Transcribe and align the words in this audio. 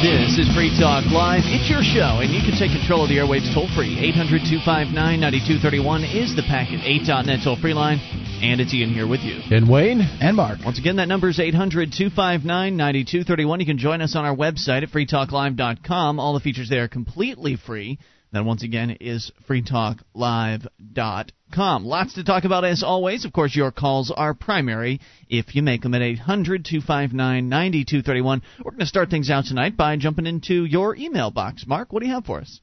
This 0.00 0.38
is 0.38 0.46
Free 0.54 0.70
Talk 0.78 1.10
Live. 1.10 1.42
It's 1.44 1.68
your 1.68 1.82
show, 1.82 2.22
and 2.22 2.30
you 2.30 2.40
can 2.40 2.54
take 2.56 2.70
control 2.70 3.02
of 3.02 3.10
the 3.10 3.18
airwaves 3.18 3.52
toll 3.52 3.68
free. 3.74 3.98
800 3.98 4.46
259 4.46 4.94
9231 4.94 6.04
is 6.04 6.36
the 6.36 6.42
Packet 6.46 6.80
8.net 6.86 7.40
toll 7.42 7.56
free 7.56 7.74
line. 7.74 7.98
And 8.40 8.60
it's 8.60 8.72
Ian 8.72 8.94
here 8.94 9.06
with 9.06 9.20
you. 9.20 9.42
And 9.50 9.68
Wayne. 9.68 10.00
And 10.00 10.36
Mark. 10.36 10.60
Once 10.64 10.78
again, 10.78 10.96
that 10.96 11.08
number 11.08 11.28
is 11.28 11.40
800 11.40 11.92
259 11.92 12.46
9231. 12.76 13.60
You 13.60 13.66
can 13.66 13.78
join 13.78 14.00
us 14.00 14.14
on 14.14 14.24
our 14.24 14.34
website 14.34 14.84
at 14.84 14.90
freetalklive.com. 14.90 16.20
All 16.20 16.34
the 16.34 16.40
features 16.40 16.70
there 16.70 16.84
are 16.84 16.88
completely 16.88 17.56
free. 17.56 17.98
That, 18.32 18.44
once 18.44 18.62
again, 18.62 18.96
is 19.00 19.32
freetalklive.com. 19.48 21.84
Lots 21.84 22.14
to 22.14 22.22
talk 22.22 22.44
about 22.44 22.64
as 22.64 22.84
always. 22.84 23.24
Of 23.24 23.32
course, 23.32 23.56
your 23.56 23.72
calls 23.72 24.12
are 24.14 24.34
primary 24.34 25.00
if 25.28 25.56
you 25.56 25.62
make 25.62 25.82
them 25.82 25.94
at 25.94 26.02
800 26.02 26.64
259 26.64 27.48
9231. 27.48 28.42
We're 28.64 28.70
going 28.70 28.80
to 28.80 28.86
start 28.86 29.10
things 29.10 29.30
out 29.30 29.46
tonight 29.46 29.76
by 29.76 29.96
jumping 29.96 30.26
into 30.26 30.64
your 30.64 30.94
email 30.94 31.32
box. 31.32 31.66
Mark, 31.66 31.92
what 31.92 32.00
do 32.00 32.06
you 32.06 32.14
have 32.14 32.24
for 32.24 32.38
us? 32.38 32.60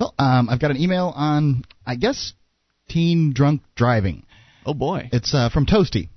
Well, 0.00 0.12
um, 0.18 0.48
I've 0.50 0.60
got 0.60 0.72
an 0.72 0.76
email 0.76 1.12
on, 1.14 1.62
I 1.86 1.94
guess, 1.94 2.32
teen 2.88 3.32
drunk 3.32 3.62
driving. 3.76 4.26
Oh, 4.64 4.74
boy. 4.74 5.08
It's 5.12 5.32
uh, 5.32 5.50
from 5.50 5.66
Toasty. 5.66 6.08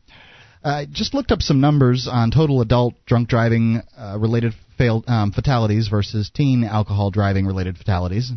I 0.64 0.84
uh, 0.84 0.86
just 0.92 1.14
looked 1.14 1.32
up 1.32 1.42
some 1.42 1.62
numbers 1.62 2.08
on 2.12 2.32
total 2.32 2.62
adult 2.62 2.96
drunk 3.06 3.30
driving 3.30 3.82
uh, 3.98 4.18
related 4.20 4.54
failed, 4.78 5.06
um, 5.08 5.32
fatalities 5.32 5.88
versus 5.88 6.30
teen 6.34 6.66
alcohol 6.66 7.12
driving 7.12 7.46
related 7.46 7.78
fatalities. 7.78 8.32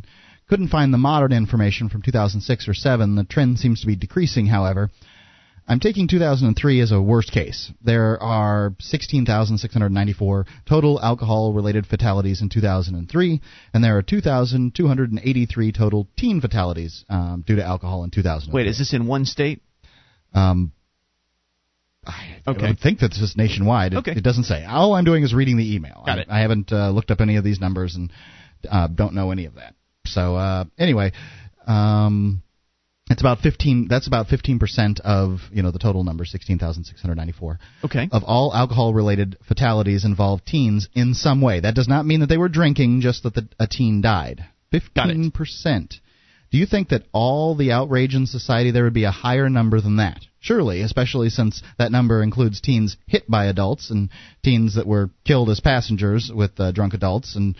Couldn't 0.52 0.68
find 0.68 0.92
the 0.92 0.98
modern 0.98 1.32
information 1.32 1.88
from 1.88 2.02
2006 2.02 2.68
or 2.68 2.74
7. 2.74 3.14
The 3.14 3.24
trend 3.24 3.58
seems 3.58 3.80
to 3.80 3.86
be 3.86 3.96
decreasing, 3.96 4.44
however. 4.44 4.90
I'm 5.66 5.80
taking 5.80 6.08
2003 6.08 6.80
as 6.80 6.92
a 6.92 7.00
worst 7.00 7.32
case. 7.32 7.72
There 7.82 8.22
are 8.22 8.74
16,694 8.78 10.46
total 10.68 11.00
alcohol 11.00 11.54
related 11.54 11.86
fatalities 11.86 12.42
in 12.42 12.50
2003, 12.50 13.40
and 13.72 13.82
there 13.82 13.96
are 13.96 14.02
2,283 14.02 15.72
total 15.72 16.06
teen 16.18 16.42
fatalities 16.42 17.06
um, 17.08 17.42
due 17.46 17.56
to 17.56 17.64
alcohol 17.64 18.04
in 18.04 18.10
2003. 18.10 18.54
Wait, 18.54 18.68
is 18.68 18.76
this 18.76 18.92
in 18.92 19.06
one 19.06 19.24
state? 19.24 19.62
Um, 20.34 20.72
I 22.04 22.42
okay. 22.46 22.60
don't 22.60 22.78
think 22.78 22.98
that 22.98 23.08
this 23.12 23.22
is 23.22 23.38
nationwide. 23.38 23.94
It, 23.94 24.00
okay. 24.00 24.12
it 24.12 24.22
doesn't 24.22 24.44
say. 24.44 24.66
All 24.66 24.92
I'm 24.92 25.04
doing 25.04 25.22
is 25.22 25.32
reading 25.32 25.56
the 25.56 25.74
email. 25.74 26.02
Got 26.04 26.18
I, 26.18 26.20
it. 26.20 26.26
I 26.28 26.40
haven't 26.40 26.70
uh, 26.72 26.90
looked 26.90 27.10
up 27.10 27.22
any 27.22 27.36
of 27.36 27.44
these 27.44 27.58
numbers 27.58 27.94
and 27.94 28.12
uh, 28.70 28.88
don't 28.88 29.14
know 29.14 29.30
any 29.30 29.46
of 29.46 29.54
that. 29.54 29.76
So 30.06 30.36
uh, 30.36 30.64
anyway, 30.78 31.12
um, 31.66 32.42
it's 33.10 33.20
about 33.20 33.40
15. 33.40 33.88
That's 33.88 34.06
about 34.06 34.28
15 34.28 34.58
percent 34.58 35.00
of 35.00 35.40
you 35.52 35.62
know 35.62 35.70
the 35.70 35.78
total 35.78 36.04
number, 36.04 36.24
16,694. 36.24 37.58
Okay. 37.84 38.08
Of 38.10 38.22
all 38.24 38.54
alcohol-related 38.54 39.38
fatalities 39.46 40.04
involve 40.04 40.44
teens 40.44 40.88
in 40.94 41.14
some 41.14 41.40
way. 41.40 41.60
That 41.60 41.74
does 41.74 41.88
not 41.88 42.06
mean 42.06 42.20
that 42.20 42.28
they 42.28 42.38
were 42.38 42.48
drinking, 42.48 43.00
just 43.00 43.22
that 43.24 43.34
the, 43.34 43.48
a 43.58 43.66
teen 43.66 44.00
died. 44.00 44.44
15 44.70 45.30
percent. 45.30 45.94
Do 46.50 46.58
you 46.58 46.66
think 46.66 46.90
that 46.90 47.04
all 47.12 47.54
the 47.54 47.72
outrage 47.72 48.14
in 48.14 48.26
society 48.26 48.70
there 48.70 48.84
would 48.84 48.92
be 48.92 49.04
a 49.04 49.10
higher 49.10 49.48
number 49.48 49.80
than 49.80 49.96
that? 49.96 50.20
Surely, 50.38 50.82
especially 50.82 51.30
since 51.30 51.62
that 51.78 51.92
number 51.92 52.22
includes 52.22 52.60
teens 52.60 52.96
hit 53.06 53.30
by 53.30 53.46
adults 53.46 53.90
and 53.90 54.10
teens 54.44 54.74
that 54.74 54.86
were 54.86 55.10
killed 55.24 55.48
as 55.48 55.60
passengers 55.60 56.30
with 56.34 56.58
uh, 56.58 56.72
drunk 56.72 56.92
adults 56.92 57.36
and 57.36 57.56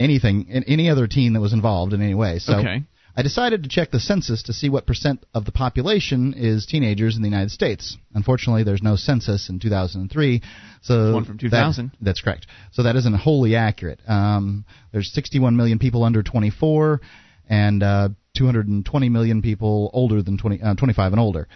anything, 0.00 0.48
any 0.66 0.90
other 0.90 1.06
teen 1.06 1.32
that 1.32 1.40
was 1.40 1.52
involved 1.52 1.92
in 1.92 2.02
any 2.02 2.14
way. 2.14 2.38
So 2.38 2.58
okay. 2.58 2.84
I 3.16 3.22
decided 3.22 3.64
to 3.64 3.68
check 3.68 3.90
the 3.90 3.98
census 3.98 4.44
to 4.44 4.52
see 4.52 4.68
what 4.68 4.86
percent 4.86 5.26
of 5.34 5.44
the 5.44 5.50
population 5.50 6.34
is 6.36 6.66
teenagers 6.66 7.16
in 7.16 7.22
the 7.22 7.28
United 7.28 7.50
States. 7.50 7.96
Unfortunately, 8.14 8.62
there's 8.62 8.82
no 8.82 8.94
census 8.94 9.48
in 9.48 9.58
2003, 9.58 10.40
so 10.82 11.14
one 11.14 11.24
from 11.24 11.36
2000. 11.36 11.88
That, 11.88 11.96
that's 12.00 12.20
correct. 12.20 12.46
So 12.70 12.84
that 12.84 12.94
isn't 12.94 13.14
wholly 13.14 13.56
accurate. 13.56 14.00
Um, 14.06 14.64
there's 14.92 15.12
61 15.12 15.56
million 15.56 15.80
people 15.80 16.04
under 16.04 16.22
24, 16.22 17.00
and 17.48 17.82
uh, 17.82 18.10
220 18.36 19.08
million 19.08 19.42
people 19.42 19.90
older 19.92 20.22
than 20.22 20.38
20, 20.38 20.62
uh, 20.62 20.74
25 20.76 21.12
and 21.12 21.20
older. 21.20 21.48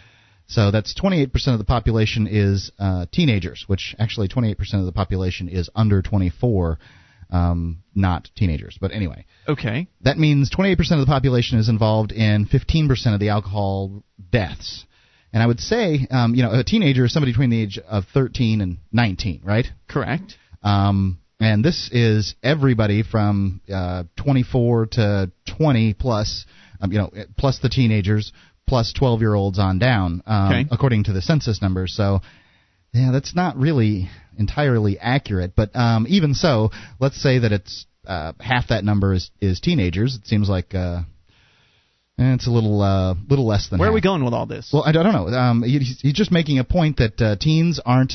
So 0.49 0.73
that's 0.73 1.01
28% 1.01 1.31
of 1.47 1.59
the 1.59 1.65
population 1.65 2.27
is 2.29 2.73
uh, 2.81 3.07
teenagers, 3.13 3.65
which 3.69 3.95
actually 4.01 4.27
28% 4.27 4.57
of 4.75 4.87
the 4.87 4.93
population 4.93 5.49
is 5.49 5.71
under 5.77 6.03
24 6.03 6.81
um, 7.33 7.83
not 7.95 8.29
teenagers. 8.37 8.79
But 8.81 8.93
anyway. 8.93 9.25
Okay. 9.49 9.89
That 10.03 10.19
means 10.19 10.51
28% 10.51 10.79
of 10.93 11.01
the 11.01 11.07
population 11.07 11.59
is 11.59 11.69
involved 11.69 12.13
in 12.13 12.47
15% 12.47 13.15
of 13.15 13.19
the 13.19 13.31
alcohol 13.31 14.05
deaths. 14.31 14.85
And 15.33 15.43
I 15.43 15.47
would 15.47 15.61
say, 15.61 16.07
um, 16.11 16.35
you 16.35 16.43
know, 16.43 16.53
a 16.53 16.63
teenager 16.63 17.07
is 17.07 17.13
somebody 17.13 17.33
between 17.33 17.51
the 17.51 17.61
age 17.61 17.79
of 17.79 18.05
13 18.13 18.61
and 18.61 18.77
19, 18.93 19.41
right? 19.43 19.67
Correct. 19.89 20.35
Um, 20.63 21.19
and 21.41 21.65
this 21.65 21.89
is 21.91 22.35
everybody 22.43 23.03
from 23.03 23.63
uh, 23.73 24.05
24 24.17 24.87
to 24.93 25.33
20 25.57 25.95
plus, 25.95 26.45
um, 26.81 26.93
you 26.93 26.99
know, 26.99 27.11
plus 27.39 27.59
the 27.61 27.71
teenagers, 27.71 28.33
plus 28.69 28.93
12 28.93 29.21
year 29.21 29.35
olds 29.35 29.59
on 29.59 29.79
down, 29.79 30.23
um, 30.27 30.53
okay. 30.53 30.69
according 30.71 31.05
to 31.05 31.13
the 31.13 31.23
census 31.23 31.63
numbers. 31.63 31.95
So, 31.97 32.21
yeah, 32.93 33.11
that's 33.11 33.35
not 33.35 33.57
really 33.57 34.11
entirely 34.39 34.99
accurate, 34.99 35.53
but 35.57 35.75
um, 35.75 36.07
even 36.09 36.35
so, 36.35 36.71
let's 37.01 37.21
say 37.21 37.39
that 37.39 37.53
it's 37.53 37.87
uh, 38.07 38.33
half 38.41 38.69
that 38.69 38.85
number 38.85 39.15
is 39.15 39.31
is 39.41 39.61
teenagers. 39.61 40.17
It 40.17 40.27
seems 40.27 40.49
like 40.49 40.75
uh, 40.75 41.03
eh, 42.19 42.35
it's 42.35 42.47
a 42.47 42.51
little 42.51 42.81
uh, 42.81 43.15
little 43.29 43.47
less 43.47 43.69
than. 43.69 43.79
Where 43.79 43.87
half. 43.87 43.93
are 43.93 43.95
we 43.95 44.01
going 44.01 44.25
with 44.25 44.35
all 44.35 44.47
this? 44.47 44.71
Well, 44.73 44.85
I 44.85 44.93
don't, 44.93 45.05
know. 45.05 45.29
Um, 45.29 45.63
he's, 45.63 46.01
he's 46.01 46.15
just 46.15 46.33
making 46.33 46.59
a 46.59 46.65
point 46.65 46.99
that 46.99 47.21
uh, 47.21 47.37
teens 47.37 47.81
aren't 47.85 48.15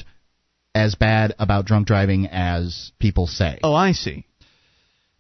as 0.76 0.96
bad 0.96 1.34
about 1.40 1.66
drunk 1.66 1.88
driving 1.88 2.28
as 2.28 2.92
people 3.00 3.28
say. 3.28 3.60
Oh, 3.64 3.74
I 3.74 3.94
see. 3.94 4.26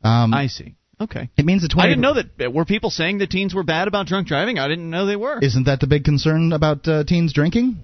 Um, 0.03 0.33
I 0.33 0.47
see. 0.47 0.75
Okay. 0.99 1.29
It 1.37 1.45
means 1.45 1.61
the 1.61 1.67
20 1.67 1.85
I 1.85 1.89
didn't 1.89 2.01
know 2.01 2.15
that. 2.15 2.53
Were 2.53 2.65
people 2.65 2.89
saying 2.89 3.19
that 3.19 3.29
teens 3.29 3.53
were 3.53 3.63
bad 3.63 3.87
about 3.87 4.07
drunk 4.07 4.27
driving? 4.27 4.57
I 4.57 4.67
didn't 4.67 4.89
know 4.89 5.05
they 5.05 5.15
were. 5.15 5.39
Isn't 5.39 5.65
that 5.65 5.79
the 5.79 5.87
big 5.87 6.03
concern 6.03 6.53
about 6.53 6.87
uh, 6.87 7.03
teens 7.03 7.33
drinking? 7.33 7.77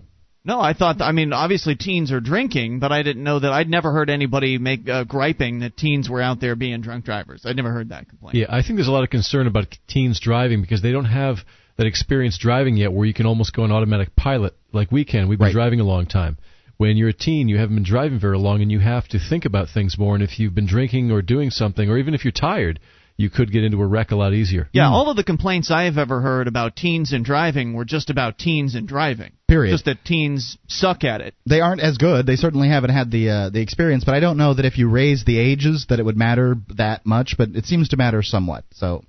No, 0.46 0.60
I 0.60 0.74
thought. 0.74 1.02
I 1.02 1.14
mean, 1.14 1.32
obviously 1.32 1.76
teens 1.76 2.12
are 2.12 2.20
drinking, 2.20 2.80
but 2.80 2.92
I 2.92 3.02
didn't 3.02 3.24
know 3.24 3.40
that. 3.40 3.52
I'd 3.54 3.70
never 3.70 3.92
heard 3.94 4.10
anybody 4.10 4.58
make 4.58 4.90
uh, 4.90 5.06
griping 5.06 5.60
that 5.60 5.78
teens 5.78 6.10
were 6.10 6.22
out 6.22 6.42
there 6.42 6.56
being 6.56 6.82
drunk 6.82 7.06
drivers. 7.06 7.46
I'd 7.46 7.56
never 7.56 7.72
heard 7.72 7.90
that 7.90 8.10
complaint. 8.10 8.36
Yeah, 8.36 8.48
I 8.50 8.62
think 8.62 8.76
there's 8.76 8.90
a 8.90 8.92
lot 8.92 9.04
of 9.04 9.10
concern 9.10 9.48
about 9.48 9.68
teens 9.88 10.20
driving 10.20 10.62
because 10.62 10.82
they 10.82 10.92
don't 10.92 11.06
have 11.06 11.38
that 11.78 11.88
experience 11.88 12.38
driving 12.38 12.76
yet, 12.76 12.92
where 12.92 13.08
you 13.08 13.14
can 13.14 13.26
almost 13.26 13.56
go 13.56 13.64
on 13.64 13.72
automatic 13.72 14.16
pilot 14.18 14.54
like 14.74 14.92
we 14.92 15.06
can. 15.06 15.30
We've 15.30 15.40
been 15.40 15.48
right. 15.48 15.54
driving 15.54 15.80
a 15.80 15.86
long 15.86 16.08
time. 16.08 16.38
When 16.76 16.98
you're 16.98 17.10
a 17.10 17.14
teen, 17.14 17.48
you 17.48 17.58
haven't 17.58 17.76
been 17.76 17.86
driving 17.86 18.20
very 18.20 18.38
long, 18.38 18.62
and 18.62 18.70
you 18.70 18.80
have 18.80 19.08
to 19.10 19.20
think 19.20 19.46
about 19.46 19.70
things 19.70 19.98
more. 19.98 20.14
And 20.14 20.24
if 20.24 20.40
you've 20.40 20.54
been 20.54 20.68
drinking 20.68 21.12
or 21.12 21.22
doing 21.22 21.52
something, 21.52 21.90
or 21.90 21.98
even 21.98 22.14
if 22.14 22.26
you're 22.26 22.34
tired, 22.34 22.82
you 23.16 23.30
could 23.30 23.52
get 23.52 23.64
into 23.64 23.82
a 23.82 23.86
wreck 23.86 24.12
a 24.12 24.16
lot 24.16 24.34
easier. 24.34 24.70
Yeah, 24.74 24.86
mm. 24.86 24.92
all 24.92 25.10
of 25.10 25.18
the 25.18 25.24
complaints 25.24 25.70
I 25.70 25.84
have 25.84 25.98
ever 25.98 26.22
heard 26.22 26.48
about 26.48 26.76
teens 26.76 27.14
and 27.14 27.24
driving 27.24 27.74
were 27.74 27.86
just 27.86 28.10
about 28.10 28.38
teens 28.38 28.76
and 28.76 28.88
driving. 28.88 29.34
Period. 29.48 29.72
Just 29.72 29.86
that 29.86 30.04
teens 30.04 30.58
suck 30.68 31.04
at 31.04 31.22
it. 31.22 31.36
They 31.48 31.62
aren't 31.62 31.82
as 31.82 31.98
good. 31.98 32.26
They 32.26 32.36
certainly 32.36 32.70
haven't 32.70 32.90
had 32.90 33.12
the 33.12 33.30
uh, 33.30 33.50
the 33.50 33.62
experience, 33.62 34.04
but 34.04 34.16
I 34.16 34.20
don't 34.20 34.38
know 34.38 34.54
that 34.54 34.66
if 34.66 34.78
you 34.78 34.90
raise 34.90 35.26
the 35.26 35.38
ages 35.38 35.86
that 35.90 36.00
it 36.00 36.04
would 36.04 36.18
matter 36.18 36.58
that 36.76 37.06
much, 37.06 37.36
but 37.38 37.50
it 37.54 37.66
seems 37.66 37.90
to 37.90 37.98
matter 37.98 38.24
somewhat. 38.24 38.66
So 38.72 39.04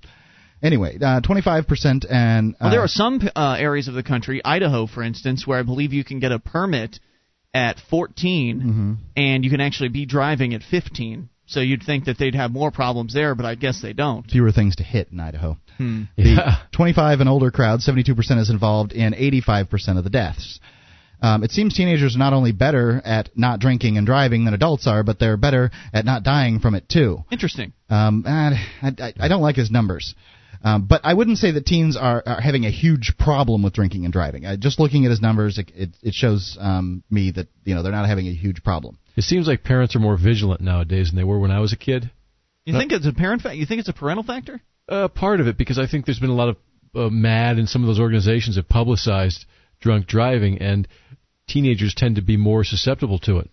anyway, 0.61 0.97
uh, 0.97 1.21
25% 1.21 2.05
and 2.09 2.53
uh, 2.53 2.57
Well, 2.61 2.71
there 2.71 2.81
are 2.81 2.87
some 2.87 3.21
uh, 3.35 3.55
areas 3.57 3.87
of 3.87 3.95
the 3.95 4.03
country, 4.03 4.41
Idaho 4.45 4.85
for 4.87 5.01
instance, 5.01 5.47
where 5.47 5.59
I 5.59 5.63
believe 5.63 5.93
you 5.93 6.03
can 6.03 6.19
get 6.19 6.31
a 6.31 6.39
permit 6.39 6.99
at 7.53 7.79
14 7.89 8.59
mm-hmm. 8.59 8.93
and 9.15 9.45
you 9.45 9.49
can 9.49 9.61
actually 9.61 9.89
be 9.89 10.05
driving 10.05 10.53
at 10.53 10.61
15 10.61 11.29
so 11.45 11.59
you'd 11.59 11.83
think 11.83 12.05
that 12.05 12.17
they'd 12.17 12.35
have 12.35 12.51
more 12.51 12.71
problems 12.71 13.13
there, 13.13 13.35
but 13.35 13.45
I 13.45 13.55
guess 13.55 13.81
they 13.81 13.93
don't. 13.93 14.29
Fewer 14.29 14.51
things 14.51 14.77
to 14.77 14.83
hit 14.83 15.09
in 15.11 15.19
Idaho. 15.19 15.57
Hmm. 15.77 16.03
The 16.17 16.23
Yeah. 16.23 16.55
25 16.71 17.19
and 17.19 17.29
older 17.29 17.51
crowd, 17.51 17.81
72% 17.81 18.39
is 18.39 18.49
involved 18.49 18.93
in 18.93 19.13
85% 19.13 19.97
of 19.97 20.03
the 20.03 20.09
deaths. 20.09 20.59
Um, 21.21 21.43
it 21.43 21.51
seems 21.51 21.73
teenagers 21.73 22.15
are 22.15 22.19
not 22.19 22.33
only 22.33 22.51
better 22.51 23.01
at 23.03 23.29
not 23.35 23.59
drinking 23.59 23.97
and 23.97 24.05
driving 24.05 24.45
than 24.45 24.53
adults 24.53 24.85
are, 24.85 25.03
but 25.03 25.17
they're 25.17 25.37
better 25.37 25.71
at 25.93 26.05
not 26.05 26.23
dying 26.23 26.59
from 26.59 26.75
it 26.75 26.89
too. 26.89 27.23
Interesting. 27.31 27.73
Um, 27.89 28.23
I, 28.27 28.67
I, 28.81 29.13
I 29.19 29.27
don't 29.27 29.41
like 29.41 29.55
his 29.55 29.71
numbers. 29.71 30.13
Um, 30.63 30.87
but 30.87 31.01
I 31.03 31.13
wouldn't 31.13 31.37
say 31.37 31.51
that 31.51 31.65
teens 31.65 31.95
are, 31.95 32.23
are 32.25 32.41
having 32.41 32.65
a 32.65 32.71
huge 32.71 33.13
problem 33.19 33.61
with 33.61 33.73
drinking 33.73 34.03
and 34.05 34.11
driving. 34.11 34.45
Uh, 34.45 34.55
just 34.57 34.79
looking 34.79 35.05
at 35.05 35.11
his 35.11 35.21
numbers, 35.21 35.57
it, 35.57 35.71
it, 35.75 35.89
it 36.01 36.13
shows 36.13 36.57
um, 36.59 37.03
me 37.09 37.31
that 37.31 37.47
you 37.63 37.75
know 37.75 37.83
they're 37.83 37.91
not 37.91 38.09
having 38.09 38.27
a 38.27 38.33
huge 38.33 38.63
problem. 38.63 38.97
It 39.15 39.23
seems 39.23 39.47
like 39.47 39.63
parents 39.63 39.95
are 39.95 39.99
more 39.99 40.17
vigilant 40.17 40.61
nowadays 40.61 41.09
than 41.09 41.17
they 41.17 41.23
were 41.23 41.39
when 41.39 41.51
I 41.51 41.59
was 41.59 41.73
a 41.73 41.77
kid. 41.77 42.11
You 42.65 42.73
think 42.73 42.91
it's 42.91 43.05
a 43.05 43.13
parent 43.13 43.41
fa- 43.43 43.55
You 43.55 43.65
think 43.65 43.79
it's 43.79 43.89
a 43.89 43.93
parental 43.93 44.23
factor? 44.23 44.61
Uh, 44.89 45.07
part 45.07 45.39
of 45.39 45.47
it 45.47 45.57
because 45.57 45.79
I 45.79 45.87
think 45.87 46.05
there's 46.05 46.19
been 46.19 46.29
a 46.29 46.35
lot 46.35 46.49
of 46.49 46.57
uh, 46.95 47.09
MADD, 47.09 47.59
and 47.59 47.69
some 47.69 47.81
of 47.83 47.87
those 47.87 47.99
organizations 47.99 48.55
have 48.55 48.67
publicized 48.67 49.45
drunk 49.79 50.07
driving, 50.07 50.59
and 50.59 50.87
teenagers 51.47 51.93
tend 51.95 52.15
to 52.15 52.21
be 52.21 52.37
more 52.37 52.63
susceptible 52.63 53.19
to 53.19 53.39
it. 53.39 53.49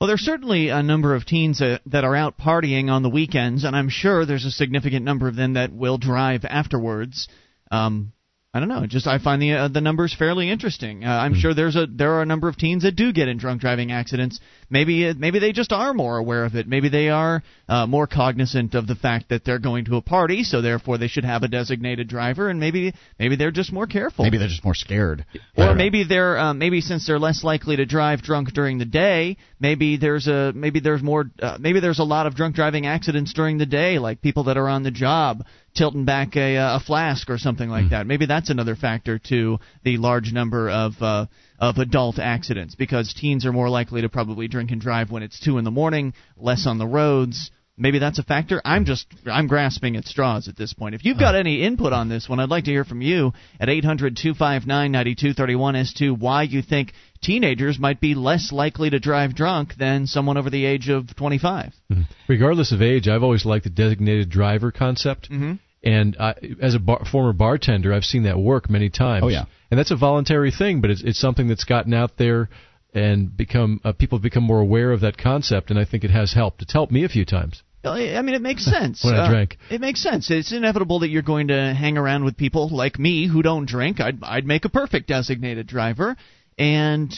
Well, 0.00 0.06
there's 0.06 0.20
certainly 0.20 0.68
a 0.68 0.82
number 0.82 1.14
of 1.14 1.26
teens 1.26 1.60
uh, 1.60 1.78
that 1.86 2.04
are 2.04 2.14
out 2.14 2.38
partying 2.38 2.88
on 2.88 3.02
the 3.02 3.08
weekends, 3.08 3.64
and 3.64 3.74
I'm 3.74 3.88
sure 3.88 4.24
there's 4.24 4.44
a 4.44 4.50
significant 4.50 5.04
number 5.04 5.28
of 5.28 5.34
them 5.34 5.54
that 5.54 5.72
will 5.72 5.98
drive 5.98 6.44
afterwards. 6.44 7.28
Um, 7.70 8.12
I 8.58 8.60
don't 8.60 8.70
know. 8.70 8.86
Just 8.88 9.06
I 9.06 9.18
find 9.18 9.40
the 9.40 9.52
uh, 9.52 9.68
the 9.68 9.80
numbers 9.80 10.12
fairly 10.12 10.50
interesting. 10.50 11.04
Uh, 11.04 11.10
I'm 11.10 11.34
mm. 11.34 11.40
sure 11.40 11.54
there's 11.54 11.76
a 11.76 11.86
there 11.86 12.14
are 12.14 12.22
a 12.22 12.26
number 12.26 12.48
of 12.48 12.56
teens 12.56 12.82
that 12.82 12.96
do 12.96 13.12
get 13.12 13.28
in 13.28 13.38
drunk 13.38 13.60
driving 13.60 13.92
accidents. 13.92 14.40
Maybe 14.68 15.14
maybe 15.14 15.38
they 15.38 15.52
just 15.52 15.72
are 15.72 15.94
more 15.94 16.18
aware 16.18 16.44
of 16.44 16.56
it. 16.56 16.66
Maybe 16.66 16.88
they 16.88 17.08
are 17.08 17.44
uh, 17.68 17.86
more 17.86 18.08
cognizant 18.08 18.74
of 18.74 18.88
the 18.88 18.96
fact 18.96 19.28
that 19.28 19.44
they're 19.44 19.60
going 19.60 19.84
to 19.84 19.96
a 19.96 20.02
party, 20.02 20.42
so 20.42 20.60
therefore 20.60 20.98
they 20.98 21.06
should 21.06 21.24
have 21.24 21.44
a 21.44 21.48
designated 21.48 22.08
driver. 22.08 22.48
And 22.50 22.58
maybe 22.58 22.94
maybe 23.16 23.36
they're 23.36 23.52
just 23.52 23.72
more 23.72 23.86
careful. 23.86 24.24
Maybe 24.24 24.38
they're 24.38 24.48
just 24.48 24.64
more 24.64 24.74
scared. 24.74 25.24
Or 25.56 25.76
maybe 25.76 26.02
they're 26.02 26.36
uh, 26.36 26.52
maybe 26.52 26.80
since 26.80 27.06
they're 27.06 27.20
less 27.20 27.44
likely 27.44 27.76
to 27.76 27.86
drive 27.86 28.22
drunk 28.22 28.52
during 28.52 28.78
the 28.78 28.86
day, 28.86 29.36
maybe 29.60 29.98
there's 29.98 30.26
a 30.26 30.52
maybe 30.52 30.80
there's 30.80 31.02
more 31.02 31.30
uh, 31.40 31.58
maybe 31.60 31.78
there's 31.78 32.00
a 32.00 32.04
lot 32.04 32.26
of 32.26 32.34
drunk 32.34 32.56
driving 32.56 32.86
accidents 32.86 33.32
during 33.34 33.58
the 33.58 33.66
day, 33.66 34.00
like 34.00 34.20
people 34.20 34.42
that 34.44 34.56
are 34.56 34.68
on 34.68 34.82
the 34.82 34.90
job 34.90 35.44
tilting 35.78 36.04
back 36.04 36.36
a, 36.36 36.56
uh, 36.56 36.76
a 36.76 36.80
flask 36.80 37.30
or 37.30 37.38
something 37.38 37.70
like 37.70 37.86
mm. 37.86 37.90
that. 37.90 38.06
Maybe 38.06 38.26
that's 38.26 38.50
another 38.50 38.74
factor 38.74 39.20
to 39.30 39.58
the 39.84 39.96
large 39.96 40.32
number 40.32 40.68
of 40.68 40.94
uh, 41.00 41.26
of 41.58 41.78
adult 41.78 42.18
accidents 42.18 42.74
because 42.74 43.14
teens 43.14 43.46
are 43.46 43.52
more 43.52 43.70
likely 43.70 44.02
to 44.02 44.08
probably 44.08 44.48
drink 44.48 44.72
and 44.72 44.80
drive 44.80 45.12
when 45.12 45.22
it's 45.22 45.38
two 45.40 45.58
in 45.58 45.64
the 45.64 45.70
morning, 45.70 46.14
less 46.36 46.66
on 46.66 46.78
the 46.78 46.86
roads. 46.86 47.52
Maybe 47.80 48.00
that's 48.00 48.18
a 48.18 48.24
factor. 48.24 48.60
I'm 48.64 48.86
just 48.86 49.06
I'm 49.24 49.46
grasping 49.46 49.94
at 49.96 50.04
straws 50.04 50.48
at 50.48 50.56
this 50.56 50.72
point. 50.72 50.96
If 50.96 51.04
you've 51.04 51.20
got 51.20 51.36
any 51.36 51.62
input 51.62 51.92
on 51.92 52.08
this 52.08 52.28
one, 52.28 52.40
I'd 52.40 52.48
like 52.48 52.64
to 52.64 52.72
hear 52.72 52.84
from 52.84 53.02
you 53.02 53.32
at 53.60 53.68
800-259-9231 53.68 55.80
as 55.80 55.92
to 55.94 56.10
why 56.10 56.42
you 56.42 56.60
think 56.60 56.92
teenagers 57.22 57.78
might 57.78 58.00
be 58.00 58.16
less 58.16 58.50
likely 58.50 58.90
to 58.90 58.98
drive 58.98 59.36
drunk 59.36 59.74
than 59.78 60.08
someone 60.08 60.36
over 60.36 60.50
the 60.50 60.64
age 60.64 60.88
of 60.88 61.14
25. 61.14 61.72
Mm-hmm. 61.92 62.02
Regardless 62.26 62.72
of 62.72 62.82
age, 62.82 63.06
I've 63.06 63.22
always 63.22 63.44
liked 63.44 63.62
the 63.62 63.70
designated 63.70 64.28
driver 64.28 64.72
concept. 64.72 65.30
Mm-hmm. 65.30 65.52
And 65.82 66.16
uh, 66.18 66.34
as 66.60 66.74
a 66.74 66.78
bar, 66.80 67.04
former 67.10 67.32
bartender, 67.32 67.92
I've 67.92 68.04
seen 68.04 68.24
that 68.24 68.38
work 68.38 68.68
many 68.68 68.90
times. 68.90 69.22
Oh 69.24 69.28
yeah, 69.28 69.44
and 69.70 69.78
that's 69.78 69.92
a 69.92 69.96
voluntary 69.96 70.50
thing, 70.50 70.80
but 70.80 70.90
it's 70.90 71.02
it's 71.02 71.18
something 71.18 71.46
that's 71.46 71.64
gotten 71.64 71.94
out 71.94 72.16
there 72.16 72.48
and 72.94 73.36
become 73.36 73.80
uh, 73.84 73.92
people 73.92 74.18
have 74.18 74.22
become 74.22 74.42
more 74.42 74.60
aware 74.60 74.92
of 74.92 75.00
that 75.02 75.16
concept, 75.16 75.70
and 75.70 75.78
I 75.78 75.84
think 75.84 76.04
it 76.04 76.10
has 76.10 76.32
helped. 76.32 76.62
It's 76.62 76.72
helped 76.72 76.92
me 76.92 77.04
a 77.04 77.08
few 77.08 77.24
times. 77.24 77.62
I 77.84 78.20
mean, 78.22 78.34
it 78.34 78.42
makes 78.42 78.64
sense. 78.70 79.04
when 79.04 79.14
I 79.14 79.26
uh, 79.26 79.30
drank, 79.30 79.56
it 79.70 79.80
makes 79.80 80.02
sense. 80.02 80.30
It's 80.30 80.52
inevitable 80.52 81.00
that 81.00 81.08
you're 81.08 81.22
going 81.22 81.48
to 81.48 81.74
hang 81.74 81.96
around 81.96 82.24
with 82.24 82.36
people 82.36 82.68
like 82.68 82.98
me 82.98 83.28
who 83.28 83.42
don't 83.42 83.66
drink. 83.66 84.00
I'd 84.00 84.22
I'd 84.22 84.46
make 84.46 84.64
a 84.64 84.68
perfect 84.68 85.08
designated 85.08 85.66
driver, 85.66 86.16
and 86.58 87.14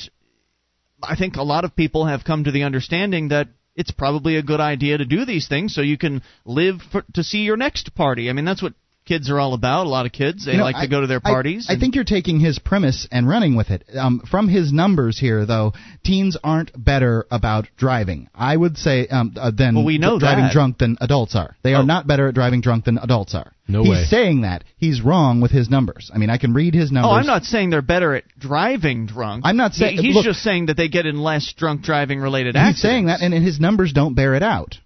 I 1.02 1.16
think 1.16 1.36
a 1.36 1.42
lot 1.42 1.64
of 1.64 1.74
people 1.74 2.06
have 2.06 2.24
come 2.24 2.44
to 2.44 2.50
the 2.50 2.64
understanding 2.64 3.28
that 3.28 3.48
it's 3.80 3.90
probably 3.90 4.36
a 4.36 4.42
good 4.42 4.60
idea 4.60 4.98
to 4.98 5.06
do 5.06 5.24
these 5.24 5.48
things 5.48 5.74
so 5.74 5.80
you 5.80 5.96
can 5.96 6.22
live 6.44 6.76
for, 6.92 7.02
to 7.14 7.24
see 7.24 7.38
your 7.38 7.56
next 7.56 7.94
party. 7.94 8.28
I 8.28 8.34
mean, 8.34 8.44
that's 8.44 8.62
what 8.62 8.74
kids 9.10 9.28
are 9.28 9.40
all 9.40 9.54
about. 9.54 9.86
A 9.86 9.88
lot 9.88 10.06
of 10.06 10.12
kids 10.12 10.46
they 10.46 10.52
you 10.52 10.58
know, 10.58 10.64
like 10.64 10.76
I, 10.76 10.84
to 10.84 10.88
go 10.88 11.00
to 11.00 11.08
their 11.08 11.20
parties. 11.20 11.66
I, 11.68 11.74
I, 11.74 11.78
think 11.78 11.96
you're 11.96 12.04
taking 12.04 12.38
his 12.38 12.60
premise 12.60 13.08
and 13.10 13.28
running 13.28 13.56
with 13.56 13.70
it. 13.70 13.84
Um, 13.92 14.22
from 14.30 14.48
his 14.48 14.72
numbers 14.72 15.18
here, 15.18 15.44
though, 15.46 15.72
teens 16.04 16.36
aren't 16.44 16.70
better 16.76 17.26
about 17.30 17.66
driving. 17.76 18.28
I 18.34 18.56
would 18.56 18.78
say 18.78 19.08
um, 19.08 19.34
uh, 19.36 19.50
than 19.50 19.74
well, 19.74 19.84
we 19.84 19.98
know 19.98 20.20
driving 20.20 20.48
drunk 20.52 20.78
than 20.78 20.96
adults 21.00 21.34
are. 21.34 21.56
They 21.64 21.74
oh. 21.74 21.80
are 21.80 21.84
not 21.84 22.06
better 22.06 22.28
at 22.28 22.34
driving 22.34 22.60
drunk 22.60 22.84
than 22.84 22.98
adults 22.98 23.34
are. 23.34 23.52
No 23.66 23.82
He's 23.82 23.90
way. 23.90 24.04
saying 24.04 24.42
that. 24.42 24.62
He's 24.76 25.02
wrong 25.02 25.40
with 25.40 25.50
his 25.50 25.68
numbers. 25.68 26.10
I 26.14 26.18
mean, 26.18 26.30
I 26.30 26.38
can 26.38 26.54
read 26.54 26.74
his 26.74 26.92
numbers. 26.92 27.10
Oh, 27.10 27.14
I'm 27.14 27.26
not 27.26 27.44
saying 27.44 27.70
they're 27.70 27.82
better 27.82 28.14
at 28.14 28.24
driving 28.38 29.06
drunk. 29.06 29.42
I'm 29.44 29.56
not 29.56 29.74
saying. 29.74 29.96
He, 29.96 30.08
he's 30.08 30.16
look, 30.16 30.24
just 30.24 30.42
saying 30.42 30.66
that 30.66 30.76
they 30.76 30.88
get 30.88 31.06
in 31.06 31.20
less 31.20 31.52
drunk 31.56 31.82
driving 31.82 32.20
related 32.20 32.54
accidents. 32.54 32.82
He's 32.82 32.88
saying 32.88 33.06
that, 33.06 33.22
and 33.22 33.34
his 33.34 33.58
numbers 33.58 33.92
don't 33.92 34.14
bear 34.14 34.34
it 34.34 34.42
out. 34.42 34.78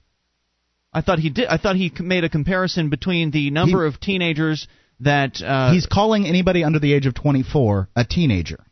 I 0.95 1.01
thought 1.01 1.19
he 1.19 1.31
did. 1.31 1.47
I 1.47 1.59
thought 1.59 1.77
he 1.77 1.93
made 2.01 2.25
a 2.25 2.29
comparison 2.29 2.89
between 2.89 3.31
the 3.31 3.51
number 3.51 3.83
he, 3.83 3.89
of 3.93 4.01
teenagers 4.01 4.69
that 5.01 5.43
uh, 5.43 5.73
he's 5.73 5.87
calling 5.87 6.27
anybody 6.27 6.63
under 6.63 6.79
the 6.79 6.93
age 6.93 7.07
of 7.07 7.15
24 7.15 7.89
a 7.97 8.05
teenager, 8.05 8.65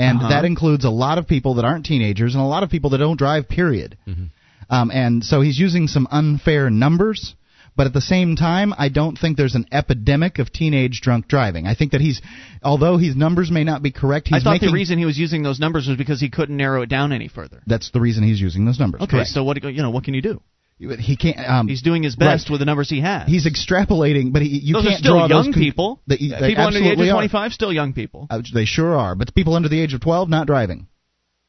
and 0.00 0.18
uh-huh. 0.18 0.28
that 0.30 0.44
includes 0.44 0.84
a 0.84 0.90
lot 0.90 1.18
of 1.18 1.28
people 1.28 1.54
that 1.54 1.64
aren't 1.64 1.84
teenagers 1.84 2.34
and 2.34 2.42
a 2.42 2.46
lot 2.46 2.62
of 2.62 2.70
people 2.70 2.90
that 2.90 2.98
don't 2.98 3.18
drive. 3.18 3.48
Period. 3.48 3.98
Mm-hmm. 4.06 4.24
Um, 4.68 4.90
and 4.90 5.22
so 5.22 5.42
he's 5.42 5.58
using 5.58 5.86
some 5.86 6.08
unfair 6.10 6.70
numbers. 6.70 7.34
But 7.76 7.86
at 7.86 7.92
the 7.92 8.00
same 8.00 8.36
time, 8.36 8.72
I 8.76 8.88
don't 8.88 9.18
think 9.18 9.36
there's 9.36 9.54
an 9.54 9.66
epidemic 9.70 10.38
of 10.38 10.50
teenage 10.50 11.02
drunk 11.02 11.28
driving. 11.28 11.66
I 11.66 11.74
think 11.74 11.92
that 11.92 12.00
he's, 12.00 12.22
although 12.62 12.96
his 12.96 13.14
numbers 13.14 13.50
may 13.50 13.64
not 13.64 13.82
be 13.82 13.92
correct, 13.92 14.28
he's 14.28 14.40
I 14.40 14.42
thought 14.42 14.52
making, 14.52 14.68
the 14.68 14.74
reason 14.74 14.98
he 14.98 15.04
was 15.04 15.18
using 15.18 15.42
those 15.42 15.60
numbers 15.60 15.86
was 15.86 15.98
because 15.98 16.18
he 16.18 16.30
couldn't 16.30 16.56
narrow 16.56 16.80
it 16.80 16.88
down 16.88 17.12
any 17.12 17.28
further. 17.28 17.62
That's 17.66 17.90
the 17.90 18.00
reason 18.00 18.24
he's 18.24 18.40
using 18.40 18.64
those 18.64 18.80
numbers. 18.80 19.02
Okay, 19.02 19.18
correct. 19.18 19.28
so 19.28 19.44
what 19.44 19.62
you 19.62 19.82
know, 19.82 19.90
what 19.90 20.04
can 20.04 20.14
you 20.14 20.22
do? 20.22 20.40
He 20.78 21.16
can't. 21.16 21.38
Um, 21.38 21.68
he's 21.68 21.80
doing 21.80 22.02
his 22.02 22.16
best 22.16 22.48
right. 22.48 22.52
with 22.52 22.60
the 22.60 22.66
numbers 22.66 22.90
he 22.90 23.00
has. 23.00 23.26
He's 23.26 23.46
extrapolating, 23.46 24.32
but 24.32 24.42
he, 24.42 24.48
you 24.48 24.74
those 24.74 24.84
can't 24.84 24.94
are 24.96 24.98
still 24.98 25.12
draw 25.12 25.26
young 25.26 25.46
those 25.46 25.54
people. 25.54 26.02
They, 26.06 26.16
they 26.16 26.48
people 26.48 26.64
under 26.64 26.80
the 26.80 26.90
age 26.90 27.00
of 27.00 27.08
25, 27.08 27.52
still 27.52 27.72
young 27.72 27.94
people. 27.94 28.26
Uh, 28.28 28.42
they 28.52 28.66
sure 28.66 28.94
are, 28.94 29.14
but 29.14 29.26
the 29.28 29.32
people 29.32 29.54
under 29.54 29.70
the 29.70 29.80
age 29.80 29.94
of 29.94 30.02
12 30.02 30.28
not 30.28 30.46
driving. 30.46 30.86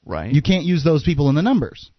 Right. 0.06 0.34
You 0.34 0.42
can't 0.42 0.64
use 0.64 0.86
those 0.86 1.04
people 1.04 1.28
in 1.28 1.36
the 1.36 1.42
numbers. 1.42 1.92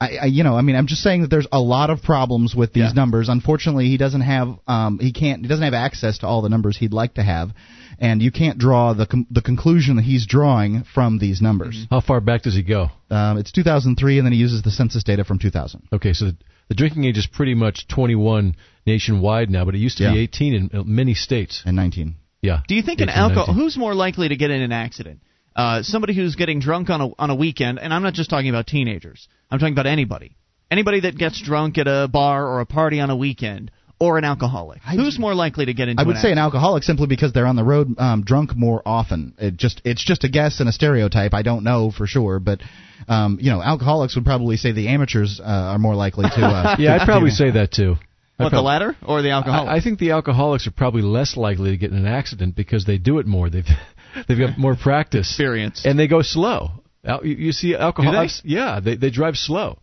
I, 0.00 0.16
I, 0.22 0.24
you 0.26 0.42
know, 0.42 0.56
I 0.56 0.62
mean, 0.62 0.76
I'm 0.76 0.86
just 0.86 1.02
saying 1.02 1.22
that 1.22 1.28
there's 1.28 1.46
a 1.52 1.60
lot 1.60 1.90
of 1.90 2.02
problems 2.02 2.54
with 2.54 2.72
these 2.72 2.84
yeah. 2.84 2.92
numbers. 2.94 3.28
Unfortunately, 3.28 3.88
he 3.88 3.98
doesn't 3.98 4.22
have, 4.22 4.48
um, 4.66 4.98
he 4.98 5.12
can't, 5.12 5.42
he 5.42 5.48
doesn't 5.48 5.64
have 5.64 5.74
access 5.74 6.18
to 6.18 6.26
all 6.26 6.40
the 6.40 6.48
numbers 6.48 6.78
he'd 6.78 6.94
like 6.94 7.14
to 7.14 7.22
have, 7.22 7.50
and 7.98 8.22
you 8.22 8.32
can't 8.32 8.58
draw 8.58 8.94
the 8.94 9.04
com- 9.04 9.26
the 9.30 9.42
conclusion 9.42 9.96
that 9.96 10.02
he's 10.02 10.26
drawing 10.26 10.84
from 10.94 11.18
these 11.18 11.42
numbers. 11.42 11.76
Mm-hmm. 11.76 11.94
How 11.94 12.00
far 12.00 12.22
back 12.22 12.42
does 12.42 12.54
he 12.54 12.62
go? 12.62 12.88
Um, 13.10 13.36
it's 13.36 13.52
2003, 13.52 14.18
and 14.18 14.26
then 14.26 14.32
he 14.32 14.38
uses 14.38 14.62
the 14.62 14.70
census 14.70 15.04
data 15.04 15.22
from 15.22 15.38
2000. 15.38 15.88
Okay, 15.92 16.14
so 16.14 16.30
the, 16.70 16.74
the 16.74 16.78
drinking 16.78 17.04
age 17.04 17.18
is 17.18 17.26
pretty 17.26 17.54
much 17.54 17.86
21 17.88 18.56
nationwide 18.86 19.50
now, 19.50 19.64
but 19.64 19.74
it 19.74 19.78
used 19.78 19.98
to 19.98 20.04
yeah. 20.04 20.12
be 20.12 20.20
18 20.20 20.54
in 20.54 20.70
uh, 20.72 20.82
many 20.84 21.14
states. 21.14 21.62
And 21.66 21.76
19. 21.76 22.14
Yeah. 22.40 22.60
Do 22.66 22.74
you 22.74 22.82
think 22.82 23.00
an 23.00 23.10
alcohol? 23.10 23.54
Who's 23.54 23.76
more 23.76 23.94
likely 23.94 24.28
to 24.28 24.36
get 24.36 24.50
in 24.50 24.62
an 24.62 24.72
accident? 24.72 25.20
Uh, 25.54 25.82
somebody 25.82 26.14
who's 26.14 26.36
getting 26.36 26.60
drunk 26.60 26.88
on 26.88 27.00
a 27.00 27.08
on 27.18 27.28
a 27.28 27.34
weekend, 27.34 27.80
and 27.80 27.92
I'm 27.92 28.02
not 28.02 28.14
just 28.14 28.30
talking 28.30 28.48
about 28.48 28.66
teenagers. 28.66 29.28
I'm 29.50 29.58
talking 29.58 29.74
about 29.74 29.86
anybody 29.86 30.36
Anybody 30.70 31.00
that 31.00 31.18
gets 31.18 31.42
drunk 31.42 31.78
at 31.78 31.88
a 31.88 32.06
bar 32.06 32.46
or 32.46 32.60
a 32.60 32.66
party 32.66 33.00
on 33.00 33.10
a 33.10 33.16
weekend, 33.16 33.72
or 34.00 34.18
an 34.18 34.24
alcoholic? 34.24 34.80
I, 34.84 34.96
Who's 34.96 35.18
more 35.18 35.34
likely 35.34 35.66
to 35.66 35.74
get 35.74 35.88
into? 35.88 36.02
I 36.02 36.06
would 36.06 36.16
an 36.16 36.22
say 36.22 36.32
an 36.32 36.38
alcoholic 36.38 36.82
simply 36.82 37.06
because 37.06 37.32
they're 37.32 37.46
on 37.46 37.56
the 37.56 37.64
road 37.64 37.94
um, 37.98 38.24
drunk 38.24 38.56
more 38.56 38.82
often. 38.84 39.34
It 39.38 39.56
just 39.56 39.82
it's 39.84 40.04
just 40.04 40.24
a 40.24 40.28
guess 40.28 40.60
and 40.60 40.68
a 40.68 40.72
stereotype. 40.72 41.34
I 41.34 41.42
don't 41.42 41.62
know 41.62 41.90
for 41.90 42.06
sure, 42.06 42.40
but 42.40 42.60
um, 43.06 43.38
you 43.40 43.50
know, 43.50 43.62
alcoholics 43.62 44.16
would 44.16 44.24
probably 44.24 44.56
say 44.56 44.72
the 44.72 44.88
amateurs 44.88 45.40
uh, 45.40 45.44
are 45.46 45.78
more 45.78 45.94
likely 45.94 46.28
to. 46.28 46.40
Uh, 46.40 46.76
yeah, 46.78 46.96
I'd 46.96 47.06
probably 47.06 47.30
say 47.30 47.50
that 47.52 47.72
too. 47.72 47.96
What 48.38 48.52
the 48.52 48.62
latter 48.62 48.96
or 49.06 49.20
the 49.20 49.32
alcoholic? 49.32 49.68
I, 49.68 49.76
I, 49.76 49.80
think 49.82 49.98
the 49.98 50.12
alcoholics 50.12 50.66
are 50.66 50.70
probably 50.70 51.02
less 51.02 51.36
likely 51.36 51.72
to 51.72 51.76
get 51.76 51.90
in 51.90 51.98
an 51.98 52.06
accident 52.06 52.56
because 52.56 52.86
they 52.86 52.96
do 52.96 53.18
it 53.18 53.26
more. 53.26 53.50
They've 53.50 53.66
they've 54.28 54.38
got 54.38 54.56
more 54.56 54.76
practice, 54.76 55.28
experience, 55.28 55.84
and 55.84 55.98
they 55.98 56.08
go 56.08 56.22
slow. 56.22 56.70
You, 57.04 57.20
you 57.22 57.52
see 57.52 57.74
alcoholics? 57.74 58.40
Yeah, 58.44 58.80
they 58.80 58.96
they 58.96 59.10
drive 59.10 59.36
slow. 59.36 59.78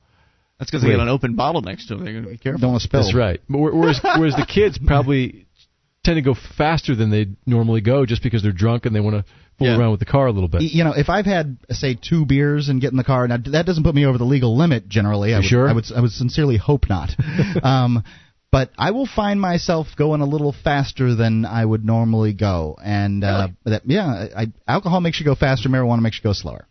That's 0.59 0.71
because 0.71 0.83
they 0.83 0.91
got 0.91 1.01
an 1.01 1.09
open 1.09 1.35
bottle 1.35 1.61
next 1.61 1.87
to 1.87 1.95
them. 1.95 2.03
They're 2.03 2.13
going 2.13 2.25
to 2.25 2.31
be 2.31 2.37
careful. 2.37 2.61
Don't 2.61 2.71
want 2.71 2.81
to 2.81 2.87
spill. 2.87 3.03
That's 3.03 3.13
right. 3.13 3.39
Whereas, 3.47 3.99
whereas 4.17 4.35
the 4.35 4.47
kids 4.47 4.79
probably 4.79 5.47
tend 6.03 6.15
to 6.15 6.21
go 6.21 6.35
faster 6.57 6.95
than 6.95 7.11
they 7.11 7.27
normally 7.45 7.81
go 7.81 8.05
just 8.05 8.23
because 8.23 8.41
they're 8.41 8.51
drunk 8.51 8.85
and 8.85 8.95
they 8.95 8.99
want 8.99 9.17
to 9.17 9.31
fool 9.59 9.67
yeah. 9.67 9.77
around 9.77 9.91
with 9.91 9.99
the 9.99 10.05
car 10.05 10.27
a 10.27 10.31
little 10.31 10.47
bit. 10.47 10.61
You 10.63 10.83
know, 10.83 10.93
if 10.95 11.09
I've 11.09 11.25
had 11.25 11.57
say 11.69 11.95
two 11.95 12.25
beers 12.25 12.69
and 12.69 12.81
get 12.81 12.91
in 12.91 12.97
the 12.97 13.03
car, 13.03 13.27
now 13.27 13.37
that 13.37 13.65
doesn't 13.65 13.83
put 13.83 13.93
me 13.93 14.05
over 14.05 14.17
the 14.17 14.23
legal 14.23 14.57
limit 14.57 14.87
generally. 14.87 15.33
I 15.33 15.39
would, 15.39 15.45
sure? 15.45 15.69
I 15.69 15.73
would 15.73 15.85
I 15.95 16.01
would 16.01 16.11
sincerely 16.11 16.57
hope 16.57 16.89
not. 16.89 17.11
um, 17.63 18.03
but 18.51 18.71
I 18.77 18.91
will 18.91 19.07
find 19.07 19.41
myself 19.41 19.87
going 19.97 20.21
a 20.21 20.25
little 20.25 20.55
faster 20.63 21.13
than 21.13 21.45
I 21.45 21.65
would 21.65 21.83
normally 21.83 22.33
go, 22.33 22.77
and 22.81 23.23
uh, 23.23 23.49
that, 23.65 23.81
yeah, 23.85 24.27
I, 24.35 24.47
alcohol 24.67 25.01
makes 25.01 25.19
you 25.19 25.25
go 25.25 25.35
faster. 25.35 25.67
Marijuana 25.67 26.01
makes 26.01 26.17
you 26.17 26.23
go 26.23 26.33
slower. 26.33 26.65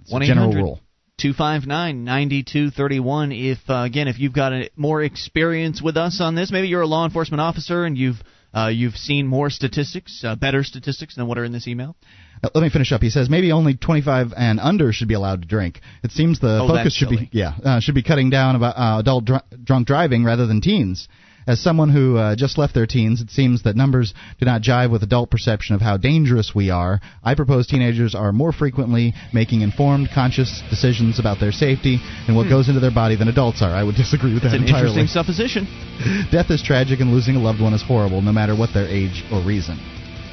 It's 0.00 0.12
a 0.12 0.20
general 0.20 0.52
rule. 0.52 0.80
259 1.18 2.04
9231 2.04 3.30
if 3.30 3.58
uh, 3.68 3.82
again 3.82 4.08
if 4.08 4.18
you've 4.18 4.32
got 4.32 4.52
a, 4.52 4.68
more 4.74 5.00
experience 5.02 5.80
with 5.80 5.96
us 5.96 6.20
on 6.20 6.34
this 6.34 6.50
maybe 6.50 6.66
you're 6.66 6.80
a 6.80 6.86
law 6.86 7.04
enforcement 7.04 7.40
officer 7.40 7.84
and 7.84 7.96
you've 7.96 8.16
uh, 8.52 8.68
you've 8.68 8.96
seen 8.96 9.26
more 9.26 9.48
statistics 9.48 10.24
uh, 10.24 10.34
better 10.34 10.64
statistics 10.64 11.14
than 11.14 11.26
what 11.26 11.38
are 11.38 11.44
in 11.44 11.52
this 11.52 11.66
email. 11.68 11.96
Uh, 12.42 12.48
let 12.54 12.62
me 12.62 12.70
finish 12.70 12.92
up. 12.92 13.00
He 13.00 13.10
says 13.10 13.30
maybe 13.30 13.52
only 13.52 13.74
25 13.74 14.32
and 14.36 14.60
under 14.60 14.92
should 14.92 15.08
be 15.08 15.14
allowed 15.14 15.42
to 15.42 15.48
drink. 15.48 15.80
It 16.02 16.10
seems 16.10 16.40
the 16.40 16.60
oh, 16.62 16.68
focus 16.68 16.94
should 16.94 17.08
silly. 17.08 17.28
be 17.32 17.38
yeah 17.38 17.54
uh, 17.64 17.80
should 17.80 17.94
be 17.94 18.02
cutting 18.02 18.30
down 18.30 18.56
about 18.56 18.76
uh, 18.76 18.98
adult 19.00 19.24
dr- 19.24 19.44
drunk 19.62 19.86
driving 19.86 20.24
rather 20.24 20.46
than 20.46 20.60
teens 20.60 21.08
as 21.46 21.60
someone 21.60 21.90
who 21.90 22.16
uh, 22.16 22.36
just 22.36 22.58
left 22.58 22.74
their 22.74 22.86
teens, 22.86 23.20
it 23.20 23.30
seems 23.30 23.62
that 23.62 23.76
numbers 23.76 24.14
do 24.38 24.46
not 24.46 24.62
jive 24.62 24.90
with 24.90 25.02
adult 25.02 25.30
perception 25.30 25.74
of 25.74 25.80
how 25.80 25.96
dangerous 25.96 26.52
we 26.54 26.70
are. 26.70 27.00
I 27.22 27.34
propose 27.34 27.66
teenagers 27.66 28.14
are 28.14 28.32
more 28.32 28.52
frequently 28.52 29.14
making 29.32 29.60
informed, 29.60 30.08
conscious 30.14 30.62
decisions 30.70 31.18
about 31.18 31.40
their 31.40 31.52
safety 31.52 31.98
and 32.26 32.36
what 32.36 32.44
hmm. 32.44 32.50
goes 32.50 32.68
into 32.68 32.80
their 32.80 32.94
body 32.94 33.16
than 33.16 33.28
adults 33.28 33.62
are. 33.62 33.70
I 33.70 33.82
would 33.82 33.96
disagree 33.96 34.34
with 34.34 34.42
that 34.44 34.54
entirely. 34.54 35.02
That's 35.02 35.14
that 35.14 35.20
an 35.20 35.36
entirely. 35.36 35.50
interesting 35.50 35.66
supposition. 35.66 36.30
Death 36.30 36.50
is 36.50 36.62
tragic, 36.62 37.00
and 37.00 37.10
losing 37.10 37.36
a 37.36 37.40
loved 37.40 37.60
one 37.60 37.74
is 37.74 37.82
horrible, 37.82 38.22
no 38.22 38.32
matter 38.32 38.56
what 38.56 38.70
their 38.72 38.88
age 38.88 39.24
or 39.32 39.42
reason. 39.42 39.78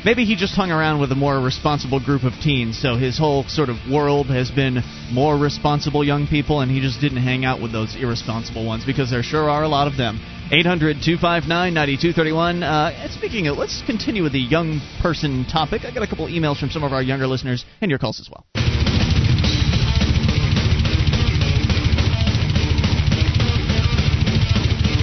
Maybe 0.03 0.25
he 0.25 0.35
just 0.35 0.55
hung 0.55 0.71
around 0.71 0.99
with 0.99 1.11
a 1.11 1.15
more 1.15 1.39
responsible 1.39 1.99
group 1.99 2.23
of 2.23 2.33
teens, 2.41 2.81
so 2.81 2.95
his 2.95 3.19
whole 3.19 3.43
sort 3.43 3.69
of 3.69 3.77
world 3.87 4.27
has 4.27 4.49
been 4.49 4.81
more 5.11 5.37
responsible 5.37 6.03
young 6.03 6.25
people, 6.25 6.61
and 6.61 6.71
he 6.71 6.79
just 6.81 6.99
didn't 6.99 7.21
hang 7.21 7.45
out 7.45 7.61
with 7.61 7.71
those 7.71 7.95
irresponsible 7.95 8.65
ones 8.65 8.83
because 8.83 9.11
there 9.11 9.21
sure 9.21 9.47
are 9.47 9.61
a 9.61 9.67
lot 9.67 9.85
of 9.85 9.97
them. 9.97 10.19
800 10.51 10.97
259 11.01 11.73
9231. 11.73 12.61
Uh, 12.61 13.09
speaking 13.09 13.47
of, 13.47 13.57
let's 13.57 13.81
continue 13.85 14.21
with 14.21 14.33
the 14.33 14.39
young 14.39 14.81
person 15.01 15.45
topic. 15.45 15.85
I 15.85 15.93
got 15.93 16.03
a 16.03 16.07
couple 16.07 16.27
emails 16.27 16.59
from 16.59 16.69
some 16.69 16.83
of 16.83 16.91
our 16.91 17.01
younger 17.01 17.25
listeners 17.25 17.63
and 17.79 17.89
your 17.89 17.99
calls 17.99 18.19
as 18.19 18.29
well. 18.29 18.90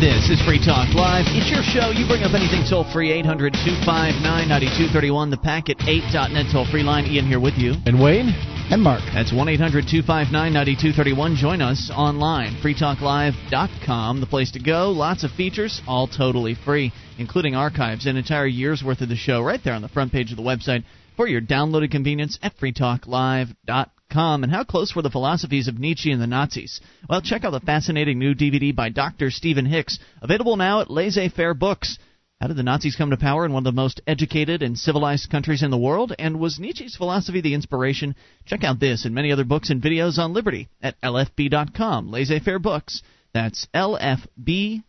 This 0.01 0.31
is 0.31 0.41
Free 0.47 0.63
Talk 0.65 0.95
Live. 0.95 1.27
It's 1.35 1.51
your 1.51 1.67
show. 1.67 1.91
You 1.91 2.07
bring 2.07 2.23
up 2.23 2.31
anything 2.31 2.63
toll 2.71 2.87
free, 2.93 3.11
800 3.11 3.53
259 3.53 4.23
9231. 4.23 5.31
The 5.31 5.37
packet 5.39 5.79
8.net 5.79 6.47
toll 6.53 6.71
free 6.71 6.85
line. 6.85 7.05
Ian 7.07 7.27
here 7.27 7.41
with 7.41 7.59
you. 7.59 7.75
And 7.85 8.01
Wayne? 8.01 8.31
And 8.71 8.81
Mark. 8.81 9.03
That's 9.13 9.33
1 9.33 9.49
800 9.49 9.91
259 9.91 10.31
9231. 10.31 11.35
Join 11.35 11.61
us 11.61 11.91
online. 11.93 12.55
freetalklive.com, 12.63 14.21
the 14.21 14.31
place 14.31 14.53
to 14.53 14.63
go. 14.63 14.93
Lots 14.93 15.25
of 15.25 15.33
features, 15.33 15.83
all 15.89 16.07
totally 16.07 16.55
free, 16.55 16.93
including 17.19 17.57
archives, 17.57 18.07
an 18.07 18.17
entire 18.17 18.47
year's 18.47 18.85
worth 18.85 19.01
of 19.01 19.09
the 19.09 19.17
show 19.17 19.43
right 19.43 19.61
there 19.65 19.75
on 19.75 19.83
the 19.83 19.89
front 19.89 20.13
page 20.13 20.31
of 20.31 20.37
the 20.37 20.45
website 20.45 20.85
for 21.17 21.27
your 21.27 21.41
downloaded 21.41 21.91
convenience 21.91 22.39
at 22.41 22.57
freetalklive.com. 22.57 23.98
And 24.11 24.51
how 24.51 24.65
close 24.65 24.97
were 24.97 25.03
the 25.03 25.11
philosophies 25.11 25.69
of 25.69 25.79
Nietzsche 25.79 26.11
and 26.11 26.23
the 26.23 26.27
Nazis? 26.27 26.81
Well, 27.11 27.21
check 27.21 27.45
out 27.45 27.51
the 27.51 27.61
fascinating 27.61 28.19
new 28.19 28.35
DVD 28.35 28.75
by 28.75 28.89
Dr. 28.89 29.31
Stephen 29.31 29.67
Hicks, 29.67 29.99
available 30.23 30.57
now 30.57 30.81
at 30.81 30.91
Laissez 30.91 31.29
Faire 31.29 31.53
Books. 31.53 31.99
How 32.41 32.47
did 32.47 32.57
the 32.57 32.63
Nazis 32.63 32.97
come 32.97 33.11
to 33.11 33.19
power 33.19 33.45
in 33.45 33.53
one 33.53 33.67
of 33.67 33.75
the 33.75 33.81
most 33.81 34.01
educated 34.07 34.63
and 34.63 34.79
civilized 34.79 35.29
countries 35.29 35.63
in 35.63 35.71
the 35.71 35.77
world? 35.77 36.15
And 36.19 36.41
was 36.41 36.59
Nietzsche's 36.59 36.97
philosophy 36.97 37.43
the 37.43 37.53
inspiration? 37.53 38.15
Check 38.47 38.65
out 38.65 38.81
this 38.81 39.05
and 39.05 39.15
many 39.15 39.31
other 39.31 39.45
books 39.45 39.69
and 39.69 39.83
videos 39.83 40.17
on 40.19 40.33
Liberty 40.33 40.69
at 40.81 40.99
lfb.com. 41.03 42.11
Laissez 42.11 42.39
Faire 42.39 42.61
Books. 42.61 43.03
That's 43.35 43.67
lfb.com. 43.75 44.83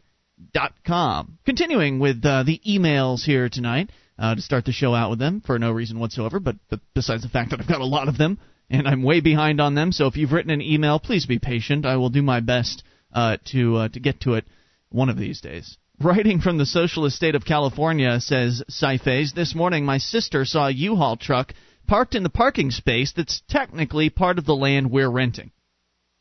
Continuing 1.45 1.99
with 1.99 2.23
uh, 2.23 2.43
the 2.43 2.61
emails 2.65 3.23
here 3.23 3.49
tonight 3.49 3.89
uh, 4.17 4.35
to 4.35 4.41
start 4.41 4.63
the 4.63 4.71
show 4.71 4.95
out 4.95 5.09
with 5.09 5.19
them 5.19 5.41
for 5.41 5.59
no 5.59 5.71
reason 5.71 5.99
whatsoever, 5.99 6.39
but, 6.39 6.55
but 6.69 6.79
besides 6.93 7.23
the 7.23 7.29
fact 7.29 7.49
that 7.49 7.59
I've 7.59 7.67
got 7.67 7.81
a 7.81 7.85
lot 7.85 8.07
of 8.07 8.17
them 8.17 8.39
and 8.69 8.87
I'm 8.87 9.03
way 9.03 9.19
behind 9.21 9.59
on 9.59 9.75
them. 9.75 9.91
So 9.91 10.07
if 10.07 10.17
you've 10.17 10.31
written 10.31 10.51
an 10.51 10.61
email, 10.61 10.99
please 10.99 11.25
be 11.25 11.39
patient. 11.39 11.85
I 11.85 11.97
will 11.97 12.09
do 12.09 12.21
my 12.21 12.39
best 12.39 12.83
uh, 13.13 13.37
to 13.51 13.75
uh, 13.77 13.87
to 13.89 13.99
get 13.99 14.21
to 14.21 14.33
it 14.35 14.45
one 14.89 15.09
of 15.09 15.17
these 15.17 15.41
days. 15.41 15.77
Writing 16.01 16.39
from 16.39 16.57
the 16.57 16.65
socialist 16.65 17.17
state 17.17 17.35
of 17.35 17.43
California, 17.43 18.21
says 18.21 18.63
Cyphase, 18.69 19.33
this 19.33 19.53
morning 19.53 19.83
my 19.83 19.97
sister 19.97 20.45
saw 20.45 20.67
a 20.67 20.71
U-Haul 20.71 21.17
truck 21.17 21.53
parked 21.87 22.15
in 22.15 22.23
the 22.23 22.29
parking 22.29 22.71
space 22.71 23.11
that's 23.11 23.41
technically 23.49 24.09
part 24.09 24.37
of 24.37 24.45
the 24.45 24.55
land 24.55 24.91
we're 24.91 25.09
renting. 25.09 25.51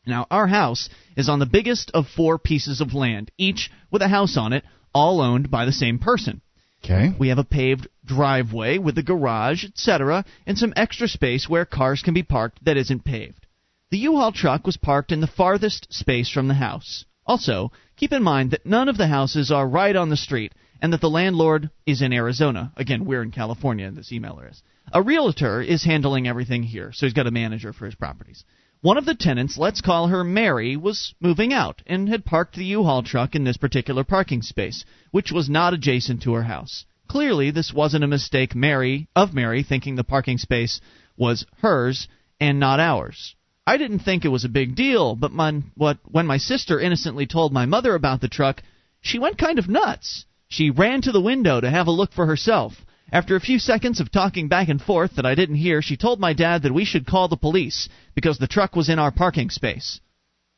Now, 0.05 0.27
our 0.31 0.49
house 0.49 0.89
is 1.17 1.29
on 1.29 1.39
the 1.39 1.47
biggest 1.47 1.91
of 1.93 2.07
four 2.09 2.39
pieces 2.39 2.81
of 2.81 2.95
land, 2.95 3.31
each 3.39 3.71
with 3.91 4.03
a 4.03 4.09
house 4.09 4.37
on 4.37 4.53
it, 4.53 4.65
all 4.95 5.21
owned 5.21 5.51
by 5.51 5.65
the 5.65 5.73
same 5.73 5.99
person. 5.99 6.41
Okay. 6.83 7.15
We 7.19 7.29
have 7.29 7.39
a 7.39 7.45
paved 7.45 7.89
driveway 8.09 8.79
with 8.79 8.99
a 8.99 9.03
garage, 9.05 9.65
etc., 9.65 10.25
and 10.47 10.59
some 10.59 10.73
extra 10.75 11.07
space 11.07 11.49
where 11.49 11.65
cars 11.65 12.03
can 12.03 12.15
be 12.15 12.25
parked 12.25 12.65
that 12.65 12.77
isn't 12.77 13.05
paved. 13.05 13.47
The 13.91 13.99
U-Haul 13.99 14.33
truck 14.33 14.67
was 14.67 14.77
parked 14.77 15.13
in 15.13 15.21
the 15.21 15.27
farthest 15.27 15.93
space 15.93 16.29
from 16.29 16.49
the 16.49 16.55
house. 16.55 17.05
Also, 17.27 17.71
keep 17.97 18.13
in 18.13 18.23
mind 18.23 18.51
that 18.51 18.67
none 18.67 18.89
of 18.89 18.97
the 18.97 19.07
houses 19.07 19.53
are 19.53 19.69
right 19.69 19.95
on 19.95 20.09
the 20.09 20.17
street 20.17 20.53
and 20.81 20.93
that 20.93 21.01
the 21.01 21.11
landlord 21.11 21.71
is 21.87 22.03
in 22.03 22.13
Arizona. 22.13 22.73
Again, 22.77 23.05
we're 23.05 23.23
in 23.23 23.31
California, 23.31 23.91
this 23.91 24.11
emailer 24.11 24.51
is. 24.51 24.63
A 24.93 25.03
realtor 25.03 25.61
is 25.61 25.85
handling 25.85 26.27
everything 26.27 26.63
here, 26.63 26.93
so 26.93 27.07
he's 27.07 27.13
got 27.13 27.27
a 27.27 27.31
manager 27.31 27.73
for 27.73 27.85
his 27.85 27.95
properties. 27.95 28.45
One 28.81 28.97
of 28.97 29.05
the 29.05 29.15
tenants, 29.15 29.59
let's 29.59 29.81
call 29.81 30.07
her 30.07 30.23
Mary, 30.23 30.77
was 30.77 31.15
moving 31.21 31.53
out 31.53 31.83
and 31.87 32.09
had 32.09 32.25
parked 32.25 32.55
the 32.55 32.65
U-Haul 32.65 33.03
truck 33.03 33.35
in 33.35 33.45
this 33.45 33.57
particular 33.57 34.05
parking 34.05 34.41
space, 34.41 34.85
which 35.11 35.33
was 35.33 35.51
not 35.51 35.75
adjacent 35.75 36.23
to 36.23 36.35
her 36.35 36.45
house. 36.45 36.85
Clearly, 37.09 37.51
this 37.51 37.73
wasn't 37.73 38.05
a 38.05 38.09
mistake 38.09 38.55
Mary 38.55 39.09
of 39.17 39.33
Mary 39.33 39.63
thinking 39.63 39.97
the 39.97 40.05
parking 40.05 40.37
space 40.39 40.81
was 41.17 41.47
hers 41.63 42.07
and 42.39 42.61
not 42.61 42.81
ours. 42.81 43.35
I 43.67 43.77
didn't 43.79 44.01
think 44.01 44.25
it 44.25 44.29
was 44.29 44.45
a 44.45 44.51
big 44.51 44.75
deal, 44.75 45.17
but 45.17 45.33
my, 45.33 45.63
what, 45.75 45.99
when 46.05 46.27
my 46.27 46.37
sister 46.37 46.79
innocently 46.79 47.27
told 47.27 47.53
my 47.53 47.67
mother 47.67 47.95
about 47.95 48.21
the 48.21 48.29
truck, 48.29 48.63
she 49.01 49.19
went 49.19 49.39
kind 49.39 49.59
of 49.59 49.69
nuts. 49.69 50.27
She 50.49 50.71
ran 50.71 51.03
to 51.03 51.13
the 51.13 51.21
window 51.21 51.61
to 51.61 51.71
have 51.71 51.87
a 51.87 51.91
look 51.93 52.13
for 52.13 52.27
herself. 52.27 52.85
After 53.11 53.37
a 53.37 53.41
few 53.41 53.59
seconds 53.59 54.01
of 54.01 54.11
talking 54.11 54.49
back 54.49 54.69
and 54.69 54.81
forth 54.81 55.17
that 55.17 55.27
I 55.27 55.35
didn't 55.35 55.57
hear, 55.57 55.81
she 55.81 55.97
told 55.97 56.21
my 56.21 56.35
dad 56.35 56.63
that 56.63 56.75
we 56.75 56.85
should 56.85 57.07
call 57.07 57.29
the 57.29 57.37
police 57.37 57.89
because 58.15 58.39
the 58.39 58.47
truck 58.47 58.77
was 58.77 58.91
in 58.91 58.99
our 58.99 59.11
parking 59.11 59.49
space. 59.49 60.01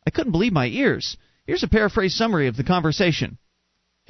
I 0.07 0.11
couldn't 0.11 0.33
believe 0.33 0.53
my 0.53 0.67
ears. 0.67 1.17
Here's 1.47 1.63
a 1.63 1.69
paraphrased 1.69 2.17
summary 2.17 2.49
of 2.49 2.57
the 2.57 2.65
conversation. 2.65 3.39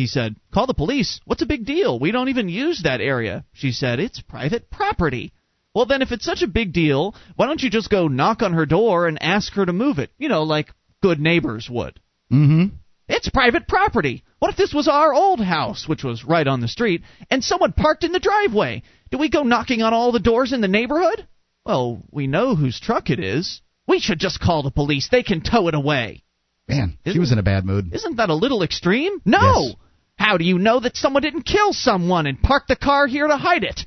He 0.00 0.06
said, 0.06 0.36
Call 0.50 0.66
the 0.66 0.72
police. 0.72 1.20
What's 1.26 1.42
a 1.42 1.46
big 1.46 1.66
deal? 1.66 1.98
We 1.98 2.10
don't 2.10 2.30
even 2.30 2.48
use 2.48 2.84
that 2.84 3.02
area. 3.02 3.44
She 3.52 3.70
said, 3.70 4.00
It's 4.00 4.18
private 4.22 4.70
property. 4.70 5.34
Well, 5.74 5.84
then, 5.84 6.00
if 6.00 6.10
it's 6.10 6.24
such 6.24 6.40
a 6.40 6.46
big 6.46 6.72
deal, 6.72 7.14
why 7.36 7.44
don't 7.44 7.62
you 7.62 7.68
just 7.68 7.90
go 7.90 8.08
knock 8.08 8.40
on 8.40 8.54
her 8.54 8.64
door 8.64 9.06
and 9.08 9.22
ask 9.22 9.52
her 9.52 9.66
to 9.66 9.74
move 9.74 9.98
it? 9.98 10.10
You 10.16 10.30
know, 10.30 10.44
like 10.44 10.70
good 11.02 11.20
neighbors 11.20 11.68
would. 11.68 12.00
Mm-hmm. 12.32 12.76
It's 13.08 13.28
private 13.28 13.68
property. 13.68 14.24
What 14.38 14.50
if 14.50 14.56
this 14.56 14.72
was 14.72 14.88
our 14.88 15.12
old 15.12 15.38
house, 15.38 15.86
which 15.86 16.02
was 16.02 16.24
right 16.24 16.46
on 16.46 16.62
the 16.62 16.68
street, 16.68 17.02
and 17.30 17.44
someone 17.44 17.72
parked 17.74 18.02
in 18.02 18.12
the 18.12 18.20
driveway? 18.20 18.82
Do 19.10 19.18
we 19.18 19.28
go 19.28 19.42
knocking 19.42 19.82
on 19.82 19.92
all 19.92 20.12
the 20.12 20.18
doors 20.18 20.54
in 20.54 20.62
the 20.62 20.66
neighborhood? 20.78 21.26
Well, 21.66 22.02
we 22.10 22.26
know 22.26 22.54
whose 22.54 22.80
truck 22.80 23.10
it 23.10 23.20
is. 23.20 23.60
We 23.86 24.00
should 24.00 24.18
just 24.18 24.40
call 24.40 24.62
the 24.62 24.70
police. 24.70 25.10
They 25.10 25.22
can 25.22 25.42
tow 25.42 25.68
it 25.68 25.74
away. 25.74 26.22
Man, 26.68 26.96
she 27.04 27.10
Isn't- 27.10 27.20
was 27.20 27.32
in 27.32 27.38
a 27.38 27.42
bad 27.42 27.64
mood. 27.66 27.92
Isn't 27.92 28.16
that 28.16 28.30
a 28.30 28.34
little 28.34 28.62
extreme? 28.62 29.20
No! 29.24 29.40
Yes. 29.66 29.74
How 30.20 30.36
do 30.36 30.44
you 30.44 30.58
know 30.58 30.80
that 30.80 30.98
someone 30.98 31.22
didn't 31.22 31.44
kill 31.44 31.72
someone 31.72 32.26
and 32.26 32.42
park 32.42 32.66
the 32.68 32.76
car 32.76 33.06
here 33.06 33.26
to 33.26 33.38
hide 33.38 33.64
it? 33.64 33.86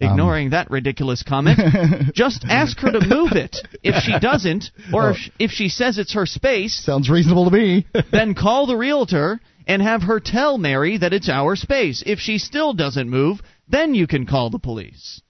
Um. 0.00 0.10
Ignoring 0.10 0.50
that 0.50 0.70
ridiculous 0.70 1.22
comment, 1.22 1.58
just 2.14 2.44
ask 2.46 2.78
her 2.80 2.92
to 2.92 3.00
move 3.00 3.32
it. 3.32 3.56
If 3.82 4.02
she 4.04 4.18
doesn't, 4.18 4.70
or 4.92 5.12
if, 5.12 5.16
if 5.38 5.50
she 5.52 5.70
says 5.70 5.96
it's 5.96 6.12
her 6.12 6.26
space, 6.26 6.84
Sounds 6.84 7.08
reasonable 7.08 7.46
to 7.46 7.50
me. 7.50 7.86
then 8.12 8.34
call 8.34 8.66
the 8.66 8.76
realtor 8.76 9.40
and 9.66 9.80
have 9.80 10.02
her 10.02 10.20
tell 10.20 10.58
Mary 10.58 10.98
that 10.98 11.14
it's 11.14 11.30
our 11.30 11.56
space. 11.56 12.02
If 12.04 12.18
she 12.18 12.36
still 12.36 12.74
doesn't 12.74 13.08
move, 13.08 13.40
then 13.66 13.94
you 13.94 14.06
can 14.06 14.26
call 14.26 14.50
the 14.50 14.58
police. 14.58 15.22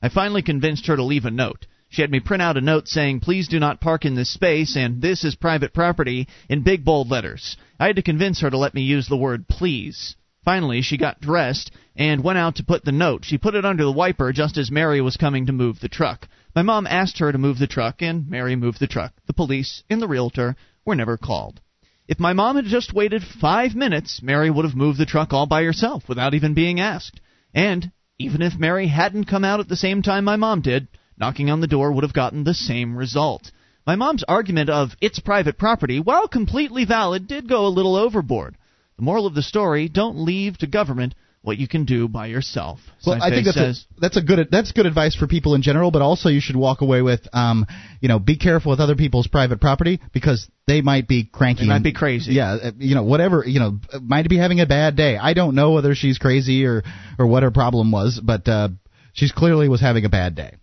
I 0.00 0.08
finally 0.08 0.42
convinced 0.42 0.86
her 0.86 0.94
to 0.94 1.02
leave 1.02 1.24
a 1.24 1.32
note. 1.32 1.66
She 1.90 2.02
had 2.02 2.10
me 2.12 2.20
print 2.20 2.40
out 2.40 2.56
a 2.56 2.60
note 2.60 2.86
saying, 2.86 3.18
Please 3.18 3.48
do 3.48 3.58
not 3.58 3.80
park 3.80 4.04
in 4.04 4.14
this 4.14 4.32
space, 4.32 4.76
and 4.76 5.02
this 5.02 5.24
is 5.24 5.34
private 5.34 5.74
property, 5.74 6.28
in 6.48 6.62
big 6.62 6.84
bold 6.84 7.10
letters. 7.10 7.56
I 7.80 7.88
had 7.88 7.96
to 7.96 8.02
convince 8.02 8.40
her 8.40 8.50
to 8.50 8.56
let 8.56 8.74
me 8.74 8.82
use 8.82 9.08
the 9.08 9.16
word 9.16 9.48
please. 9.48 10.14
Finally, 10.44 10.82
she 10.82 10.96
got 10.96 11.20
dressed 11.20 11.72
and 11.96 12.22
went 12.22 12.38
out 12.38 12.54
to 12.56 12.64
put 12.64 12.84
the 12.84 12.92
note. 12.92 13.24
She 13.24 13.38
put 13.38 13.56
it 13.56 13.64
under 13.64 13.82
the 13.82 13.90
wiper 13.90 14.32
just 14.32 14.56
as 14.56 14.70
Mary 14.70 15.00
was 15.00 15.16
coming 15.16 15.46
to 15.46 15.52
move 15.52 15.80
the 15.80 15.88
truck. 15.88 16.28
My 16.54 16.62
mom 16.62 16.86
asked 16.86 17.18
her 17.18 17.32
to 17.32 17.38
move 17.38 17.58
the 17.58 17.66
truck, 17.66 18.02
and 18.02 18.28
Mary 18.28 18.54
moved 18.54 18.78
the 18.78 18.86
truck. 18.86 19.12
The 19.26 19.32
police 19.32 19.82
and 19.90 20.00
the 20.00 20.08
realtor 20.08 20.54
were 20.86 20.94
never 20.94 21.16
called. 21.16 21.60
If 22.06 22.20
my 22.20 22.34
mom 22.34 22.54
had 22.54 22.66
just 22.66 22.94
waited 22.94 23.24
five 23.24 23.74
minutes, 23.74 24.22
Mary 24.22 24.48
would 24.48 24.64
have 24.64 24.76
moved 24.76 24.98
the 24.98 25.06
truck 25.06 25.32
all 25.32 25.46
by 25.46 25.64
herself 25.64 26.08
without 26.08 26.34
even 26.34 26.54
being 26.54 26.78
asked. 26.78 27.20
And 27.52 27.90
even 28.16 28.42
if 28.42 28.58
Mary 28.58 28.86
hadn't 28.86 29.24
come 29.24 29.44
out 29.44 29.58
at 29.58 29.68
the 29.68 29.76
same 29.76 30.02
time 30.02 30.24
my 30.24 30.36
mom 30.36 30.60
did, 30.60 30.86
knocking 31.20 31.50
on 31.50 31.60
the 31.60 31.66
door 31.66 31.92
would 31.92 32.04
have 32.04 32.14
gotten 32.14 32.44
the 32.44 32.54
same 32.54 32.96
result. 32.96 33.50
My 33.86 33.96
mom's 33.96 34.24
argument 34.26 34.70
of 34.70 34.90
it's 35.00 35.20
private 35.20 35.58
property, 35.58 36.00
while 36.00 36.28
completely 36.28 36.84
valid, 36.84 37.28
did 37.28 37.48
go 37.48 37.66
a 37.66 37.68
little 37.68 37.96
overboard. 37.96 38.56
The 38.96 39.04
moral 39.04 39.26
of 39.26 39.34
the 39.34 39.42
story: 39.42 39.88
don't 39.88 40.24
leave 40.24 40.58
to 40.58 40.66
government 40.66 41.14
what 41.42 41.56
you 41.56 41.66
can 41.66 41.86
do 41.86 42.06
by 42.06 42.26
yourself. 42.26 42.80
Well, 43.06 43.20
I 43.20 43.30
think 43.30 43.46
that's 43.46 43.56
a, 43.56 43.74
that's 43.98 44.16
a 44.18 44.22
good 44.22 44.48
that's 44.50 44.72
good 44.72 44.84
advice 44.84 45.16
for 45.16 45.26
people 45.26 45.54
in 45.54 45.62
general, 45.62 45.90
but 45.90 46.02
also 46.02 46.28
you 46.28 46.40
should 46.40 46.56
walk 46.56 46.82
away 46.82 47.00
with, 47.00 47.26
um, 47.32 47.66
you 48.00 48.08
know, 48.08 48.18
be 48.18 48.36
careful 48.36 48.70
with 48.70 48.80
other 48.80 48.94
people's 48.94 49.26
private 49.26 49.60
property 49.60 50.00
because 50.12 50.46
they 50.66 50.82
might 50.82 51.08
be 51.08 51.24
cranky. 51.24 51.62
They 51.62 51.68
might 51.68 51.76
and- 51.76 51.84
be 51.84 51.92
crazy. 51.94 52.34
Yeah, 52.34 52.52
uh, 52.52 52.70
you 52.78 52.94
know, 52.94 53.04
whatever, 53.04 53.42
you 53.46 53.58
know, 53.58 53.78
might 54.02 54.28
be 54.28 54.36
having 54.36 54.60
a 54.60 54.66
bad 54.66 54.96
day. 54.96 55.16
I 55.16 55.32
don't 55.32 55.54
know 55.54 55.72
whether 55.72 55.94
she's 55.94 56.18
crazy 56.18 56.66
or 56.66 56.82
or 57.18 57.26
what 57.26 57.42
her 57.42 57.50
problem 57.50 57.90
was, 57.90 58.20
but 58.22 58.46
uh, 58.46 58.68
she's 59.14 59.32
clearly 59.32 59.68
was 59.68 59.80
having 59.80 60.04
a 60.04 60.10
bad 60.10 60.34
day. 60.34 60.56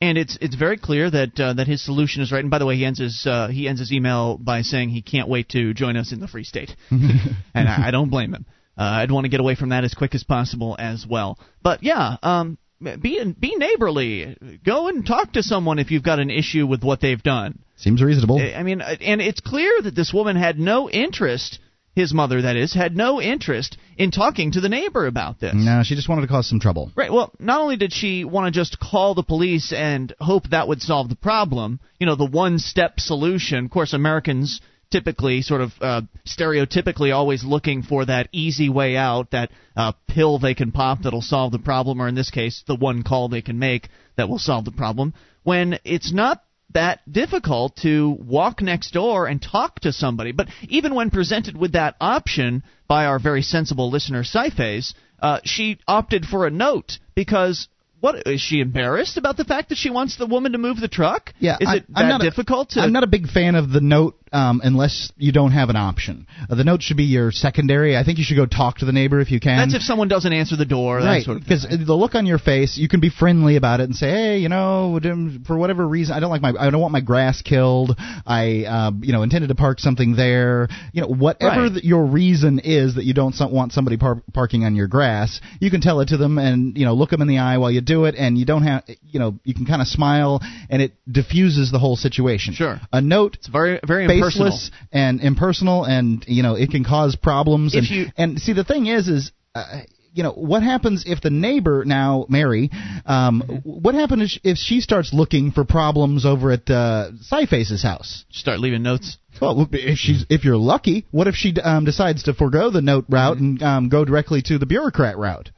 And 0.00 0.16
it's 0.16 0.38
it's 0.40 0.54
very 0.54 0.78
clear 0.78 1.10
that 1.10 1.40
uh, 1.40 1.54
that 1.54 1.66
his 1.66 1.84
solution 1.84 2.22
is 2.22 2.30
right. 2.30 2.40
And 2.40 2.50
by 2.50 2.58
the 2.58 2.66
way, 2.66 2.76
he 2.76 2.84
ends 2.84 3.00
his 3.00 3.26
uh, 3.26 3.48
he 3.48 3.66
ends 3.66 3.80
his 3.80 3.92
email 3.92 4.38
by 4.38 4.62
saying 4.62 4.90
he 4.90 5.02
can't 5.02 5.28
wait 5.28 5.48
to 5.50 5.74
join 5.74 5.96
us 5.96 6.12
in 6.12 6.20
the 6.20 6.28
Free 6.28 6.44
State, 6.44 6.76
and 6.90 7.68
I, 7.68 7.88
I 7.88 7.90
don't 7.90 8.08
blame 8.08 8.32
him. 8.32 8.46
Uh, 8.78 8.82
I'd 8.82 9.10
want 9.10 9.24
to 9.24 9.28
get 9.28 9.40
away 9.40 9.56
from 9.56 9.70
that 9.70 9.82
as 9.82 9.94
quick 9.94 10.14
as 10.14 10.22
possible 10.22 10.76
as 10.78 11.04
well. 11.04 11.36
But 11.64 11.82
yeah, 11.82 12.16
um, 12.22 12.58
be 12.80 13.34
be 13.38 13.56
neighborly. 13.56 14.36
Go 14.64 14.86
and 14.86 15.04
talk 15.04 15.32
to 15.32 15.42
someone 15.42 15.80
if 15.80 15.90
you've 15.90 16.04
got 16.04 16.20
an 16.20 16.30
issue 16.30 16.66
with 16.66 16.84
what 16.84 17.00
they've 17.00 17.22
done. 17.22 17.64
Seems 17.76 18.02
reasonable. 18.02 18.38
I 18.38 18.62
mean, 18.62 18.80
uh, 18.80 18.94
and 19.00 19.20
it's 19.20 19.40
clear 19.40 19.82
that 19.82 19.94
this 19.94 20.12
woman 20.12 20.36
had 20.36 20.58
no 20.58 20.88
interest. 20.88 21.58
His 21.98 22.14
mother, 22.14 22.42
that 22.42 22.54
is, 22.54 22.72
had 22.72 22.96
no 22.96 23.20
interest 23.20 23.76
in 23.96 24.12
talking 24.12 24.52
to 24.52 24.60
the 24.60 24.68
neighbor 24.68 25.08
about 25.08 25.40
this. 25.40 25.52
no, 25.52 25.82
she 25.82 25.96
just 25.96 26.08
wanted 26.08 26.22
to 26.22 26.28
cause 26.28 26.48
some 26.48 26.60
trouble. 26.60 26.92
Right. 26.94 27.12
Well, 27.12 27.32
not 27.40 27.60
only 27.60 27.76
did 27.76 27.92
she 27.92 28.24
want 28.24 28.46
to 28.46 28.56
just 28.56 28.78
call 28.78 29.16
the 29.16 29.24
police 29.24 29.72
and 29.72 30.14
hope 30.20 30.50
that 30.50 30.68
would 30.68 30.80
solve 30.80 31.08
the 31.08 31.16
problem, 31.16 31.80
you 31.98 32.06
know, 32.06 32.14
the 32.14 32.24
one 32.24 32.60
step 32.60 33.00
solution. 33.00 33.64
Of 33.64 33.72
course, 33.72 33.94
Americans 33.94 34.60
typically 34.92 35.42
sort 35.42 35.60
of 35.60 35.72
uh, 35.80 36.02
stereotypically 36.24 37.12
always 37.12 37.42
looking 37.42 37.82
for 37.82 38.04
that 38.04 38.28
easy 38.30 38.68
way 38.68 38.96
out, 38.96 39.32
that 39.32 39.50
uh, 39.76 39.90
pill 40.06 40.38
they 40.38 40.54
can 40.54 40.70
pop 40.70 41.02
that'll 41.02 41.20
solve 41.20 41.50
the 41.50 41.58
problem, 41.58 42.00
or 42.00 42.06
in 42.06 42.14
this 42.14 42.30
case, 42.30 42.62
the 42.68 42.76
one 42.76 43.02
call 43.02 43.28
they 43.28 43.42
can 43.42 43.58
make 43.58 43.88
that 44.16 44.28
will 44.28 44.38
solve 44.38 44.64
the 44.64 44.70
problem. 44.70 45.14
When 45.42 45.80
it's 45.82 46.12
not 46.12 46.44
that 46.74 47.00
difficult 47.10 47.76
to 47.76 48.10
walk 48.20 48.60
next 48.60 48.92
door 48.92 49.26
and 49.26 49.40
talk 49.40 49.80
to 49.80 49.92
somebody. 49.92 50.32
But 50.32 50.48
even 50.68 50.94
when 50.94 51.10
presented 51.10 51.56
with 51.56 51.72
that 51.72 51.96
option 52.00 52.62
by 52.86 53.06
our 53.06 53.18
very 53.18 53.42
sensible 53.42 53.90
listener, 53.90 54.22
Cyphase, 54.22 54.94
uh, 55.20 55.40
she 55.44 55.78
opted 55.86 56.24
for 56.24 56.46
a 56.46 56.50
note 56.50 56.98
because 57.14 57.68
what 58.00 58.26
is 58.26 58.40
she 58.40 58.60
embarrassed 58.60 59.16
about 59.16 59.36
the 59.36 59.44
fact 59.44 59.70
that 59.70 59.78
she 59.78 59.90
wants 59.90 60.16
the 60.16 60.26
woman 60.26 60.52
to 60.52 60.58
move 60.58 60.80
the 60.80 60.88
truck? 60.88 61.32
Yeah, 61.38 61.56
is 61.60 61.68
I, 61.68 61.76
it 61.76 61.86
that 61.88 61.98
I'm 61.98 62.08
not 62.08 62.20
difficult 62.20 62.70
to? 62.70 62.80
I'm 62.80 62.92
not 62.92 63.02
a 63.02 63.08
big 63.08 63.28
fan 63.28 63.54
of 63.54 63.70
the 63.70 63.80
note 63.80 64.16
um, 64.32 64.60
unless 64.64 65.12
you 65.16 65.32
don't 65.32 65.52
have 65.52 65.68
an 65.70 65.76
option. 65.76 66.26
Uh, 66.48 66.54
the 66.54 66.64
note 66.64 66.82
should 66.82 66.96
be 66.96 67.04
your 67.04 67.30
secondary. 67.32 67.96
I 67.96 68.04
think 68.04 68.18
you 68.18 68.24
should 68.24 68.36
go 68.36 68.46
talk 68.46 68.78
to 68.78 68.84
the 68.84 68.92
neighbor 68.92 69.20
if 69.20 69.30
you 69.30 69.40
can. 69.40 69.58
That's 69.58 69.74
if 69.74 69.82
someone 69.82 70.08
doesn't 70.08 70.32
answer 70.32 70.56
the 70.56 70.64
door. 70.64 70.98
Right, 70.98 71.24
sort 71.24 71.38
of 71.38 71.42
because 71.42 71.66
the 71.68 71.94
look 71.94 72.14
on 72.14 72.26
your 72.26 72.38
face, 72.38 72.76
you 72.76 72.88
can 72.88 73.00
be 73.00 73.10
friendly 73.10 73.56
about 73.56 73.80
it 73.80 73.84
and 73.84 73.94
say, 73.96 74.10
"Hey, 74.10 74.38
you 74.38 74.48
know, 74.48 74.98
for 75.46 75.56
whatever 75.56 75.86
reason, 75.86 76.14
I 76.14 76.20
don't 76.20 76.30
like 76.30 76.42
my, 76.42 76.52
I 76.58 76.70
don't 76.70 76.80
want 76.80 76.92
my 76.92 77.00
grass 77.00 77.42
killed. 77.42 77.96
I, 78.26 78.64
uh, 78.64 78.90
you 79.00 79.12
know, 79.12 79.22
intended 79.22 79.48
to 79.48 79.54
park 79.54 79.80
something 79.80 80.16
there. 80.16 80.68
You 80.92 81.02
know, 81.02 81.08
whatever 81.08 81.62
Right. 81.62 81.74
the, 81.74 81.84
your 81.84 82.04
reason 82.04 82.58
is 82.60 82.94
that 82.96 83.04
you 83.04 83.14
don't 83.14 83.34
want 83.50 83.72
somebody 83.72 83.96
par- 83.96 84.22
parking 84.32 84.64
on 84.64 84.74
your 84.74 84.86
grass, 84.88 85.40
you 85.60 85.70
can 85.70 85.80
tell 85.80 86.00
it 86.00 86.08
to 86.08 86.16
them 86.16 86.38
and 86.38 86.76
you 86.76 86.84
know, 86.84 86.94
look 86.94 87.10
them 87.10 87.22
in 87.22 87.28
the 87.28 87.38
eye 87.38 87.58
while 87.58 87.70
you 87.70 87.80
do 87.80 88.04
it, 88.04 88.14
and 88.16 88.36
you 88.38 88.44
don't 88.44 88.62
have, 88.62 88.84
you 89.10 89.18
know, 89.20 89.38
you 89.44 89.54
can 89.54 89.66
kind 89.66 89.80
of 89.82 89.88
smile, 89.88 90.40
and 90.70 90.82
it 90.82 90.92
diffuses 91.10 91.70
the 91.70 91.78
whole 91.78 91.96
situation. 91.96 92.54
Sure. 92.54 92.80
a 92.92 93.00
note 93.00 93.36
It's 93.36 93.48
very 93.48 93.80
very 93.86 94.06
impersonal. 94.18 94.58
and 94.92 95.20
impersonal, 95.20 95.84
and 95.84 96.24
you 96.28 96.42
know 96.42 96.54
it 96.54 96.70
can 96.70 96.84
cause 96.84 97.16
problems. 97.16 97.74
If 97.74 97.78
and 97.80 97.90
you- 97.90 98.06
and 98.16 98.40
see 98.40 98.52
the 98.52 98.64
thing 98.64 98.86
is, 98.86 99.08
is 99.08 99.32
uh, 99.54 99.80
you 100.12 100.22
know 100.22 100.32
what 100.32 100.62
happens 100.62 101.04
if 101.06 101.20
the 101.20 101.30
neighbor 101.30 101.84
now 101.84 102.26
Mary, 102.28 102.70
um, 103.06 103.42
Mm-hmm. 103.46 103.68
what 103.68 103.94
happens 103.94 104.38
if 104.42 104.58
she 104.58 104.80
starts 104.80 105.12
looking 105.12 105.52
for 105.52 105.64
problems 105.64 106.24
over 106.26 106.50
at 106.52 106.68
uh, 106.70 107.10
Cyphase's 107.30 107.82
house? 107.82 108.24
Start 108.30 108.60
leaving 108.60 108.82
notes. 108.82 109.18
Well, 109.40 109.68
if 109.72 109.98
she's 109.98 110.26
if 110.28 110.44
you're 110.44 110.56
lucky, 110.56 111.06
what 111.12 111.28
if 111.28 111.34
she 111.36 111.54
um, 111.62 111.84
decides 111.84 112.24
to 112.24 112.34
forego 112.34 112.70
the 112.70 112.82
note 112.82 113.04
route 113.08 113.36
Mm-hmm. 113.36 113.44
and 113.44 113.62
um, 113.62 113.88
go 113.88 114.04
directly 114.04 114.42
to 114.42 114.58
the 114.58 114.66
bureaucrat 114.66 115.16
route? 115.16 115.50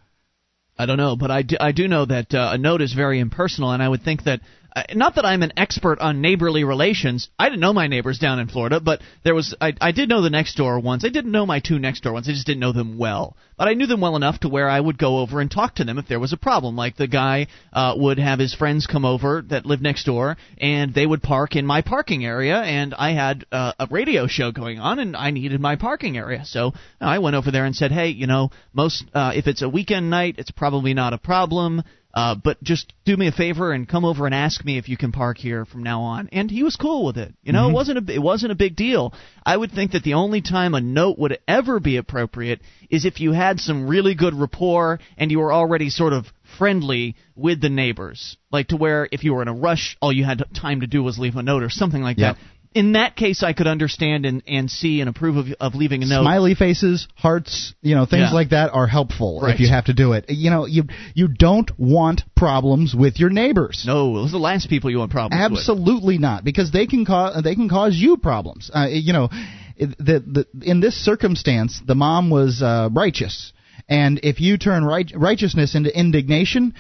I 0.78 0.86
don't 0.86 0.96
know, 0.96 1.14
but 1.16 1.30
I 1.30 1.42
do, 1.42 1.56
I 1.60 1.72
do 1.72 1.88
know 1.88 2.06
that 2.06 2.32
uh, 2.34 2.50
a 2.52 2.58
note 2.58 2.80
is 2.80 2.92
very 2.94 3.20
impersonal, 3.20 3.70
and 3.72 3.82
I 3.82 3.88
would 3.88 4.02
think 4.02 4.24
that. 4.24 4.40
Uh, 4.74 4.82
not 4.94 5.16
that 5.16 5.24
I'm 5.24 5.42
an 5.42 5.52
expert 5.56 5.98
on 6.00 6.20
neighborly 6.20 6.64
relations. 6.64 7.28
I 7.38 7.48
didn't 7.48 7.60
know 7.60 7.72
my 7.72 7.88
neighbors 7.88 8.18
down 8.18 8.38
in 8.38 8.48
Florida, 8.48 8.80
but 8.80 9.00
there 9.24 9.34
was 9.34 9.54
I, 9.60 9.74
I 9.80 9.92
did 9.92 10.08
know 10.08 10.22
the 10.22 10.30
next 10.30 10.56
door 10.56 10.78
ones. 10.78 11.04
I 11.04 11.08
didn't 11.08 11.32
know 11.32 11.46
my 11.46 11.60
two 11.60 11.78
next 11.78 12.02
door 12.02 12.12
ones. 12.12 12.28
I 12.28 12.32
just 12.32 12.46
didn't 12.46 12.60
know 12.60 12.72
them 12.72 12.98
well. 12.98 13.36
But 13.56 13.68
I 13.68 13.74
knew 13.74 13.86
them 13.86 14.00
well 14.00 14.16
enough 14.16 14.40
to 14.40 14.48
where 14.48 14.70
I 14.70 14.80
would 14.80 14.96
go 14.96 15.18
over 15.18 15.40
and 15.40 15.50
talk 15.50 15.74
to 15.74 15.84
them 15.84 15.98
if 15.98 16.08
there 16.08 16.18
was 16.18 16.32
a 16.32 16.38
problem. 16.38 16.76
Like 16.76 16.96
the 16.96 17.06
guy 17.06 17.48
uh, 17.72 17.94
would 17.96 18.18
have 18.18 18.38
his 18.38 18.54
friends 18.54 18.86
come 18.86 19.04
over 19.04 19.42
that 19.50 19.66
lived 19.66 19.82
next 19.82 20.04
door, 20.04 20.38
and 20.56 20.94
they 20.94 21.04
would 21.04 21.22
park 21.22 21.56
in 21.56 21.66
my 21.66 21.82
parking 21.82 22.24
area, 22.24 22.56
and 22.56 22.94
I 22.94 23.12
had 23.12 23.44
uh, 23.52 23.72
a 23.78 23.86
radio 23.90 24.26
show 24.26 24.50
going 24.50 24.78
on, 24.78 24.98
and 24.98 25.14
I 25.14 25.30
needed 25.30 25.60
my 25.60 25.76
parking 25.76 26.16
area. 26.16 26.44
So 26.46 26.72
I 27.00 27.18
went 27.18 27.36
over 27.36 27.50
there 27.50 27.66
and 27.66 27.76
said, 27.76 27.92
hey, 27.92 28.08
you 28.08 28.26
know, 28.26 28.50
most 28.72 29.04
uh, 29.12 29.32
if 29.34 29.46
it's 29.46 29.62
a 29.62 29.68
weekend 29.68 30.08
night, 30.08 30.36
it's 30.38 30.50
probably 30.50 30.94
not 30.94 31.12
a 31.12 31.18
problem. 31.18 31.82
Uh, 32.12 32.34
but 32.34 32.60
just 32.62 32.92
do 33.04 33.16
me 33.16 33.28
a 33.28 33.32
favor 33.32 33.72
and 33.72 33.88
come 33.88 34.04
over 34.04 34.26
and 34.26 34.34
ask 34.34 34.64
me 34.64 34.78
if 34.78 34.88
you 34.88 34.96
can 34.96 35.12
park 35.12 35.38
here 35.38 35.64
from 35.64 35.82
now 35.84 36.02
on. 36.02 36.28
And 36.32 36.50
he 36.50 36.62
was 36.64 36.74
cool 36.76 37.04
with 37.06 37.16
it. 37.16 37.34
You 37.42 37.52
know, 37.52 37.68
it 37.68 37.72
wasn't 37.72 38.08
a 38.08 38.12
it 38.12 38.18
wasn't 38.22 38.50
a 38.52 38.56
big 38.56 38.74
deal. 38.74 39.14
I 39.46 39.56
would 39.56 39.70
think 39.70 39.92
that 39.92 40.02
the 40.02 40.14
only 40.14 40.40
time 40.40 40.74
a 40.74 40.80
note 40.80 41.18
would 41.18 41.38
ever 41.46 41.78
be 41.78 41.96
appropriate 41.98 42.60
is 42.90 43.04
if 43.04 43.20
you 43.20 43.32
had 43.32 43.60
some 43.60 43.86
really 43.86 44.14
good 44.16 44.34
rapport 44.34 44.98
and 45.16 45.30
you 45.30 45.38
were 45.38 45.52
already 45.52 45.88
sort 45.88 46.12
of 46.12 46.26
friendly 46.58 47.14
with 47.36 47.60
the 47.60 47.68
neighbors, 47.68 48.36
like 48.50 48.68
to 48.68 48.76
where 48.76 49.08
if 49.12 49.22
you 49.22 49.32
were 49.34 49.42
in 49.42 49.48
a 49.48 49.54
rush, 49.54 49.96
all 50.02 50.12
you 50.12 50.24
had 50.24 50.42
time 50.54 50.80
to 50.80 50.88
do 50.88 51.02
was 51.02 51.18
leave 51.18 51.36
a 51.36 51.42
note 51.42 51.62
or 51.62 51.70
something 51.70 52.02
like 52.02 52.18
Yep. 52.18 52.36
that. 52.36 52.42
In 52.72 52.92
that 52.92 53.16
case, 53.16 53.42
I 53.42 53.52
could 53.52 53.66
understand 53.66 54.24
and, 54.26 54.44
and 54.46 54.70
see 54.70 55.00
and 55.00 55.10
approve 55.10 55.36
of, 55.36 55.46
of 55.58 55.74
leaving 55.74 56.04
a 56.04 56.06
note. 56.06 56.22
Smiley 56.22 56.54
faces, 56.54 57.08
hearts, 57.16 57.74
you 57.82 57.96
know, 57.96 58.06
things 58.06 58.28
Yeah. 58.28 58.32
like 58.32 58.50
that 58.50 58.70
are 58.72 58.86
helpful 58.86 59.40
Right. 59.42 59.52
if 59.54 59.60
you 59.60 59.68
have 59.68 59.86
to 59.86 59.92
do 59.92 60.12
it. 60.12 60.26
You 60.28 60.50
know, 60.50 60.66
you 60.66 60.84
you 61.14 61.26
don't 61.26 61.68
want 61.78 62.22
problems 62.36 62.94
with 62.94 63.18
your 63.18 63.30
neighbors. 63.30 63.82
no, 63.84 64.14
those 64.14 64.28
are 64.28 64.32
the 64.32 64.38
last 64.38 64.68
people 64.68 64.88
you 64.88 64.98
want 64.98 65.10
problems 65.10 65.40
with. 65.42 65.58
Absolutely 65.58 66.18
not, 66.18 66.44
because 66.44 66.70
they 66.70 66.86
can 66.86 67.04
cause 67.04 67.42
they 67.42 67.56
can 67.56 67.68
cause 67.68 67.96
you 67.96 68.16
problems. 68.18 68.70
Uh, 68.72 68.86
you 68.88 69.12
know, 69.14 69.28
the, 69.76 69.96
the 70.20 70.46
in 70.62 70.78
this 70.78 70.94
circumstance, 70.94 71.80
the 71.84 71.96
mom 71.96 72.30
was 72.30 72.62
uh, 72.62 72.88
righteous, 72.92 73.52
and 73.88 74.20
if 74.22 74.40
you 74.40 74.58
turn 74.58 74.84
right, 74.84 75.10
righteousness 75.16 75.74
into 75.74 75.90
indignation. 75.98 76.74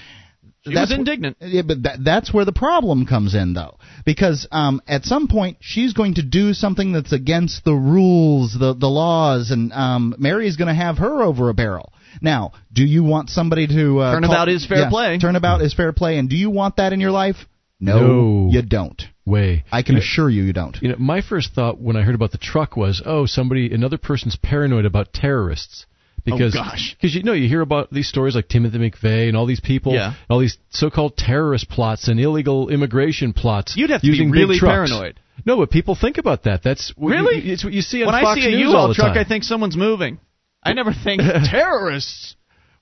She 0.62 0.74
that's 0.74 0.90
was 0.90 0.96
wh- 0.96 1.00
indignant. 1.00 1.36
yeah, 1.40 1.62
but 1.62 1.82
that, 1.84 2.04
that's 2.04 2.32
where 2.34 2.44
the 2.44 2.52
problem 2.52 3.06
comes 3.06 3.34
in, 3.34 3.54
though, 3.54 3.78
because 4.04 4.46
um, 4.52 4.82
at 4.86 5.04
some 5.04 5.26
point 5.26 5.56
she's 5.60 5.94
going 5.94 6.14
to 6.14 6.22
do 6.22 6.52
something 6.52 6.92
that's 6.92 7.12
against 7.12 7.64
the 7.64 7.72
rules, 7.72 8.52
the 8.58 8.74
the 8.74 8.88
laws, 8.88 9.50
and 9.50 9.72
um, 9.72 10.14
Mary 10.18 10.46
is 10.48 10.56
going 10.56 10.68
to 10.68 10.74
have 10.74 10.98
her 10.98 11.22
over 11.22 11.48
a 11.48 11.54
barrel. 11.54 11.92
Now, 12.20 12.52
do 12.72 12.84
you 12.84 13.04
want 13.04 13.30
somebody 13.30 13.66
to 13.68 13.98
uh, 14.00 14.14
Turnabout 14.14 14.46
call- 14.46 14.54
is 14.54 14.66
fair 14.66 14.78
yeah, 14.80 14.90
play. 14.90 15.18
Turnabout 15.18 15.62
is 15.62 15.72
fair 15.72 15.92
play, 15.92 16.18
and 16.18 16.28
do 16.28 16.36
you 16.36 16.50
want 16.50 16.76
that 16.76 16.92
in 16.92 17.00
your 17.00 17.10
life? 17.12 17.36
No. 17.82 18.48
you 18.50 18.60
don't. 18.60 19.02
Way. 19.24 19.64
I 19.72 19.82
can 19.82 19.94
You 19.94 20.00
know- 20.00 20.02
assure 20.04 20.28
you, 20.28 20.42
you 20.42 20.52
don't. 20.52 20.76
You 20.82 20.90
know, 20.90 20.96
my 20.98 21.22
first 21.22 21.54
thought 21.54 21.80
when 21.80 21.96
I 21.96 22.02
heard 22.02 22.14
about 22.14 22.32
the 22.32 22.38
truck 22.38 22.76
was, 22.76 23.00
oh, 23.06 23.24
somebody, 23.24 23.72
another 23.72 23.96
person's 23.96 24.36
paranoid 24.36 24.84
about 24.84 25.14
terrorists. 25.14 25.86
Oh, 26.26 26.36
because, 26.36 26.54
Oh, 26.56 26.62
gosh. 26.62 26.94
Because 26.96 27.14
you 27.14 27.22
know, 27.22 27.32
you 27.32 27.48
hear 27.48 27.60
about 27.60 27.90
these 27.92 28.08
stories 28.08 28.34
like 28.34 28.48
Timothy 28.48 28.78
McVeigh 28.78 29.28
and 29.28 29.36
all 29.36 29.46
these 29.46 29.60
people, 29.60 29.94
Yeah. 29.94 30.14
all 30.28 30.38
these 30.38 30.58
so-called 30.70 31.16
terrorist 31.16 31.68
plots 31.68 32.08
and 32.08 32.20
illegal 32.20 32.68
immigration 32.68 33.32
plots. 33.32 33.76
You'd 33.76 33.90
have 33.90 34.00
to 34.00 34.06
be 34.06 34.10
using 34.10 34.30
big 34.30 34.40
really 34.40 34.58
paranoid. 34.60 35.18
No, 35.46 35.56
but 35.56 35.70
people 35.70 35.94
think 35.94 36.18
about 36.18 36.42
that. 36.44 36.62
That's 36.62 36.92
what 36.96 37.10
you- 37.10 37.14
Really? 37.14 37.50
it's 37.50 37.64
what 37.64 37.72
you 37.72 37.80
see 37.82 38.02
on 38.02 38.06
when 38.06 38.14
I 38.14 38.22
Fox 38.22 38.40
see 38.40 38.46
a 38.46 38.50
News 38.50 38.66
all 38.66 38.72
U-Haul 38.72 38.94
truck, 38.94 39.14
time. 39.14 39.18
I 39.18 39.24
think 39.28 39.44
someone's 39.44 39.76
moving. 39.76 40.18
I 40.62 40.74
never 40.74 40.92
think 40.92 41.22
terrorists. 41.50 42.36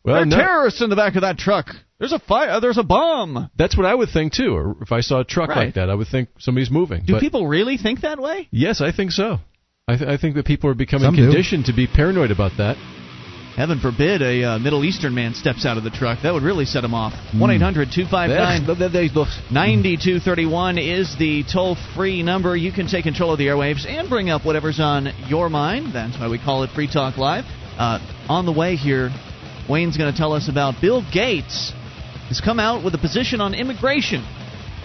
well, 0.05 0.15
there 0.15 0.23
are 0.23 0.27
no, 0.27 0.37
terrorists 0.37 0.81
in 0.83 0.91
the 0.91 0.97
back 0.97 1.15
of 1.15 1.23
that 1.23 1.39
truck. 1.39 1.69
There's 2.01 2.13
a 2.13 2.19
fire. 2.19 2.61
There's 2.61 2.79
a 2.79 2.83
bomb. 2.85 3.51
that's 3.57 3.77
what 3.77 3.87
I 3.87 3.95
would 3.95 4.09
think 4.11 4.33
too. 4.33 4.55
Or 4.57 4.77
if 4.83 4.93
I 4.93 5.01
saw 5.01 5.21
a 5.21 5.25
truck 5.25 5.49
Right. 5.51 5.67
like 5.67 5.75
that, 5.75 5.91
I 5.91 5.95
would 5.95 6.09
think 6.09 6.29
somebody's 6.39 6.71
moving. 6.71 7.05
Do 7.05 7.13
But 7.15 7.21
people 7.21 7.47
really 7.47 7.77
think 7.77 8.01
that 8.03 8.19
way? 8.21 8.49
Yes, 8.51 8.81
I 8.81 8.93
think 8.93 9.11
so. 9.13 9.39
I, 9.87 9.97
th- 9.97 10.09
I 10.09 10.17
think 10.17 10.35
that 10.37 10.45
people 10.45 10.69
are 10.71 10.75
becoming 10.75 11.07
Some 11.07 11.17
do. 11.17 11.25
conditioned 11.27 11.65
to 11.67 11.73
be 11.73 11.87
paranoid 11.87 12.31
about 12.31 12.53
that. 12.59 12.77
Heaven 13.59 13.81
forbid 13.81 14.23
a 14.23 14.45
uh, 14.45 14.59
Middle 14.61 14.85
Eastern 14.85 15.17
man 15.17 15.35
steps 15.35 15.67
out 15.67 15.77
of 15.77 15.83
the 15.83 15.91
truck. 15.91 16.21
That 16.23 16.33
would 16.33 16.45
really 16.45 16.65
set 16.65 16.85
him 16.85 16.95
off. 16.95 17.13
Hmm. 17.33 17.41
1 17.41 17.51
800 17.51 17.91
259 17.93 18.69
9231 19.51 20.79
is 20.79 21.19
the 21.19 21.43
toll 21.53 21.77
free 21.97 22.23
number. 22.23 22.57
You 22.57 22.71
can 22.71 22.87
take 22.87 23.03
control 23.03 23.33
of 23.33 23.39
the 23.39 23.49
airwaves 23.49 23.85
and 23.85 24.09
bring 24.09 24.31
up 24.31 24.47
whatever's 24.47 24.79
on 24.79 25.09
your 25.27 25.51
mind. 25.51 25.93
That's 25.93 26.17
why 26.17 26.29
we 26.29 26.39
call 26.39 26.63
it 26.63 26.71
Free 26.71 26.87
Talk 26.87 27.17
Live. 27.17 27.47
Uh, 27.77 27.99
on 28.29 28.47
the 28.47 28.53
way 28.53 28.77
here, 28.77 29.11
Wayne's 29.69 29.97
going 29.97 30.13
to 30.13 30.17
tell 30.17 30.35
us 30.35 30.49
about 30.49 30.81
Bill 30.81 31.03
Gates 31.13 31.73
has 32.29 32.41
come 32.41 32.61
out 32.61 32.85
with 32.85 32.95
a 32.95 32.99
position 32.99 33.41
on 33.41 33.55
immigration. 33.55 34.23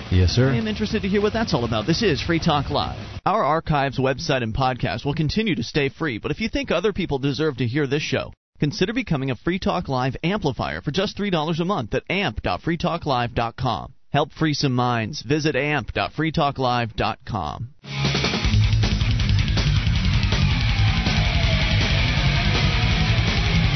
Yes, 0.10 0.32
sir. 0.32 0.50
I 0.50 0.58
am 0.58 0.66
interested 0.66 1.04
to 1.04 1.08
hear 1.08 1.22
what 1.22 1.34
that's 1.34 1.54
all 1.54 1.64
about. 1.64 1.86
This 1.86 2.02
is 2.02 2.24
Free 2.24 2.40
Talk 2.40 2.72
Live. 2.72 2.98
Our 3.24 3.44
archives, 3.44 4.00
website, 4.00 4.42
and 4.42 4.52
podcast 4.52 5.06
will 5.06 5.14
continue 5.14 5.54
to 5.54 5.64
stay 5.64 5.90
free, 5.90 6.18
but 6.18 6.32
if 6.32 6.42
you 6.42 6.50
think 6.50 6.72
other 6.72 6.92
people 6.92 7.20
deserve 7.20 7.58
to 7.58 7.68
hear 7.68 7.86
this 7.86 8.02
show, 8.02 8.34
consider 8.64 8.94
becoming 8.94 9.30
a 9.30 9.36
Free 9.36 9.60
Talk 9.60 9.90
Live 9.90 10.16
amplifier 10.24 10.80
for 10.80 10.92
just 10.92 11.18
$3 11.18 11.60
a 11.60 11.66
month 11.66 11.94
at 11.96 12.10
amp.freetalklive.com. 12.10 13.94
Help 14.14 14.32
free 14.32 14.54
some 14.54 14.74
minds. 14.74 15.22
Visit 15.22 15.58
amp.freetalklive.com. 15.58 18.03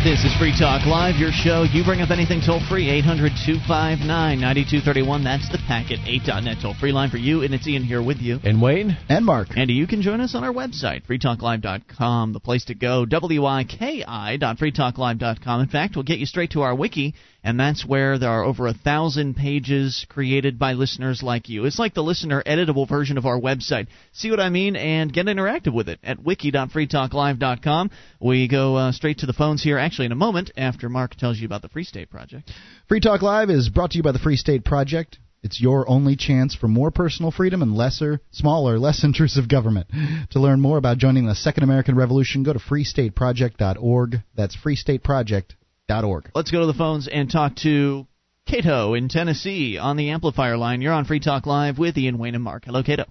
This 0.08 0.24
is 0.24 0.32
Free 0.38 0.56
Talk 0.58 0.86
Live, 0.86 1.18
your 1.18 1.32
show. 1.34 1.64
You 1.64 1.84
bring 1.84 2.00
up 2.00 2.12
anything 2.12 2.40
toll 2.40 2.62
free, 2.70 2.90
800 2.90 3.34
259 3.46 4.08
9231. 4.08 5.24
That's 5.26 5.52
the 5.52 5.58
packet, 5.68 6.00
8.net 6.00 6.60
toll 6.62 6.76
free 6.80 6.94
line 6.94 7.10
for 7.10 7.18
you, 7.18 7.44
and 7.44 7.54
it's 7.54 7.68
Ian 7.68 7.84
here 7.84 8.02
with 8.02 8.20
you. 8.20 8.40
And 8.42 8.62
Wayne? 8.62 8.96
And 9.10 9.26
Mark. 9.26 9.50
Andy, 9.58 9.74
you 9.74 9.86
can 9.86 10.02
join 10.02 10.22
us 10.22 10.34
on 10.34 10.46
our 10.46 10.54
website, 10.54 11.06
freetalklive.com, 11.08 12.32
the 12.32 12.40
place 12.40 12.64
to 12.66 12.74
go, 12.74 13.02
wiki.freetalklive.com. 13.02 15.62
In 15.62 15.68
fact, 15.68 15.98
we'll 15.98 16.04
get 16.04 16.20
you 16.20 16.26
straight 16.26 16.52
to 16.52 16.62
our 16.62 16.74
wiki, 16.74 17.14
and 17.44 17.60
that's 17.60 17.86
where 17.86 18.18
there 18.18 18.30
are 18.30 18.46
over 18.46 18.68
a 18.68 18.74
thousand 18.74 19.36
pages 19.36 20.06
created 20.08 20.58
by 20.58 20.72
listeners 20.72 21.22
like 21.22 21.50
you. 21.50 21.66
It's 21.66 21.80
like 21.80 21.94
the 21.94 22.02
listener 22.02 22.42
editable 22.46 22.88
version 22.88 23.18
of 23.18 23.26
our 23.26 23.40
website. 23.40 23.88
See 24.14 24.32
what 24.32 24.40
I 24.40 24.48
mean? 24.48 24.78
And 24.78 25.12
get 25.12 25.26
interactive 25.26 25.74
with 25.74 25.90
it 25.90 26.00
at 26.02 26.24
wiki.freetalklive.com. 26.24 27.92
We 28.22 28.48
go 28.48 28.76
uh, 28.76 28.94
straight 28.94 29.18
to 29.20 29.26
the 29.26 29.34
phones 29.34 29.62
here, 29.62 29.78
actually, 29.78 29.97
in 30.06 30.12
a 30.12 30.16
moment 30.16 30.52
after 30.58 30.90
Mark 30.90 31.16
tells 31.16 31.40
you 31.40 31.46
about 31.46 31.62
the 31.62 31.70
Free 31.70 31.84
State 31.84 32.10
Project. 32.10 32.52
Free 32.88 33.00
Talk 33.00 33.22
Live 33.22 33.50
is 33.50 33.70
brought 33.70 33.92
to 33.92 33.98
you 33.98 34.04
by 34.04 34.12
the 34.12 34.20
Free 34.20 34.38
State 34.38 34.64
Project. 34.64 35.18
It's 35.44 35.62
your 35.62 35.90
only 35.90 36.16
chance 36.16 36.56
for 36.56 36.68
more 36.68 36.92
personal 36.92 37.32
freedom 37.32 37.62
and 37.62 37.76
lesser, 37.76 38.20
smaller, 38.32 38.80
less 38.80 39.04
intrusive 39.06 39.48
government. 39.48 39.88
To 40.32 40.40
learn 40.40 40.60
more 40.60 40.78
about 40.78 40.98
joining 40.98 41.26
the 41.26 41.36
Second 41.36 41.64
American 41.64 41.96
Revolution, 41.96 42.44
go 42.44 42.54
to 42.54 42.60
freestateproject.org. 42.60 44.24
That's 44.36 44.58
freestateproject.org. 44.58 46.32
Let's 46.36 46.52
go 46.52 46.62
to 46.62 46.66
the 46.68 46.74
phones 46.74 47.08
and 47.08 47.32
talk 47.32 47.56
to 47.58 48.08
Cato 48.48 48.94
in 48.94 49.10
Tennessee 49.10 49.78
on 49.78 49.98
the 49.98 50.10
amplifier 50.10 50.58
line. 50.58 50.82
You're 50.82 50.94
on 50.94 51.06
Free 51.06 51.20
Talk 51.20 51.46
Live 51.46 51.78
with 51.78 51.98
Ian 51.98 52.18
Wayne 52.18 52.36
and 52.36 52.44
Mark. 52.44 52.66
Hello, 52.66 52.84
Cato. 52.84 53.06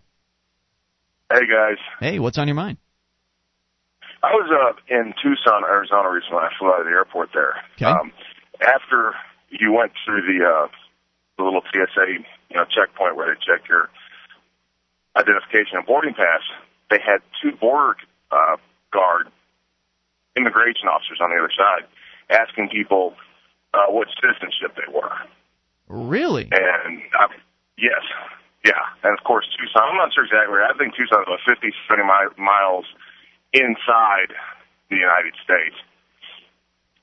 Hey 1.33 1.40
guys. 1.40 1.79
Hey, 2.01 2.18
what's 2.18 2.38
on 2.38 2.46
your 2.46 2.55
mind? 2.55 2.79
I 4.22 4.33
was 4.33 4.48
uh, 4.48 4.72
in 4.88 5.14
Tucson, 5.22 5.64
Arizona 5.64 6.11
recently. 6.11 6.38
I 6.38 6.50
flew 6.59 6.68
out 6.68 6.81
of 6.81 6.87
the 6.87 6.92
airport 6.92 7.31
there. 7.35 7.55
Okay. 7.76 7.85
Um, 7.85 8.12
after 8.61 9.14
you 9.50 9.72
went 9.72 9.92
through 10.05 10.22
the 10.22 10.44
uh, 10.44 10.68
the 11.37 11.44
little 11.44 11.62
TSA 11.72 12.24
you 12.50 12.57
know 12.57 12.64
checkpoint 12.64 13.16
where 13.16 13.35
they 13.35 13.38
check 13.40 13.68
your 13.68 13.90
identification 15.16 15.79
and 15.79 15.87
boarding 15.87 16.14
pass, 16.14 16.42
they 16.90 16.98
had 16.98 17.20
two 17.42 17.52
border 17.57 17.96
uh, 18.31 18.57
guard 18.92 19.29
immigration 20.37 20.88
officers 20.88 21.18
on 21.20 21.31
the 21.31 21.37
other 21.37 21.52
side 21.52 21.88
asking 22.29 22.68
people 22.68 23.14
uh, 23.74 23.87
what 23.88 24.09
citizenship 24.20 24.76
they 24.76 24.88
were. 24.92 25.12
Really? 25.88 26.48
And 26.50 27.02
uh, 27.20 27.29
yes, 27.79 28.02
yeah, 28.64 28.83
and 29.05 29.16
of 29.16 29.22
course 29.24 29.46
Tucson. 29.57 29.83
I'm 29.87 29.96
not 29.96 30.12
sure 30.14 30.24
exactly. 30.24 30.50
Where. 30.50 30.64
I 30.64 30.76
think 30.76 30.96
Tucson 30.96 31.20
is 31.22 31.29
about 31.29 31.44
50, 31.46 31.70
70 31.88 32.02
mi- 32.02 32.42
miles 32.42 32.87
inside 33.57 34.31
the 34.90 34.97
United 34.97 35.35
States, 35.42 35.77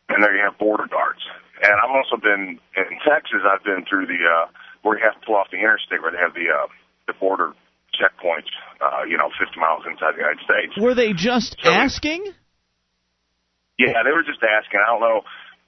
and 0.09 0.21
there 0.23 0.35
you 0.35 0.43
have 0.45 0.57
border 0.57 0.87
guards. 0.87 1.19
And 1.61 1.73
I've 1.81 1.91
also 1.95 2.17
been 2.17 2.59
in 2.77 2.89
Texas. 3.07 3.41
I've 3.45 3.63
been 3.63 3.85
through 3.89 4.07
the 4.07 4.19
uh, 4.21 4.47
where 4.81 4.97
you 4.97 5.03
have 5.03 5.19
to 5.19 5.25
pull 5.25 5.35
off 5.35 5.47
the 5.51 5.57
interstate 5.57 6.01
where 6.01 6.11
they 6.11 6.21
have 6.21 6.33
the 6.33 6.47
uh, 6.51 6.67
the 7.07 7.13
border 7.17 7.53
checkpoints. 7.95 8.51
Uh, 8.81 9.03
you 9.07 9.17
know, 9.17 9.29
50 9.39 9.55
miles 9.59 9.83
inside 9.87 10.13
the 10.15 10.23
United 10.25 10.43
States. 10.43 10.73
Were 10.77 10.93
they 10.95 11.13
just 11.13 11.55
So- 11.61 11.71
asking? 11.71 12.25
Yeah, 13.79 14.03
they 14.05 14.11
were 14.13 14.23
just 14.23 14.41
asking. 14.43 14.79
I 14.85 14.91
don't 14.91 15.01
know 15.01 15.21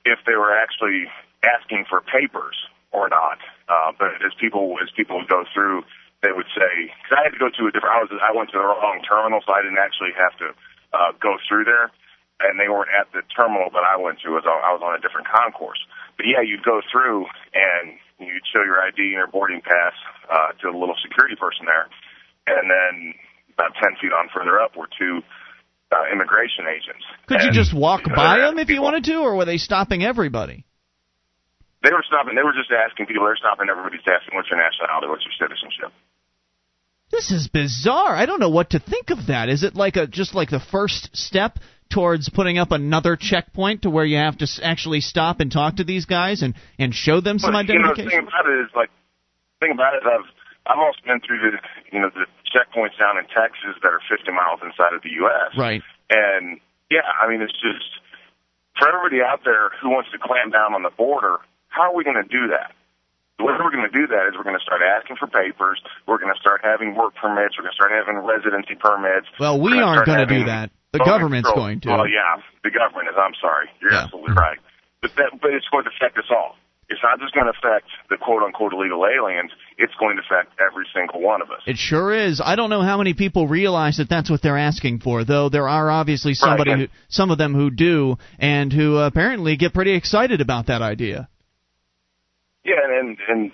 if 0.05 0.19
they 0.29 0.35
were 0.37 0.53
actually 0.53 1.09
asking 1.41 1.85
for 1.89 2.01
papers 2.05 2.53
or 2.93 3.09
not. 3.09 3.39
Uh, 3.67 3.91
but 3.97 4.21
as 4.21 4.33
people 4.39 4.77
as 4.81 4.89
people 4.93 5.17
would 5.17 5.27
go 5.29 5.43
through, 5.53 5.81
they 6.21 6.29
would 6.31 6.45
say 6.53 6.91
because 7.01 7.13
I 7.17 7.21
had 7.25 7.33
to 7.33 7.41
go 7.41 7.49
to 7.49 7.61
a 7.65 7.71
different. 7.73 7.93
I 7.97 8.01
was 8.05 8.11
I 8.21 8.31
went 8.35 8.49
to 8.53 8.57
the 8.61 8.65
wrong 8.65 9.01
terminal, 9.01 9.41
so 9.45 9.53
I 9.53 9.61
didn't 9.65 9.81
actually 9.81 10.13
have 10.17 10.37
to 10.43 10.53
uh, 10.95 11.11
go 11.19 11.35
through 11.47 11.67
there. 11.67 11.91
And 12.35 12.59
they 12.59 12.67
weren't 12.67 12.91
at 12.91 13.07
the 13.15 13.23
terminal 13.31 13.71
that 13.71 13.87
I 13.87 13.95
went 13.95 14.19
to. 14.27 14.35
Was 14.35 14.43
I 14.43 14.71
was 14.75 14.83
on 14.83 14.91
a 14.91 14.99
different 14.99 15.27
concourse. 15.27 15.79
But 16.19 16.27
yeah, 16.27 16.43
you'd 16.43 16.67
go 16.67 16.83
through 16.91 17.27
and 17.55 17.95
you'd 18.19 18.43
show 18.51 18.59
your 18.59 18.79
ID 18.83 19.15
and 19.15 19.23
your 19.23 19.31
boarding 19.31 19.63
pass 19.63 19.95
uh, 20.27 20.51
to 20.59 20.71
the 20.71 20.75
little 20.75 20.99
security 20.99 21.39
person 21.39 21.63
there, 21.63 21.87
and 22.47 22.67
then 22.67 23.15
about 23.55 23.71
ten 23.79 23.95
feet 24.03 24.11
on 24.11 24.27
further 24.35 24.59
up 24.59 24.75
were 24.75 24.91
two 24.99 25.23
uh, 25.95 26.11
immigration 26.11 26.67
agents. 26.67 27.07
Could 27.27 27.39
you 27.43 27.51
just 27.55 27.71
walk 27.71 28.07
know, 28.07 28.15
by 28.15 28.43
them 28.43 28.59
if 28.59 28.67
you 28.67 28.81
wanted 28.81 29.03
to, 29.07 29.23
or 29.23 29.35
were 29.39 29.47
they 29.47 29.57
stopping 29.57 30.03
everybody? 30.03 30.67
They 31.83 31.93
were 31.93 32.03
stopping. 32.03 32.35
They 32.35 32.43
were 32.43 32.55
just 32.55 32.71
asking 32.71 33.07
people. 33.07 33.23
They're 33.23 33.39
stopping 33.39 33.69
everybody. 33.69 33.95
Asking 34.03 34.35
what's 34.35 34.49
your 34.51 34.59
nationality, 34.59 35.07
what's 35.07 35.23
your 35.23 35.37
citizenship. 35.39 35.95
This 37.11 37.31
is 37.31 37.47
bizarre. 37.47 38.15
I 38.15 38.25
don't 38.25 38.39
know 38.39 38.49
what 38.49 38.71
to 38.71 38.79
think 38.79 39.09
of 39.11 39.27
that. 39.27 39.49
Is 39.49 39.63
it 39.63 39.75
like 39.75 39.95
a 39.95 40.07
just 40.07 40.33
like 40.33 40.49
the 40.49 40.59
first 40.59 41.15
step 41.15 41.59
towards 41.89 42.29
putting 42.29 42.57
up 42.57 42.71
another 42.71 43.15
checkpoint 43.15 43.83
to 43.83 43.89
where 43.89 44.05
you 44.05 44.17
have 44.17 44.37
to 44.39 44.47
actually 44.63 45.01
stop 45.01 45.39
and 45.39 45.51
talk 45.51 45.77
to 45.77 45.83
these 45.83 46.05
guys 46.05 46.41
and 46.41 46.55
and 46.79 46.93
show 46.93 47.21
them 47.21 47.37
some 47.37 47.53
but, 47.53 47.67
you 47.67 47.79
know, 47.79 47.93
the 47.93 48.01
identification? 48.01 48.09
thing 48.09 48.27
about 48.27 48.45
it 48.49 48.59
is 48.65 48.71
like, 48.75 48.89
the 49.59 49.67
thing 49.67 49.73
about 49.73 49.93
it 49.93 49.97
is 49.97 50.07
I've 50.09 50.29
I've 50.65 50.81
also 50.81 50.99
been 51.05 51.21
through 51.21 51.39
the 51.39 51.51
you 51.93 52.01
know 52.01 52.09
the 52.09 52.25
checkpoints 52.49 52.97
down 52.97 53.17
in 53.17 53.25
Texas 53.29 53.77
that 53.83 53.91
are 53.93 54.01
50 54.09 54.31
miles 54.31 54.59
inside 54.63 54.93
of 54.93 55.03
the 55.03 55.13
U.S. 55.21 55.53
Right. 55.57 55.81
And 56.09 56.59
yeah, 56.89 57.05
I 57.21 57.29
mean 57.29 57.41
it's 57.41 57.53
just 57.53 58.01
for 58.79 58.89
everybody 58.89 59.21
out 59.21 59.45
there 59.45 59.69
who 59.81 59.89
wants 59.89 60.09
to 60.11 60.17
clamp 60.17 60.53
down 60.53 60.73
on 60.73 60.81
the 60.81 60.91
border. 60.97 61.37
How 61.69 61.91
are 61.91 61.95
we 61.95 62.03
going 62.03 62.17
to 62.17 62.27
do 62.27 62.49
that? 62.55 62.73
The 63.37 63.43
way 63.43 63.51
we're 63.59 63.71
going 63.71 63.83
to 63.83 63.91
do 63.91 64.07
that 64.15 64.31
is 64.31 64.37
we're 64.37 64.47
going 64.47 64.57
to 64.57 64.63
start 64.63 64.79
asking 64.81 65.17
for 65.19 65.27
papers. 65.27 65.81
We're 66.07 66.19
going 66.19 66.31
to 66.33 66.39
start 66.39 66.61
having 66.63 66.95
work 66.95 67.15
permits. 67.19 67.59
We're 67.59 67.67
going 67.67 67.75
to 67.75 67.79
start 67.79 67.91
having 67.91 68.23
residency 68.23 68.75
permits. 68.79 69.27
Well, 69.39 69.59
we 69.59 69.75
aren't 69.81 70.05
going 70.05 70.23
to 70.23 70.31
do 70.39 70.45
that. 70.45 70.71
The 70.93 70.99
government's 71.03 71.49
control. 71.49 71.65
going 71.67 71.79
to. 71.81 71.89
Well, 71.89 72.07
yeah, 72.07 72.39
the 72.63 72.71
government 72.71 73.09
is. 73.11 73.15
I'm 73.19 73.35
sorry. 73.41 73.67
You're 73.81 73.91
Yeah. 73.91 74.03
absolutely 74.07 74.33
right. 74.33 74.57
But 75.01 75.11
that, 75.17 75.35
but 75.41 75.51
it's 75.51 75.67
going 75.69 75.83
to 75.83 75.91
affect 75.91 76.17
us 76.17 76.31
all. 76.31 76.55
It's 76.87 77.01
not 77.03 77.19
just 77.19 77.33
going 77.33 77.47
to 77.47 77.51
affect 77.51 77.87
the 78.09 78.15
quote 78.17 78.43
unquote 78.43 78.71
illegal 78.71 79.03
aliens. 79.05 79.51
It's 79.77 79.91
going 79.99 80.15
to 80.17 80.21
affect 80.23 80.53
every 80.61 80.85
single 80.95 81.19
one 81.19 81.41
of 81.41 81.49
us. 81.51 81.59
It 81.67 81.77
sure 81.77 82.13
is. 82.15 82.39
I 82.39 82.55
don't 82.55 82.69
know 82.69 82.83
how 82.83 82.97
many 82.99 83.13
people 83.13 83.47
realize 83.47 83.97
that 83.97 84.07
that's 84.07 84.29
what 84.29 84.41
they're 84.41 84.57
asking 84.57 84.99
for, 84.99 85.25
though. 85.25 85.49
There 85.49 85.67
are 85.67 85.89
obviously 85.91 86.35
somebody, 86.35 86.71
Right. 86.71 86.79
who, 86.81 86.87
some 87.09 87.31
of 87.31 87.37
them 87.37 87.53
who 87.55 87.69
do, 87.71 88.17
and 88.39 88.71
who 88.71 88.97
apparently 88.97 89.57
get 89.57 89.73
pretty 89.73 89.93
excited 89.95 90.39
about 90.41 90.67
that 90.67 90.81
idea. 90.81 91.27
Yeah, 92.65 92.75
and, 92.83 92.93
and 92.93 93.17
and 93.29 93.51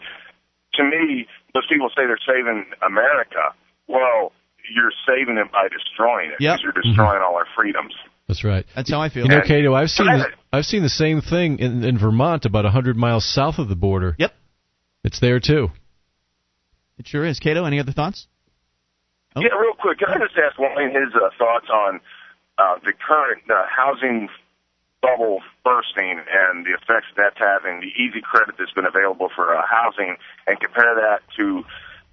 to 0.76 0.84
me, 0.84 1.28
those 1.54 1.68
people 1.70 1.90
say 1.90 2.04
they're 2.08 2.18
saving 2.26 2.66
America. 2.86 3.54
Well, 3.88 4.32
you're 4.74 4.94
saving 5.06 5.38
it 5.38 5.52
by 5.52 5.68
destroying 5.68 6.30
it 6.32 6.38
Yep. 6.40 6.60
because 6.60 6.64
you're 6.64 6.82
destroying 6.84 7.22
all 7.22 7.36
our 7.36 7.48
freedoms. 7.56 7.94
That's 8.28 8.44
right. 8.46 8.66
That's 8.76 8.90
how 8.90 9.02
I 9.02 9.10
feel. 9.10 9.24
You 9.24 9.30
know, 9.30 9.42
Cato, 9.46 9.74
I've 9.76 9.90
seen 9.90 10.08
I- 10.08 10.18
the, 10.20 10.26
I've 10.54 10.66
seen 10.66 10.82
the 10.84 10.90
same 10.90 11.20
thing 11.22 11.60
in, 11.60 11.84
in 11.84 11.98
Vermont, 11.98 12.46
about 12.46 12.64
hundred 12.66 12.96
miles 12.96 13.26
south 13.26 13.58
of 13.60 13.68
the 13.68 13.76
border. 13.76 14.16
Yep, 14.18 14.32
It's 15.04 15.20
there 15.20 15.40
too. 15.42 15.70
it 16.98 17.08
sure 17.08 17.26
is. 17.26 17.40
Cato, 17.40 17.66
any 17.66 17.80
other 17.80 17.92
thoughts? 17.92 18.28
Oh. 19.36 19.42
Yeah, 19.42 19.56
real 19.60 19.74
quick, 19.80 20.00
can 20.00 20.10
I 20.10 20.18
just 20.20 20.36
ask 20.38 20.58
Wayne 20.60 20.90
his 20.92 21.14
uh, 21.16 21.30
thoughts 21.38 21.68
on 21.74 22.00
uh, 22.58 22.76
the 22.84 22.94
current 22.94 23.44
uh, 23.50 23.64
housing 23.74 24.30
bubble 25.02 25.42
bursting 25.64 26.22
and 26.22 26.66
the 26.66 26.72
effects 26.72 27.10
that's 27.18 27.38
having, 27.38 27.82
the 27.82 27.92
easy 27.98 28.22
credit 28.22 28.56
that's 28.58 28.72
been 28.74 28.86
available 28.86 29.30
for 29.34 29.56
uh, 29.56 29.62
housing, 29.66 30.16
and 30.48 30.60
compare 30.60 30.94
that 30.96 31.22
to 31.38 31.66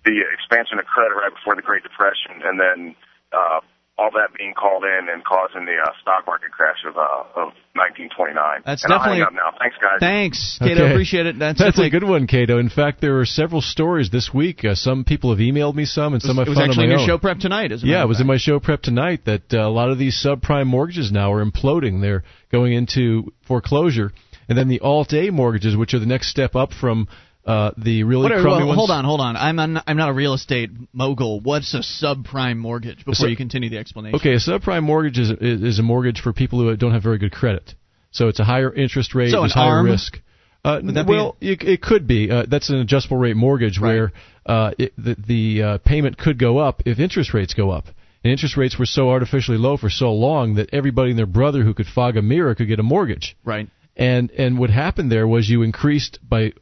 the 0.04 0.24
expansion 0.32 0.78
of 0.78 0.86
credit 0.86 1.14
right 1.14 1.32
before 1.34 1.54
the 1.54 1.62
Great 1.62 1.82
Depression, 1.82 2.40
and 2.44 2.58
then 2.58 2.96
uh, 3.32 3.60
all 3.98 4.10
that 4.12 4.30
being 4.38 4.54
called 4.54 4.84
in 4.84 5.08
and 5.12 5.24
causing 5.24 5.66
the 5.66 5.74
uh, 5.74 5.90
stock 6.00 6.24
market 6.24 6.52
crash 6.52 6.78
of, 6.86 6.96
uh, 6.96 7.26
of 7.34 7.50
1929. 7.74 8.62
That's 8.64 8.84
and 8.84 8.92
I'll 8.92 9.00
definitely- 9.00 9.18
hang 9.18 9.26
up 9.26 9.32
now. 9.34 9.58
Thanks, 9.58 9.76
guys. 9.82 9.98
Thanks, 9.98 10.58
Cato. 10.58 10.84
Okay. 10.84 10.90
Appreciate 10.92 11.26
it. 11.26 11.38
That's, 11.38 11.58
That's 11.58 11.78
a 11.78 11.90
good 11.90 12.04
one, 12.04 12.28
Cato. 12.28 12.58
In 12.58 12.70
fact, 12.70 13.00
there 13.00 13.18
are 13.18 13.26
several 13.26 13.60
stories 13.60 14.10
this 14.10 14.30
week. 14.32 14.64
Uh, 14.64 14.74
some 14.76 15.04
people 15.04 15.30
have 15.30 15.40
emailed 15.40 15.74
me 15.74 15.84
some, 15.84 16.14
and 16.14 16.22
some 16.22 16.38
It 16.38 16.46
I 16.46 16.48
was 16.48 16.58
found 16.58 16.70
actually 16.70 16.84
in 16.84 16.90
my 16.90 16.96
your 16.96 17.06
show 17.06 17.18
prep 17.18 17.38
tonight, 17.38 17.72
isn't 17.72 17.86
it? 17.86 17.90
Yeah, 17.90 18.02
it 18.04 18.06
was 18.06 18.20
in 18.20 18.26
my 18.26 18.38
show 18.38 18.60
prep 18.60 18.82
tonight 18.82 19.24
that 19.24 19.52
uh, 19.52 19.66
a 19.66 19.68
lot 19.68 19.90
of 19.90 19.98
these 19.98 20.14
subprime 20.14 20.68
mortgages 20.68 21.10
now 21.10 21.32
are 21.32 21.44
imploding. 21.44 22.00
They're 22.00 22.22
going 22.52 22.72
into 22.74 23.32
foreclosure, 23.46 24.12
and 24.48 24.56
then 24.56 24.68
the 24.68 24.78
Alt 24.80 25.12
A 25.12 25.30
mortgages, 25.30 25.76
which 25.76 25.92
are 25.92 25.98
the 25.98 26.06
next 26.06 26.28
step 26.30 26.54
up 26.54 26.72
from 26.72 27.08
uh, 27.48 27.70
the 27.78 28.04
really 28.04 28.22
What 28.24 28.32
are- 28.32 28.42
crummy 28.42 28.58
well, 28.58 28.66
ones. 28.68 28.76
hold 28.78 28.90
on, 28.90 29.04
hold 29.04 29.20
on. 29.20 29.36
I'm 29.36 29.58
I'm 29.58 29.96
not 29.96 30.08
a 30.10 30.12
real 30.12 30.34
estate 30.34 30.70
mogul. 30.92 31.40
What's 31.40 31.72
a 31.74 31.78
subprime 31.80 32.58
mortgage? 32.58 33.04
Before 33.04 33.28
you 33.28 33.36
continue 33.36 33.70
the 33.70 33.78
explanation. 33.78 34.16
Okay, 34.20 34.34
a 34.34 34.38
subprime 34.38 34.82
mortgage 34.82 35.18
is, 35.18 35.30
is 35.30 35.62
is 35.62 35.78
a 35.78 35.82
mortgage 35.82 36.20
for 36.20 36.32
people 36.32 36.60
who 36.60 36.76
don't 36.76 36.92
have 36.92 37.02
very 37.02 37.18
good 37.18 37.32
credit. 37.32 37.74
So 38.10 38.28
it's 38.28 38.38
a 38.40 38.44
higher 38.44 38.72
interest 38.72 39.14
rate, 39.14 39.30
So 39.30 39.44
an 39.44 39.50
higher 39.50 39.76
ARM? 39.78 39.86
risk. 39.86 40.20
Uh, 40.64 40.80
well, 41.06 41.36
it, 41.40 41.62
it 41.62 41.80
could 41.82 42.06
be. 42.06 42.30
Uh, 42.30 42.44
that's 42.48 42.68
an 42.68 42.76
adjustable 42.76 43.16
rate 43.16 43.36
mortgage 43.36 43.78
Right. 43.78 43.94
where 43.94 44.12
uh, 44.44 44.70
it, 44.78 44.92
the, 44.98 45.14
the 45.26 45.62
uh, 45.62 45.78
payment 45.78 46.18
could 46.18 46.38
go 46.38 46.58
up 46.58 46.82
if 46.84 46.98
interest 46.98 47.32
rates 47.32 47.54
go 47.54 47.70
up. 47.70 47.86
And 48.24 48.32
interest 48.32 48.56
rates 48.56 48.78
were 48.78 48.86
so 48.86 49.10
artificially 49.10 49.56
low 49.56 49.76
for 49.76 49.88
so 49.88 50.12
long 50.12 50.56
that 50.56 50.68
everybody 50.72 51.10
and 51.10 51.18
their 51.18 51.26
brother 51.26 51.62
who 51.62 51.72
could 51.74 51.86
fog 51.86 52.16
a 52.16 52.22
mirror 52.22 52.54
could 52.54 52.66
get 52.68 52.80
a 52.80 52.82
mortgage. 52.82 53.36
Right. 53.44 53.68
And 53.96 54.30
and 54.32 54.58
what 54.58 54.70
happened 54.70 55.12
there 55.12 55.26
was 55.28 55.48
you 55.48 55.62
increased 55.62 56.18
by 56.28 56.52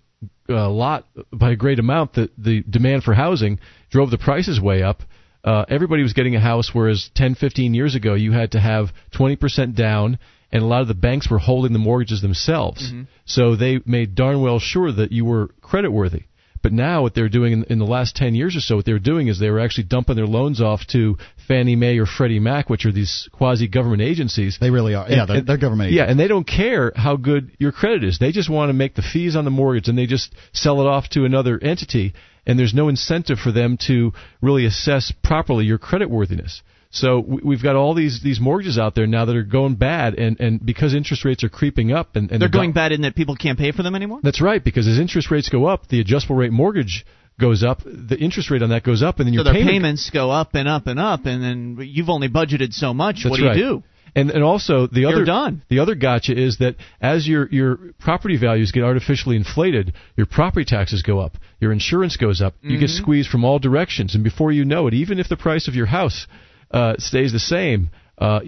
a 0.49 0.69
lot 0.69 1.07
by 1.33 1.53
a 1.53 1.57
great 1.57 1.79
amount 1.79 2.15
that 2.15 2.31
the 2.39 2.63
demand 2.69 3.03
for 3.05 3.15
housing 3.15 3.59
drove 3.91 4.11
the 4.11 4.19
prices 4.19 4.61
way 4.61 4.83
up. 4.83 5.03
Uh, 5.45 5.65
everybody 5.69 6.03
was 6.03 6.13
getting 6.13 6.35
a 6.35 6.41
house, 6.41 6.71
whereas 6.73 7.11
10, 7.15 7.37
15 7.37 7.73
years 7.75 7.95
ago 7.95 8.15
you 8.15 8.33
had 8.33 8.53
to 8.53 8.61
have 8.61 8.89
20% 9.15 9.75
down, 9.77 10.19
and 10.51 10.63
a 10.63 10.67
lot 10.67 10.83
of 10.83 10.89
the 10.89 10.95
banks 10.95 11.31
were 11.31 11.39
holding 11.39 11.73
the 11.73 11.79
mortgages 11.79 12.21
themselves. 12.21 12.93
So 13.25 13.55
they 13.55 13.81
made 13.87 14.15
darn 14.15 14.41
well 14.41 14.59
sure 14.59 14.91
that 14.91 15.13
you 15.13 15.25
were 15.25 15.49
credit 15.61 15.91
worthy. 15.93 16.25
But 16.67 16.73
now 16.73 17.03
what 17.03 17.15
they're 17.15 17.29
doing 17.29 17.53
in, 17.53 17.63
in 17.71 17.79
the 17.79 17.85
last 17.87 18.17
10 18.17 18.35
years 18.35 18.57
or 18.57 18.61
so, 18.61 18.75
what 18.75 18.85
they 18.85 18.93
were 18.93 18.99
doing 18.99 19.29
is 19.29 19.39
they 19.39 19.51
were 19.51 19.61
actually 19.61 19.85
dumping 19.85 20.17
their 20.17 20.27
loans 20.27 20.61
off 20.61 20.85
to 20.89 21.17
Fannie 21.47 21.77
Mae 21.77 21.97
or 21.99 22.07
Freddie 22.07 22.41
Mac, 22.41 22.69
which 22.69 22.85
are 22.87 22.91
these 22.91 23.29
quasi-government 23.31 24.03
agencies. 24.03 24.59
They 24.61 24.71
really 24.71 24.97
are. 24.97 25.09
Yeah, 25.09 25.27
they're, 25.27 25.37
and- 25.37 25.47
they're 25.47 25.59
government 25.59 25.93
Yeah, 25.93 26.07
and 26.07 26.19
they 26.19 26.27
don't 26.27 26.45
care 26.47 26.93
how 26.97 27.15
good 27.15 27.53
your 27.61 27.71
credit 27.71 28.03
is. 28.03 28.19
They 28.19 28.33
just 28.33 28.51
want 28.51 28.71
to 28.71 28.73
make 28.73 28.97
the 28.97 29.03
fees 29.03 29.37
on 29.37 29.45
the 29.45 29.51
mortgage, 29.53 29.87
and 29.87 29.97
they 29.97 30.07
just 30.07 30.35
sell 30.53 30.81
it 30.81 30.89
off 30.89 31.09
to 31.11 31.25
another 31.25 31.57
entity. 31.63 32.15
And 32.49 32.59
there's 32.59 32.75
no 32.75 32.89
incentive 32.89 33.39
for 33.39 33.53
them 33.53 33.77
to 33.87 34.13
really 34.43 34.67
assess 34.67 35.13
properly 35.23 35.67
your 35.67 35.79
credit 35.79 36.11
worthiness. 36.11 36.63
So 37.01 37.21
we- 37.21 37.41
we've 37.45 37.63
got 37.63 37.77
all 37.77 37.95
these 37.95 38.21
these 38.21 38.41
mortgages 38.41 38.79
out 38.79 38.95
there 38.95 39.07
now 39.07 39.25
that 39.27 39.37
are 39.37 39.43
going 39.43 39.75
bad, 39.75 40.15
and 40.15 40.39
and 40.41 40.65
because 40.65 40.95
interest 40.95 41.25
rates 41.25 41.45
are 41.45 41.49
creeping 41.49 41.93
up, 41.93 42.17
and, 42.17 42.31
and 42.31 42.41
They're 42.41 42.49
the 42.49 42.53
do- 42.53 42.59
going 42.59 42.73
bad 42.73 42.93
in 42.93 43.03
that 43.03 43.15
people 43.15 43.37
can't 43.37 43.59
pay 43.59 43.73
for 43.73 43.83
them 43.83 43.95
anymore. 43.95 44.21
That's 44.23 44.41
right, 44.41 44.63
because 44.63 44.87
as 44.89 44.99
interest 44.99 45.31
rates 45.31 45.49
go 45.49 45.67
up, 45.67 45.89
the 45.89 46.01
adjustable 46.01 46.37
rate 46.37 46.53
mortgage 46.53 47.05
goes 47.39 47.63
up, 47.63 47.83
the 47.85 48.17
interest 48.19 48.51
rate 48.51 48.63
on 48.63 48.71
that 48.71 48.83
goes 48.83 49.03
up, 49.03 49.19
and 49.19 49.27
then 49.27 49.35
your 49.35 49.45
so 49.45 49.53
payment, 49.53 49.71
payments 49.71 50.11
go 50.11 50.31
up 50.31 50.55
and 50.55 50.67
up 50.69 50.87
and 50.87 50.99
up, 50.99 51.27
and 51.27 51.43
then 51.43 51.77
you've 51.87 52.09
only 52.09 52.29
budgeted 52.29 52.73
so 52.73 52.95
much. 52.95 53.17
That's 53.25 53.31
what 53.31 53.41
do 53.41 53.47
right. 53.49 53.57
you 53.57 53.63
do? 53.63 53.83
And 54.15 54.31
and 54.31 54.43
also 54.43 54.87
the 54.87 55.01
You're 55.01 55.13
other 55.13 55.25
done. 55.27 55.61
the 55.69 55.81
other 55.81 55.95
gotcha 55.95 56.33
is 56.35 56.57
that 56.59 56.77
as 57.03 57.29
your 57.29 57.47
your 57.51 57.77
property 57.99 58.39
values 58.39 58.73
get 58.73 58.83
artificially 58.83 59.37
inflated, 59.37 59.93
your 60.17 60.25
property 60.25 60.65
taxes 60.65 61.03
go 61.03 61.19
up, 61.21 61.37
your 61.61 61.71
insurance 61.73 62.17
goes 62.17 62.41
up, 62.41 62.55
you 62.63 62.79
get 62.79 62.89
Mm-hmm. 62.89 63.03
squeezed 63.03 63.29
from 63.29 63.45
all 63.45 63.59
directions, 63.59 64.15
and 64.15 64.25
before 64.25 64.51
you 64.53 64.65
know 64.65 64.87
it, 64.87 64.95
even 64.95 65.19
if 65.21 65.29
the 65.29 65.37
price 65.37 65.69
of 65.69 65.75
your 65.75 65.85
house 65.87 66.27
uh, 66.71 66.95
stays 66.99 67.33
the 67.33 67.39
same, 67.39 67.91
uh, 68.19 68.41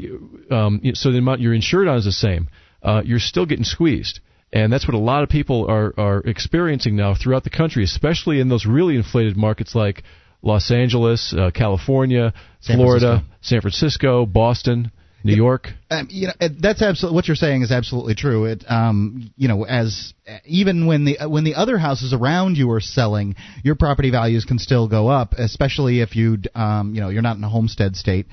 um, 0.50 0.80
so 0.94 1.12
the 1.12 1.18
amount 1.18 1.40
you're 1.40 1.54
insured 1.54 1.88
on 1.88 1.98
is 1.98 2.04
the 2.04 2.12
same, 2.12 2.48
uh, 2.82 3.02
you're 3.04 3.18
still 3.18 3.46
getting 3.46 3.64
squeezed. 3.64 4.20
And 4.52 4.72
that's 4.72 4.88
what 4.88 4.94
a 4.94 4.98
lot 4.98 5.22
of 5.22 5.28
people 5.28 5.66
are, 5.68 5.92
are 5.98 6.20
experiencing 6.20 6.96
now 6.96 7.14
throughout 7.14 7.44
the 7.44 7.50
country, 7.50 7.84
especially 7.84 8.40
in 8.40 8.48
those 8.48 8.64
really 8.64 8.96
inflated 8.96 9.36
markets 9.36 9.74
like 9.74 10.02
Los 10.42 10.70
Angeles, 10.70 11.34
uh, 11.36 11.50
California, 11.50 12.32
San 12.60 12.76
Florida, 12.76 13.06
Francisco. 13.06 13.36
San 13.42 13.60
Francisco, 13.60 14.26
Boston, 14.26 14.92
New 15.24 15.34
York. 15.34 15.68
Um, 15.90 16.06
you 16.10 16.28
know, 16.28 16.48
that's 16.60 16.80
absolutely 16.80 17.16
what 17.16 17.26
you're 17.26 17.34
saying 17.34 17.62
is 17.62 17.72
absolutely 17.72 18.14
true. 18.14 18.44
It, 18.44 18.64
um, 18.68 19.32
you 19.36 19.48
know, 19.48 19.64
as 19.64 20.14
even 20.44 20.86
when 20.86 21.04
the 21.04 21.18
when 21.26 21.44
the 21.44 21.54
other 21.54 21.76
houses 21.76 22.12
around 22.12 22.56
you 22.56 22.70
are 22.70 22.80
selling, 22.80 23.34
your 23.64 23.74
property 23.74 24.10
values 24.10 24.44
can 24.44 24.58
still 24.58 24.88
go 24.88 25.08
up, 25.08 25.32
especially 25.34 26.00
if 26.00 26.14
you, 26.14 26.38
um, 26.54 26.94
you 26.94 27.00
know, 27.00 27.08
you're 27.08 27.22
not 27.22 27.36
in 27.36 27.44
a 27.44 27.48
homestead 27.48 27.96
state, 27.96 28.26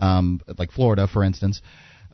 um, 0.00 0.40
like 0.58 0.72
Florida, 0.72 1.06
for 1.06 1.22
instance. 1.22 1.62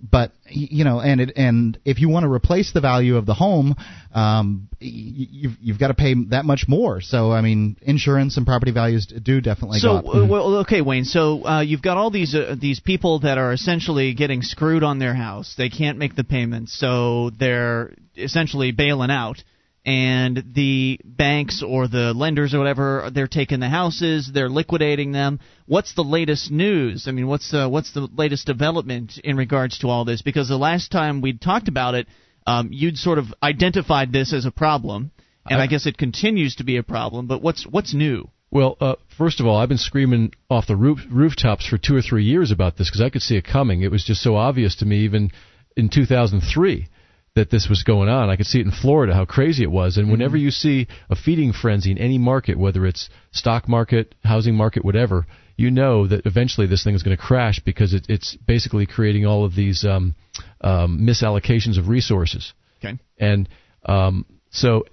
But 0.02 0.32
you 0.48 0.84
know, 0.84 1.00
and 1.00 1.20
it, 1.20 1.32
and 1.37 1.78
if 1.84 2.00
you 2.00 2.08
want 2.08 2.24
to 2.24 2.30
replace 2.32 2.72
the 2.72 2.80
value 2.80 3.16
of 3.16 3.26
the 3.26 3.34
home, 3.34 3.74
um, 4.14 4.68
y- 4.80 4.88
you've 4.90 5.56
you've 5.61 5.78
got 5.78 5.88
to 5.88 5.94
pay 5.94 6.14
that 6.30 6.44
much 6.44 6.66
more. 6.68 7.00
So 7.00 7.32
I 7.32 7.40
mean, 7.40 7.76
insurance 7.82 8.37
and 8.37 8.46
property 8.46 8.72
values 8.72 9.06
do 9.06 9.40
definitely 9.40 9.78
So, 9.80 10.00
go 10.02 10.08
up. 10.11 10.14
uh, 10.14 10.26
well, 10.26 10.54
okay, 10.58 10.80
Wayne. 10.80 11.04
So 11.04 11.46
uh, 11.46 11.61
you've 11.61 11.82
got 11.82 11.96
all 11.96 12.11
these 12.11 12.34
uh, 12.34 12.56
these 12.58 12.80
people 12.80 13.20
that 13.20 13.38
are 13.38 13.52
essentially 13.52 14.14
getting 14.14 14.42
screwed 14.42 14.82
on 14.82 14.98
their 14.98 15.14
house. 15.14 15.54
They 15.56 15.68
can't 15.68 15.98
make 15.98 16.14
the 16.16 16.24
payments, 16.24 16.78
so 16.78 17.30
they're 17.30 17.94
essentially 18.16 18.72
bailing 18.72 19.11
out. 19.11 19.42
And 19.88 20.44
the 20.55 21.01
banks 21.03 21.62
or 21.66 21.88
the 21.88 22.12
lenders 22.12 22.53
or 22.53 22.59
whatever, 22.59 23.09
they're 23.11 23.27
taking 23.27 23.61
the 23.61 23.70
houses, 23.70 24.31
they're 24.31 24.51
liquidating 24.51 25.12
them. 25.12 25.40
What's 25.64 25.94
the 25.94 26.05
latest 26.05 26.51
news? 26.51 27.09
I 27.09 27.12
mean, 27.12 27.27
what's 27.27 27.55
uh, 27.55 27.70
what's 27.70 27.94
the 27.94 28.07
latest 28.14 28.46
development 28.46 29.18
in 29.24 29.38
regards 29.38 29.79
to 29.79 29.88
all 29.88 30.05
this? 30.05 30.20
Because 30.20 30.46
the 30.46 30.59
last 30.59 30.92
time 30.92 31.22
we 31.22 31.38
talked 31.38 31.68
about 31.68 31.94
it, 31.94 32.07
um, 32.46 32.68
you'd 32.70 32.98
sort 32.98 33.16
of 33.16 33.33
identified 33.42 34.12
this 34.12 34.35
as 34.35 34.44
a 34.44 34.51
problem, 34.51 35.11
and 35.48 35.59
I, 35.59 35.66
guess 35.66 35.87
it 35.87 35.96
continues 35.96 36.57
to 36.57 36.64
be 36.64 36.77
a 36.77 36.83
problem. 36.83 37.27
But 37.27 37.40
what's 37.40 37.66
what's 37.66 37.94
new? 37.94 38.29
Well, 38.51 38.77
uh, 38.83 38.96
first 39.16 39.40
of 39.40 39.46
all, 39.46 39.57
I've 39.57 39.70
been 39.70 39.79
screaming 39.79 40.33
off 40.51 40.66
the 40.66 40.77
roof, 40.77 40.98
rooftops 41.11 41.66
for 41.66 41.79
two 41.79 41.96
or 41.96 42.03
three 42.03 42.24
years 42.24 42.51
about 42.51 42.77
this 42.77 42.90
because 42.90 43.01
I 43.01 43.09
could 43.09 43.22
see 43.22 43.38
it 43.38 43.46
coming. 43.46 43.81
It 43.81 43.90
was 43.90 44.05
just 44.05 44.20
so 44.20 44.37
obvious 44.37 44.77
to 44.77 44.85
me, 44.85 44.98
even 45.05 45.31
in 45.79 45.88
2003, 45.88 46.88
that 47.34 47.50
this 47.50 47.68
was 47.68 47.82
going 47.82 48.08
on. 48.08 48.30
I 48.30 48.36
could 48.36 48.46
see 48.46 48.60
it 48.60 48.66
in 48.66 48.72
Florida, 48.72 49.14
how 49.14 49.24
crazy 49.24 49.62
it 49.62 49.70
was. 49.70 49.96
And 49.96 50.10
whenever 50.10 50.36
you 50.36 50.50
see 50.50 50.88
a 51.08 51.16
feeding 51.16 51.52
frenzy 51.52 51.90
in 51.90 51.98
any 51.98 52.18
market, 52.18 52.58
whether 52.58 52.84
it's 52.86 53.08
stock 53.32 53.68
market, 53.68 54.14
housing 54.24 54.54
market, 54.54 54.84
whatever, 54.84 55.26
you 55.56 55.70
know 55.70 56.06
that 56.06 56.24
eventually 56.24 56.66
this 56.66 56.84
thing 56.84 56.94
is 56.94 57.02
going 57.02 57.16
to 57.16 57.22
crash 57.22 57.60
because 57.64 57.92
it, 57.92 58.06
it's 58.08 58.36
basically 58.36 58.86
creating 58.86 59.26
all 59.26 59.44
of 59.44 59.54
these 59.54 59.84
um, 59.84 60.14
um, 60.60 61.00
misallocations 61.00 61.78
of 61.78 61.88
resources. 61.88 62.54
Okay. 62.78 62.98
And 63.18 63.48
um, 63.84 64.24
so, 64.50 64.84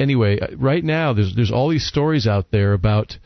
anyway, 0.00 0.40
uh, 0.40 0.56
right 0.56 0.82
now 0.82 1.12
there's 1.12 1.34
there's 1.34 1.52
all 1.52 1.68
these 1.68 1.86
stories 1.86 2.26
out 2.26 2.50
there 2.50 2.72
about 2.72 3.18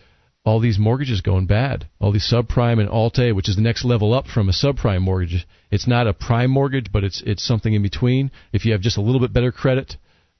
all 0.44 0.60
these 0.60 0.78
mortgages 0.78 1.20
going 1.20 1.46
bad, 1.46 1.86
all 2.00 2.12
these 2.12 2.30
subprime 2.30 2.80
and 2.80 2.88
Alt-A, 2.88 3.32
which 3.32 3.48
is 3.48 3.56
the 3.56 3.62
next 3.62 3.84
level 3.84 4.14
up 4.14 4.26
from 4.26 4.48
a 4.48 4.52
subprime 4.52 5.02
mortgage. 5.02 5.46
It's 5.70 5.86
not 5.86 6.06
a 6.06 6.14
prime 6.14 6.50
mortgage, 6.50 6.90
but 6.90 7.04
it's 7.04 7.22
it's 7.26 7.44
something 7.44 7.74
in 7.74 7.82
between. 7.82 8.30
If 8.52 8.64
you 8.64 8.72
have 8.72 8.80
just 8.80 8.96
a 8.96 9.02
little 9.02 9.20
bit 9.20 9.32
better 9.32 9.52
credit, 9.52 9.96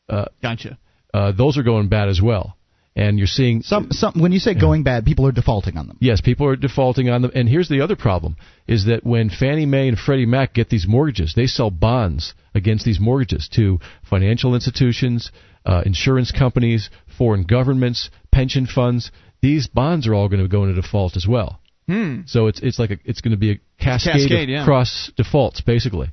uh, 0.08 0.26
Gotcha. 0.40 0.78
uh, 1.12 1.32
those 1.32 1.58
are 1.58 1.62
going 1.62 1.88
bad 1.88 2.08
as 2.08 2.22
well. 2.22 2.56
And 2.96 3.16
you're 3.16 3.28
seeing 3.28 3.62
some 3.62 3.92
some 3.92 4.14
when 4.16 4.32
you 4.32 4.40
say 4.40 4.54
going 4.54 4.82
bad, 4.82 5.04
people 5.04 5.24
are 5.26 5.32
defaulting 5.32 5.76
on 5.76 5.87
them. 5.87 5.98
Yes, 6.00 6.20
people 6.20 6.48
are 6.48 6.56
defaulting 6.56 7.08
on 7.08 7.22
them. 7.22 7.30
And 7.32 7.48
here's 7.48 7.68
the 7.68 7.82
other 7.82 7.94
problem: 7.94 8.37
is 8.66 8.87
that 8.87 9.04
when 9.04 9.30
Fannie 9.30 9.66
Mae 9.66 9.87
and 9.87 9.96
Freddie 9.96 10.26
Mac 10.26 10.54
get 10.54 10.68
these 10.68 10.87
mortgages, 10.88 11.32
they 11.37 11.46
sell 11.46 11.70
bonds 11.70 12.34
against 12.56 12.84
these 12.84 12.98
mortgages 12.98 13.48
to 13.54 13.78
financial 14.08 14.54
institutions, 14.54 15.30
uh, 15.64 15.82
insurance 15.87 16.32
companies, 16.32 16.90
foreign 17.16 17.44
governments, 17.44 18.11
pension 18.32 18.66
funds. 18.66 19.12
These 19.40 19.68
bonds 19.68 20.07
are 20.07 20.14
all 20.14 20.29
going 20.29 20.42
to 20.42 20.48
go 20.48 20.64
into 20.64 20.81
default 20.81 21.16
as 21.16 21.27
well. 21.27 21.61
Hmm. 21.87 22.22
So 22.27 22.48
it's 22.48 22.61
it's 22.61 22.79
like 22.79 22.90
a, 22.90 22.98
it's 23.05 23.20
going 23.20 23.33
to 23.33 23.38
be 23.38 23.53
a 23.53 23.61
cascade, 23.81 24.14
cascade, 24.14 24.48
of 24.48 24.48
yeah. 24.48 24.64
cross 24.64 25.11
defaults, 25.16 25.62
basically. 25.62 26.11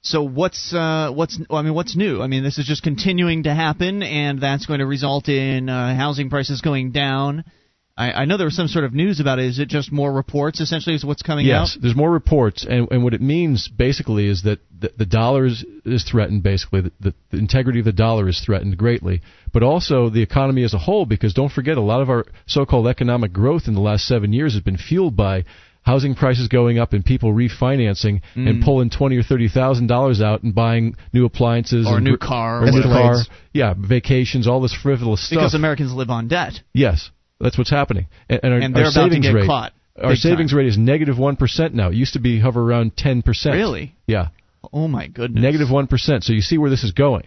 So 0.00 0.22
what's 0.22 0.72
uh, 0.72 1.10
what's 1.12 1.38
I 1.50 1.62
mean 1.62 1.74
what's 1.74 1.96
new? 1.96 2.20
I 2.22 2.26
mean 2.26 2.42
this 2.42 2.58
is 2.58 2.66
just 2.66 2.82
continuing 2.82 3.44
to 3.44 3.54
happen, 3.54 4.02
and 4.02 4.40
that's 4.40 4.66
going 4.66 4.80
to 4.80 4.86
result 4.86 5.28
in 5.28 5.68
uh, 5.68 5.94
housing 5.94 6.30
prices 6.30 6.60
going 6.60 6.92
down. 6.92 7.44
I, 7.98 8.12
I 8.12 8.24
know 8.26 8.36
there 8.36 8.46
was 8.46 8.54
some 8.54 8.68
sort 8.68 8.84
of 8.84 8.94
news 8.94 9.18
about 9.18 9.40
it. 9.40 9.46
Is 9.46 9.58
it 9.58 9.68
just 9.68 9.90
more 9.90 10.12
reports? 10.12 10.60
Essentially, 10.60 10.94
is 10.94 11.04
what's 11.04 11.22
coming 11.22 11.46
yes, 11.46 11.54
out? 11.54 11.60
Yes, 11.62 11.78
there's 11.82 11.96
more 11.96 12.10
reports, 12.12 12.64
and, 12.64 12.86
and 12.92 13.02
what 13.02 13.12
it 13.12 13.20
means 13.20 13.66
basically 13.68 14.28
is 14.28 14.42
that 14.42 14.60
the, 14.78 14.92
the 14.96 15.06
dollar 15.06 15.46
is, 15.46 15.64
is 15.84 16.04
threatened. 16.04 16.44
Basically, 16.44 16.82
the, 16.82 16.92
the, 17.00 17.14
the 17.32 17.38
integrity 17.38 17.80
of 17.80 17.84
the 17.84 17.92
dollar 17.92 18.28
is 18.28 18.40
threatened 18.40 18.76
greatly, 18.78 19.20
but 19.52 19.64
also 19.64 20.10
the 20.10 20.22
economy 20.22 20.62
as 20.62 20.74
a 20.74 20.78
whole. 20.78 21.06
Because 21.06 21.34
don't 21.34 21.50
forget, 21.50 21.76
a 21.76 21.80
lot 21.82 22.00
of 22.00 22.08
our 22.08 22.24
so-called 22.46 22.86
economic 22.86 23.32
growth 23.32 23.64
in 23.66 23.74
the 23.74 23.80
last 23.80 24.06
seven 24.06 24.32
years 24.32 24.54
has 24.54 24.62
been 24.62 24.78
fueled 24.78 25.16
by 25.16 25.44
housing 25.82 26.14
prices 26.14 26.48
going 26.48 26.78
up 26.78 26.92
and 26.92 27.04
people 27.04 27.32
refinancing 27.32 28.20
Mm. 28.36 28.48
and 28.48 28.62
pulling 28.62 28.90
twenty 28.90 29.16
or 29.16 29.22
thirty 29.22 29.48
thousand 29.48 29.88
dollars 29.88 30.20
out 30.20 30.42
and 30.44 30.54
buying 30.54 30.94
new 31.12 31.24
appliances 31.24 31.86
Or 31.86 31.98
a 31.98 32.00
new 32.00 32.16
car 32.16 32.60
or 32.60 32.64
or 32.64 32.68
a 32.68 32.70
new 32.70 32.82
car. 32.82 33.16
Yeah, 33.52 33.74
vacations, 33.76 34.46
all 34.46 34.60
this 34.60 34.74
frivolous 34.74 35.26
stuff. 35.26 35.38
Because 35.38 35.54
Americans 35.54 35.92
live 35.92 36.10
on 36.10 36.28
debt, 36.28 36.60
Yes, 36.72 37.10
that's 37.40 37.56
what's 37.58 37.70
happening. 37.70 38.06
And, 38.28 38.40
and 38.42 38.52
our, 38.52 38.60
and 38.60 38.74
they're 38.74 38.84
our 38.84 38.90
about 38.90 39.04
to 39.06 39.10
savings 39.10 39.26
get 39.26 39.34
rate, 39.34 39.46
caught. 39.46 39.72
our 40.02 40.14
savings 40.16 40.50
time. 40.50 40.58
rate 40.58 40.66
is 40.68 40.78
negative 40.78 41.18
one 41.18 41.36
percent 41.36 41.74
now. 41.74 41.88
It 41.88 41.94
used 41.94 42.14
to 42.14 42.20
be 42.20 42.40
hover 42.40 42.62
around 42.62 42.96
ten 42.96 43.22
percent. 43.22 43.54
Really? 43.56 43.94
Yeah, 44.06 44.28
Oh 44.72 44.88
my 44.88 45.06
goodness. 45.06 45.40
Negative 45.42 45.60
negative 45.60 45.70
one 45.72 45.86
percent. 45.86 46.24
So 46.24 46.32
you 46.32 46.40
see 46.40 46.58
where 46.58 46.70
this 46.70 46.84
is 46.84 46.92
going. 46.92 47.26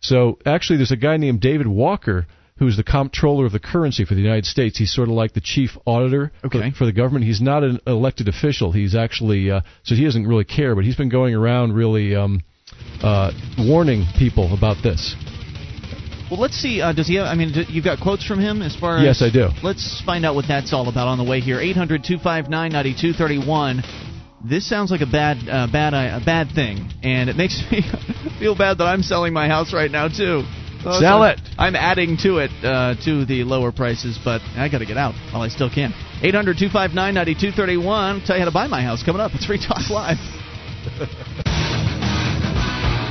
So 0.00 0.38
actually, 0.46 0.76
there's 0.76 0.92
a 0.92 0.96
guy 0.96 1.16
named 1.16 1.40
David 1.40 1.66
Walker 1.66 2.26
who's 2.58 2.76
the 2.76 2.82
comptroller 2.84 3.46
of 3.46 3.52
the 3.52 3.60
currency 3.60 4.04
for 4.04 4.14
the 4.16 4.20
United 4.20 4.44
States. 4.44 4.76
He's 4.78 4.92
sort 4.92 5.08
of 5.08 5.14
like 5.14 5.32
the 5.32 5.40
chief 5.40 5.76
auditor 5.86 6.32
Okay. 6.44 6.70
for, 6.70 6.78
for 6.78 6.86
the 6.86 6.92
government. 6.92 7.24
He's 7.24 7.40
not 7.40 7.62
an 7.62 7.78
elected 7.86 8.26
official. 8.28 8.72
He's 8.72 8.94
actually 8.96 9.50
uh, 9.50 9.60
so 9.84 9.94
he 9.94 10.04
doesn't 10.04 10.26
really 10.26 10.44
care, 10.44 10.74
but 10.74 10.84
he's 10.84 10.96
been 10.96 11.08
going 11.08 11.34
around 11.34 11.72
really 11.72 12.14
um, 12.16 12.42
uh, 13.02 13.30
warning 13.58 14.04
people 14.18 14.52
about 14.56 14.82
this. 14.82 15.14
Well, 16.30 16.40
let's 16.40 16.54
see. 16.56 16.80
Uh, 16.82 16.92
does 16.92 17.06
he? 17.08 17.14
Have, 17.16 17.26
I 17.26 17.34
mean, 17.34 17.52
d- 17.52 17.64
you've 17.68 17.84
got 17.84 18.00
quotes 18.00 18.24
from 18.24 18.38
him 18.38 18.62
as 18.62 18.76
far 18.76 18.98
as. 18.98 19.04
Yes, 19.04 19.22
I 19.22 19.30
do. 19.30 19.48
Let's 19.62 20.02
find 20.04 20.24
out 20.26 20.34
what 20.34 20.46
that's 20.46 20.72
all 20.72 20.88
about 20.88 21.08
on 21.08 21.18
the 21.18 21.24
way 21.24 21.40
here. 21.40 21.56
800-259-9231. 21.58 23.82
This 24.44 24.68
sounds 24.68 24.90
like 24.90 25.00
a 25.00 25.06
bad, 25.06 25.48
uh, 25.48 25.66
bad, 25.72 25.94
uh, 25.94 26.18
a 26.20 26.24
bad 26.24 26.50
thing, 26.54 26.90
and 27.02 27.28
it 27.28 27.34
makes 27.36 27.60
me 27.72 27.82
feel 28.38 28.54
bad 28.56 28.78
that 28.78 28.84
I'm 28.84 29.02
selling 29.02 29.32
my 29.32 29.48
house 29.48 29.72
right 29.72 29.90
now 29.90 30.06
too. 30.08 30.44
Uh, 30.84 31.00
Sell 31.00 31.24
it. 31.24 31.40
I'm 31.58 31.74
adding 31.74 32.16
to 32.22 32.38
it 32.38 32.52
uh, 32.62 32.94
to 33.04 33.24
the 33.24 33.42
lower 33.42 33.72
prices, 33.72 34.16
but 34.24 34.40
I 34.56 34.68
got 34.68 34.78
to 34.78 34.86
get 34.86 34.96
out 34.96 35.14
while 35.32 35.42
I 35.42 35.48
still 35.48 35.68
can. 35.68 35.92
800-259-9231. 36.22 38.24
Tell 38.26 38.36
you 38.36 38.42
how 38.42 38.48
to 38.48 38.52
buy 38.52 38.68
my 38.68 38.80
house 38.82 39.02
coming 39.02 39.20
up. 39.20 39.32
It's 39.34 39.44
Free 39.44 39.58
Talk 39.58 39.90
Live. 39.90 40.18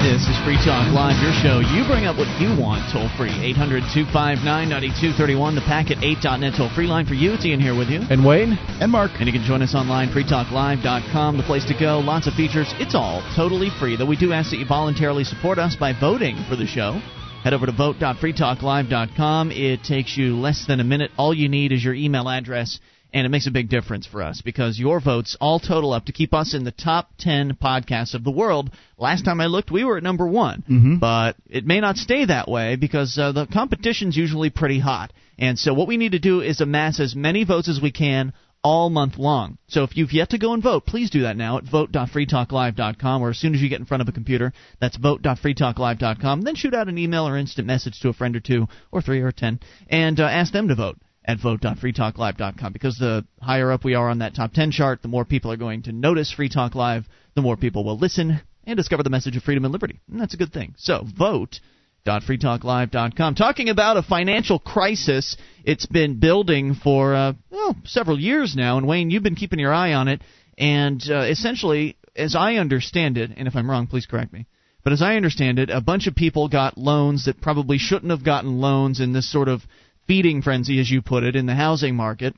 This 0.08 0.24
is 0.24 0.40
Free 0.46 0.56
Talk 0.64 0.88
Live, 0.96 1.20
your 1.22 1.36
show. 1.44 1.60
You 1.60 1.84
bring 1.84 2.06
up 2.06 2.16
what 2.16 2.32
you 2.40 2.56
want 2.56 2.80
toll 2.94 3.12
free. 3.20 3.28
800 3.28 3.84
259 3.92 4.40
9231, 4.40 5.54
the 5.54 5.68
packet8.net 5.68 6.54
toll 6.56 6.70
free 6.72 6.88
line 6.88 7.06
for 7.06 7.14
you. 7.14 7.34
It's 7.34 7.44
Ian 7.44 7.60
here 7.60 7.76
with 7.76 7.90
you. 7.90 8.00
And 8.10 8.24
Wayne, 8.26 8.54
And 8.80 8.90
Mark, 8.90 9.12
And 9.20 9.28
you 9.28 9.34
can 9.34 9.44
join 9.44 9.62
us 9.62 9.76
online, 9.76 10.08
freetalklive.com, 10.08 11.36
the 11.36 11.44
place 11.44 11.66
to 11.66 11.76
go. 11.78 12.00
Lots 12.00 12.26
of 12.26 12.36
features. 12.36 12.72
It's 12.80 12.96
all 12.96 13.20
totally 13.36 13.68
free, 13.82 13.98
though 13.98 14.06
we 14.06 14.16
do 14.16 14.32
ask 14.32 14.52
that 14.52 14.64
you 14.64 14.66
voluntarily 14.66 15.26
support 15.26 15.60
us 15.60 15.76
by 15.76 15.92
voting 15.92 16.38
for 16.48 16.56
the 16.56 16.68
show. 16.68 17.02
Head 17.44 17.54
over 17.54 17.66
to 17.66 17.74
vote.freetalklive.com. 17.74 19.52
It 19.52 19.84
takes 19.84 20.16
you 20.16 20.38
less 20.40 20.64
than 20.66 20.80
a 20.80 20.86
minute. 20.86 21.12
All 21.18 21.34
you 21.34 21.50
need 21.50 21.74
is 21.74 21.84
your 21.84 21.94
email 21.94 22.30
address, 22.30 22.80
and 23.18 23.26
it 23.26 23.30
makes 23.30 23.48
a 23.48 23.52
big 23.52 23.68
difference 23.68 24.06
for 24.06 24.22
us 24.22 24.42
because 24.44 24.78
your 24.78 25.00
votes 25.00 25.36
all 25.42 25.60
total 25.60 25.92
up 25.92 26.06
to 26.06 26.12
keep 26.12 26.36
us 26.36 26.54
in 26.54 26.64
the 26.64 26.72
top 26.72 27.10
10 27.18 27.56
podcasts 27.56 28.14
of 28.14 28.24
the 28.24 28.30
world. 28.30 28.70
Last 29.00 29.26
time 29.26 29.42
I 29.42 29.48
looked, 29.48 29.72
we 29.72 29.84
were 29.84 29.98
at 29.98 30.04
number 30.04 30.28
one, 30.28 30.64
Mhm. 30.70 31.00
but 31.00 31.36
it 31.50 31.66
may 31.66 31.80
not 31.80 31.98
stay 31.98 32.26
that 32.26 32.48
way 32.48 32.76
because 32.76 33.18
uh, 33.18 33.32
the 33.32 33.48
competition's 33.48 34.16
usually 34.16 34.52
pretty 34.52 34.78
hot. 34.78 35.12
And 35.40 35.58
so 35.58 35.74
what 35.74 35.88
we 35.88 35.98
need 35.98 36.12
to 36.12 36.20
do 36.20 36.42
is 36.42 36.62
amass 36.62 37.00
as 37.00 37.16
many 37.16 37.44
votes 37.44 37.68
as 37.68 37.82
we 37.82 37.90
can 37.90 38.34
all 38.64 38.90
month 38.92 39.18
long. 39.18 39.58
So 39.68 39.84
if 39.84 39.98
you've 39.98 40.14
yet 40.14 40.30
to 40.32 40.38
go 40.38 40.54
and 40.54 40.62
vote, 40.62 40.86
please 40.86 41.10
do 41.10 41.22
that 41.24 41.38
now 41.38 41.58
at 41.58 41.64
vote.freetalklive.com 41.64 43.22
or 43.24 43.30
as 43.32 43.38
soon 43.40 43.56
as 43.56 43.62
you 43.64 43.70
get 43.70 43.80
in 43.80 43.86
front 43.86 44.02
of 44.02 44.08
a 44.10 44.12
computer, 44.12 44.54
that's 44.80 44.98
vote.freetalklive.com. 44.98 46.42
Then 46.42 46.56
shoot 46.56 46.74
out 46.76 46.88
an 46.90 46.98
email 47.00 47.28
or 47.28 47.38
instant 47.38 47.66
message 47.68 48.00
to 48.02 48.10
a 48.10 48.14
friend 48.14 48.36
or 48.36 48.40
two 48.42 48.68
or 48.92 49.02
three 49.02 49.22
or 49.22 49.32
ten 49.32 49.60
and 49.90 50.20
uh, 50.20 50.24
ask 50.26 50.54
them 50.54 50.68
to 50.68 50.76
vote 50.76 50.98
at 51.28 51.40
vote.freetalklive.com 51.40 52.74
because 52.74 52.98
the 52.98 53.26
higher 53.42 53.72
up 53.72 53.84
we 53.84 53.96
are 53.96 54.10
on 54.10 54.20
that 54.20 54.34
top 54.34 54.54
10 54.54 54.72
chart, 54.72 55.02
the 55.02 55.08
more 55.08 55.26
people 55.26 55.52
are 55.52 55.58
going 55.58 55.84
to 55.84 55.92
notice 55.92 56.32
Free 56.32 56.50
Talk 56.50 56.74
Live, 56.74 57.06
the 57.36 57.42
more 57.42 57.58
people 57.58 57.84
will 57.84 57.98
listen 57.98 58.40
and 58.66 58.78
discover 58.78 59.04
the 59.04 59.10
message 59.10 59.36
of 59.36 59.44
freedom 59.44 59.66
and 59.66 59.72
liberty. 59.72 60.00
And 60.10 60.20
that's 60.20 60.34
a 60.34 60.38
good 60.38 60.54
thing. 60.54 60.74
So 60.78 61.04
vote 61.18 61.60
freetalklive.com. 62.08 63.36
Talking 63.36 63.68
about 63.68 63.98
a 63.98 64.02
financial 64.02 64.60
crisis, 64.60 65.36
it's 65.66 65.86
been 65.86 66.20
building 66.20 66.74
for 66.74 67.14
uh, 67.14 67.34
well, 67.50 67.76
several 67.84 68.18
years 68.18 68.56
now, 68.56 68.78
and 68.78 68.88
Wayne, 68.88 69.10
you've 69.10 69.24
been 69.24 69.36
keeping 69.36 69.60
your 69.60 69.74
eye 69.74 69.94
on 69.94 70.08
it. 70.08 70.22
And 70.58 71.04
uh, 71.10 71.24
essentially, 71.24 71.98
as 72.16 72.36
I 72.36 72.56
understand 72.56 73.18
it, 73.18 73.32
and 73.36 73.48
if 73.48 73.56
I'm 73.56 73.70
wrong, 73.70 73.88
please 73.88 74.06
correct 74.06 74.32
me. 74.32 74.48
But 74.84 74.94
as 74.94 75.02
I 75.02 75.18
understand 75.18 75.60
it, 75.60 75.70
a 75.70 75.82
bunch 75.82 76.08
of 76.08 76.16
people 76.16 76.48
got 76.48 76.78
loans 76.78 77.26
that 77.26 77.42
probably 77.42 77.78
shouldn't 77.78 78.12
have 78.12 78.24
gotten 78.24 78.62
loans 78.62 79.02
in 79.02 79.12
this 79.12 79.30
sort 79.30 79.50
of 79.50 79.62
feeding 80.08 80.42
frenzy, 80.42 80.80
as 80.80 80.90
you 80.90 81.02
put 81.02 81.24
it, 81.24 81.36
in 81.36 81.46
the 81.46 81.56
housing 81.56 81.96
market 81.96 82.36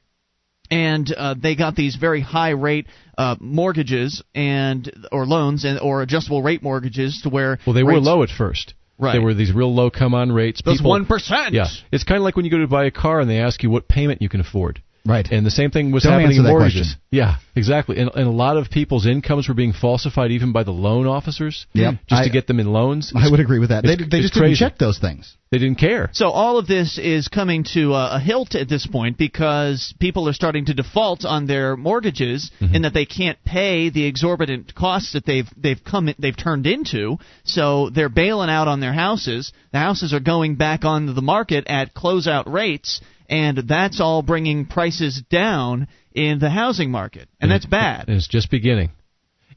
and 0.72 1.12
uh, 1.18 1.34
they 1.42 1.56
got 1.56 1.76
these 1.76 1.96
very 1.96 2.22
high 2.22 2.52
rate 2.52 2.88
uh, 3.18 3.36
mortgages 3.40 4.22
and 4.36 4.92
or 5.12 5.26
loans 5.26 5.66
and 5.66 5.80
or 5.80 6.02
adjustable 6.04 6.44
rate 6.44 6.62
mortgages 6.62 7.22
to 7.24 7.30
where 7.30 7.58
well 7.66 7.74
they 7.74 7.82
were 7.84 8.00
low 8.00 8.22
at 8.24 8.30
first 8.30 8.74
Right. 9.02 9.14
There 9.14 9.22
were 9.22 9.34
these 9.34 9.54
real 9.54 9.74
low 9.74 9.90
come 9.90 10.14
on 10.14 10.30
rates. 10.30 10.62
Those 10.64 10.82
one 10.82 11.06
percent. 11.06 11.54
Yeah, 11.54 11.68
it's 11.90 12.04
kind 12.04 12.18
of 12.18 12.24
like 12.24 12.36
when 12.36 12.44
you 12.44 12.52
go 12.52 12.58
to 12.58 12.68
buy 12.68 12.84
a 12.84 12.92
car 12.92 13.22
and 13.22 13.30
they 13.30 13.38
ask 13.40 13.64
you 13.64 13.70
what 13.70 13.88
payment 13.88 14.22
you 14.22 14.28
can 14.28 14.42
afford. 14.42 14.84
Right. 15.06 15.26
And 15.32 15.46
the 15.46 15.52
same 15.52 15.72
thing 15.72 15.92
was 15.94 16.04
Don't 16.04 16.12
happening 16.12 16.38
answer 16.38 16.42
in 16.42 16.48
mortgages. 16.54 16.82
question. 16.88 17.02
Yeah, 17.10 17.36
exactly. 17.56 17.98
And, 17.98 18.12
and 18.14 18.28
a 18.28 18.32
lot 18.32 18.58
of 18.58 18.70
people's 18.70 19.06
incomes 19.08 19.48
were 19.48 19.54
being 19.54 19.72
falsified 19.72 20.32
even 20.32 20.52
by 20.52 20.64
the 20.64 20.72
loan 20.72 21.08
officers 21.08 21.66
Yep. 21.72 21.94
just 22.10 22.22
I- 22.22 22.26
to 22.26 22.30
get 22.30 22.48
them 22.48 22.60
in 22.60 22.74
loans. 22.74 23.14
I 23.16 23.32
would 23.32 23.40
agree 23.40 23.60
with 23.60 23.70
that. 23.70 23.84
They, 23.86 23.96
they 23.96 24.18
it's 24.18 24.32
just 24.32 24.34
didn't 24.34 24.56
check 24.56 24.78
those 24.78 25.00
things. 25.00 25.38
They 25.52 25.58
didn't 25.58 25.80
care. 25.80 26.12
So 26.14 26.30
all 26.30 26.60
of 26.60 26.68
this 26.68 27.00
is 27.00 27.28
coming 27.28 27.64
to 27.74 27.94
a, 27.96 28.18
a 28.18 28.20
hilt 28.20 28.54
at 28.54 28.70
this 28.70 28.86
point 28.86 29.18
because 29.18 29.96
people 30.00 30.30
are 30.30 30.34
starting 30.34 30.66
to 30.66 30.76
default 30.76 31.26
on 31.26 31.48
their 31.48 31.76
mortgages 31.76 32.52
Mm-hmm. 32.60 32.76
in 32.76 32.82
that 32.84 32.94
they 32.94 33.06
can't 33.06 33.38
pay 33.46 33.90
the 33.90 34.06
exorbitant 34.06 34.76
costs 34.76 35.14
that 35.14 35.26
they've 35.26 35.48
they've 35.58 35.84
come 35.84 36.14
they've 36.20 36.38
turned 36.38 36.68
into. 36.68 37.18
So 37.44 37.90
they're 37.90 38.10
bailing 38.10 38.50
out 38.50 38.68
on 38.68 38.80
their 38.80 38.94
houses. 38.94 39.52
The 39.72 39.80
houses 39.80 40.14
are 40.14 40.20
going 40.20 40.56
back 40.56 40.86
onto 40.86 41.14
the 41.14 41.22
market 41.22 41.66
at 41.68 41.94
closeout 41.96 42.52
rates, 42.52 43.02
and 43.30 43.58
that's 43.68 44.00
all 44.02 44.22
bringing 44.22 44.66
prices 44.66 45.22
down 45.30 45.88
in 46.14 46.40
the 46.40 46.50
housing 46.50 46.92
market, 46.92 47.28
and 47.40 47.50
that's 47.50 47.66
bad. 47.66 48.08
And 48.08 48.18
it's 48.18 48.28
just 48.28 48.52
beginning. 48.52 48.92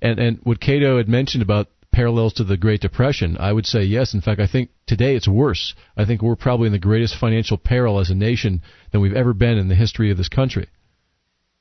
And 0.01 0.19
and 0.19 0.39
what 0.45 0.61
Cato 0.61 0.97
had 0.97 1.09
mentioned 1.09 1.43
about 1.43 1.69
parallels 1.93 2.33
to 2.35 2.45
the 2.45 2.57
Great 2.57 2.81
Depression, 2.81 3.37
I 3.39 3.53
would 3.53 3.67
say 3.67 3.83
yes. 3.85 4.15
In 4.15 4.21
fact, 4.21 4.41
I 4.41 4.47
think 4.47 4.71
today 4.87 5.15
it's 5.15 5.29
worse. 5.29 5.75
I 5.97 6.05
think 6.05 6.23
we're 6.23 6.37
probably 6.37 6.67
in 6.67 6.73
the 6.73 6.79
greatest 6.79 7.17
financial 7.17 7.59
peril 7.59 8.01
as 8.01 8.11
a 8.11 8.15
nation 8.15 8.63
than 8.91 9.01
we've 9.01 9.15
ever 9.15 9.35
been 9.35 9.59
in 9.59 9.69
the 9.69 9.75
history 9.75 10.11
of 10.11 10.17
this 10.17 10.29
country. 10.29 10.69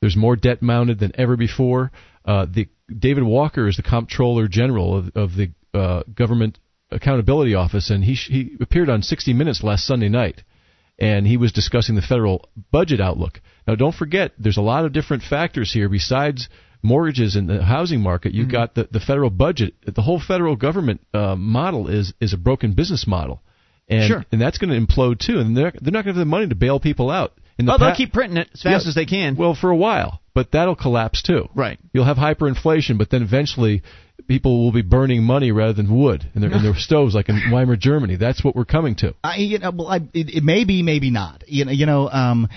There's 0.01 0.15
more 0.15 0.35
debt 0.35 0.61
mounted 0.61 0.99
than 0.99 1.11
ever 1.15 1.37
before. 1.37 1.91
Uh, 2.25 2.47
the 2.51 2.67
David 2.97 3.23
Walker 3.23 3.67
is 3.67 3.77
the 3.77 3.83
Comptroller 3.83 4.47
General 4.47 4.97
of, 4.97 5.11
of 5.15 5.35
the 5.35 5.51
uh, 5.73 6.03
Government 6.13 6.57
Accountability 6.89 7.55
Office, 7.55 7.89
and 7.89 8.03
he 8.03 8.15
he 8.15 8.57
appeared 8.59 8.89
on 8.89 9.01
60 9.01 9.33
Minutes 9.33 9.63
last 9.63 9.85
Sunday 9.85 10.09
night, 10.09 10.43
and 10.99 11.25
he 11.25 11.37
was 11.37 11.51
discussing 11.51 11.95
the 11.95 12.01
federal 12.01 12.49
budget 12.71 12.99
outlook. 12.99 13.41
Now, 13.67 13.75
don't 13.75 13.95
forget, 13.95 14.33
there's 14.37 14.57
a 14.57 14.61
lot 14.61 14.85
of 14.85 14.91
different 14.91 15.23
factors 15.23 15.71
here 15.71 15.87
besides 15.87 16.49
mortgages 16.83 17.35
in 17.35 17.47
the 17.47 17.63
housing 17.63 18.01
market. 18.01 18.33
You've 18.33 18.51
got 18.51 18.75
the, 18.75 18.87
the 18.91 18.99
federal 18.99 19.29
budget. 19.29 19.75
The 19.85 20.01
whole 20.01 20.19
federal 20.19 20.55
government 20.55 21.01
uh, 21.13 21.35
model 21.35 21.87
is 21.87 22.13
is 22.19 22.33
a 22.33 22.37
broken 22.37 22.73
business 22.73 23.05
model, 23.07 23.41
and 23.87 24.07
Sure. 24.07 24.25
and 24.31 24.41
that's 24.41 24.57
going 24.57 24.69
to 24.69 24.79
implode 24.93 25.19
too. 25.19 25.39
And 25.39 25.55
they're 25.55 25.73
they're 25.79 25.91
not 25.91 26.05
going 26.05 26.15
to 26.15 26.19
have 26.19 26.25
the 26.25 26.25
money 26.25 26.47
to 26.47 26.55
bail 26.55 26.79
people 26.79 27.09
out. 27.09 27.33
In 27.57 27.65
the 27.65 27.73
Oh, 27.73 27.77
they'll 27.77 27.95
keep 27.95 28.13
printing 28.13 28.37
it 28.37 28.49
as 28.53 28.61
fast 28.61 28.85
Yeah, 28.85 28.89
as 28.89 28.95
they 28.95 29.05
can. 29.05 29.35
Well, 29.35 29.53
for 29.53 29.69
a 29.69 29.75
while, 29.75 30.21
but 30.33 30.51
that'll 30.51 30.75
collapse 30.75 31.21
too. 31.21 31.49
Right. 31.53 31.77
You'll 31.93 32.05
have 32.05 32.17
hyperinflation, 32.17 32.97
but 32.97 33.09
then 33.09 33.21
eventually 33.21 33.83
people 34.27 34.63
will 34.63 34.71
be 34.71 34.81
burning 34.81 35.23
money 35.23 35.51
rather 35.51 35.73
than 35.73 35.93
wood 35.95 36.25
in 36.33 36.41
their 36.41 36.51
in 36.51 36.63
their 36.63 36.75
stoves, 36.77 37.13
like 37.13 37.29
in 37.29 37.51
Weimar 37.51 37.75
Germany. 37.75 38.15
That's 38.15 38.43
what 38.43 38.55
we're 38.55 38.65
coming 38.65 38.95
to. 38.95 39.13
I, 39.23 39.35
you 39.37 39.59
know, 39.59 39.71
well, 39.71 39.87
I, 39.87 39.97
it, 40.13 40.29
it 40.37 40.43
may 40.43 40.63
be, 40.63 40.81
maybe 40.81 41.11
not. 41.11 41.43
You 41.47 41.65
know, 41.65 41.71
you 41.71 41.85
know, 41.85 42.09
um, 42.09 42.47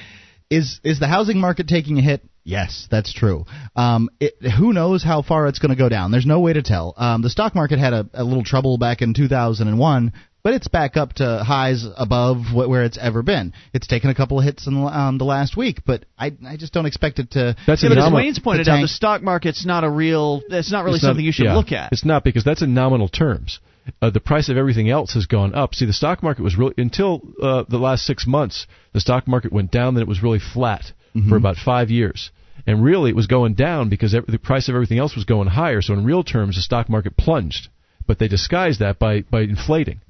is 0.50 0.80
is 0.84 1.00
the 1.00 1.08
housing 1.08 1.38
market 1.40 1.68
taking 1.68 1.98
a 1.98 2.02
hit? 2.02 2.22
Yes, 2.44 2.86
that's 2.90 3.12
true. 3.12 3.46
Um, 3.74 4.10
it, 4.20 4.34
who 4.58 4.72
knows 4.74 5.02
how 5.02 5.22
far 5.22 5.46
it's 5.48 5.58
going 5.58 5.70
to 5.70 5.76
go 5.82 5.88
down? 5.88 6.10
There's 6.10 6.26
no 6.26 6.40
way 6.40 6.52
to 6.52 6.62
tell. 6.62 6.92
Um, 6.96 7.22
the 7.22 7.30
stock 7.30 7.54
market 7.54 7.78
had 7.78 7.94
a, 7.94 8.06
a 8.12 8.22
little 8.22 8.44
trouble 8.44 8.76
back 8.76 9.00
in 9.00 9.14
2001, 9.14 10.12
but 10.42 10.52
it's 10.52 10.68
back 10.68 10.98
up 10.98 11.14
to 11.14 11.42
highs 11.42 11.86
above 11.96 12.42
wh- 12.52 12.68
where 12.68 12.84
it's 12.84 12.98
ever 13.00 13.22
been. 13.22 13.54
It's 13.72 13.86
taken 13.86 14.10
a 14.10 14.14
couple 14.14 14.38
of 14.38 14.44
hits 14.44 14.66
in 14.66 14.74
the, 14.74 14.80
um, 14.82 15.16
the 15.16 15.24
last 15.24 15.56
week, 15.56 15.80
but 15.86 16.04
I 16.18 16.32
I 16.46 16.58
just 16.58 16.74
don't 16.74 16.84
expect 16.84 17.18
it 17.18 17.30
to. 17.30 17.56
That's 17.66 17.82
yeah, 17.82 17.86
a 17.88 17.90
but 17.90 17.98
as 17.98 18.04
nominal- 18.04 18.16
Wayne's 18.18 18.38
pointed 18.40 18.64
to 18.66 18.72
out, 18.72 18.82
the 18.82 18.88
stock 18.88 19.22
market's 19.22 19.64
not 19.64 19.82
a 19.84 19.88
real. 19.90 20.42
It's 20.50 20.70
not 20.70 20.84
really 20.84 20.96
It's 20.96 21.02
not- 21.02 21.10
something 21.10 21.24
you 21.24 21.32
should 21.32 21.46
yeah, 21.46 21.56
look 21.56 21.72
at. 21.72 21.92
It's 21.92 22.04
not 22.04 22.24
because 22.24 22.44
that's 22.44 22.60
in 22.60 22.74
nominal 22.74 23.08
terms. 23.08 23.58
Uh, 24.02 24.10
the 24.10 24.20
price 24.20 24.50
of 24.50 24.58
everything 24.58 24.90
else 24.90 25.14
has 25.14 25.24
gone 25.26 25.54
up. 25.54 25.74
See, 25.74 25.86
the 25.86 25.92
stock 25.94 26.22
market 26.22 26.42
was 26.42 26.56
really 26.58 26.74
until 26.76 27.22
uh, 27.42 27.64
the 27.68 27.78
last 27.78 28.04
six 28.04 28.26
months. 28.26 28.66
The 28.92 29.00
stock 29.00 29.26
market 29.26 29.50
went 29.52 29.70
down, 29.70 29.94
then 29.94 30.02
it 30.02 30.08
was 30.08 30.22
really 30.22 30.38
flat 30.40 30.92
Mm-hmm. 31.16 31.28
for 31.28 31.36
about 31.36 31.56
five 31.56 31.90
years, 31.90 32.30
and 32.66 32.82
really 32.82 33.10
it 33.10 33.16
was 33.16 33.28
going 33.28 33.54
down 33.54 33.88
because 33.88 34.12
the 34.12 34.38
price 34.38 34.68
of 34.68 34.74
everything 34.74 34.98
else 34.98 35.14
was 35.14 35.24
going 35.24 35.46
higher. 35.46 35.80
So 35.80 35.94
in 35.94 36.04
real 36.04 36.24
terms, 36.24 36.56
the 36.56 36.62
stock 36.62 36.88
market 36.88 37.16
plunged, 37.16 37.68
but 38.06 38.18
they 38.18 38.26
disguised 38.26 38.80
that 38.80 38.98
by 38.98 39.20
by 39.22 39.42
inflating. 39.42 40.00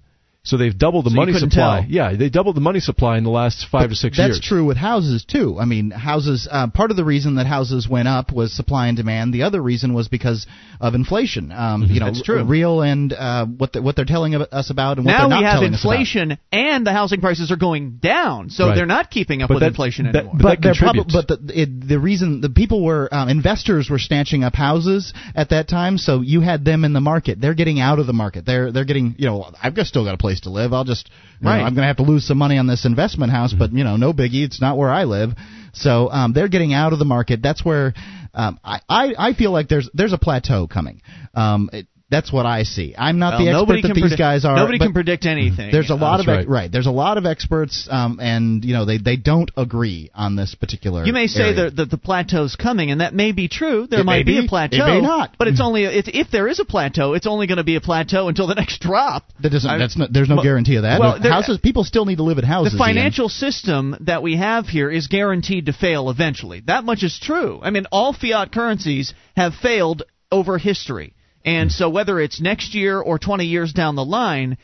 So 0.47 0.59
they've 0.59 0.77
doubled 0.77 1.07
the 1.07 1.11
So 1.11 1.17
money 1.17 1.33
couldn't 1.33 1.53
supply. 1.53 1.81
tell. 1.81 1.91
Yeah, 1.91 2.15
they 2.15 2.29
doubled 2.29 2.55
the 2.55 2.61
money 2.61 2.79
supply 2.81 3.17
in 3.17 3.25
the 3.25 3.31
last 3.31 3.67
five 3.73 3.89
to 3.89 3.97
six 3.97 4.19
That's 4.19 4.27
years. 4.29 4.37
That's 4.37 4.47
true 4.47 4.67
with 4.67 4.77
houses 4.77 5.25
too. 5.25 5.57
I 5.59 5.65
mean, 5.65 5.91
houses. 5.91 6.47
Uh, 6.51 6.67
part 6.69 6.91
of 6.91 6.99
the 6.99 7.05
reason 7.05 7.37
that 7.37 7.47
houses 7.47 7.89
went 7.89 8.09
up 8.09 8.31
was 8.31 8.53
supply 8.53 8.89
and 8.89 8.97
demand. 8.97 9.33
The 9.33 9.45
other 9.45 9.63
reason 9.63 9.95
was 9.95 10.09
because 10.09 10.47
of 10.83 10.95
inflation. 10.95 11.51
Um, 11.51 11.85
you 11.85 11.99
know, 11.99 12.07
That's 12.07 12.23
true. 12.23 12.45
real 12.45 12.83
and 12.83 13.11
uh, 13.15 13.47
what 13.47 13.73
the, 13.73 13.81
what 13.81 13.97
they're 13.97 14.05
telling 14.05 14.35
us 14.35 14.69
about 14.69 14.99
and 14.99 15.07
what 15.07 15.13
now 15.13 15.21
they're 15.21 15.29
not 15.31 15.39
we 15.41 15.45
have 15.45 15.53
telling 15.61 15.73
us 15.75 15.83
about. 15.83 15.93
inflation 15.95 16.39
and 16.53 16.87
the 16.87 16.93
housing 16.93 17.23
prices 17.23 17.51
are 17.51 17.57
going 17.57 17.97
down, 18.03 18.51
so 18.51 18.67
Right. 18.67 18.75
they're 18.75 18.85
not 18.85 19.11
keeping 19.11 19.41
up 19.41 19.49
But 19.49 19.55
with 19.55 19.61
that- 19.63 19.69
inflation 19.69 20.05
that- 20.13 20.17
anymore. 20.17 20.35
but 20.37 20.43
But 20.43 20.51
that 20.51 20.61
they're 20.63 20.75
probably, 20.75 21.05
contributes. 21.05 21.27
but 21.39 21.47
the 21.47 21.61
it, 21.63 21.89
the 21.89 21.99
reason 21.99 22.43
the 22.43 22.51
people 22.51 22.85
were 22.85 23.09
um, 23.13 23.31
investors 23.31 23.89
were 23.89 23.99
snatching 23.99 24.45
up 24.45 24.55
houses 24.55 25.15
at 25.35 25.49
that 25.51 25.69
time, 25.69 25.97
so 25.97 26.21
you 26.21 26.43
had 26.43 26.67
them 26.67 26.85
in 26.85 26.93
the 26.93 27.01
market. 27.01 27.41
They're 27.41 27.55
getting 27.55 27.81
out 27.81 27.99
of 27.99 28.07
the 28.07 28.13
market. 28.13 28.45
They're 28.45 28.71
they're 28.71 28.85
getting 28.85 29.15
you 29.17 29.27
know 29.27 29.51
I've 29.63 29.75
just 29.75 29.89
still 29.89 30.05
got 30.05 30.13
a 30.13 30.19
place 30.19 30.34
to 30.41 30.51
live. 30.51 30.73
I'll 30.73 30.85
just 30.85 31.11
you 31.41 31.45
know, 31.45 31.51
Right. 31.51 31.59
I'm 31.61 31.75
going 31.75 31.83
to 31.83 31.87
have 31.87 31.97
to 31.99 32.03
lose 32.03 32.27
some 32.27 32.39
money 32.39 32.59
on 32.59 32.67
this 32.67 32.85
investment 32.85 33.33
house, 33.33 33.53
but 33.53 33.73
you 33.73 33.85
know 33.85 33.97
no 33.97 34.13
biggie. 34.13 34.45
It's 34.45 34.61
not 34.61 34.77
where 34.77 34.91
I 34.91 35.05
live. 35.05 35.31
So 35.73 36.11
um, 36.11 36.33
they're 36.33 36.49
getting 36.49 36.73
out 36.73 36.93
of 36.93 36.99
the 36.99 37.05
market. 37.05 37.41
That's 37.43 37.65
where 37.65 37.95
um, 38.33 38.59
I, 38.65 38.81
I 38.89 39.15
I 39.19 39.33
feel 39.35 39.51
like 39.53 39.69
there's 39.69 39.89
there's 39.95 40.13
a 40.13 40.19
plateau 40.19 40.67
coming. 40.67 41.03
Um, 41.35 41.71
it, 41.73 41.87
that's 42.11 42.31
what 42.33 42.45
I 42.45 42.65
see. 42.65 42.95
I'm 42.97 43.19
not 43.19 43.35
Well, 43.41 43.47
the 43.47 43.51
expert 43.75 43.89
that 43.89 43.95
these 43.95 44.15
guys 44.17 44.45
are. 44.45 44.57
Nobody 44.57 44.79
can 44.79 44.93
predict 44.93 45.25
anything. 45.25 45.73
There's 45.73 45.89
a 45.91 45.95
lot 45.95 46.21
of 46.21 46.29
ex- 46.29 46.37
right. 46.37 46.49
right. 46.49 46.71
There's 46.73 46.87
a 46.87 46.91
lot 46.93 47.17
of 47.17 47.25
experts, 47.25 47.89
um, 47.91 48.19
and 48.21 48.63
you 48.65 48.75
know 48.75 48.85
they 48.85 48.99
they 48.99 49.17
don't 49.17 49.51
agree 49.57 50.11
on 50.15 50.37
this 50.37 50.55
particular. 50.55 51.05
You 51.07 51.15
may 51.15 51.27
say 51.29 51.45
area. 51.45 51.55
that, 51.65 51.77
that 51.77 51.91
the 51.91 51.97
plateau's 51.99 52.57
coming, 52.57 52.91
and 52.91 53.01
that 53.01 53.15
may 53.15 53.33
be 53.33 53.49
true. 53.49 53.87
There 53.87 54.01
It 54.01 54.05
might 54.05 54.27
be 54.27 54.39
be. 54.41 54.45
a 54.47 54.49
plateau. 54.49 54.77
It 54.85 54.87
may 54.87 55.01
not. 55.01 55.37
But 55.39 55.49
it's 55.49 55.61
only 55.63 55.85
if, 55.85 56.07
if 56.09 56.31
there 56.31 56.47
is 56.47 56.61
a 56.61 56.65
plateau, 56.67 57.15
it's 57.15 57.27
only 57.27 57.47
going 57.47 57.57
to 57.59 57.65
be 57.65 57.77
a 57.77 57.81
plateau 57.81 58.29
until 58.29 58.47
the 58.47 58.55
next 58.63 58.81
drop. 58.81 59.25
That 59.41 59.51
doesn't. 59.51 59.69
I- 59.71 59.79
that's 59.79 59.97
not, 59.97 60.13
there's 60.13 60.29
no 60.29 60.37
well- 60.37 60.45
guarantee 60.45 60.77
of 60.77 60.83
that. 60.83 61.01
well, 61.01 61.19
there- 61.21 61.33
houses. 61.33 61.59
People 61.59 61.85
still 61.85 62.05
need 62.05 62.17
to 62.17 62.23
live 62.25 62.39
in 62.39 62.45
houses. 62.45 62.73
The 62.75 62.79
financial 62.79 63.29
system 63.31 63.97
that 64.03 64.23
we 64.23 64.37
have 64.37 64.67
here 64.67 64.91
is 64.91 65.07
guaranteed 65.09 65.67
to 65.67 65.73
fail 65.73 66.11
eventually. 66.11 66.61
That 66.67 66.85
much 66.85 67.03
is 67.03 67.19
true. 67.21 67.61
I 67.63 67.71
mean, 67.71 67.87
all 67.91 68.13
fiat 68.13 68.53
currencies 68.53 69.15
have 69.37 69.55
failed 69.55 70.03
over 70.31 70.59
history. 70.59 71.15
And 71.45 71.71
so 71.71 71.91
whether 71.91 72.19
it's 72.21 72.41
next 72.41 72.75
year 72.75 73.01
or 73.01 73.19
20 73.19 73.45
years 73.45 73.73
down 73.73 73.97
the 73.97 74.05
line, 74.05 74.57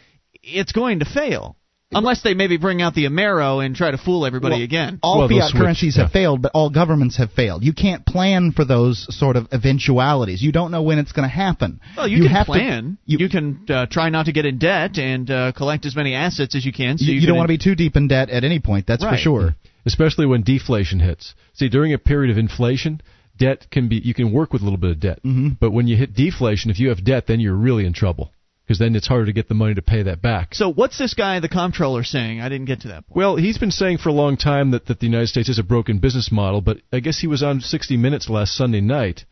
it's 0.43 0.73
going 0.73 1.01
to 1.01 1.05
fail. 1.05 1.57
Unless 1.93 2.23
they 2.23 2.35
maybe 2.35 2.57
bring 2.57 2.81
out 2.81 2.95
the 2.95 3.07
Amero 3.07 3.65
and 3.65 3.75
try 3.75 3.91
to 3.91 3.99
fool 3.99 4.25
everybody 4.25 4.55
Well, 4.55 4.63
again. 4.63 5.01
All 5.03 5.19
Well, 5.19 5.29
fiat 5.29 5.51
switch, 5.51 5.61
currencies 5.61 5.97
yeah. 5.97 6.05
have 6.05 6.13
failed, 6.13 6.41
but 6.41 6.53
all 6.55 6.71
governments 6.71 7.17
have 7.17 7.33
failed. 7.33 7.65
You 7.65 7.73
can't 7.73 8.07
plan 8.07 8.53
for 8.53 8.65
those 8.65 9.07
sort 9.19 9.35
of 9.35 9.49
eventualities. 9.51 10.41
You 10.41 10.53
don't 10.53 10.71
know 10.71 10.83
when 10.83 11.01
it's 11.01 11.11
going 11.11 11.29
to 11.29 11.35
happen. 11.35 11.81
Well, 11.97 12.07
you, 12.07 12.23
can 12.23 12.31
have 12.31 12.47
to- 12.47 12.53
plan. 12.53 12.97
you, 13.07 13.19
you 13.19 13.29
can 13.29 13.67
uh, 13.69 13.87
try 13.87 14.09
not 14.09 14.27
to 14.27 14.33
get 14.33 14.47
in 14.47 14.59
debt 14.59 14.99
and 14.99 15.29
uh, 15.29 15.51
collect 15.51 15.85
as 15.85 15.97
many 15.97 16.15
assets 16.15 16.55
as 16.55 16.65
you 16.65 16.73
can. 16.73 16.97
So 16.97 17.07
you, 17.07 17.15
you, 17.15 17.21
you 17.23 17.27
don't 17.27 17.37
want 17.37 17.49
to 17.49 17.55
be 17.55 17.59
too 17.59 17.75
deep 17.75 17.97
in 17.97 18.07
debt 18.07 18.31
at 18.31 18.45
any 18.45 18.61
point. 18.61 18.87
That's 18.87 19.03
for 19.03 19.17
sure. 19.17 19.57
especially 19.85 20.27
when 20.27 20.43
deflation 20.43 21.01
hits. 21.01 21.35
See, 21.55 21.69
during 21.69 21.93
a 21.93 21.99
period 21.99 22.31
of 22.31 22.39
inflation, 22.39 23.01
debt 23.41 23.67
can 23.73 23.89
be 23.89 23.97
you 23.97 24.15
can 24.15 24.31
work 24.33 24.53
with 24.53 24.63
a 24.63 24.65
little 24.65 24.79
bit 24.79 24.91
of 24.91 25.01
debt. 25.01 25.19
Mm-hmm. 25.25 25.55
But 25.59 25.73
when 25.73 25.89
you 25.89 25.97
hit 25.97 26.15
deflation, 26.15 26.71
if 26.71 26.79
you 26.79 26.91
have 26.91 27.05
debt, 27.05 27.25
then 27.27 27.41
you're 27.41 27.57
really 27.57 27.87
in 27.87 27.93
trouble 27.93 28.33
because 28.71 28.79
then 28.79 28.95
it's 28.95 29.09
harder 29.09 29.27
to 29.27 29.33
get 29.33 29.49
the 29.49 29.55
money 29.55 29.75
to 29.75 29.83
pay 29.83 30.05
that 30.05 30.23
back. 30.23 30.55
So 30.55 30.73
what's 30.73 30.97
this 30.97 31.15
guy, 31.15 31.41
the 31.41 31.49
comptroller, 31.49 32.05
saying? 32.05 32.41
I 32.41 32.49
didn't 32.49 32.67
get 32.67 32.83
to 32.83 32.89
that 32.89 33.09
point. 33.09 33.17
Well, 33.17 33.35
he's 33.35 33.59
been 33.59 33.73
saying 33.73 33.99
for 33.99 34.11
a 34.11 34.13
long 34.13 34.37
time 34.37 34.71
that, 34.71 34.87
that 34.87 35.01
the 35.01 35.07
United 35.07 35.27
States 35.27 35.49
is 35.49 35.59
a 35.59 35.65
broken 35.65 35.99
business 35.99 36.31
model, 36.31 36.61
but 36.61 36.77
I 36.93 37.01
guess 37.01 37.19
he 37.19 37.27
was 37.27 37.43
on 37.43 37.61
60 37.63 37.97
Minutes 37.97 38.31
last 38.31 38.55
Sunday 38.55 38.81
night, 38.81 39.25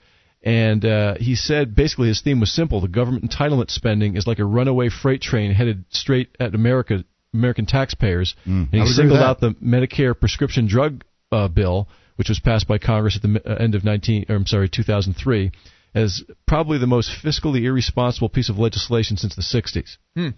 and 0.43 0.85
uh, 0.85 1.15
he 1.21 1.37
said 1.37 1.77
basically 1.77 2.09
his 2.09 2.21
theme 2.21 2.41
was 2.41 2.53
simple: 2.53 2.81
the 2.81 2.89
government 2.89 3.31
entitlement 3.31 3.71
spending 3.71 4.17
is 4.17 4.27
like 4.27 4.41
a 4.41 4.45
runaway 4.45 4.89
freight 4.89 5.21
train 5.21 5.53
headed 5.53 5.85
straight 5.91 6.37
at 6.41 6.57
America, 6.57 7.05
American 7.33 7.67
taxpayers. 7.67 8.35
Mm, 8.45 8.49
and 8.49 8.69
he 8.73 8.81
I 8.81 8.83
would 8.83 8.91
agree 8.91 8.91
with 8.91 8.97
singled 8.97 9.21
out 9.21 9.41
the 9.41 9.51
Medicare 9.65 10.19
prescription 10.19 10.67
drug 10.67 11.05
uh, 11.31 11.47
bill, 11.47 11.89
which 12.19 12.29
was 12.29 12.41
passed 12.41 12.67
by 12.67 12.79
Congress 12.79 13.17
at 13.17 13.23
the 13.23 13.41
uh, 13.49 13.55
end 13.63 13.77
of 13.77 13.85
19, 13.85 14.27
or 14.29 14.35
I'm 14.35 14.45
sorry, 14.47 14.69
2003, 14.69 15.53
as 15.95 16.25
probably 16.47 16.79
the 16.79 16.87
most 16.87 17.11
fiscally 17.25 17.63
irresponsible 17.63 18.29
piece 18.29 18.49
of 18.49 18.59
legislation 18.59 19.17
since 19.17 19.37
the 19.37 19.43
60s, 19.43 19.97
Hmm. 20.17 20.31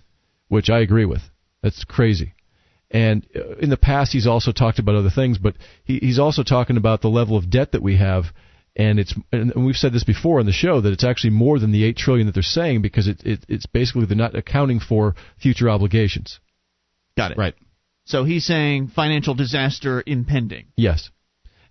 which 0.48 0.68
I 0.68 0.80
agree 0.80 1.06
with. 1.06 1.22
That's 1.62 1.84
crazy. 1.84 2.34
And 2.90 3.26
uh, 3.34 3.56
in 3.56 3.70
the 3.70 3.78
past, 3.78 4.12
he's 4.12 4.26
also 4.26 4.52
talked 4.52 4.78
about 4.78 4.94
other 4.94 5.10
things, 5.10 5.38
but 5.38 5.56
he, 5.84 5.98
he's 5.98 6.18
also 6.18 6.42
talking 6.42 6.76
about 6.76 7.00
the 7.00 7.08
level 7.08 7.36
of 7.38 7.48
debt 7.48 7.72
that 7.72 7.82
we 7.82 7.96
have. 7.96 8.26
And 8.76 9.00
it's 9.00 9.14
and 9.32 9.52
we've 9.66 9.76
said 9.76 9.92
this 9.92 10.04
before 10.04 10.38
on 10.38 10.46
the 10.46 10.52
show 10.52 10.80
that 10.80 10.92
it's 10.92 11.02
actually 11.04 11.30
more 11.30 11.58
than 11.58 11.72
the 11.72 11.84
eight 11.84 11.96
trillion 11.96 12.26
that 12.26 12.34
they're 12.34 12.42
saying 12.42 12.82
because 12.82 13.08
it, 13.08 13.20
it 13.24 13.44
it's 13.48 13.66
basically 13.66 14.06
they're 14.06 14.16
not 14.16 14.36
accounting 14.36 14.78
for 14.80 15.16
future 15.42 15.68
obligations. 15.68 16.38
Got 17.16 17.32
it. 17.32 17.38
Right. 17.38 17.54
So 18.04 18.24
he's 18.24 18.44
saying 18.44 18.88
financial 18.88 19.34
disaster 19.34 20.02
impending. 20.06 20.66
Yes. 20.76 21.10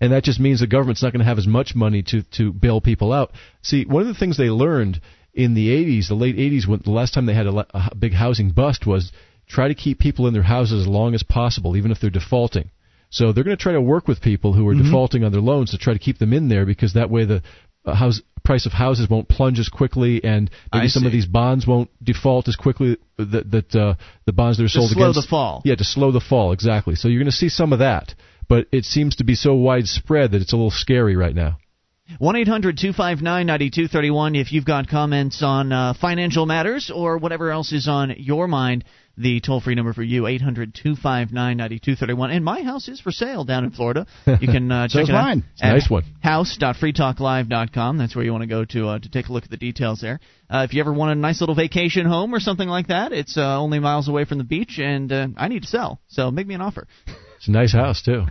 And 0.02 0.14
that 0.14 0.24
just 0.24 0.40
means 0.40 0.60
the 0.60 0.68
government's 0.68 1.04
not 1.04 1.12
going 1.12 1.20
to 1.20 1.26
have 1.26 1.38
as 1.38 1.48
much 1.48 1.76
money 1.76 2.04
to, 2.04 2.24
to 2.38 2.54
bail 2.54 2.80
people 2.82 3.12
out. 3.12 3.32
See, 3.62 3.86
one 3.86 4.02
of 4.02 4.08
the 4.08 4.14
things 4.14 4.38
they 4.38 4.50
learned 4.50 5.02
in 5.34 5.54
the 5.54 5.70
80s, 5.70 6.08
the 6.08 6.16
late 6.16 6.38
80s, 6.38 6.68
when 6.68 6.82
the 6.84 6.92
last 6.92 7.14
time 7.14 7.26
they 7.26 7.34
had 7.34 7.48
a, 7.48 7.66
a 7.74 7.96
big 7.96 8.14
housing 8.14 8.52
bust 8.52 8.88
was 8.88 9.12
try 9.48 9.68
to 9.68 9.76
keep 9.76 10.00
people 10.00 10.28
in 10.28 10.34
their 10.34 10.44
houses 10.44 10.82
as 10.82 10.88
long 10.88 11.14
as 11.16 11.24
possible, 11.24 11.76
even 11.76 11.92
if 11.92 12.00
they're 12.00 12.10
defaulting. 12.10 12.72
So 13.10 13.34
they're 13.34 13.44
going 13.44 13.58
to 13.58 13.62
try 13.62 13.74
to 13.74 13.82
work 13.82 14.08
with 14.08 14.22
people 14.22 14.54
who 14.54 14.68
are 14.68 14.76
defaulting 14.76 15.24
on 15.24 15.32
their 15.32 15.42
loans 15.42 15.72
to 15.72 15.78
try 15.78 15.94
to 15.94 16.00
keep 16.00 16.20
them 16.20 16.32
in 16.32 16.48
there 16.48 16.66
because 16.66 16.94
that 16.94 17.10
way 17.10 17.26
the 17.26 17.42
uh, 17.86 17.96
house 17.96 18.22
price 18.44 18.66
of 18.66 18.72
houses 18.72 19.10
won't 19.10 19.28
plunge 19.28 19.60
as 19.60 19.70
quickly 19.70 20.24
and 20.24 20.50
maybe 20.74 20.86
I 20.86 20.88
some 20.88 21.06
of 21.06 21.12
these 21.12 21.26
bonds 21.26 21.68
won't 21.68 21.90
default 22.04 22.48
as 22.48 22.56
quickly 22.56 22.98
that 23.18 23.52
that 23.52 23.76
uh, 23.76 23.96
the 24.26 24.34
bonds 24.34 24.58
that 24.58 24.64
are 24.64 24.70
sold 24.70 24.92
slow 24.92 25.10
against 25.10 25.22
the 25.22 25.28
fall. 25.28 25.62
yeah, 25.66 25.76
to 25.76 25.84
slow 25.84 26.12
the 26.12 26.20
fall, 26.22 26.52
exactly. 26.52 26.96
So 26.96 27.08
you're 27.08 27.20
going 27.20 27.32
to 27.32 27.36
see 27.36 27.50
some 27.50 27.74
of 27.74 27.80
that, 27.80 28.14
but 28.50 28.68
it 28.72 28.84
seems 28.84 29.16
to 29.18 29.24
be 29.24 29.36
so 29.36 29.54
widespread 29.54 30.32
that 30.32 30.42
it's 30.42 30.52
a 30.52 30.58
little 30.58 30.72
scary 30.72 31.16
right 31.16 31.36
now. 31.36 31.58
1 32.18 32.36
800 32.36 32.78
259 32.78 33.46
9231 33.46 34.36
if 34.36 34.52
you've 34.52 34.66
got 34.66 34.88
comments 34.90 35.44
on 35.44 35.72
uh, 35.72 35.94
financial 35.94 36.48
matters 36.48 36.92
or 36.94 37.20
whatever 37.20 37.52
else 37.52 37.72
is 37.72 37.88
on 37.88 38.16
your 38.18 38.48
mind. 38.48 38.84
The 39.16 39.42
toll 39.42 39.60
free 39.60 39.76
number 39.76 39.92
for 39.92 40.02
you, 40.02 40.28
800 40.28 40.74
259 40.74 41.34
9231. 41.58 42.32
And 42.32 42.44
my 42.44 42.64
house 42.64 42.88
is 42.88 43.02
for 43.02 43.12
sale 43.12 43.44
down 43.44 43.66
in 43.66 43.72
Florida. 43.72 44.08
You 44.26 44.48
can 44.48 44.72
uh, 44.72 44.88
check 44.88 45.10
it 45.10 45.14
out. 45.14 45.24
mine. 45.24 45.44
It's 45.54 45.62
a 45.62 45.68
nice 45.68 45.90
one. 45.90 46.06
House.freetalklive.com. 46.22 47.98
That's 47.98 48.16
where 48.16 48.24
you 48.24 48.32
want 48.32 48.44
to 48.44 48.48
go 48.48 48.64
to 48.64 48.88
uh, 48.88 49.00
to 49.00 49.10
take 49.10 49.28
a 49.28 49.34
look 49.34 49.44
at 49.44 49.50
the 49.50 49.58
details 49.58 50.00
there. 50.00 50.22
Uh, 50.50 50.66
if 50.68 50.74
you 50.74 50.80
ever 50.80 50.94
want 50.94 51.12
a 51.12 51.16
nice 51.16 51.42
little 51.42 51.54
vacation 51.54 52.06
home 52.06 52.34
or 52.34 52.40
something 52.40 52.70
like 52.70 52.88
that, 52.88 53.12
it's 53.12 53.38
uh, 53.38 53.60
only 53.60 53.80
miles 53.80 54.08
away 54.08 54.24
from 54.24 54.38
the 54.38 54.46
beach, 54.46 54.80
and 54.80 55.12
uh, 55.12 55.28
I 55.36 55.50
need 55.50 55.64
to 55.64 55.68
sell. 55.68 56.00
So 56.08 56.32
make 56.32 56.48
me 56.48 56.56
an 56.56 56.62
offer. 56.62 56.88
It's 57.38 57.50
a 57.50 57.52
nice 57.52 57.74
house 57.74 58.02
too. 58.02 58.26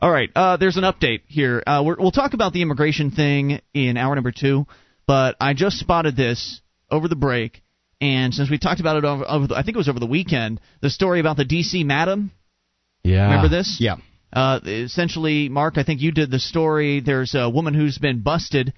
All 0.00 0.10
right, 0.10 0.30
uh, 0.34 0.56
there's 0.56 0.76
an 0.76 0.84
update 0.84 1.22
here. 1.26 1.62
Uh, 1.66 1.82
we're, 1.84 1.96
we'll 1.98 2.10
talk 2.10 2.34
about 2.34 2.52
the 2.52 2.62
immigration 2.62 3.10
thing 3.10 3.60
in 3.74 3.96
hour 3.96 4.14
number 4.14 4.32
two, 4.32 4.66
but 5.06 5.36
I 5.40 5.54
just 5.54 5.78
spotted 5.78 6.16
this 6.16 6.60
over 6.90 7.08
the 7.08 7.16
break, 7.16 7.62
and 8.00 8.32
since 8.32 8.50
we 8.50 8.58
talked 8.58 8.80
about 8.80 8.96
it 8.96 9.04
over, 9.04 9.24
over 9.28 9.46
the, 9.48 9.56
I 9.56 9.62
think 9.62 9.76
it 9.76 9.78
was 9.78 9.88
over 9.88 9.98
the 9.98 10.06
weekend, 10.06 10.60
the 10.80 10.90
story 10.90 11.20
about 11.20 11.36
the 11.36 11.44
D.C. 11.44 11.84
madam. 11.84 12.30
Yeah. 13.02 13.24
Remember 13.24 13.48
this? 13.48 13.78
Yeah. 13.80 13.96
Uh, 14.32 14.60
essentially, 14.64 15.48
Mark, 15.48 15.78
I 15.78 15.84
think 15.84 16.00
you 16.00 16.12
did 16.12 16.30
the 16.30 16.38
story. 16.38 17.00
There's 17.00 17.34
a 17.34 17.48
woman 17.48 17.74
who's 17.74 17.98
been 17.98 18.20
busted 18.20 18.74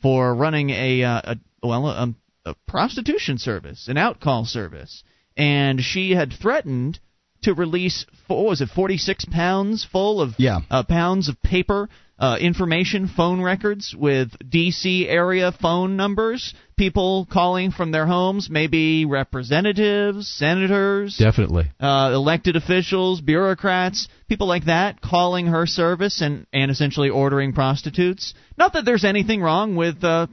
for 0.00 0.34
running 0.34 0.70
a, 0.70 1.02
uh, 1.02 1.20
a 1.24 1.36
well, 1.66 1.88
a, 1.88 2.14
a 2.44 2.54
prostitution 2.68 3.38
service, 3.38 3.88
an 3.88 3.96
outcall 3.96 4.46
service, 4.46 5.02
and 5.36 5.80
she 5.80 6.12
had 6.12 6.32
threatened 6.32 7.00
to 7.44 7.54
release 7.54 8.04
what 8.26 8.44
was 8.44 8.60
it, 8.60 8.68
46 8.68 9.24
pounds 9.26 9.84
full 9.90 10.20
of 10.20 10.34
Yeah. 10.38 10.60
uh, 10.70 10.82
pounds 10.82 11.28
of 11.28 11.40
paper 11.42 11.88
uh, 12.16 12.36
information, 12.40 13.08
phone 13.08 13.40
records 13.42 13.92
with 13.98 14.30
D.C. 14.48 15.08
area 15.08 15.50
phone 15.50 15.96
numbers, 15.96 16.54
people 16.76 17.26
calling 17.28 17.72
from 17.72 17.90
their 17.90 18.06
homes, 18.06 18.48
maybe 18.48 19.04
representatives, 19.04 20.28
senators, 20.28 21.16
Definitely. 21.16 21.70
uh, 21.80 22.12
elected 22.14 22.54
officials, 22.54 23.20
bureaucrats, 23.20 24.08
people 24.28 24.46
like 24.46 24.66
that, 24.66 25.00
calling 25.00 25.46
her 25.46 25.66
service 25.66 26.20
and, 26.20 26.46
and 26.52 26.70
essentially 26.70 27.08
ordering 27.10 27.52
prostitutes. 27.52 28.32
Not 28.56 28.74
that 28.74 28.84
there's 28.84 29.04
anything 29.04 29.42
wrong 29.42 29.74
with 29.74 30.02
uh, 30.04 30.28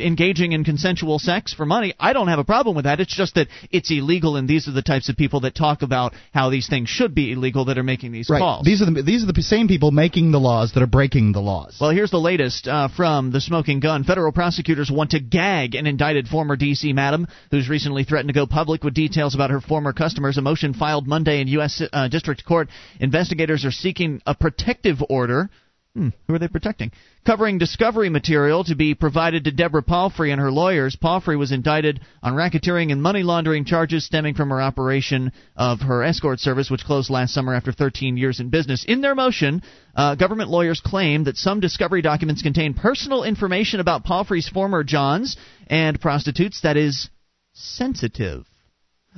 engaging 0.00 0.52
in 0.52 0.64
consensual 0.64 1.18
sex 1.18 1.52
for 1.52 1.66
money. 1.66 1.94
I 1.98 2.12
don't 2.12 2.28
have 2.28 2.38
a 2.38 2.44
problem 2.44 2.76
with 2.76 2.84
that. 2.84 3.00
It's 3.00 3.14
just 3.14 3.34
that 3.34 3.48
it's 3.70 3.90
illegal, 3.90 4.36
and 4.36 4.48
these 4.48 4.68
are 4.68 4.72
the 4.72 4.82
types 4.82 5.08
of 5.08 5.16
people 5.16 5.40
that 5.40 5.54
talk 5.54 5.82
about 5.82 6.14
how 6.32 6.50
these 6.50 6.68
things 6.68 6.88
should 6.88 7.14
be 7.14 7.32
illegal 7.32 7.66
that 7.66 7.78
are 7.78 7.82
making 7.82 8.12
these 8.12 8.28
Right. 8.30 8.38
calls. 8.38 8.64
These 8.64 8.82
are 8.82 8.86
the 8.86 9.02
these 9.02 9.22
are 9.22 9.32
the 9.32 9.42
same 9.42 9.68
people 9.68 9.90
making 9.90 10.30
the 10.30 10.40
laws 10.40 10.72
that 10.72 10.82
are 10.82 10.86
breaking 10.86 11.32
the 11.32 11.40
laws. 11.40 11.76
Well, 11.80 11.90
here's 11.90 12.10
the 12.10 12.20
latest 12.20 12.68
uh, 12.68 12.88
from 12.88 13.30
the 13.30 13.40
Smoking 13.40 13.80
Gun. 13.80 14.04
Federal 14.04 14.32
prosecutors 14.32 14.90
want 14.90 15.10
to 15.10 15.20
gag 15.20 15.74
an 15.74 15.86
indicted 15.86 16.28
former 16.28 16.56
D.C. 16.56 16.92
madam 16.92 17.26
who's 17.50 17.68
recently 17.68 18.04
threatened 18.04 18.28
to 18.28 18.34
go 18.34 18.46
public 18.46 18.84
with 18.84 18.94
details 18.94 19.34
about 19.34 19.50
her 19.50 19.60
former 19.60 19.92
customers. 19.92 20.38
A 20.38 20.42
motion 20.42 20.74
filed 20.74 21.06
Monday 21.06 21.40
in 21.40 21.48
U.S. 21.48 21.82
Uh, 21.92 22.08
District 22.08 22.44
Court. 22.44 22.68
Investigators 23.00 23.64
are 23.64 23.70
seeking 23.70 24.20
a 24.26 24.34
protective 24.34 24.98
order. 25.08 25.50
Hmm, 25.94 26.08
who 26.26 26.34
are 26.34 26.38
they 26.38 26.48
protecting? 26.48 26.92
Covering 27.24 27.58
discovery 27.58 28.08
material 28.08 28.62
to 28.64 28.76
be 28.76 28.94
provided 28.94 29.44
to 29.44 29.50
Deborah 29.50 29.82
Palfrey 29.82 30.30
and 30.30 30.40
her 30.40 30.52
lawyers. 30.52 30.96
Palfrey 30.96 31.36
was 31.36 31.50
indicted 31.50 32.00
on 32.22 32.34
racketeering 32.34 32.92
and 32.92 33.02
money 33.02 33.22
laundering 33.22 33.64
charges 33.64 34.04
stemming 34.04 34.34
from 34.34 34.50
her 34.50 34.60
operation 34.60 35.32
of 35.56 35.80
her 35.80 36.04
escort 36.04 36.40
service, 36.40 36.70
which 36.70 36.84
closed 36.84 37.10
last 37.10 37.32
summer 37.32 37.54
after 37.54 37.72
13 37.72 38.16
years 38.16 38.38
in 38.38 38.50
business. 38.50 38.84
In 38.86 39.00
their 39.00 39.14
motion, 39.14 39.62
uh, 39.96 40.14
government 40.14 40.50
lawyers 40.50 40.80
claim 40.80 41.24
that 41.24 41.36
some 41.36 41.58
discovery 41.58 42.02
documents 42.02 42.42
contain 42.42 42.74
personal 42.74 43.24
information 43.24 43.80
about 43.80 44.04
Palfrey's 44.04 44.48
former 44.48 44.84
Johns 44.84 45.36
and 45.68 46.00
prostitutes 46.00 46.60
that 46.60 46.76
is 46.76 47.08
sensitive. 47.54 48.44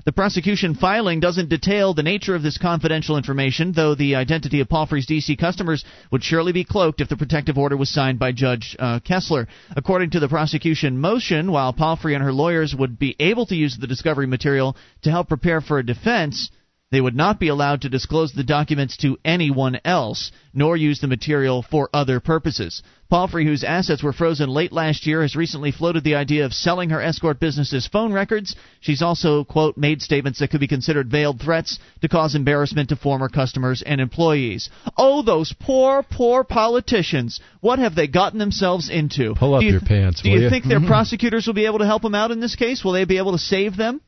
The 0.05 0.13
prosecution 0.13 0.75
filing 0.77 1.21
doesn't 1.21 1.49
detail 1.49 1.93
the 1.93 2.03
nature 2.03 2.35
of 2.35 2.43
this 2.43 2.57
confidential 2.57 3.17
information, 3.17 3.73
though 3.73 3.95
the 3.95 4.15
identity 4.15 4.61
of 4.61 4.69
Palfrey's 4.69 5.07
DC 5.07 5.37
customers 5.37 5.85
would 6.11 6.23
surely 6.23 6.53
be 6.53 6.65
cloaked 6.65 7.01
if 7.01 7.09
the 7.09 7.17
protective 7.17 7.59
order 7.59 7.77
was 7.77 7.91
signed 7.91 8.19
by 8.19 8.33
Judge 8.33 8.77
uh, 8.79 9.01
Kessler. 9.01 9.49
According 9.77 10.11
to 10.11 10.21
the 10.21 10.29
prosecution 10.29 10.99
motion, 10.99 11.51
while 11.51 11.73
Palfrey 11.73 12.15
and 12.15 12.23
her 12.23 12.33
lawyers 12.33 12.75
would 12.75 12.99
be 12.99 13.17
able 13.19 13.47
to 13.47 13.57
use 13.57 13.77
the 13.77 13.89
discovery 13.89 14.27
material 14.27 14.77
to 15.03 15.11
help 15.11 15.29
prepare 15.29 15.61
for 15.61 15.79
a 15.79 15.87
defense, 15.87 16.51
they 16.91 17.01
would 17.01 17.15
not 17.15 17.39
be 17.39 17.49
allowed 17.49 17.83
to 17.83 17.89
disclose 17.89 18.33
the 18.33 18.43
documents 18.43 18.97
to 18.97 19.17
anyone 19.25 19.81
else, 19.85 20.33
nor 20.53 20.77
use 20.77 21.01
the 21.01 21.07
material 21.07 21.63
for 21.63 21.89
other 21.95 22.19
purposes. 22.19 22.83
Palfrey, 23.09 23.45
whose 23.45 23.63
assets 23.65 24.03
were 24.03 24.13
frozen 24.13 24.49
late 24.49 24.73
last 24.73 25.07
year, 25.07 25.23
has 25.23 25.37
recently 25.37 25.71
floated 25.71 26.03
the 26.03 26.17
idea 26.17 26.45
of 26.45 26.53
selling 26.53 26.91
her 26.91 27.01
escort 27.01 27.39
business's 27.39 27.87
phone 27.87 28.13
records. 28.13 28.57
She's 28.81 29.03
also, 29.03 29.45
quote, 29.45 29.77
made 29.77 30.03
statements 30.03 30.41
that 30.41 30.51
could 30.51 30.61
be 30.61 30.67
considered 30.69 31.11
veiled 31.11 31.41
threats 31.41 31.79
to 32.03 32.09
cause 32.09 32.35
embarrassment 32.35 32.89
to 32.89 32.97
former 32.97 33.29
customers 33.29 33.83
and 33.85 34.01
employees. 34.01 34.69
Oh, 34.97 35.23
those 35.23 35.53
poor, 35.61 36.03
poor 36.03 36.43
politicians. 36.43 37.41
What 37.61 37.79
have 37.79 37.95
they 37.95 38.09
gotten 38.09 38.39
themselves 38.39 38.91
into? 38.91 39.35
Pull 39.37 39.55
up 39.55 39.63
you 39.63 39.73
your 39.73 39.81
pants, 39.81 40.23
Do 40.23 40.31
will 40.31 40.39
you 40.39 40.45
ya? 40.45 40.51
think 40.51 40.65
their 40.65 40.81
prosecutors 40.87 41.47
will 41.47 41.55
be 41.55 41.67
able 41.67 41.81
to 41.81 41.87
help 41.87 42.03
them 42.03 42.15
out 42.17 42.33
in 42.33 42.41
this 42.41 42.57
case? 42.57 42.85
Will 42.85 42.93
they 42.93 43.05
be 43.05 43.19
able 43.19 43.33
to 43.33 43.39
save 43.39 43.77
them? 43.77 44.01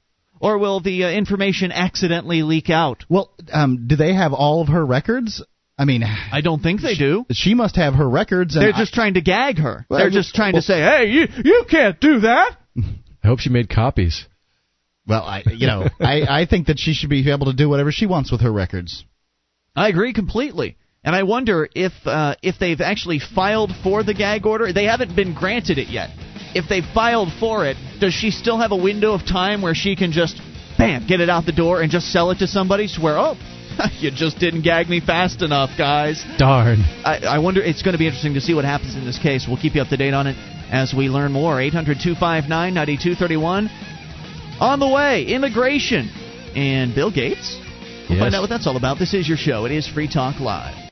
Or 0.43 0.59
will 0.59 0.81
the 0.81 1.05
uh, 1.05 1.11
information 1.11 1.71
accidentally 1.71 2.43
leak 2.43 2.69
out? 2.69 3.05
well, 3.09 3.31
um, 3.53 3.87
do 3.87 3.95
they 3.97 4.13
have 4.13 4.33
all 4.33 4.61
of 4.61 4.69
her 4.69 4.85
records? 4.85 5.43
I 5.79 5.85
mean, 5.85 6.03
I 6.03 6.41
don't 6.43 6.61
think 6.63 6.83
they 6.83 6.95
do. 6.95 7.25
she 7.31 7.55
must 7.55 7.77
have 7.77 7.95
her 7.95 8.09
records. 8.09 8.57
And 8.57 8.65
They're 8.65 8.73
just 8.73 8.93
trying 8.93 9.15
to 9.15 9.21
gag 9.23 9.59
her. 9.59 9.87
Well, 9.89 10.01
They're 10.01 10.11
just 10.11 10.35
trying 10.35 10.53
well- 10.53 10.63
to 10.63 10.67
say, 10.67 10.81
"Hey, 10.81 11.07
you 11.11 11.29
you 11.45 11.65
can't 11.71 11.99
do 12.01 12.21
that." 12.21 12.57
I 12.77 13.27
hope 13.27 13.39
she 13.39 13.51
made 13.51 13.69
copies. 13.71 14.27
well, 15.07 15.23
I 15.23 15.45
you 15.47 15.67
know, 15.69 15.89
I 16.01 16.43
I 16.43 16.47
think 16.47 16.67
that 16.67 16.79
she 16.79 16.93
should 16.93 17.09
be 17.09 17.31
able 17.31 17.47
to 17.47 17.53
do 17.55 17.69
whatever 17.69 17.93
she 17.93 18.07
wants 18.07 18.31
with 18.33 18.41
her 18.43 18.53
records. 18.53 19.05
I 19.77 19.89
agree 19.89 20.13
completely. 20.13 20.77
And 21.05 21.17
I 21.17 21.23
wonder 21.23 21.69
if 21.75 21.93
uh, 22.05 22.35
if 22.43 22.59
they've 22.59 22.81
actually 22.81 23.21
filed 23.21 23.71
for 23.83 24.03
the 24.03 24.15
gag 24.15 24.45
order. 24.47 24.73
They 24.73 24.85
haven't 24.85 25.17
been 25.17 25.35
granted 25.35 25.79
it 25.79 25.89
yet. 25.89 26.11
If 26.55 26.69
they 26.69 26.83
filed 26.83 27.33
for 27.41 27.65
it, 27.67 27.77
does 28.01 28.13
she 28.15 28.31
still 28.31 28.59
have 28.59 28.73
a 28.73 28.77
window 28.77 29.13
of 29.13 29.27
time 29.27 29.63
where 29.63 29.75
she 29.75 29.97
can 29.97 30.13
just, 30.13 30.41
bam, 30.79 31.07
get 31.07 31.21
it 31.21 31.31
out 31.31 31.47
the 31.47 31.53
door 31.53 31.81
and 31.83 31.91
just 31.91 32.13
sell 32.13 32.31
it 32.31 32.39
to 32.41 32.47
somebody? 32.47 32.89
Swear, 32.89 33.19
oh, 33.19 33.37
you 34.01 34.11
just 34.11 34.39
didn't 34.39 34.63
gag 34.63 34.89
me 34.89 35.01
fast 35.01 35.41
enough, 35.43 35.71
guys. 35.79 36.23
Darn. 36.39 36.81
I, 37.05 37.21
I 37.27 37.39
wonder. 37.39 37.63
It's 37.63 37.83
going 37.83 37.93
to 37.93 37.99
be 37.99 38.07
interesting 38.07 38.35
to 38.35 38.41
see 38.41 38.55
what 38.55 38.65
happens 38.65 38.95
in 38.97 39.05
this 39.05 39.19
case. 39.19 39.47
We'll 39.49 39.57
keep 39.57 39.75
you 39.75 39.83
up 39.83 39.89
to 39.89 39.97
date 39.97 40.13
on 40.15 40.27
it 40.27 40.37
as 40.71 40.93
we 40.93 41.09
learn 41.09 41.33
more. 41.33 41.61
800 41.61 41.99
259 42.03 42.49
9231. 42.75 43.71
On 44.61 44.79
the 44.79 44.89
way, 44.89 45.25
immigration 45.25 46.09
and 46.55 46.95
Bill 46.95 47.11
Gates. 47.11 47.59
We'll 48.09 48.19
Yes. 48.19 48.25
find 48.25 48.35
out 48.35 48.43
what 48.43 48.51
that's 48.51 48.67
all 48.67 48.77
about. 48.77 48.99
This 48.99 49.15
is 49.15 49.27
your 49.27 49.39
show. 49.39 49.65
It 49.65 49.73
is 49.73 49.89
Free 49.89 50.07
Talk 50.09 50.39
Live. 50.39 50.82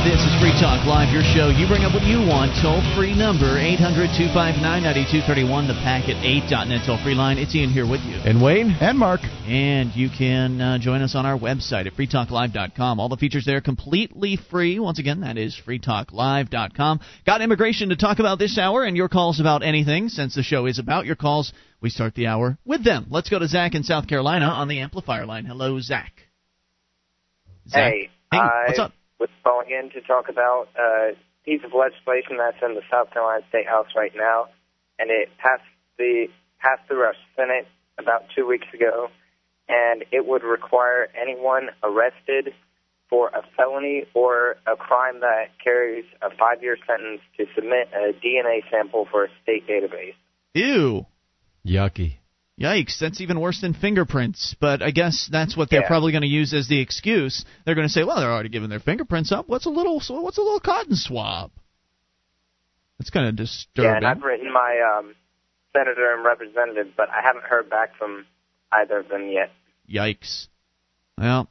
This 0.00 0.24
is 0.24 0.32
Free 0.40 0.56
Talk 0.56 0.86
Live, 0.86 1.12
your 1.12 1.20
show. 1.20 1.52
You 1.52 1.68
bring 1.68 1.84
up 1.84 1.92
what 1.92 2.02
you 2.08 2.24
want. 2.24 2.56
Toll 2.64 2.80
free 2.96 3.12
number 3.12 3.60
800 3.60 4.08
259 4.16 4.64
9231, 4.64 5.68
the 5.68 5.74
packet 5.84 6.16
8.net 6.24 6.88
toll 6.88 6.96
free 7.04 7.12
line. 7.12 7.36
It's 7.36 7.54
Ian 7.54 7.68
here 7.68 7.84
with 7.84 8.00
you. 8.08 8.16
And 8.24 8.40
Wayne? 8.42 8.70
And 8.80 8.96
Mark. 8.96 9.20
And 9.44 9.94
you 9.94 10.08
can 10.08 10.58
uh, 10.58 10.78
join 10.78 11.02
us 11.02 11.14
on 11.14 11.26
our 11.26 11.38
website 11.38 11.86
at 11.86 11.92
freetalklive.com. 11.92 12.98
All 12.98 13.10
the 13.10 13.18
features 13.18 13.44
there 13.44 13.60
completely 13.60 14.38
free. 14.50 14.78
Once 14.78 14.98
again, 14.98 15.20
that 15.20 15.36
is 15.36 15.54
freetalklive.com. 15.68 17.00
Got 17.26 17.42
immigration 17.42 17.90
to 17.90 17.96
talk 17.96 18.20
about 18.20 18.38
this 18.38 18.56
hour 18.56 18.84
and 18.84 18.96
your 18.96 19.10
calls 19.10 19.38
about 19.38 19.62
anything. 19.62 20.08
Since 20.08 20.34
the 20.34 20.42
show 20.42 20.64
is 20.64 20.78
about 20.78 21.04
your 21.04 21.16
calls, 21.16 21.52
we 21.82 21.90
start 21.90 22.14
the 22.14 22.26
hour 22.26 22.56
with 22.64 22.82
them. 22.82 23.08
Let's 23.10 23.28
go 23.28 23.38
to 23.38 23.46
Zach 23.46 23.74
in 23.74 23.82
South 23.82 24.08
Carolina 24.08 24.46
on 24.46 24.68
the 24.68 24.80
amplifier 24.80 25.26
line. 25.26 25.44
Hello, 25.44 25.78
Zach. 25.78 26.14
Zach? 27.68 27.92
Hey, 27.92 28.10
Hey, 28.32 28.38
I 28.38 28.64
what's 28.68 28.78
up? 28.78 28.92
Was 29.20 29.28
calling 29.44 29.68
in 29.70 29.90
to 29.90 30.00
talk 30.00 30.28
about 30.28 30.68
a 30.76 31.12
piece 31.44 31.60
of 31.64 31.72
legislation 31.72 32.38
that's 32.38 32.56
in 32.62 32.74
the 32.74 32.82
South 32.90 33.12
Carolina 33.12 33.44
State 33.48 33.68
House 33.68 33.88
right 33.94 34.12
now, 34.16 34.46
and 34.98 35.10
it 35.10 35.28
passed 35.38 35.62
the 35.98 36.26
passed 36.58 36.82
through 36.88 37.02
our 37.02 37.14
Senate 37.36 37.68
about 37.98 38.24
two 38.34 38.46
weeks 38.46 38.66
ago, 38.74 39.08
and 39.68 40.04
it 40.10 40.26
would 40.26 40.42
require 40.42 41.08
anyone 41.20 41.68
arrested 41.82 42.52
for 43.08 43.28
a 43.28 43.42
felony 43.56 44.04
or 44.14 44.56
a 44.66 44.76
crime 44.76 45.20
that 45.20 45.48
carries 45.62 46.04
a 46.22 46.30
five-year 46.30 46.76
sentence 46.86 47.20
to 47.36 47.44
submit 47.54 47.88
a 47.92 48.12
DNA 48.24 48.60
sample 48.70 49.06
for 49.10 49.24
a 49.24 49.28
state 49.42 49.66
database. 49.66 50.14
Ew. 50.54 51.06
Yucky. 51.66 52.19
Yikes, 52.60 52.98
that's 52.98 53.20
even 53.22 53.40
worse 53.40 53.60
than 53.62 53.72
fingerprints. 53.72 54.54
But 54.60 54.82
I 54.82 54.90
guess 54.90 55.28
that's 55.32 55.56
what 55.56 55.70
they're 55.70 55.80
Yeah. 55.80 55.86
probably 55.88 56.12
going 56.12 56.22
to 56.22 56.28
use 56.28 56.52
as 56.52 56.68
the 56.68 56.78
excuse. 56.80 57.44
They're 57.64 57.74
going 57.74 57.86
to 57.86 57.92
say, 57.92 58.04
"Well, 58.04 58.20
they're 58.20 58.30
already 58.30 58.50
giving 58.50 58.68
their 58.68 58.80
fingerprints 58.80 59.32
up. 59.32 59.48
What's 59.48 59.64
a 59.66 59.70
little 59.70 59.94
what's 59.94 60.36
a 60.38 60.42
little 60.42 60.60
cotton 60.60 60.94
swab?" 60.94 61.50
That's 62.98 63.08
kind 63.10 63.26
of 63.28 63.32
Yeah, 63.32 63.44
disturbing. 63.44 63.96
and 63.96 64.06
I've 64.06 64.22
written 64.22 64.52
my 64.52 64.78
um, 64.98 65.14
senator 65.72 66.14
and 66.14 66.22
representative, 66.24 66.88
but 66.96 67.08
I 67.08 67.22
haven't 67.22 67.44
heard 67.46 67.70
back 67.70 67.96
from 67.96 68.26
either 68.70 68.98
of 68.98 69.08
them 69.08 69.28
yet. 69.30 69.50
Yikes. 69.88 70.48
Well, 71.16 71.48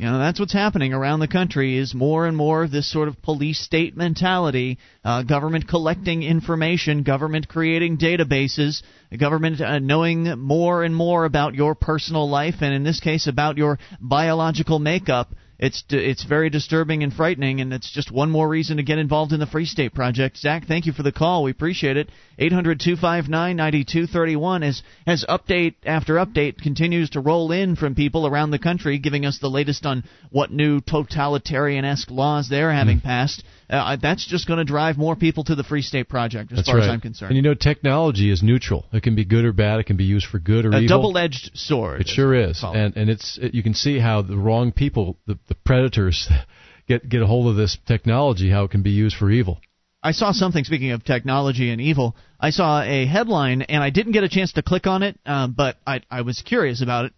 you 0.00 0.06
know 0.06 0.18
that's 0.18 0.40
what's 0.40 0.54
happening 0.54 0.94
around 0.94 1.20
the 1.20 1.28
country 1.28 1.76
is 1.76 1.94
more 1.94 2.26
and 2.26 2.34
more 2.34 2.62
of 2.62 2.70
this 2.70 2.90
sort 2.90 3.08
of 3.08 3.20
police 3.20 3.60
state 3.60 3.94
mentality, 3.94 4.78
uh, 5.04 5.22
government 5.24 5.68
collecting 5.68 6.22
information, 6.22 7.02
government 7.02 7.48
creating 7.48 7.98
databases, 7.98 8.82
government 9.18 9.60
uh, 9.60 9.78
knowing 9.78 10.38
more 10.38 10.84
and 10.84 10.96
more 10.96 11.26
about 11.26 11.54
your 11.54 11.74
personal 11.74 12.30
life, 12.30 12.54
and 12.62 12.72
in 12.72 12.82
this 12.82 12.98
case 12.98 13.26
about 13.26 13.58
your 13.58 13.78
biological 14.00 14.78
makeup. 14.78 15.34
It's 15.62 15.84
it's 15.90 16.24
very 16.24 16.48
disturbing 16.48 17.02
and 17.02 17.12
frightening, 17.12 17.60
and 17.60 17.70
it's 17.70 17.92
just 17.92 18.10
one 18.10 18.30
more 18.30 18.48
reason 18.48 18.78
to 18.78 18.82
get 18.82 18.98
involved 18.98 19.34
in 19.34 19.40
the 19.40 19.46
Free 19.46 19.66
State 19.66 19.92
Project. 19.92 20.38
Zach, 20.38 20.66
thank 20.66 20.86
you 20.86 20.94
for 20.94 21.02
the 21.02 21.12
call. 21.12 21.42
We 21.42 21.50
appreciate 21.50 21.98
it. 21.98 22.08
800-259-9231 22.38 24.64
as 24.64 24.82
as 25.06 25.22
update 25.28 25.74
after 25.84 26.14
update 26.14 26.62
continues 26.62 27.10
to 27.10 27.20
roll 27.20 27.52
in 27.52 27.76
from 27.76 27.94
people 27.94 28.26
around 28.26 28.52
the 28.52 28.58
country, 28.58 28.98
giving 28.98 29.26
us 29.26 29.38
the 29.38 29.50
latest 29.50 29.84
on 29.84 30.04
what 30.30 30.50
new 30.50 30.80
totalitarian-esque 30.80 32.10
laws 32.10 32.48
they're 32.48 32.72
having 32.72 33.00
hmm. 33.00 33.06
passed. 33.06 33.44
Uh, 33.70 33.96
that's 34.00 34.26
just 34.26 34.48
going 34.48 34.58
to 34.58 34.64
drive 34.64 34.98
more 34.98 35.14
people 35.14 35.44
to 35.44 35.54
the 35.54 35.62
Free 35.62 35.82
State 35.82 36.08
Project, 36.08 36.50
as 36.50 36.56
That's 36.58 36.68
far 36.68 36.78
right. 36.78 36.84
as 36.84 36.90
I'm 36.90 37.00
concerned. 37.00 37.30
And 37.30 37.36
you 37.36 37.42
know, 37.42 37.54
technology 37.54 38.30
is 38.30 38.42
neutral. 38.42 38.84
It 38.92 39.02
can 39.02 39.14
be 39.14 39.24
good 39.24 39.44
or 39.44 39.52
bad. 39.52 39.78
It 39.78 39.84
can 39.84 39.96
be 39.96 40.04
used 40.04 40.26
for 40.26 40.40
good 40.40 40.66
or 40.66 40.70
a 40.70 40.80
evil. 40.80 40.88
double-edged 40.88 41.52
sword. 41.54 42.00
It 42.00 42.08
sure 42.08 42.34
is, 42.34 42.62
and 42.64 42.96
and 42.96 43.08
it's 43.08 43.38
it, 43.40 43.54
you 43.54 43.62
can 43.62 43.74
see 43.74 44.00
how 44.00 44.22
the 44.22 44.36
wrong 44.36 44.72
people, 44.72 45.18
the 45.26 45.38
the 45.46 45.54
predators, 45.54 46.28
get 46.88 47.08
get 47.08 47.22
a 47.22 47.26
hold 47.26 47.46
of 47.46 47.56
this 47.56 47.78
technology. 47.86 48.50
How 48.50 48.64
it 48.64 48.72
can 48.72 48.82
be 48.82 48.90
used 48.90 49.16
for 49.16 49.30
evil. 49.30 49.60
I 50.02 50.12
saw 50.12 50.32
something. 50.32 50.64
Speaking 50.64 50.90
of 50.90 51.04
technology 51.04 51.70
and 51.70 51.80
evil, 51.80 52.16
I 52.40 52.50
saw 52.50 52.82
a 52.82 53.06
headline, 53.06 53.62
and 53.62 53.82
I 53.84 53.90
didn't 53.90 54.12
get 54.12 54.24
a 54.24 54.28
chance 54.28 54.52
to 54.54 54.62
click 54.62 54.86
on 54.86 55.02
it, 55.02 55.18
uh, 55.26 55.46
but 55.46 55.76
I, 55.86 56.00
I 56.10 56.22
was 56.22 56.42
curious 56.42 56.82
about 56.82 57.04
it. 57.04 57.12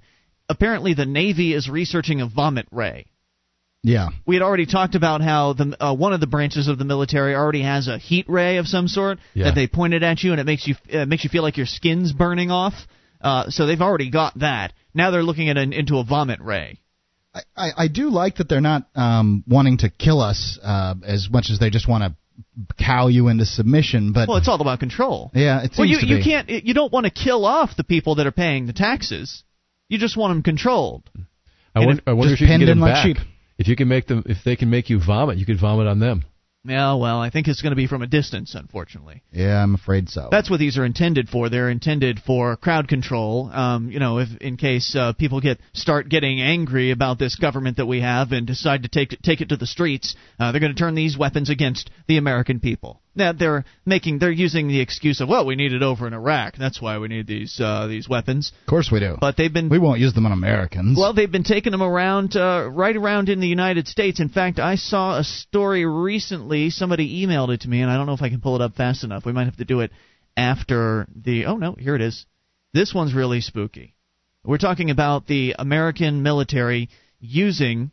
Apparently, 0.48 0.92
the 0.92 1.07
Navy 1.07 1.55
is 1.55 1.68
researching 1.68 2.20
a 2.20 2.26
vomit 2.26 2.66
ray. 2.70 3.07
Yeah. 3.82 4.08
We 4.26 4.36
had 4.36 4.42
already 4.42 4.66
talked 4.66 4.94
about 4.94 5.22
how 5.22 5.54
the 5.54 5.76
uh, 5.84 5.94
one 5.94 6.12
of 6.12 6.20
the 6.20 6.26
branches 6.28 6.68
of 6.68 6.78
the 6.78 6.84
military 6.84 7.34
already 7.34 7.62
has 7.62 7.88
a 7.88 7.98
heat 7.98 8.26
ray 8.28 8.58
of 8.58 8.66
some 8.68 8.86
sort 8.88 9.18
Yeah. 9.34 9.46
that 9.46 9.54
they 9.56 9.66
pointed 9.66 10.02
at 10.04 10.22
you, 10.22 10.30
and 10.32 10.40
it 10.40 10.44
makes 10.44 10.66
you 10.66 10.76
uh, 10.92 11.04
makes 11.06 11.24
you 11.24 11.30
feel 11.30 11.42
like 11.42 11.56
your 11.56 11.66
skin's 11.66 12.12
burning 12.12 12.50
off. 12.50 12.74
Uh, 13.20 13.50
so 13.50 13.66
they've 13.66 13.80
already 13.80 14.10
got 14.10 14.38
that. 14.40 14.72
Now 14.94 15.10
they're 15.10 15.22
looking 15.22 15.48
at 15.48 15.56
an, 15.56 15.72
into 15.72 15.98
a 15.98 16.04
vomit 16.04 16.40
ray. 16.40 16.78
I, 17.34 17.40
I, 17.56 17.70
I 17.84 17.88
do 17.88 18.10
like 18.10 18.36
that 18.36 18.48
they're 18.48 18.60
not 18.60 18.86
um, 18.94 19.42
wanting 19.48 19.78
to 19.78 19.90
kill 19.90 20.20
us 20.20 20.58
uh, 20.62 20.94
as 21.04 21.28
much 21.30 21.46
as 21.50 21.58
they 21.58 21.70
just 21.70 21.88
want 21.88 22.04
to 22.04 22.14
cow 22.84 23.06
you 23.08 23.28
into 23.28 23.44
submission. 23.46 24.12
But 24.12 24.28
Well, 24.28 24.36
it's 24.38 24.48
all 24.48 24.60
about 24.60 24.78
control. 24.80 25.30
yeah, 25.34 25.58
it 25.60 25.72
seems 25.74 25.78
Well, 25.78 25.88
you 25.88 26.00
to 26.00 26.06
you 26.06 26.16
be. 26.18 26.24
can't 26.24 26.48
you 26.48 26.74
don't 26.74 26.92
want 26.92 27.06
to 27.06 27.10
kill 27.10 27.44
off 27.46 27.70
the 27.76 27.84
people 27.84 28.16
that 28.16 28.26
are 28.26 28.32
paying 28.32 28.66
the 28.66 28.72
taxes. 28.72 29.42
You 29.88 29.98
just 29.98 30.16
want 30.16 30.30
them 30.34 30.42
controlled. 30.42 31.08
I 31.74 31.80
wonder, 31.80 31.94
if- 32.02 32.08
I 32.08 32.12
wonder 32.12 32.32
just 32.34 32.42
if 32.42 32.48
you 32.48 32.52
can 32.52 32.60
get 32.60 32.66
them 32.66 32.80
like 32.80 32.94
back. 32.94 33.04
sheep. 33.06 33.16
If 33.59 33.68
you 33.68 33.76
can 33.76 33.88
make 33.88 34.07
them, 34.07 34.22
if 34.26 34.38
they 34.44 34.57
can 34.57 34.70
make 34.70 34.90
you 34.90 35.00
vomit, 35.05 35.38
you 35.38 35.46
could 35.46 35.61
vomit 35.61 35.86
on 35.86 36.00
them. 36.00 36.24
Yeah, 36.64 36.94
well, 36.94 37.18
I 37.18 37.30
think 37.30 37.48
it's 37.48 37.61
going 37.61 37.72
to 37.72 37.76
be 37.76 37.88
from 37.88 38.03
a 38.03 38.07
distance, 38.07 38.55
unfortunately. 38.55 39.22
Yeah, 39.32 39.61
I'm 39.61 39.74
afraid 39.74 40.09
so. 40.09 40.28
That's 40.30 40.48
what 40.48 40.61
these 40.61 40.78
are 40.78 40.84
intended 40.84 41.28
for. 41.28 41.48
They're 41.48 41.68
intended 41.68 42.20
for 42.24 42.57
crowd 42.57 42.86
control. 42.86 43.50
Um, 43.53 43.90
you 43.90 43.98
know, 43.98 44.18
if 44.18 44.28
in 44.40 44.57
case 44.57 44.94
uh, 44.94 45.12
people 45.12 45.40
get 45.40 45.59
start 45.72 46.09
getting 46.09 46.40
angry 46.40 46.92
about 46.92 47.18
this 47.18 47.34
government 47.34 47.78
that 47.78 47.86
we 47.86 48.00
have 48.00 48.30
and 48.30 48.46
decide 48.46 48.84
to 48.84 48.88
take 48.88 49.12
it, 49.12 49.22
take 49.24 49.40
it 49.40 49.48
to 49.48 49.57
the 49.57 49.66
streets, 49.66 50.14
uh, 50.38 50.53
they're 50.53 50.61
going 50.61 50.74
to 50.74 50.78
turn 50.78 50.94
these 50.94 51.18
weapons 51.18 51.50
against 51.50 51.90
the 52.07 52.16
American 52.16 52.61
people. 52.61 53.00
Now 53.14 53.32
they're 53.32 53.64
making 53.84 54.18
they're 54.18 54.30
using 54.30 54.68
the 54.68 54.80
excuse 54.80 55.20
of 55.20 55.28
well, 55.28 55.44
we 55.44 55.54
need 55.54 55.72
it 55.72 55.82
over 55.82 56.06
in 56.06 56.14
Iraq. 56.14 56.56
That's 56.56 56.80
why 56.80 56.98
we 56.98 57.08
need 57.08 57.26
these 57.26 57.60
uh, 57.60 57.86
these 57.86 58.08
weapons. 58.08 58.52
of 58.62 58.66
course 58.66 58.90
we 58.90 59.00
do. 59.00 59.16
But 59.20 59.36
they've 59.36 59.52
been 59.52 59.68
we 59.68 59.78
won't 59.78 60.00
use 60.00 60.14
them 60.14 60.24
on 60.24 60.32
Americans. 60.32 60.96
well, 60.98 61.12
they've 61.12 61.30
been 61.30 61.44
taking 61.44 61.72
them 61.72 61.82
around, 61.82 62.36
uh, 62.36 62.68
right 62.72 62.96
around 62.96 63.28
in 63.28 63.40
the 63.40 63.46
United 63.46 63.86
States. 63.86 64.20
In 64.20 64.28
fact, 64.28 64.58
I 64.58 64.76
saw 64.76 65.18
a 65.18 65.24
story 65.24 65.84
recently. 65.84 66.70
Somebody 66.70 67.26
emailed 67.26 67.52
it 67.52 67.62
to 67.62 67.68
me, 67.68 67.82
and 67.82 67.90
I 67.90 67.96
don't 67.96 68.06
know 68.06 68.14
if 68.14 68.22
I 68.22 68.30
can 68.30 68.40
pull 68.40 68.56
it 68.56 68.62
up 68.62 68.74
fast 68.74 69.04
enough. 69.04 69.26
We 69.26 69.32
might 69.32 69.44
have 69.44 69.56
to 69.56 69.64
do 69.64 69.80
it 69.80 69.90
after 70.36 71.06
the. 71.14 71.46
Oh 71.46 71.56
no, 71.56 71.74
here 71.78 71.94
it 71.94 72.00
is. 72.00 72.24
This 72.72 72.94
one's 72.94 73.14
really 73.14 73.42
spooky. 73.42 73.94
We're 74.44 74.58
talking 74.58 74.90
about 74.90 75.26
the 75.26 75.54
American 75.58 76.22
military 76.22 76.88
using 77.20 77.92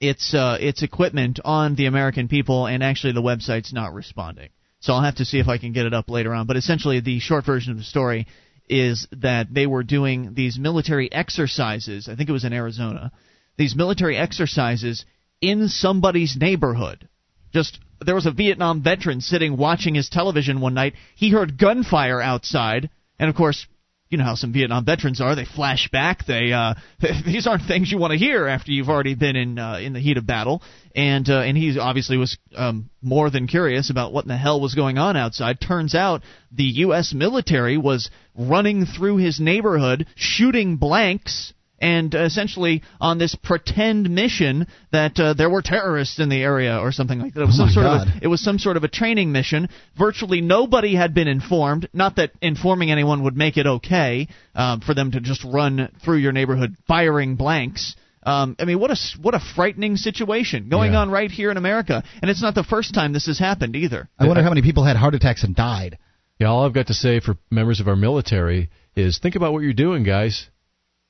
its 0.00 0.34
uh, 0.34 0.58
its 0.60 0.82
equipment 0.82 1.40
on 1.44 1.74
the 1.74 1.86
American 1.86 2.28
people, 2.28 2.66
and 2.66 2.82
actually 2.82 3.12
the 3.12 3.22
website's 3.22 3.72
not 3.72 3.94
responding. 3.94 4.50
So 4.80 4.92
I'll 4.92 5.02
have 5.02 5.16
to 5.16 5.24
see 5.24 5.38
if 5.38 5.48
I 5.48 5.58
can 5.58 5.72
get 5.72 5.86
it 5.86 5.94
up 5.94 6.10
later 6.10 6.32
on. 6.34 6.46
But 6.46 6.56
essentially, 6.56 7.00
the 7.00 7.18
short 7.18 7.44
version 7.44 7.72
of 7.72 7.78
the 7.78 7.84
story 7.84 8.26
is 8.68 9.06
that 9.12 9.52
they 9.52 9.66
were 9.66 9.82
doing 9.82 10.34
these 10.34 10.58
military 10.58 11.10
exercises. 11.10 12.08
I 12.08 12.16
think 12.16 12.28
it 12.28 12.32
was 12.32 12.44
in 12.44 12.52
Arizona. 12.52 13.12
These 13.56 13.76
military 13.76 14.16
exercises 14.16 15.04
in 15.40 15.68
somebody's 15.68 16.36
neighborhood. 16.38 17.08
Just 17.52 17.78
there 18.04 18.14
was 18.14 18.26
a 18.26 18.32
Vietnam 18.32 18.82
veteran 18.82 19.20
sitting 19.20 19.56
watching 19.56 19.94
his 19.94 20.08
television 20.08 20.60
one 20.60 20.74
night. 20.74 20.94
He 21.14 21.30
heard 21.30 21.58
gunfire 21.58 22.20
outside, 22.20 22.90
and 23.18 23.30
of 23.30 23.36
course, 23.36 23.66
you 24.08 24.18
know 24.18 24.24
how 24.24 24.34
some 24.34 24.52
Vietnam 24.52 24.84
veterans 24.84 25.20
are. 25.20 25.34
They 25.34 25.44
flash 25.44 25.88
back. 25.90 26.26
They 26.26 26.52
uh, 26.52 26.74
these 27.24 27.46
aren't 27.46 27.66
things 27.66 27.90
you 27.90 27.98
want 27.98 28.12
to 28.12 28.18
hear 28.18 28.46
after 28.46 28.70
you've 28.70 28.88
already 28.88 29.14
been 29.14 29.36
in 29.36 29.58
uh, 29.58 29.78
in 29.78 29.92
the 29.92 30.00
heat 30.00 30.16
of 30.16 30.26
battle. 30.26 30.62
And 30.94 31.28
uh, 31.28 31.40
and 31.40 31.56
he 31.56 31.78
obviously 31.78 32.16
was 32.16 32.38
um, 32.54 32.90
more 33.02 33.30
than 33.30 33.46
curious 33.46 33.90
about 33.90 34.12
what 34.12 34.24
in 34.24 34.28
the 34.28 34.36
hell 34.36 34.60
was 34.60 34.74
going 34.74 34.98
on 34.98 35.16
outside. 35.16 35.60
Turns 35.60 35.94
out 35.94 36.22
the 36.52 36.64
U.S. 36.64 37.12
military 37.12 37.76
was 37.76 38.10
running 38.36 38.86
through 38.86 39.16
his 39.16 39.40
neighborhood, 39.40 40.06
shooting 40.14 40.76
blanks. 40.76 41.52
And 41.78 42.14
uh, 42.14 42.20
essentially 42.20 42.82
on 43.00 43.18
this 43.18 43.34
pretend 43.34 44.08
mission 44.08 44.66
that 44.92 45.18
uh, 45.20 45.34
there 45.34 45.50
were 45.50 45.60
terrorists 45.62 46.18
in 46.18 46.28
the 46.30 46.42
area 46.42 46.78
or 46.78 46.90
something 46.92 47.18
like 47.18 47.34
that. 47.34 47.42
It 47.42 47.46
was 47.46 47.56
Oh 47.56 47.58
some 47.58 47.66
my 47.66 47.72
sort 47.72 47.84
God. 47.84 48.08
of 48.08 48.14
a, 48.14 48.24
it 48.24 48.28
was 48.28 48.40
some 48.42 48.58
sort 48.58 48.76
of 48.78 48.84
a 48.84 48.88
training 48.88 49.30
mission. 49.32 49.68
Virtually 49.98 50.40
nobody 50.40 50.94
had 50.94 51.12
been 51.12 51.28
informed. 51.28 51.88
Not 51.92 52.16
that 52.16 52.30
informing 52.40 52.90
anyone 52.90 53.22
would 53.24 53.36
make 53.36 53.56
it 53.58 53.66
okay 53.66 54.28
um, 54.54 54.80
for 54.80 54.94
them 54.94 55.10
to 55.12 55.20
just 55.20 55.44
run 55.44 55.90
through 56.04 56.18
your 56.18 56.32
neighborhood 56.32 56.76
firing 56.88 57.36
blanks. 57.36 57.94
Um, 58.22 58.56
I 58.58 58.64
mean, 58.64 58.80
what 58.80 58.90
a 58.90 58.96
what 59.22 59.34
a 59.34 59.40
frightening 59.54 59.96
situation 59.96 60.68
going 60.68 60.92
Yeah. 60.94 61.00
on 61.02 61.10
right 61.10 61.30
here 61.30 61.50
in 61.52 61.56
America, 61.56 62.02
and 62.20 62.28
it's 62.30 62.42
not 62.42 62.54
the 62.56 62.64
first 62.64 62.92
time 62.92 63.12
this 63.12 63.26
has 63.26 63.38
happened 63.38 63.76
either. 63.76 64.08
I 64.18 64.26
wonder 64.26 64.42
how 64.42 64.48
many 64.48 64.62
people 64.62 64.82
had 64.84 64.96
heart 64.96 65.14
attacks 65.14 65.44
and 65.44 65.54
died. 65.54 65.98
Yeah, 66.40 66.48
all 66.48 66.66
I've 66.66 66.72
got 66.74 66.88
to 66.88 66.94
say 66.94 67.20
for 67.20 67.36
members 67.50 67.78
of 67.80 67.86
our 67.86 67.94
military 67.96 68.68
is 68.96 69.18
think 69.18 69.36
about 69.36 69.52
what 69.52 69.62
you're 69.62 69.72
doing, 69.74 70.02
guys. 70.02 70.48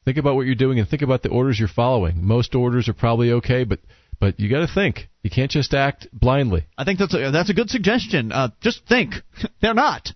Think 0.07 0.17
about 0.17 0.37
what 0.37 0.47
you're 0.47 0.55
doing 0.55 0.79
and 0.79 0.89
think 0.89 1.03
about 1.03 1.23
the 1.23 1.29
orders 1.29 1.59
you're 1.59 1.69
following. 1.69 2.25
Most 2.25 2.55
orders 2.55 2.89
are 2.89 2.95
probably 2.95 3.33
okay, 3.33 3.65
but 3.65 3.81
but 4.19 4.41
you 4.41 4.49
got 4.49 4.61
to 4.67 4.73
think. 4.73 5.09
You 5.23 5.29
can't 5.31 5.51
just 5.51 5.75
act 5.75 6.07
blindly. 6.13 6.65
I 6.79 6.85
think 6.85 6.99
that's 6.99 7.13
a, 7.13 7.31
that's 7.33 7.51
a 7.51 7.55
good 7.55 7.69
suggestion. 7.69 8.33
Uh, 8.33 8.49
just 8.63 8.87
think, 8.89 9.15
they're 9.61 9.75
not. 9.75 10.09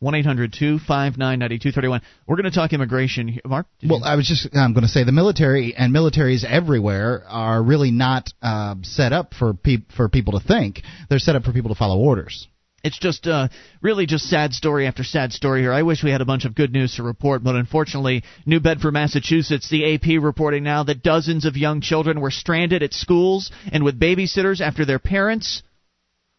One 0.00 0.14
eight 0.14 0.26
hundred 0.26 0.54
two 0.56 0.78
five 0.78 1.16
nine 1.18 1.40
ninety 1.40 1.58
two 1.58 1.72
thirty 1.72 1.88
one. 1.88 2.02
We're 2.26 2.36
going 2.36 2.48
to 2.48 2.54
talk 2.54 2.72
immigration. 2.72 3.26
here. 3.26 3.40
Mark, 3.44 3.66
Well, 3.82 3.98
you- 4.00 4.04
I 4.04 4.14
was 4.14 4.28
just 4.28 4.54
I'm 4.54 4.72
going 4.74 4.82
to 4.82 4.88
say 4.88 5.02
the 5.04 5.10
military 5.10 5.74
and 5.74 5.92
militaries 5.92 6.44
everywhere 6.44 7.24
are 7.26 7.60
really 7.60 7.90
not 7.90 8.28
uh, 8.40 8.76
set 8.82 9.12
up 9.12 9.34
for 9.34 9.54
peop 9.54 9.90
for 9.96 10.08
people 10.08 10.38
to 10.38 10.46
think. 10.46 10.82
They're 11.10 11.18
set 11.18 11.34
up 11.34 11.42
for 11.42 11.52
people 11.52 11.70
to 11.70 11.74
follow 11.78 11.98
orders. 11.98 12.46
It's 12.84 12.98
just 12.98 13.26
uh, 13.26 13.48
really 13.82 14.06
just 14.06 14.28
sad 14.28 14.52
story 14.52 14.86
after 14.86 15.02
sad 15.02 15.32
story 15.32 15.62
here. 15.62 15.72
I 15.72 15.82
wish 15.82 16.04
we 16.04 16.10
had 16.10 16.20
a 16.20 16.26
bunch 16.26 16.44
of 16.44 16.54
good 16.54 16.72
news 16.72 16.94
to 16.96 17.02
report, 17.02 17.42
but 17.42 17.56
unfortunately, 17.56 18.22
New 18.46 18.60
Bedford, 18.60 18.92
Massachusetts, 18.92 19.68
the 19.68 19.94
AP 19.94 20.22
reporting 20.22 20.62
now 20.62 20.84
that 20.84 21.02
dozens 21.02 21.44
of 21.44 21.56
young 21.56 21.80
children 21.80 22.20
were 22.20 22.30
stranded 22.30 22.82
at 22.82 22.94
schools 22.94 23.50
and 23.72 23.84
with 23.84 23.98
babysitters 23.98 24.60
after 24.60 24.84
their 24.84 25.00
parents 25.00 25.62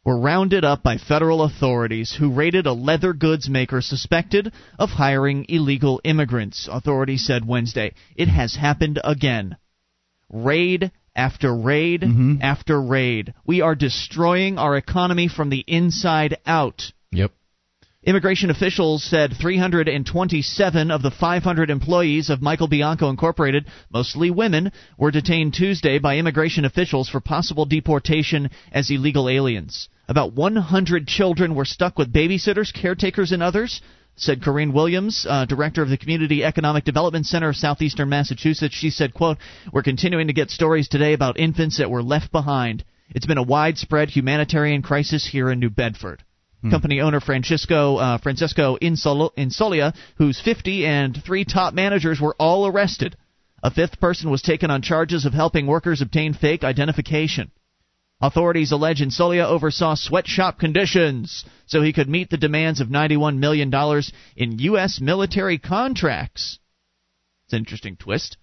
were 0.05 0.19
rounded 0.19 0.63
up 0.63 0.81
by 0.81 0.97
federal 0.97 1.43
authorities 1.43 2.15
who 2.17 2.33
raided 2.33 2.65
a 2.65 2.73
leather 2.73 3.13
goods 3.13 3.49
maker 3.49 3.81
suspected 3.81 4.51
of 4.79 4.89
hiring 4.89 5.45
illegal 5.49 5.99
immigrants. 6.05 6.69
Authorities 6.71 7.25
said 7.25 7.45
Wednesday. 7.45 7.93
It 8.15 8.29
has 8.29 8.55
happened 8.55 8.99
again. 9.03 9.57
Raid 10.29 10.91
after 11.19 11.53
raid 11.53 12.01
mm-hmm. 12.01 12.35
after 12.41 12.81
raid. 12.81 13.33
We 13.45 13.59
are 13.59 13.75
destroying 13.75 14.57
our 14.57 14.77
economy 14.77 15.27
from 15.27 15.49
the 15.49 15.65
inside 15.67 16.37
out. 16.45 16.93
Yep. 17.11 17.31
Immigration 18.01 18.49
officials 18.49 19.03
said 19.03 19.33
327 19.33 20.89
of 20.89 21.01
the 21.01 21.11
500 21.11 21.69
employees 21.69 22.29
of 22.29 22.41
Michael 22.41 22.69
Bianco 22.69 23.09
Incorporated, 23.09 23.65
mostly 23.91 24.31
women, 24.31 24.71
were 24.97 25.11
detained 25.11 25.53
Tuesday 25.53 25.99
by 25.99 26.17
immigration 26.17 26.63
officials 26.63 27.09
for 27.09 27.19
possible 27.19 27.65
deportation 27.65 28.49
as 28.71 28.89
illegal 28.89 29.27
aliens. 29.27 29.89
About 30.07 30.33
100 30.33 31.05
children 31.05 31.53
were 31.53 31.65
stuck 31.65 31.97
with 31.97 32.13
babysitters, 32.13 32.73
caretakers, 32.73 33.33
and 33.33 33.43
others. 33.43 33.81
Said 34.19 34.43
Corinne 34.43 34.73
Williams, 34.73 35.25
uh, 35.27 35.45
director 35.45 35.81
of 35.81 35.89
the 35.89 35.97
Community 35.97 36.43
Economic 36.43 36.83
Development 36.83 37.25
Center 37.25 37.49
of 37.49 37.55
Southeastern 37.55 38.09
Massachusetts. 38.09 38.75
She 38.75 38.89
said, 38.89 39.13
"quote 39.13 39.37
We're 39.71 39.81
continuing 39.81 40.27
to 40.27 40.33
get 40.33 40.51
stories 40.51 40.89
today 40.89 41.13
about 41.13 41.39
infants 41.39 41.77
that 41.77 41.89
were 41.89 42.03
left 42.03 42.31
behind. 42.31 42.83
It's 43.15 43.25
been 43.25 43.37
a 43.37 43.43
widespread 43.43 44.09
humanitarian 44.09 44.81
crisis 44.81 45.25
here 45.25 45.49
in 45.49 45.59
New 45.59 45.69
Bedford." 45.69 46.23
Company 46.69 46.99
owner 46.99 47.21
Francisco 47.21 47.95
uh, 47.95 48.17
Francisco 48.17 48.77
Insol- 48.81 49.31
Insolia, 49.37 49.95
who's 50.17 50.41
50, 50.41 50.85
and 50.85 51.17
three 51.23 51.45
top 51.45 51.73
managers 51.73 52.19
were 52.19 52.35
all 52.37 52.67
arrested. 52.67 53.15
A 53.63 53.71
fifth 53.71 54.01
person 54.01 54.29
was 54.29 54.41
taken 54.41 54.69
on 54.69 54.81
charges 54.81 55.25
of 55.25 55.33
helping 55.33 55.67
workers 55.67 56.01
obtain 56.01 56.33
fake 56.33 56.65
identification. 56.65 57.51
Authorities 58.21 58.73
allege 58.73 58.99
Insolia 58.99 59.45
oversaw 59.45 59.95
sweatshop 59.95 60.59
conditions 60.59 61.45
so 61.67 61.81
he 61.81 61.93
could 61.93 62.09
meet 62.09 62.29
the 62.29 62.37
demands 62.37 62.81
of 62.81 62.89
$91 62.89 63.37
million 63.37 63.73
in 64.35 64.59
U.S. 64.59 64.99
military 64.99 65.57
contracts. 65.57 66.59
It's 67.45 67.53
an 67.53 67.59
interesting 67.59 67.95
twist. 67.95 68.37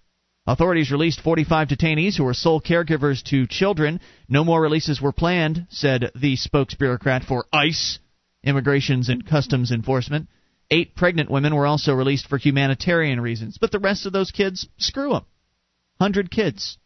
Authorities 0.47 0.91
released 0.91 1.21
45 1.21 1.67
detainees 1.67 2.15
who 2.15 2.23
were 2.23 2.33
sole 2.33 2.59
caregivers 2.59 3.21
to 3.25 3.45
children. 3.45 3.99
No 4.27 4.43
more 4.43 4.61
releases 4.61 5.01
were 5.01 5.11
planned, 5.11 5.67
said 5.69 6.11
the 6.15 6.37
spokesbureaucrat 6.37 7.25
for 7.25 7.45
ICE, 7.53 7.99
Immigrations 8.43 9.09
and 9.09 9.27
Customs 9.27 9.71
Enforcement. 9.71 10.27
Eight 10.71 10.95
pregnant 10.95 11.29
women 11.29 11.53
were 11.53 11.67
also 11.67 11.93
released 11.93 12.27
for 12.27 12.37
humanitarian 12.37 13.21
reasons, 13.21 13.57
but 13.59 13.71
the 13.71 13.79
rest 13.79 14.05
of 14.05 14.13
those 14.13 14.31
kids, 14.31 14.67
screw 14.77 15.11
them. 15.11 15.25
Hundred 15.99 16.31
kids. 16.31 16.77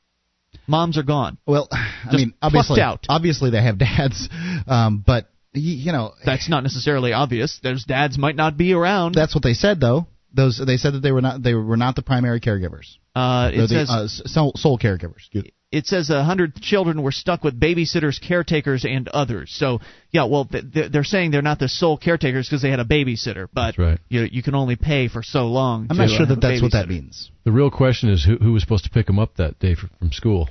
Moms 0.71 0.97
are 0.97 1.03
gone. 1.03 1.37
Well, 1.45 1.67
I 1.71 1.91
Just 2.05 2.15
mean, 2.15 2.33
obviously, 2.41 2.81
out. 2.81 3.05
obviously 3.09 3.51
they 3.51 3.61
have 3.61 3.77
dads, 3.89 4.27
um, 4.67 5.03
but 5.05 5.27
you 5.53 5.91
know 5.91 6.13
That's 6.25 6.49
not 6.49 6.63
necessarily 6.63 7.13
obvious. 7.13 7.59
Those 7.61 7.83
dads 7.83 8.17
might 8.17 8.35
not 8.35 8.57
be 8.57 8.73
around. 8.73 9.13
that's 9.15 9.35
what 9.35 9.43
they 9.43 9.53
said 9.53 9.79
though. 9.79 10.07
Those 10.33 10.61
they 10.65 10.77
said 10.77 10.93
that 10.93 11.01
they 11.01 11.11
were 11.11 11.21
not 11.21 11.43
they 11.43 11.53
were 11.53 11.75
not 11.77 11.95
the 11.95 12.01
primary 12.03 12.39
caregivers. 12.39 12.95
Uh, 13.13 13.51
They're 13.51 13.59
it 13.65 13.67
the 13.69 13.85
says 13.85 14.21
uh, 14.23 14.27
sole, 14.27 14.53
sole 14.55 14.79
caregivers. 14.79 15.17
Excuse- 15.17 15.51
it 15.73 15.85
says 15.87 16.09
a 16.09 16.21
hundred 16.23 16.55
children 16.55 17.01
were 17.01 17.13
stuck 17.13 17.45
with 17.45 17.57
babysitters, 17.57 18.19
caretakers, 18.21 18.83
and 18.83 19.07
others. 19.07 19.53
So 19.57 19.79
yeah, 20.11 20.25
well, 20.25 20.43
th- 20.43 20.65
th- 20.73 20.91
they're 20.91 21.05
saying 21.05 21.31
they're 21.31 21.41
not 21.41 21.59
the 21.59 21.69
sole 21.69 21.97
caretakers 21.97 22.47
because 22.49 22.61
they 22.61 22.69
had 22.69 22.81
a 22.81 22.85
babysitter, 22.85 23.47
but 23.53 23.67
That's 23.67 23.77
right. 23.79 23.99
you 24.09 24.27
you 24.29 24.43
can 24.43 24.53
only 24.53 24.75
pay 24.75 25.07
for 25.07 25.23
so 25.23 25.47
long. 25.47 25.87
I'm 25.89 25.95
to, 25.95 26.05
not 26.05 26.09
sure 26.09 26.25
uh, 26.25 26.29
that 26.29 26.41
that's 26.41 26.61
what 26.61 26.73
that 26.73 26.89
means. 26.89 27.31
The 27.45 27.53
real 27.53 27.71
question 27.71 28.09
is 28.09 28.23
who, 28.25 28.35
who 28.37 28.51
was 28.51 28.63
supposed 28.63 28.83
to 28.83 28.89
pick 28.89 29.05
them 29.07 29.17
up 29.17 29.35
that 29.37 29.59
day 29.59 29.75
fr- 29.75 29.85
from 29.97 30.11
school. 30.11 30.49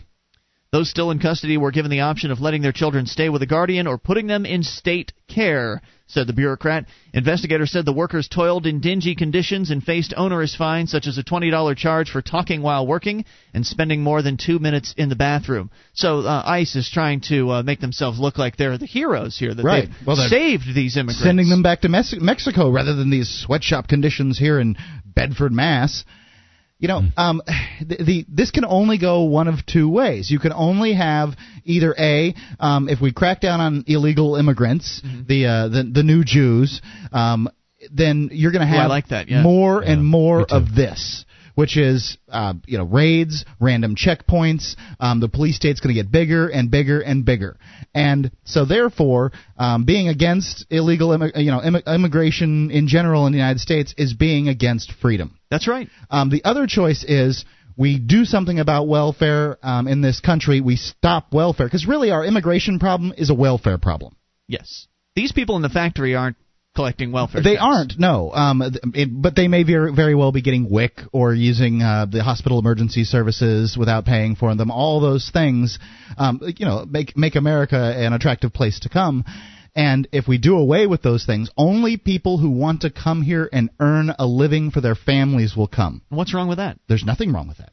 Those 0.73 0.89
still 0.89 1.11
in 1.11 1.19
custody 1.19 1.57
were 1.57 1.73
given 1.73 1.91
the 1.91 2.03
option 2.03 2.31
of 2.31 2.41
letting 2.41 2.63
their 2.63 2.71
children 2.71 3.05
stay 3.07 3.29
with 3.29 3.43
a 3.43 3.47
guardian 3.47 3.89
or 3.89 3.99
putting 3.99 4.29
them 4.29 4.47
in 4.47 4.63
state 4.63 5.13
care, 5.27 5.83
said 6.07 6.29
the 6.29 6.33
bureaucrat. 6.33 6.85
Investigators 7.13 7.73
said 7.73 7.85
the 7.85 7.93
workers 7.93 8.29
toiled 8.29 8.67
in 8.69 8.79
dingy 8.81 9.17
conditions 9.17 9.73
and 9.73 9.83
faced 9.83 10.15
onerous 10.17 10.55
fines 10.55 10.93
such 10.93 11.09
as 11.09 11.19
a 11.19 11.25
$20 11.25 11.77
charge 11.77 12.09
for 12.09 12.23
talking 12.23 12.63
while 12.63 12.87
working 12.87 13.25
and 13.53 13.67
spending 13.67 14.05
more 14.05 14.23
than 14.23 14.37
two 14.37 14.61
minutes 14.61 14.95
in 14.97 15.09
the 15.09 15.17
bathroom. 15.17 15.73
So 15.93 16.21
uh, 16.21 16.43
ICE 16.47 16.77
is 16.77 16.89
trying 16.89 17.23
to 17.23 17.51
uh, 17.51 17.63
make 17.65 17.81
themselves 17.81 18.21
look 18.21 18.39
like 18.39 18.57
they're 18.57 18.79
the 18.79 18.87
heroes 18.87 19.37
here, 19.37 19.53
that 19.53 19.65
Right. 19.65 19.89
they've 19.89 20.07
Well, 20.07 20.17
saved 20.29 20.73
these 20.73 20.97
immigrants. 20.97 21.21
Sending 21.21 21.49
them 21.49 21.65
back 21.65 21.81
to 21.81 21.89
Mexico 21.89 22.71
rather 22.71 22.95
than 22.95 23.11
these 23.11 23.29
sweatshop 23.29 23.89
conditions 23.89 24.39
here 24.39 24.61
in 24.61 24.77
Bedford, 25.05 25.51
Mass. 25.51 26.05
You 26.81 26.89
know, 26.89 27.03
um, 27.19 27.43
the, 27.87 27.97
the 28.03 28.27
this 28.27 28.51
can 28.51 28.65
only 28.65 28.97
go 28.97 29.25
one 29.25 29.49
of 29.49 29.67
two 29.67 29.87
ways. 29.89 30.31
You 30.31 30.39
can 30.39 30.53
only 30.53 30.95
have 30.95 31.37
either 31.65 31.95
a, 31.97 32.35
um, 32.59 32.89
if 32.89 33.03
we 33.03 33.13
crack 33.13 33.43
down 33.43 33.61
on 33.61 33.85
illegal 33.87 34.37
immigrants, 34.37 35.03
the, 35.29 35.45
uh, 35.47 35.69
the 35.69 35.91
the 35.93 36.03
new 36.03 36.25
Jews, 36.25 36.81
um, 37.13 37.51
then 37.93 38.31
you're 38.33 38.51
going 38.51 38.67
to 38.67 38.73
Ooh, 38.73 38.79
have 38.79 38.89
like 38.89 39.09
that, 39.09 39.29
yeah. 39.29 39.43
more 39.43 39.83
and 39.83 40.05
more 40.05 40.47
of 40.49 40.75
this. 40.75 41.27
Which 41.57 41.77
is, 41.77 42.17
uh, 42.31 42.55
you 42.67 42.79
know, 42.79 42.85
raids, 42.85 43.45
random 43.61 43.95
checkpoints. 43.95 44.77
Um, 44.99 45.21
the 45.21 45.29
police 45.29 45.57
state's 45.57 45.81
going 45.81 45.95
to 45.95 46.03
get 46.03 46.11
bigger 46.11 46.49
and 46.49 46.71
bigger 46.71 47.01
and 47.01 47.25
bigger, 47.25 47.59
and 47.93 48.31
so 48.45 48.65
therefore, 48.65 49.33
um, 49.59 49.85
being 49.85 50.09
against 50.09 50.65
illegal, 50.71 51.11
immi- 51.11 51.37
you 51.37 51.51
know, 51.51 51.61
immi- 51.61 51.87
immigration 51.87 52.71
in 52.71 52.89
general 52.89 53.27
in 53.27 53.33
the 53.33 53.39
United 53.39 53.59
States 53.59 53.93
is 53.99 54.15
being 54.15 54.49
against 54.49 54.93
freedom. 55.03 55.40
That's 55.51 55.67
right. 55.69 55.89
Um, 56.11 56.31
the 56.31 56.45
other 56.45 56.67
choice 56.67 57.05
is 57.05 57.45
we 57.77 57.99
do 57.99 58.25
something 58.25 58.59
about 58.61 58.89
welfare 58.89 59.59
um, 59.63 59.89
in 59.89 60.01
this 60.01 60.21
country. 60.21 60.61
We 60.61 60.77
stop 60.77 61.33
welfare 61.33 61.67
because 61.67 61.87
really 61.87 62.11
our 62.11 62.25
immigration 62.25 62.79
problem 62.79 63.13
is 63.17 63.31
a 63.31 63.35
welfare 63.35 63.79
problem. 63.79 64.17
Yes. 64.47 64.87
These 65.17 65.33
people 65.33 65.57
in 65.57 65.63
the 65.63 65.69
factory 65.69 66.15
aren't 66.15 66.37
collecting 66.77 67.11
welfare 67.11 67.43
They 67.43 67.55
checks. 67.55 67.63
aren't, 67.63 67.99
no. 67.99 68.33
Um, 68.33 68.63
it, 68.95 69.09
but 69.11 69.35
they 69.35 69.49
may 69.49 69.65
very, 69.65 69.93
very 69.93 70.15
well 70.15 70.31
be 70.31 70.43
getting 70.43 70.71
WIC 70.71 71.01
or 71.13 71.35
using 71.35 71.83
uh, 71.83 72.07
the 72.07 72.23
hospital 72.23 72.59
emergency 72.59 73.05
services 73.05 73.77
without 73.77 74.05
paying 74.05 74.37
for 74.37 74.55
them. 74.55 74.71
All 74.71 75.01
those 75.01 75.31
things, 75.31 75.79
um, 76.17 76.41
you 76.57 76.67
know, 76.67 76.85
make 76.89 77.17
make 77.17 77.35
America 77.35 77.77
an 77.77 78.13
attractive 78.13 78.53
place 78.53 78.81
to 78.81 78.89
come. 78.89 79.25
And 79.75 80.09
if 80.13 80.27
we 80.27 80.39
do 80.39 80.57
away 80.57 80.87
with 80.87 81.03
those 81.03 81.25
things, 81.25 81.51
only 81.57 81.97
people 81.97 82.39
who 82.39 82.51
want 82.51 82.83
to 82.83 82.91
come 82.91 83.23
here 83.23 83.49
and 83.53 83.71
earn 83.79 84.13
a 84.19 84.27
living 84.27 84.71
for 84.71 84.81
their 84.81 84.95
families 84.95 85.57
will 85.57 85.69
come. 85.69 86.03
What's 86.09 86.35
wrong 86.35 86.49
with 86.49 86.59
that? 86.59 86.79
There's 86.89 87.05
nothing 87.05 87.33
wrong 87.33 87.49
with 87.49 87.59
that. 87.59 87.73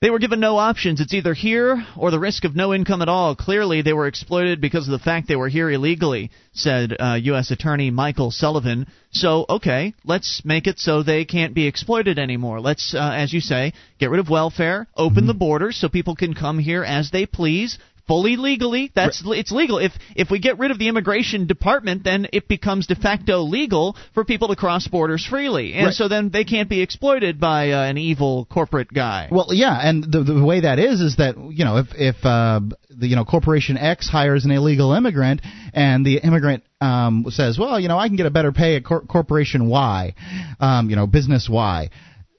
They 0.00 0.10
were 0.10 0.20
given 0.20 0.38
no 0.38 0.58
options. 0.58 1.00
It's 1.00 1.12
either 1.12 1.34
here 1.34 1.84
or 1.96 2.12
the 2.12 2.20
risk 2.20 2.44
of 2.44 2.54
no 2.54 2.72
income 2.72 3.02
at 3.02 3.08
all. 3.08 3.34
Clearly, 3.34 3.82
they 3.82 3.92
were 3.92 4.06
exploited 4.06 4.60
because 4.60 4.86
of 4.86 4.92
the 4.92 5.00
fact 5.00 5.26
they 5.26 5.34
were 5.34 5.48
here 5.48 5.68
illegally, 5.68 6.30
said 6.52 6.94
uh, 7.00 7.18
U.S. 7.20 7.50
Attorney 7.50 7.90
Michael 7.90 8.30
Sullivan. 8.30 8.86
So, 9.10 9.44
okay, 9.48 9.94
let's 10.04 10.42
make 10.44 10.68
it 10.68 10.78
so 10.78 11.02
they 11.02 11.24
can't 11.24 11.52
be 11.52 11.66
exploited 11.66 12.16
anymore. 12.16 12.60
Let's, 12.60 12.94
uh, 12.94 13.10
as 13.12 13.32
you 13.32 13.40
say, 13.40 13.72
get 13.98 14.10
rid 14.10 14.20
of 14.20 14.30
welfare, 14.30 14.86
open 14.96 15.26
the 15.26 15.34
borders 15.34 15.76
so 15.76 15.88
people 15.88 16.14
can 16.14 16.32
come 16.32 16.60
here 16.60 16.84
as 16.84 17.10
they 17.10 17.26
please. 17.26 17.76
Fully 18.08 18.36
legally, 18.36 18.90
that's 18.94 19.22
it's 19.26 19.52
legal. 19.52 19.78
If 19.78 19.92
if 20.16 20.30
we 20.30 20.38
get 20.40 20.58
rid 20.58 20.70
of 20.70 20.78
the 20.78 20.88
immigration 20.88 21.46
department, 21.46 22.02
then 22.04 22.26
it 22.32 22.48
becomes 22.48 22.86
de 22.86 22.94
facto 22.96 23.42
legal 23.42 23.96
for 24.14 24.24
people 24.24 24.48
to 24.48 24.56
cross 24.56 24.88
borders 24.88 25.24
freely, 25.26 25.74
and 25.74 25.86
Right. 25.86 25.94
so 25.94 26.08
then 26.08 26.30
they 26.30 26.44
can't 26.44 26.70
be 26.70 26.80
exploited 26.80 27.38
by 27.38 27.72
uh, 27.72 27.82
an 27.84 27.98
evil 27.98 28.46
corporate 28.50 28.90
guy. 28.92 29.28
Well, 29.30 29.48
yeah, 29.52 29.78
and 29.78 30.02
the 30.10 30.22
the 30.22 30.42
way 30.42 30.60
that 30.60 30.78
is 30.78 31.02
is 31.02 31.16
that 31.16 31.36
you 31.36 31.64
know 31.66 31.76
if 31.76 31.88
if 31.94 32.16
uh, 32.24 32.60
the 32.88 33.06
you 33.06 33.14
know 33.14 33.26
corporation 33.26 33.76
X 33.76 34.08
hires 34.08 34.46
an 34.46 34.50
illegal 34.52 34.92
immigrant 34.94 35.42
and 35.74 36.04
the 36.04 36.16
immigrant 36.18 36.64
um, 36.80 37.26
says, 37.28 37.58
well, 37.58 37.78
you 37.78 37.88
know, 37.88 37.98
I 37.98 38.08
can 38.08 38.16
get 38.16 38.26
a 38.26 38.30
better 38.30 38.52
pay 38.52 38.76
at 38.76 38.84
cor- 38.84 39.02
corporation 39.02 39.68
Y, 39.68 40.14
um, 40.60 40.88
you 40.88 40.96
know, 40.96 41.06
business 41.06 41.46
Y. 41.50 41.90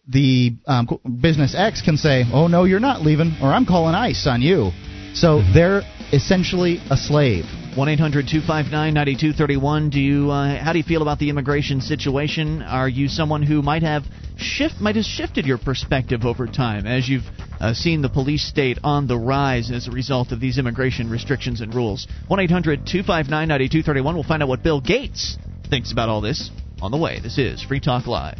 the 0.07 0.53
um, 0.65 0.87
business 1.21 1.53
X 1.55 1.83
can 1.83 1.95
say, 1.97 2.23
"Oh 2.33 2.47
no, 2.47 2.63
you're 2.63 2.79
not 2.79 3.01
leaving," 3.03 3.35
or 3.43 3.53
"I'm 3.53 3.67
calling 3.67 3.93
ICE 3.93 4.25
on 4.27 4.41
you." 4.41 4.71
So 5.13 5.41
they're 5.53 5.81
essentially 6.13 6.79
a 6.89 6.95
slave. 6.95 7.45
One 7.75 7.89
eight 7.89 7.99
hundred 7.99 8.27
two 8.27 8.41
five 8.41 8.71
nine 8.71 8.93
ninety 8.93 9.15
two 9.15 9.33
thirty 9.33 9.57
one. 9.57 9.89
Do 9.89 9.99
you? 9.99 10.31
Uh, 10.31 10.61
how 10.63 10.71
do 10.71 10.79
you 10.79 10.83
feel 10.83 11.01
about 11.01 11.19
the 11.19 11.29
immigration 11.29 11.81
situation? 11.81 12.61
Are 12.61 12.89
you 12.89 13.07
someone 13.07 13.43
who 13.43 13.61
might 13.61 13.83
have 13.83 14.03
shift 14.37 14.79
might 14.79 14.95
have 14.95 15.05
shifted 15.05 15.45
your 15.45 15.57
perspective 15.57 16.25
over 16.25 16.47
time 16.47 16.87
as 16.87 17.07
you've 17.07 17.25
uh, 17.59 17.73
seen 17.73 18.01
the 18.01 18.09
police 18.09 18.47
state 18.47 18.79
on 18.83 19.07
the 19.07 19.17
rise 19.17 19.71
as 19.71 19.87
a 19.87 19.91
result 19.91 20.31
of 20.31 20.39
these 20.39 20.57
immigration 20.57 21.09
restrictions 21.09 21.61
and 21.61 21.75
rules? 21.75 22.07
One 22.27 22.39
eight 22.39 22.51
hundred 22.51 22.87
two 22.87 23.03
five 23.03 23.27
nine 23.29 23.49
ninety 23.49 23.69
two 23.69 23.83
thirty 23.83 24.01
one. 24.01 24.15
We'll 24.15 24.23
find 24.23 24.41
out 24.41 24.49
what 24.49 24.63
Bill 24.63 24.81
Gates 24.81 25.37
thinks 25.69 25.91
about 25.91 26.09
all 26.09 26.21
this 26.21 26.49
on 26.81 26.91
the 26.91 26.97
way. 26.97 27.19
This 27.21 27.37
is 27.37 27.61
Free 27.61 27.79
Talk 27.79 28.07
Live. 28.07 28.37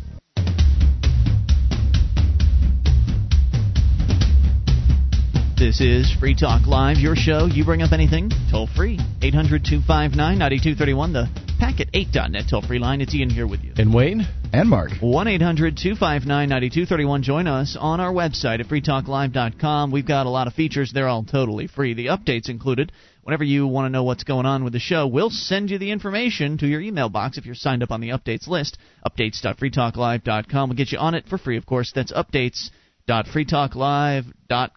This 5.60 5.82
is 5.82 6.10
Free 6.22 6.36
Talk 6.36 6.68
Live, 6.68 6.99
your 6.99 7.18
show. 7.18 7.45
You 7.45 7.66
bring 7.66 7.82
up 7.82 7.91
anything, 7.91 8.32
toll 8.49 8.70
free. 8.78 8.97
800 9.22 9.66
259 9.66 10.16
9231, 10.16 11.12
the 11.12 11.28
packet8.net 11.60 12.45
toll 12.49 12.62
free 12.62 12.80
line. 12.80 13.01
It's 13.01 13.14
Ian 13.14 13.30
here 13.30 13.45
with 13.45 13.66
you. 13.66 13.74
And 13.76 13.93
Wayne? 13.93 14.26
And 14.53 14.70
Mark. 14.70 14.91
1 15.01 15.28
800 15.28 15.76
259 15.76 16.47
9231. 16.47 17.24
Join 17.24 17.47
us 17.47 17.76
on 17.78 17.99
our 17.99 18.14
website 18.14 18.62
at 18.62 18.68
freetalklive.com. 18.68 19.91
We've 19.91 20.07
got 20.07 20.28
a 20.28 20.30
lot 20.30 20.47
of 20.47 20.53
features. 20.53 20.93
They're 20.93 21.10
all 21.10 21.26
totally 21.26 21.68
free. 21.68 21.93
The 21.93 22.05
updates 22.05 22.47
included. 22.47 22.93
Whenever 23.24 23.43
you 23.43 23.68
want 23.68 23.86
to 23.86 23.89
know 23.89 24.05
what's 24.05 24.24
going 24.24 24.45
on 24.45 24.64
with 24.64 24.72
the 24.72 24.80
show, 24.80 25.07
we'll 25.07 25.30
send 25.30 25.72
you 25.72 25.78
the 25.78 25.91
information 25.91 26.57
to 26.60 26.68
your 26.68 26.80
email 26.80 27.10
box 27.10 27.38
if 27.38 27.45
you're 27.45 27.53
signed 27.53 27.84
up 27.84 27.91
on 27.91 27.99
the 27.99 28.12
updates 28.12 28.47
list. 28.47 28.78
Updates.freetalklive.com. 29.05 30.70
We'll 30.70 30.78
get 30.78 30.93
you 30.93 30.99
on 30.99 31.16
it 31.16 31.28
for 31.28 31.38
free, 31.38 31.57
of 31.57 31.66
course. 31.66 31.91
That's 31.93 32.14
updates.freetalklive.com. 32.14 34.72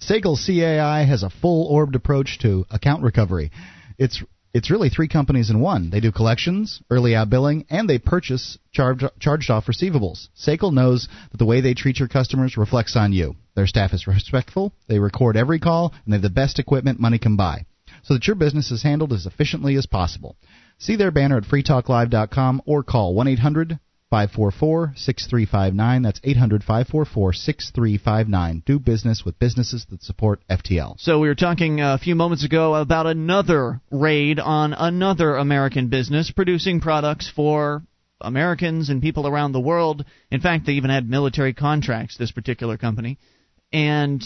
Segal 0.00 0.36
CAI 0.36 1.04
has 1.04 1.22
a 1.22 1.30
full-orbed 1.30 1.94
approach 1.94 2.38
to 2.40 2.66
account 2.70 3.02
recovery. 3.02 3.50
It's 3.98 4.22
it's 4.52 4.70
really 4.70 4.88
three 4.88 5.08
companies 5.08 5.50
in 5.50 5.58
one. 5.58 5.90
They 5.90 5.98
do 5.98 6.12
collections, 6.12 6.80
early 6.88 7.16
out 7.16 7.28
billing, 7.28 7.66
and 7.70 7.88
they 7.88 7.98
purchase 7.98 8.56
charged 8.70 9.04
charged 9.18 9.50
off 9.50 9.66
receivables. 9.66 10.28
Segal 10.38 10.72
knows 10.72 11.08
that 11.32 11.38
the 11.38 11.46
way 11.46 11.60
they 11.60 11.74
treat 11.74 11.98
your 11.98 12.08
customers 12.08 12.56
reflects 12.56 12.96
on 12.96 13.12
you. 13.12 13.34
Their 13.56 13.66
staff 13.66 13.92
is 13.92 14.06
respectful, 14.06 14.72
they 14.88 14.98
record 14.98 15.36
every 15.36 15.58
call, 15.58 15.92
and 16.04 16.12
they 16.12 16.16
have 16.16 16.22
the 16.22 16.30
best 16.30 16.58
equipment 16.58 17.00
money 17.00 17.18
can 17.18 17.36
buy, 17.36 17.66
so 18.02 18.14
that 18.14 18.26
your 18.26 18.36
business 18.36 18.70
is 18.70 18.82
handled 18.82 19.12
as 19.12 19.26
efficiently 19.26 19.74
as 19.74 19.86
possible. 19.86 20.36
See 20.78 20.96
their 20.96 21.10
banner 21.10 21.38
at 21.38 21.44
freetalklive.com 21.44 22.62
or 22.66 22.82
call 22.82 23.14
1 23.14 23.26
800 23.26 23.80
544 24.14 24.92
6359. 24.94 26.02
That's 26.02 26.20
800 26.22 26.62
544 26.62 27.32
6359. 27.32 28.62
Do 28.64 28.78
business 28.78 29.24
with 29.24 29.40
businesses 29.40 29.86
that 29.90 30.04
support 30.04 30.40
FTL. 30.48 31.00
So 31.00 31.18
we 31.18 31.26
were 31.26 31.34
talking 31.34 31.80
a 31.80 31.98
few 31.98 32.14
moments 32.14 32.44
ago 32.44 32.76
about 32.76 33.08
another 33.08 33.80
raid 33.90 34.38
on 34.38 34.72
another 34.72 35.34
American 35.34 35.88
business 35.88 36.30
producing 36.30 36.80
products 36.80 37.28
for 37.28 37.82
Americans 38.20 38.88
and 38.88 39.02
people 39.02 39.26
around 39.26 39.50
the 39.50 39.58
world. 39.58 40.04
In 40.30 40.40
fact, 40.40 40.66
they 40.66 40.74
even 40.74 40.90
had 40.90 41.10
military 41.10 41.52
contracts, 41.52 42.16
this 42.16 42.30
particular 42.30 42.78
company. 42.78 43.18
And 43.72 44.22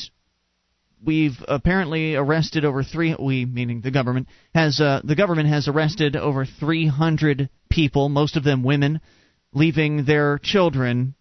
we've 1.03 1.43
apparently 1.49 2.15
arrested 2.15 2.67
over 2.67 2.83
three 2.83 3.17
we 3.19 3.47
meaning 3.47 3.81
the 3.81 3.91
government 3.91 4.29
has 4.55 4.83
uh, 4.83 5.01
the 5.03 5.17
government 5.17 5.49
has 5.49 5.67
arrested 5.67 6.15
over 6.15 6.45
300 6.45 7.49
people 7.71 8.11
most 8.11 8.37
of 8.37 8.45
them 8.45 8.63
women 8.63 9.01
leaving 9.53 10.05
their 10.05 10.39
children 10.39 11.15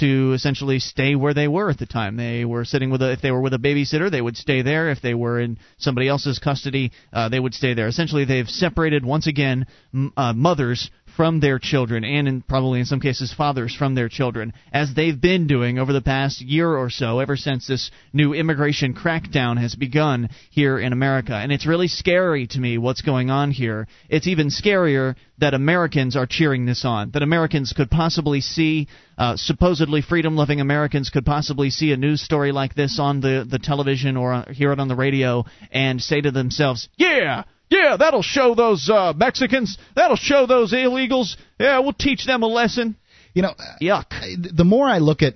to 0.00 0.32
essentially 0.32 0.80
stay 0.80 1.14
where 1.14 1.34
they 1.34 1.46
were 1.46 1.70
at 1.70 1.78
the 1.78 1.86
time. 1.86 2.16
They 2.16 2.44
were 2.44 2.64
sitting 2.64 2.90
with 2.90 3.00
a 3.00 3.12
if 3.12 3.20
they 3.20 3.30
were 3.30 3.40
with 3.40 3.54
a 3.54 3.58
babysitter, 3.58 4.10
they 4.10 4.20
would 4.20 4.36
stay 4.36 4.62
there. 4.62 4.90
If 4.90 5.00
they 5.00 5.14
were 5.14 5.38
in 5.40 5.58
somebody 5.78 6.08
else's 6.08 6.40
custody, 6.40 6.90
uh, 7.12 7.28
they 7.28 7.38
would 7.38 7.54
stay 7.54 7.74
there. 7.74 7.86
Essentially, 7.86 8.24
they've 8.24 8.48
separated 8.48 9.04
once 9.04 9.28
again 9.28 9.66
m- 9.92 10.12
uh, 10.16 10.32
mothers 10.32 10.90
from 11.16 11.40
their 11.40 11.58
children, 11.58 12.04
and 12.04 12.26
in, 12.26 12.42
probably 12.42 12.80
in 12.80 12.86
some 12.86 13.00
cases 13.00 13.32
fathers 13.32 13.74
from 13.74 13.94
their 13.94 14.08
children, 14.08 14.52
as 14.72 14.94
they've 14.94 15.20
been 15.20 15.46
doing 15.46 15.78
over 15.78 15.92
the 15.92 16.00
past 16.00 16.40
year 16.40 16.68
or 16.68 16.90
so, 16.90 17.20
ever 17.20 17.36
since 17.36 17.66
this 17.66 17.90
new 18.12 18.34
immigration 18.34 18.94
crackdown 18.94 19.60
has 19.60 19.74
begun 19.74 20.28
here 20.50 20.78
in 20.78 20.92
America. 20.92 21.34
And 21.34 21.52
it's 21.52 21.66
really 21.66 21.88
scary 21.88 22.46
to 22.48 22.58
me 22.58 22.78
what's 22.78 23.02
going 23.02 23.30
on 23.30 23.50
here. 23.50 23.86
It's 24.08 24.26
even 24.26 24.48
scarier 24.48 25.14
that 25.38 25.54
Americans 25.54 26.16
are 26.16 26.26
cheering 26.26 26.66
this 26.66 26.84
on. 26.84 27.10
That 27.12 27.22
Americans 27.22 27.72
could 27.76 27.90
possibly 27.90 28.40
see, 28.40 28.88
uh, 29.18 29.36
supposedly 29.36 30.02
freedom 30.02 30.36
loving 30.36 30.60
Americans 30.60 31.10
could 31.10 31.24
possibly 31.24 31.70
see 31.70 31.92
a 31.92 31.96
news 31.96 32.22
story 32.22 32.52
like 32.52 32.74
this 32.74 32.98
on 33.00 33.20
the, 33.20 33.46
the 33.48 33.58
television 33.58 34.16
or 34.16 34.44
hear 34.50 34.72
it 34.72 34.80
on 34.80 34.88
the 34.88 34.96
radio 34.96 35.44
and 35.70 36.00
say 36.00 36.20
to 36.20 36.30
themselves, 36.30 36.88
yeah! 36.96 37.44
Yeah, 37.70 37.96
that'll 37.98 38.22
show 38.22 38.54
those 38.54 38.88
uh, 38.90 39.12
Mexicans. 39.16 39.78
That'll 39.96 40.16
show 40.16 40.46
those 40.46 40.72
illegals. 40.72 41.36
Yeah, 41.58 41.80
we'll 41.80 41.92
teach 41.92 42.26
them 42.26 42.42
a 42.42 42.46
lesson. 42.46 42.96
You 43.32 43.42
know, 43.42 43.54
Yuck. 43.82 44.06
The 44.54 44.64
more 44.64 44.86
I 44.86 44.98
look 44.98 45.22
at, 45.22 45.34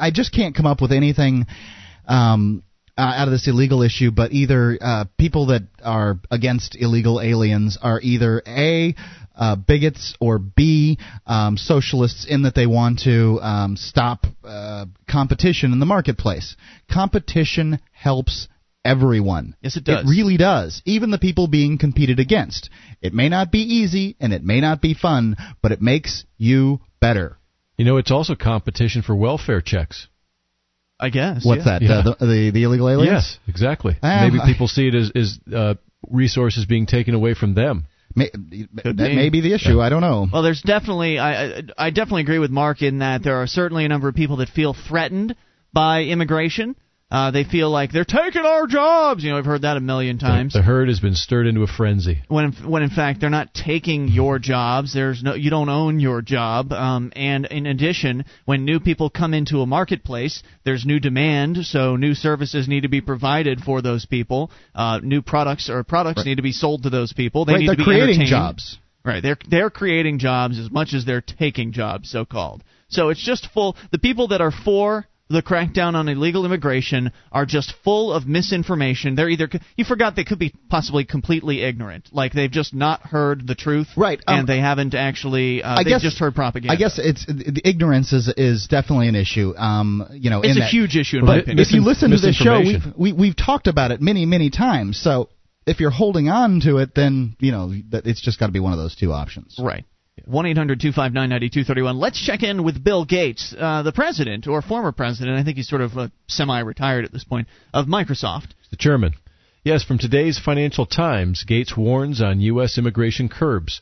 I 0.00 0.10
just 0.12 0.32
can't 0.32 0.54
come 0.54 0.66
up 0.66 0.80
with 0.80 0.92
anything 0.92 1.46
um, 2.06 2.62
uh, 2.96 3.00
out 3.00 3.28
of 3.28 3.32
this 3.32 3.48
illegal 3.48 3.82
issue. 3.82 4.10
But 4.12 4.32
either 4.32 4.78
uh, 4.80 5.04
people 5.18 5.46
that 5.46 5.62
are 5.82 6.20
against 6.30 6.76
illegal 6.76 7.20
aliens 7.20 7.76
are 7.80 8.00
either 8.00 8.42
a 8.46 8.94
uh, 9.34 9.56
bigots 9.56 10.16
or 10.20 10.38
B 10.38 10.98
um, 11.26 11.56
socialists 11.56 12.26
in 12.28 12.42
that 12.42 12.54
they 12.54 12.66
want 12.66 13.00
to 13.00 13.38
um, 13.40 13.76
stop 13.76 14.26
uh, 14.44 14.86
competition 15.08 15.72
in 15.72 15.80
the 15.80 15.86
marketplace. 15.86 16.56
Competition 16.90 17.80
helps 17.92 18.48
everyone. 18.88 19.54
Yes, 19.60 19.76
it 19.76 19.84
does. 19.84 20.04
It 20.04 20.08
really 20.08 20.36
does. 20.36 20.82
Even 20.84 21.10
the 21.10 21.18
people 21.18 21.46
being 21.46 21.78
competed 21.78 22.18
against. 22.18 22.70
It 23.00 23.12
may 23.12 23.28
not 23.28 23.52
be 23.52 23.60
easy 23.60 24.16
and 24.20 24.32
it 24.32 24.42
may 24.42 24.60
not 24.60 24.80
be 24.80 24.94
fun, 24.94 25.36
but 25.62 25.72
it 25.72 25.80
makes 25.82 26.24
you 26.36 26.80
better. 27.00 27.38
You 27.76 27.84
know, 27.84 27.96
it's 27.98 28.10
also 28.10 28.34
competition 28.34 29.02
for 29.02 29.14
welfare 29.14 29.60
checks. 29.60 30.08
I 31.00 31.10
guess. 31.10 31.44
What's 31.44 31.64
yeah. 31.64 31.78
that? 31.78 31.82
Yeah. 31.82 31.90
Uh, 31.90 32.02
the, 32.02 32.26
the 32.26 32.50
the 32.50 32.62
illegal 32.64 32.88
aliens? 32.88 33.12
Yes, 33.12 33.38
exactly. 33.46 33.96
Ah, 34.02 34.26
Maybe 34.28 34.40
I- 34.40 34.46
people 34.46 34.66
see 34.66 34.88
it 34.88 34.94
as, 34.94 35.12
as 35.14 35.38
uh, 35.54 35.74
resources 36.08 36.66
being 36.66 36.86
taken 36.86 37.14
away 37.14 37.34
from 37.34 37.54
them. 37.54 37.86
May, 38.16 38.30
that 38.32 38.96
be. 38.96 39.14
may 39.14 39.28
be 39.28 39.40
the 39.42 39.54
issue. 39.54 39.80
I 39.80 39.90
don't 39.90 40.00
know. 40.00 40.26
Well, 40.32 40.42
there's 40.42 40.62
definitely 40.62 41.18
I 41.18 41.44
I- 41.44 41.62
I 41.78 41.90
definitely 41.90 42.22
agree 42.22 42.40
with 42.40 42.50
Mark 42.50 42.82
in 42.82 42.98
that 42.98 43.22
there 43.22 43.36
are 43.36 43.46
certainly 43.46 43.84
a 43.84 43.88
number 43.88 44.08
of 44.08 44.16
people 44.16 44.38
that 44.38 44.48
feel 44.48 44.74
threatened 44.74 45.36
by 45.72 46.02
immigration. 46.02 46.74
Uh, 47.10 47.30
they 47.30 47.42
feel 47.42 47.70
like 47.70 47.90
they're 47.90 48.04
taking 48.04 48.44
our 48.44 48.66
jobs. 48.66 49.24
You 49.24 49.30
know, 49.30 49.38
I've 49.38 49.46
heard 49.46 49.62
that 49.62 49.78
a 49.78 49.80
million 49.80 50.18
times. 50.18 50.52
The 50.52 50.60
herd 50.60 50.88
has 50.88 51.00
been 51.00 51.14
stirred 51.14 51.46
into 51.46 51.62
a 51.62 51.66
frenzy. 51.66 52.22
when 52.28 52.46
in, 52.46 52.70
when 52.70 52.82
in 52.82 52.90
fact 52.90 53.20
they're 53.20 53.30
not 53.30 53.54
taking 53.54 54.08
your 54.08 54.38
jobs. 54.38 54.92
There's 54.92 55.22
no 55.22 55.34
you 55.34 55.48
don't 55.48 55.70
own 55.70 56.00
your 56.00 56.20
job. 56.20 56.70
Um, 56.70 57.10
and 57.16 57.46
in 57.46 57.64
addition, 57.64 58.26
when 58.44 58.66
new 58.66 58.78
people 58.78 59.08
come 59.08 59.32
into 59.32 59.60
a 59.60 59.66
marketplace, 59.66 60.42
there's 60.64 60.84
new 60.84 61.00
demand, 61.00 61.64
so 61.64 61.96
new 61.96 62.12
services 62.12 62.68
need 62.68 62.82
to 62.82 62.90
be 62.90 63.00
provided 63.00 63.60
for 63.60 63.80
those 63.80 64.04
people. 64.04 64.50
Uh, 64.74 65.00
new 65.02 65.22
products 65.22 65.70
or 65.70 65.84
products 65.84 66.26
need 66.26 66.36
to 66.36 66.42
be 66.42 66.52
sold 66.52 66.82
to 66.82 66.90
those 66.90 67.14
people. 67.14 67.46
They 67.46 67.54
right, 67.54 67.60
need 67.60 67.70
to 67.70 67.76
be 67.76 67.84
creating 67.84 68.26
jobs. 68.26 68.76
Right. 69.02 69.22
They're 69.22 69.38
they're 69.48 69.70
creating 69.70 70.18
jobs 70.18 70.58
as 70.58 70.70
much 70.70 70.92
as 70.92 71.06
they're 71.06 71.22
taking 71.22 71.72
jobs, 71.72 72.10
so 72.10 72.26
called. 72.26 72.62
So 72.88 73.08
it's 73.08 73.24
just 73.24 73.48
full. 73.54 73.76
The 73.92 73.98
people 73.98 74.28
that 74.28 74.42
are 74.42 74.52
for 74.52 75.06
the 75.28 75.42
crackdown 75.42 75.94
on 75.94 76.08
illegal 76.08 76.44
immigration 76.46 77.12
are 77.30 77.44
just 77.44 77.74
full 77.84 78.12
of 78.12 78.26
misinformation. 78.26 79.14
They're 79.14 79.28
either 79.28 79.48
you 79.76 79.84
forgot 79.84 80.16
they 80.16 80.24
could 80.24 80.38
be 80.38 80.54
possibly 80.68 81.04
completely 81.04 81.62
ignorant, 81.62 82.08
like 82.12 82.32
they've 82.32 82.50
just 82.50 82.74
not 82.74 83.02
heard 83.02 83.46
the 83.46 83.54
truth, 83.54 83.88
Right, 83.96 84.20
um, 84.26 84.40
and 84.40 84.48
they 84.48 84.58
haven't 84.58 84.94
actually. 84.94 85.62
Uh, 85.62 85.76
I 85.80 85.84
guess 85.84 86.02
just 86.02 86.18
heard 86.18 86.34
propaganda. 86.34 86.72
I 86.72 86.76
guess 86.76 86.98
it's 86.98 87.26
the 87.26 87.60
ignorance 87.64 88.12
is 88.12 88.28
is 88.36 88.66
definitely 88.68 89.08
an 89.08 89.16
issue. 89.16 89.54
Um, 89.56 90.06
you 90.12 90.30
know, 90.30 90.40
it's 90.42 90.56
a 90.56 90.60
that- 90.60 90.70
huge 90.70 90.96
issue 90.96 91.18
in 91.18 91.26
But 91.26 91.32
my 91.32 91.38
opinion. 91.40 91.58
if 91.66 91.72
you 91.72 91.82
listen 91.82 92.10
to 92.10 92.18
this 92.18 92.36
show, 92.36 92.60
we've, 92.60 92.82
we, 92.96 93.12
we've 93.12 93.36
talked 93.36 93.66
about 93.66 93.90
it 93.90 94.00
many, 94.00 94.26
many 94.26 94.50
times. 94.50 94.98
So 94.98 95.28
if 95.66 95.80
you're 95.80 95.90
holding 95.90 96.28
on 96.28 96.60
to 96.60 96.78
it, 96.78 96.94
then 96.94 97.36
you 97.38 97.52
know 97.52 97.72
that 97.90 98.06
it's 98.06 98.20
just 98.20 98.40
got 98.40 98.46
to 98.46 98.52
be 98.52 98.60
one 98.60 98.72
of 98.72 98.78
those 98.78 98.96
two 98.96 99.12
options. 99.12 99.56
Right. 99.58 99.84
1 100.24 100.46
800 100.46 100.80
259 100.80 101.28
9231. 101.28 101.98
Let's 101.98 102.24
check 102.24 102.42
in 102.42 102.64
with 102.64 102.82
Bill 102.82 103.04
Gates, 103.04 103.54
uh, 103.58 103.82
the 103.82 103.92
president, 103.92 104.46
or 104.46 104.62
former 104.62 104.92
president. 104.92 105.38
I 105.38 105.44
think 105.44 105.56
he's 105.56 105.68
sort 105.68 105.82
of 105.82 105.96
uh, 105.96 106.08
semi 106.26 106.60
retired 106.60 107.04
at 107.04 107.12
this 107.12 107.24
point, 107.24 107.48
of 107.72 107.86
Microsoft. 107.86 108.48
The 108.70 108.76
chairman. 108.76 109.14
Yes, 109.64 109.84
from 109.84 109.98
today's 109.98 110.38
Financial 110.38 110.86
Times, 110.86 111.44
Gates 111.44 111.76
warns 111.76 112.22
on 112.22 112.40
U.S. 112.40 112.78
immigration 112.78 113.28
curbs. 113.28 113.80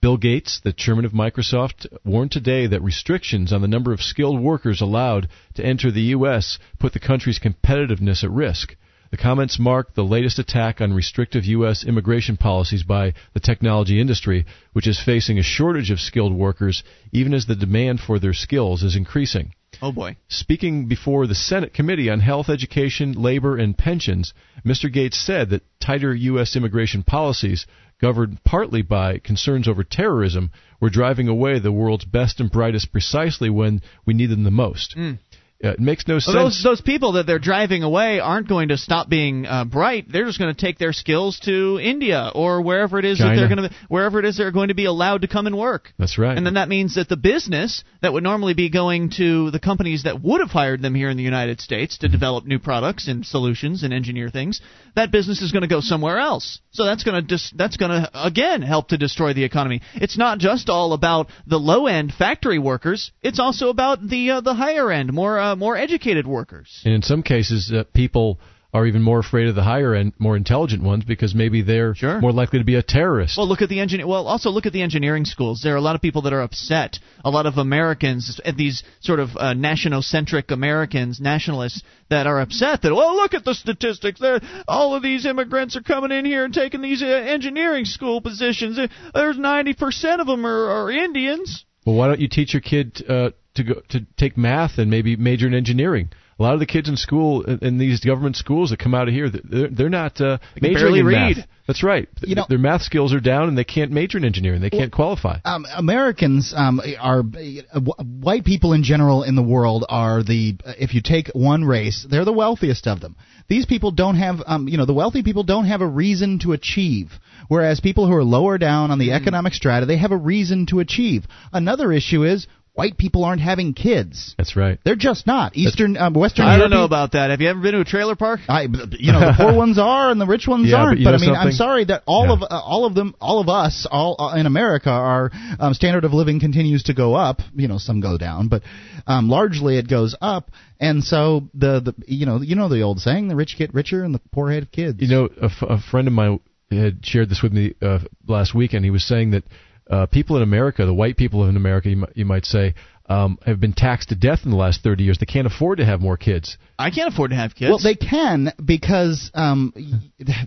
Bill 0.00 0.16
Gates, 0.16 0.60
the 0.62 0.72
chairman 0.72 1.04
of 1.04 1.12
Microsoft, 1.12 1.86
warned 2.04 2.30
today 2.30 2.66
that 2.66 2.82
restrictions 2.82 3.52
on 3.52 3.60
the 3.60 3.68
number 3.68 3.92
of 3.92 4.00
skilled 4.00 4.40
workers 4.40 4.80
allowed 4.80 5.28
to 5.54 5.64
enter 5.64 5.90
the 5.90 6.12
U.S. 6.14 6.58
put 6.78 6.92
the 6.92 7.00
country's 7.00 7.40
competitiveness 7.40 8.22
at 8.22 8.30
risk. 8.30 8.76
The 9.10 9.16
comments 9.16 9.58
mark 9.58 9.94
the 9.94 10.04
latest 10.04 10.38
attack 10.38 10.80
on 10.80 10.92
restrictive 10.92 11.44
U.S. 11.44 11.84
immigration 11.84 12.36
policies 12.36 12.82
by 12.82 13.14
the 13.34 13.40
technology 13.40 14.00
industry, 14.00 14.46
which 14.72 14.86
is 14.86 15.00
facing 15.00 15.38
a 15.38 15.42
shortage 15.42 15.90
of 15.90 16.00
skilled 16.00 16.34
workers 16.34 16.82
even 17.12 17.32
as 17.32 17.46
the 17.46 17.54
demand 17.54 18.00
for 18.00 18.18
their 18.18 18.34
skills 18.34 18.82
is 18.82 18.96
increasing. 18.96 19.52
Oh 19.82 19.92
boy. 19.92 20.16
Speaking 20.28 20.88
before 20.88 21.26
the 21.26 21.34
Senate 21.34 21.74
Committee 21.74 22.08
on 22.10 22.20
Health, 22.20 22.48
Education, 22.48 23.12
Labor, 23.12 23.56
and 23.56 23.76
Pensions, 23.76 24.32
Mr. 24.64 24.90
Gates 24.92 25.18
said 25.18 25.50
that 25.50 25.64
tighter 25.80 26.14
U.S. 26.14 26.56
immigration 26.56 27.02
policies, 27.02 27.66
governed 28.00 28.42
partly 28.44 28.82
by 28.82 29.18
concerns 29.18 29.68
over 29.68 29.84
terrorism, 29.84 30.50
were 30.80 30.90
driving 30.90 31.28
away 31.28 31.58
the 31.58 31.72
world's 31.72 32.04
best 32.04 32.40
and 32.40 32.50
brightest 32.50 32.90
precisely 32.90 33.50
when 33.50 33.82
we 34.04 34.14
need 34.14 34.30
them 34.30 34.44
the 34.44 34.50
most. 34.50 34.96
Mm. 34.96 35.18
Uh, 35.64 35.70
it 35.70 35.80
makes 35.80 36.06
no 36.06 36.18
sense. 36.18 36.34
Those 36.34 36.62
those 36.62 36.80
people 36.82 37.12
that 37.12 37.26
they're 37.26 37.38
driving 37.38 37.82
away 37.82 38.20
aren't 38.20 38.46
going 38.46 38.68
to 38.68 38.76
stop 38.76 39.08
being 39.08 39.46
uh, 39.46 39.64
bright. 39.64 40.04
They're 40.10 40.26
just 40.26 40.38
going 40.38 40.54
to 40.54 40.60
take 40.60 40.78
their 40.78 40.92
skills 40.92 41.40
to 41.40 41.80
India 41.82 42.30
or 42.34 42.60
wherever 42.60 42.98
it 42.98 43.06
is 43.06 43.18
China. 43.18 43.30
that 43.30 43.36
they're 43.48 43.56
going 43.56 43.70
to 43.70 43.74
wherever 43.88 44.18
it 44.18 44.26
is 44.26 44.36
they're 44.36 44.52
going 44.52 44.68
to 44.68 44.74
be 44.74 44.84
allowed 44.84 45.22
to 45.22 45.28
come 45.28 45.46
and 45.46 45.56
work. 45.56 45.94
That's 45.98 46.18
right. 46.18 46.36
And 46.36 46.44
then 46.44 46.54
that 46.54 46.68
means 46.68 46.96
that 46.96 47.08
the 47.08 47.16
business 47.16 47.84
that 48.02 48.12
would 48.12 48.22
normally 48.22 48.52
be 48.52 48.68
going 48.68 49.10
to 49.16 49.50
the 49.50 49.58
companies 49.58 50.02
that 50.02 50.22
would 50.22 50.40
have 50.40 50.50
hired 50.50 50.82
them 50.82 50.94
here 50.94 51.08
in 51.08 51.16
the 51.16 51.22
United 51.22 51.60
States 51.62 51.98
to 51.98 52.08
develop 52.08 52.44
new 52.44 52.58
products 52.58 53.08
and 53.08 53.24
solutions 53.24 53.82
and 53.82 53.94
engineer 53.94 54.28
things, 54.28 54.60
that 54.94 55.10
business 55.10 55.40
is 55.40 55.52
going 55.52 55.62
to 55.62 55.68
go 55.68 55.80
somewhere 55.80 56.18
else. 56.18 56.60
So 56.72 56.84
that's 56.84 57.02
going 57.02 57.14
to 57.14 57.22
dis- 57.22 57.52
that's 57.56 57.78
going 57.78 57.92
to 57.92 58.10
again 58.12 58.60
help 58.60 58.88
to 58.88 58.98
destroy 58.98 59.32
the 59.32 59.44
economy. 59.44 59.80
It's 59.94 60.18
not 60.18 60.38
just 60.38 60.68
all 60.68 60.92
about 60.92 61.28
the 61.46 61.58
low 61.58 61.86
end 61.86 62.12
factory 62.12 62.58
workers. 62.58 63.10
It's 63.22 63.40
also 63.40 63.70
about 63.70 64.06
the 64.06 64.32
uh, 64.32 64.40
the 64.42 64.52
higher 64.52 64.90
end, 64.92 65.14
more 65.14 65.38
uh, 65.38 65.45
more 65.54 65.76
educated 65.76 66.26
workers. 66.26 66.82
And 66.84 66.94
in 66.94 67.02
some 67.02 67.22
cases, 67.22 67.70
uh, 67.72 67.84
people 67.94 68.40
are 68.74 68.84
even 68.86 69.00
more 69.00 69.20
afraid 69.20 69.48
of 69.48 69.54
the 69.54 69.62
higher 69.62 69.94
end, 69.94 70.12
more 70.18 70.36
intelligent 70.36 70.82
ones 70.82 71.02
because 71.04 71.34
maybe 71.34 71.62
they're 71.62 71.94
Sure. 71.94 72.20
more 72.20 72.32
likely 72.32 72.58
to 72.58 72.64
be 72.64 72.74
a 72.74 72.82
terrorist. 72.82 73.38
Well, 73.38 73.48
look 73.48 73.62
at 73.62 73.70
the 73.70 73.80
engineer. 73.80 74.06
Well, 74.06 74.26
also 74.26 74.50
look 74.50 74.66
at 74.66 74.74
the 74.74 74.82
engineering 74.82 75.24
schools. 75.24 75.60
There 75.62 75.72
are 75.72 75.78
a 75.78 75.80
lot 75.80 75.94
of 75.94 76.02
people 76.02 76.22
that 76.22 76.34
are 76.34 76.42
upset. 76.42 76.98
A 77.24 77.30
lot 77.30 77.46
of 77.46 77.56
Americans, 77.56 78.38
uh, 78.44 78.52
these 78.54 78.82
sort 79.00 79.18
of 79.20 79.30
uh, 79.36 79.54
nationocentric 79.54 80.50
Americans, 80.50 81.20
nationalists, 81.20 81.82
that 82.10 82.26
are 82.26 82.40
upset 82.40 82.82
that 82.82 82.94
well, 82.94 83.16
look 83.16 83.32
at 83.32 83.44
the 83.46 83.54
statistics. 83.54 84.20
There, 84.20 84.40
all 84.68 84.94
of 84.94 85.02
these 85.02 85.24
immigrants 85.24 85.74
are 85.76 85.82
coming 85.82 86.10
in 86.12 86.26
here 86.26 86.44
and 86.44 86.52
taking 86.52 86.82
these 86.82 87.02
uh, 87.02 87.06
engineering 87.06 87.86
school 87.86 88.20
positions. 88.20 88.78
Uh, 88.78 88.88
There's 89.14 89.38
90 89.38 89.72
percent 89.74 90.20
of 90.20 90.26
them 90.26 90.44
are, 90.44 90.70
are 90.82 90.90
Indians. 90.90 91.64
well, 91.86 91.96
why 91.96 92.08
don't 92.08 92.20
you 92.20 92.28
teach 92.28 92.52
your 92.52 92.60
kid 92.60 93.02
uh, 93.08 93.30
to 93.56 93.64
go 93.64 93.82
to 93.90 94.06
take 94.16 94.36
math 94.36 94.78
and 94.78 94.90
maybe 94.90 95.16
major 95.16 95.46
in 95.46 95.54
engineering? 95.54 96.08
A 96.38 96.42
lot 96.42 96.52
of 96.52 96.60
the 96.60 96.66
kids 96.66 96.86
in 96.88 96.96
school 96.98 97.42
in- 97.44 97.60
in 97.60 97.78
these 97.78 98.00
government 98.00 98.36
schools 98.36 98.68
that 98.68 98.78
come 98.78 98.94
out 98.94 99.08
of 99.08 99.14
here, 99.14 99.30
they're, 99.30 99.68
they're 99.68 99.88
not 99.88 100.20
uh, 100.20 100.36
can 100.36 100.62
majoring 100.62 100.74
barely 100.82 101.00
in 101.00 101.06
read. 101.06 101.36
math. 101.38 101.46
That's 101.66 101.82
right. 101.82 102.08
You 102.22 102.34
know- 102.34 102.44
their 102.48 102.58
math 102.58 102.82
skills 102.82 103.14
are 103.14 103.20
down, 103.20 103.48
and 103.48 103.56
they 103.56 103.64
can't 103.64 103.90
major 103.90 104.18
in 104.18 104.24
engineering. 104.24 104.60
They 104.60 104.68
can't 104.70 104.92
qualify. 104.92 105.38
um, 105.46 105.66
Americans 105.74 106.52
um, 106.54 106.80
are 107.00 107.20
uh, 107.20 107.80
white 108.20 108.44
people 108.44 108.74
in 108.74 108.82
general 108.82 109.22
in 109.22 109.34
the 109.34 109.42
world 109.42 109.86
are 109.88 110.22
the 110.22 110.56
uh, 110.64 110.74
if 110.78 110.92
you 110.94 111.00
take 111.02 111.28
one 111.32 111.64
race, 111.64 112.06
they're 112.08 112.26
the 112.26 112.32
wealthiest 112.34 112.86
of 112.86 113.00
them. 113.00 113.16
These 113.48 113.64
people 113.64 113.90
don't 113.92 114.16
have 114.16 114.42
um, 114.46 114.68
you 114.68 114.76
know 114.76 114.84
the 114.86 114.92
wealthy 114.94 115.22
people 115.22 115.42
don't 115.44 115.64
have 115.66 115.80
a 115.80 115.86
reason 115.86 116.38
to 116.40 116.52
achieve, 116.52 117.12
whereas 117.48 117.80
people 117.80 118.06
who 118.06 118.12
are 118.14 118.24
lower 118.24 118.58
down 118.58 118.90
on 118.90 118.98
the 118.98 119.12
economic 119.12 119.54
strata 119.54 119.86
they 119.86 119.96
have 119.98 120.12
a 120.12 120.16
reason 120.16 120.66
to 120.66 120.80
achieve. 120.80 121.24
Another 121.52 121.92
issue 121.92 122.24
is 122.24 122.46
white 122.76 122.96
people 122.96 123.24
aren't 123.24 123.40
having 123.40 123.74
kids. 123.74 124.34
That's 124.38 124.54
right. 124.54 124.78
They're 124.84 124.94
just 124.96 125.26
not. 125.26 125.56
Eastern, 125.56 125.96
um, 125.96 126.14
Western. 126.14 126.46
I 126.46 126.58
don't 126.58 126.70
know 126.70 126.84
about 126.84 127.12
that. 127.12 127.30
Have 127.30 127.40
you 127.40 127.48
ever 127.48 127.60
been 127.60 127.72
to 127.72 127.80
a 127.80 127.84
trailer 127.84 128.14
park? 128.16 128.40
I, 128.48 128.62
you 128.62 129.12
know, 129.12 129.20
the 129.20 129.34
poor 129.36 129.54
ones 129.64 129.78
are 129.78 130.10
and 130.10 130.20
the 130.20 130.26
rich 130.26 130.46
ones 130.46 130.68
Yeah, 130.68 130.76
aren't. 130.76 130.98
you 131.00 131.04
But, 131.04 131.14
I 131.14 131.18
mean, 131.18 131.34
I'm 131.34 131.52
sorry 131.52 131.84
that 131.86 132.02
all 132.06 132.26
Yeah. 132.26 132.32
of 132.34 132.42
uh, 132.42 132.46
all 132.50 132.84
of 132.84 132.94
them, 132.94 133.14
all 133.20 133.40
of 133.40 133.48
us, 133.48 133.86
all 133.90 134.16
uh, 134.20 134.36
in 134.36 134.46
America, 134.46 134.90
our 134.90 135.30
um, 135.58 135.74
standard 135.74 136.04
of 136.04 136.12
living 136.12 136.38
continues 136.38 136.84
to 136.84 136.94
go 136.94 137.14
up. 137.14 137.40
You 137.54 137.66
know, 137.68 137.78
some 137.78 138.00
go 138.00 138.18
down, 138.18 138.48
but 138.48 138.62
um, 139.06 139.28
largely 139.28 139.78
it 139.78 139.88
goes 139.88 140.14
up. 140.20 140.50
And 140.78 141.02
so 141.02 141.48
the 141.54 141.80
the 141.80 141.94
you 142.06 142.26
know 142.26 142.42
you 142.42 142.54
know 142.54 142.68
the 142.68 142.82
old 142.82 143.00
saying, 143.00 143.28
the 143.28 143.36
rich 143.36 143.56
get 143.58 143.72
richer 143.72 144.04
and 144.04 144.14
the 144.14 144.20
poor 144.32 144.50
have 144.52 144.70
kids. 144.70 145.00
You 145.00 145.08
know, 145.08 145.28
a, 145.40 145.46
f- 145.46 145.62
a 145.62 145.78
friend 145.80 146.06
of 146.06 146.12
mine 146.14 146.40
had 146.70 147.04
shared 147.06 147.30
this 147.30 147.42
with 147.42 147.52
me 147.52 147.74
uh, 147.80 148.00
last 148.26 148.54
weekend. 148.54 148.84
He 148.84 148.90
was 148.90 149.04
saying 149.06 149.30
that 149.30 149.44
uh, 149.90 150.06
people 150.06 150.36
in 150.36 150.42
America, 150.42 150.84
the 150.84 150.94
white 150.94 151.16
people 151.16 151.48
in 151.48 151.56
America, 151.56 151.88
you, 151.88 151.96
mi- 151.96 152.08
you 152.14 152.24
might 152.24 152.44
say, 152.44 152.74
um, 153.08 153.38
have 153.46 153.60
been 153.60 153.72
taxed 153.72 154.08
to 154.08 154.16
death 154.16 154.40
in 154.44 154.50
the 154.50 154.56
last 154.56 154.82
30 154.82 155.04
years. 155.04 155.18
They 155.18 155.26
can't 155.26 155.46
afford 155.46 155.78
to 155.78 155.84
have 155.84 156.00
more 156.00 156.16
kids. 156.16 156.58
I 156.76 156.90
can't 156.90 157.12
afford 157.12 157.30
to 157.30 157.36
have 157.36 157.54
kids. 157.54 157.70
Well, 157.70 157.78
they 157.78 157.94
can 157.94 158.52
because 158.62 159.30
um, 159.32 159.72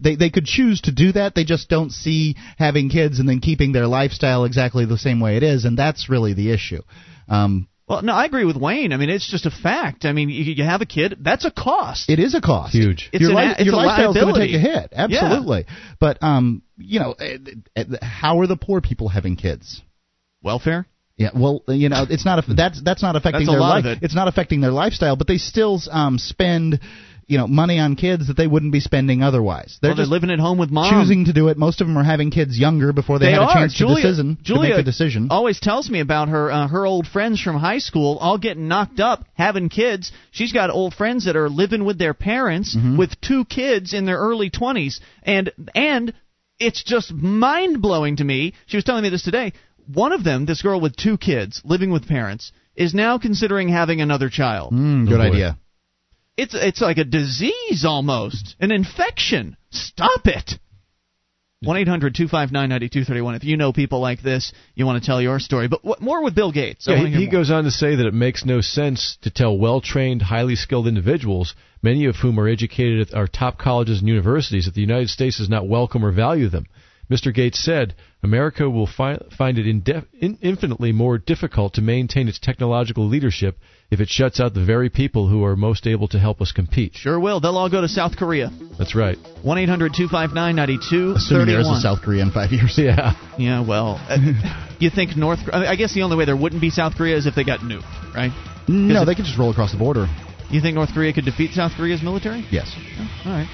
they 0.01 0.15
they 0.15 0.29
could 0.29 0.45
choose 0.45 0.81
to 0.81 0.91
do 0.91 1.13
that. 1.13 1.35
They 1.35 1.45
just 1.45 1.69
don't 1.69 1.91
see 1.91 2.35
having 2.57 2.89
kids 2.89 3.19
and 3.19 3.29
then 3.29 3.39
keeping 3.39 3.71
their 3.71 3.87
lifestyle 3.87 4.43
exactly 4.43 4.85
the 4.85 4.97
same 4.97 5.21
way 5.21 5.37
it 5.37 5.43
is, 5.43 5.63
and 5.63 5.77
that's 5.77 6.09
really 6.09 6.33
the 6.33 6.51
issue. 6.51 6.81
Um, 7.29 7.68
well, 7.89 8.01
no, 8.03 8.13
I 8.13 8.25
agree 8.25 8.45
with 8.45 8.55
Wayne. 8.55 8.93
I 8.93 8.97
mean, 8.97 9.09
it's 9.09 9.29
just 9.29 9.45
a 9.47 9.51
fact. 9.51 10.05
I 10.05 10.13
mean, 10.13 10.29
you, 10.29 10.43
you 10.53 10.63
have 10.63 10.81
a 10.81 10.85
kid, 10.85 11.17
that's 11.21 11.43
a 11.43 11.51
cost. 11.51 12.09
It 12.09 12.19
is 12.19 12.35
a 12.35 12.41
cost. 12.41 12.73
Huge. 12.73 13.09
It's 13.11 13.21
your 13.21 13.31
an 13.31 13.37
li- 13.37 13.43
a- 13.43 13.51
it's 13.53 13.63
your 13.65 13.73
a 13.73 13.77
lifestyle's 13.77 14.15
going 14.15 14.35
to 14.35 14.39
take 14.39 14.55
a 14.55 14.59
hit. 14.59 14.93
Absolutely. 14.95 15.65
But 15.99 16.21
um, 16.21 16.61
you 16.77 16.99
know, 16.99 17.13
eh, 17.13 17.37
eh, 17.75 17.83
how 18.01 18.39
are 18.41 18.47
the 18.47 18.55
poor 18.57 18.79
people 18.79 19.09
having 19.09 19.35
kids? 19.35 19.81
Welfare. 20.41 20.85
Yeah, 21.17 21.31
well, 21.35 21.63
you 21.67 21.89
know, 21.89 22.05
it's 22.09 22.23
not 22.23 22.47
a, 22.47 22.53
that's 22.53 22.81
that's 22.81 23.01
not 23.01 23.17
affecting 23.17 23.41
That's 23.41 23.49
a 23.49 23.51
their 23.51 23.59
lot 23.59 23.79
of 23.79 23.85
life. 23.85 23.97
it. 23.97 24.03
It's 24.05 24.15
not 24.15 24.29
affecting 24.29 24.61
their 24.61 24.71
lifestyle, 24.71 25.17
but 25.17 25.27
they 25.27 25.37
still 25.37 25.81
um 25.91 26.17
spend, 26.17 26.79
you 27.30 27.38
know, 27.38 27.47
money 27.47 27.80
on 27.80 27.95
kids 27.95 28.27
that 28.27 28.36
they 28.36 28.47
wouldn't 28.47 28.71
be 28.73 28.80
spending 28.80 29.21
otherwise. 29.23 29.77
They're 29.82 29.91
well, 29.91 29.95
they're 29.95 30.03
just 30.03 30.11
living 30.11 30.32
at 30.32 30.39
home 30.39 30.57
with 30.57 30.71
mom. 30.71 30.91
choosing 30.91 31.25
to 31.25 31.34
do 31.34 31.47
it. 31.47 31.57
Most 31.57 31.80
of 31.80 31.88
them 31.88 31.97
are 31.97 32.03
having 32.03 32.32
kids 32.32 32.57
younger 32.59 32.91
before 32.91 33.19
they, 33.19 33.27
They 33.27 33.32
had 33.34 33.43
a 33.43 33.53
chance 33.53 33.73
Julia, 33.75 33.95
to 33.95 34.01
decision 34.01 34.38
Julia 34.41 34.69
to 34.71 34.75
make 34.77 34.82
a 34.82 34.84
decision. 34.84 35.27
always 35.30 35.59
tells 35.59 35.89
me 35.89 35.99
about 36.01 36.27
her 36.30 36.51
uh, 36.51 36.67
her 36.67 36.86
old 36.86 37.07
friends 37.07 37.39
from 37.41 37.55
high 37.57 37.77
school 37.77 38.17
all 38.17 38.38
getting 38.38 38.67
knocked 38.67 38.99
up 38.99 39.23
having 39.36 39.69
kids. 39.69 40.11
She's 40.32 40.51
got 40.51 40.69
old 40.71 40.93
friends 40.93 41.25
that 41.25 41.36
are 41.38 41.49
living 41.49 41.86
with 41.86 41.97
their 41.99 42.13
parents 42.13 42.75
Mm-hmm. 42.75 42.97
with 42.97 43.21
two 43.21 43.45
kids 43.45 43.93
in 43.93 44.05
their 44.05 44.17
early 44.17 44.49
20s 44.49 44.99
and 45.23 45.51
and 45.75 46.13
it's 46.59 46.84
just 46.84 47.13
mind 47.13 47.82
blowing 47.82 48.17
to 48.17 48.23
me. 48.23 48.53
She 48.65 48.75
was 48.77 48.84
telling 48.84 49.03
me 49.03 49.09
this 49.09 49.23
today. 49.23 49.53
One 49.93 50.11
of 50.11 50.23
them, 50.23 50.45
this 50.45 50.61
girl 50.61 50.82
with 50.82 50.95
two 50.95 51.17
kids 51.17 51.61
living 51.63 51.89
with 51.91 52.07
parents, 52.07 52.51
is 52.75 52.93
now 52.93 53.17
considering 53.17 53.69
having 53.69 54.01
another 54.01 54.30
child. 54.30 54.73
Mm, 54.73 55.07
good 55.07 55.17
boy. 55.17 55.23
idea. 55.32 55.57
It's 56.39 56.55
it's 56.55 56.79
like 56.79 56.97
a 56.97 57.03
disease 57.03 57.83
almost, 57.85 58.55
an 58.61 58.71
infection. 58.71 59.57
Stop 59.71 60.25
it. 60.25 60.53
One 61.61 61.75
eight 61.75 61.89
hundred 61.89 62.15
two 62.15 62.29
five 62.29 62.53
nine 62.53 62.69
ninety 62.69 62.87
two 62.87 63.03
thirty 63.03 63.19
one. 63.19 63.35
If 63.35 63.43
you 63.43 63.57
know 63.57 63.73
people 63.73 63.99
like 63.99 64.21
this, 64.21 64.53
you 64.73 64.85
want 64.85 65.03
to 65.03 65.05
tell 65.05 65.21
your 65.21 65.39
story. 65.39 65.67
But 65.67 65.83
what, 65.83 65.99
more 65.99 66.23
with 66.23 66.35
Bill 66.35 66.53
Gates. 66.53 66.85
Yeah, 66.87 67.05
he, 67.05 67.11
he 67.11 67.27
goes 67.29 67.51
on 67.51 67.65
to 67.65 67.71
say 67.71 67.97
that 67.97 68.05
it 68.05 68.13
makes 68.13 68.45
no 68.45 68.61
sense 68.61 69.17
to 69.23 69.29
tell 69.29 69.57
well 69.57 69.81
trained, 69.81 70.21
highly 70.21 70.55
skilled 70.55 70.87
individuals, 70.87 71.55
many 71.81 72.05
of 72.05 72.15
whom 72.15 72.39
are 72.39 72.47
educated 72.47 73.09
at 73.09 73.13
our 73.13 73.27
top 73.27 73.57
colleges 73.57 73.99
and 73.99 74.07
universities, 74.07 74.63
that 74.63 74.75
the 74.75 74.79
United 74.79 75.09
States 75.09 75.39
does 75.39 75.49
not 75.49 75.67
welcome 75.67 76.05
or 76.05 76.13
value 76.13 76.47
them. 76.47 76.67
Mr. 77.10 77.34
Gates 77.34 77.64
said, 77.64 77.95
America 78.22 78.70
will 78.70 78.86
fi- 78.86 79.18
find 79.38 79.57
it 79.57 79.66
indef- 79.66 80.05
in- 80.20 80.38
infinitely 80.41 80.91
more 80.91 81.18
difficult 81.18 81.74
to 81.74 81.82
maintain 81.82 82.28
its 82.28 82.38
technological 82.38 83.07
leadership 83.07 83.57
if 83.89 83.99
it 83.99 84.10
shuts 84.10 84.39
out 84.39 84.53
the 84.53 84.64
very 84.64 84.89
people 84.89 85.28
who 85.28 85.43
are 85.43 85.55
most 85.55 85.88
able 85.88 86.07
to 86.07 86.20
help 86.20 86.39
us 86.39 86.51
compete. 86.51 86.93
Sure 86.93 87.20
will. 87.20 87.39
They'll 87.39 87.57
all 87.57 87.70
go 87.70 87.82
to 87.82 87.88
South 87.88 88.16
Korea. 88.18 88.51
That's 88.78 88.93
right. 88.93 89.18
One 89.41 89.57
eight 89.57 89.70
hundred 89.70 89.93
two 89.97 90.07
five 90.07 90.32
nine 90.34 90.55
ninety 90.55 90.78
two 90.78 91.14
Assuming 91.18 91.45
thirty 91.47 91.51
there 91.53 91.62
is 91.62 91.68
a. 91.68 91.80
South 91.82 92.01
Korea 92.03 92.22
in 92.22 92.32
five 92.32 92.51
years. 92.51 92.76
Yeah. 92.78 93.14
Yeah, 93.39 93.66
well, 93.66 93.99
uh, 94.07 94.18
you 94.80 94.89
think 94.91 95.18
North? 95.18 95.39
I, 95.51 95.60
mean, 95.60 95.68
I 95.70 95.76
guess 95.76 95.93
the 95.95 96.03
only 96.03 96.18
way 96.18 96.26
there 96.26 96.38
wouldn't 96.38 96.62
be 96.62 96.70
South 96.70 96.93
Korea 96.95 97.18
is 97.18 97.26
if 97.26 97.34
they 97.34 97.43
got 97.43 97.62
nuked, 97.62 98.14
right? 98.14 98.32
No, 98.68 99.01
it- 99.01 99.05
they 99.05 99.16
could 99.16 99.26
just 99.26 99.39
roll 99.39 99.49
across 99.49 99.72
the 99.72 99.80
border. 99.80 100.05
You 100.51 100.62
think 100.62 100.76
North 100.76 100.93
Korea 100.93 101.14
could 101.14 101.26
defeat 101.26 101.51
South 101.53 101.72
Korea's 101.78 102.01
military? 102.03 102.45
Yes. 102.51 102.76
All 103.26 103.32
right. 103.32 103.47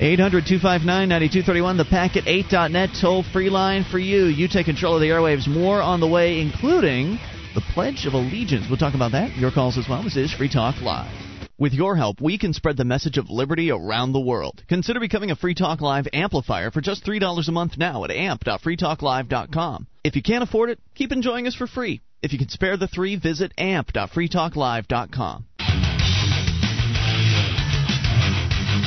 800 0.00 0.46
259 0.46 1.08
9231, 1.08 1.76
the 1.76 1.84
packet8.net 1.84 2.90
toll 3.00 3.24
free 3.32 3.50
line 3.50 3.84
for 3.90 3.98
you. 3.98 4.26
You 4.26 4.46
take 4.46 4.66
control 4.66 4.94
of 4.94 5.00
the 5.00 5.08
airwaves. 5.08 5.48
More 5.48 5.82
on 5.82 5.98
the 5.98 6.06
way, 6.06 6.40
including 6.40 7.18
the 7.54 7.62
Pledge 7.74 8.06
of 8.06 8.14
Allegiance. 8.14 8.66
We'll 8.68 8.78
talk 8.78 8.94
about 8.94 9.10
that. 9.12 9.36
Your 9.36 9.50
calls 9.50 9.76
as 9.76 9.88
well. 9.88 10.04
This 10.04 10.16
is 10.16 10.32
Free 10.32 10.48
Talk 10.48 10.80
Live. 10.80 11.10
With 11.58 11.72
your 11.72 11.96
help, 11.96 12.20
we 12.20 12.38
can 12.38 12.52
spread 12.52 12.76
the 12.76 12.84
message 12.84 13.18
of 13.18 13.28
liberty 13.28 13.72
around 13.72 14.12
the 14.12 14.20
world. 14.20 14.62
Consider 14.68 15.00
becoming 15.00 15.32
a 15.32 15.36
Free 15.36 15.54
Talk 15.54 15.80
Live 15.80 16.06
amplifier 16.12 16.70
for 16.70 16.80
just 16.80 17.04
$3 17.04 17.48
a 17.48 17.52
month 17.52 17.76
now 17.76 18.04
at 18.04 18.12
amp.freetalklive.com. 18.12 19.88
If 20.04 20.14
you 20.14 20.22
can't 20.22 20.44
afford 20.44 20.70
it, 20.70 20.78
keep 20.94 21.10
enjoying 21.10 21.48
us 21.48 21.56
for 21.56 21.66
free. 21.66 22.00
If 22.22 22.32
you 22.32 22.38
can 22.38 22.48
spare 22.48 22.76
the 22.76 22.86
three, 22.86 23.16
visit 23.16 23.52
amp.freetalklive.com. 23.58 25.44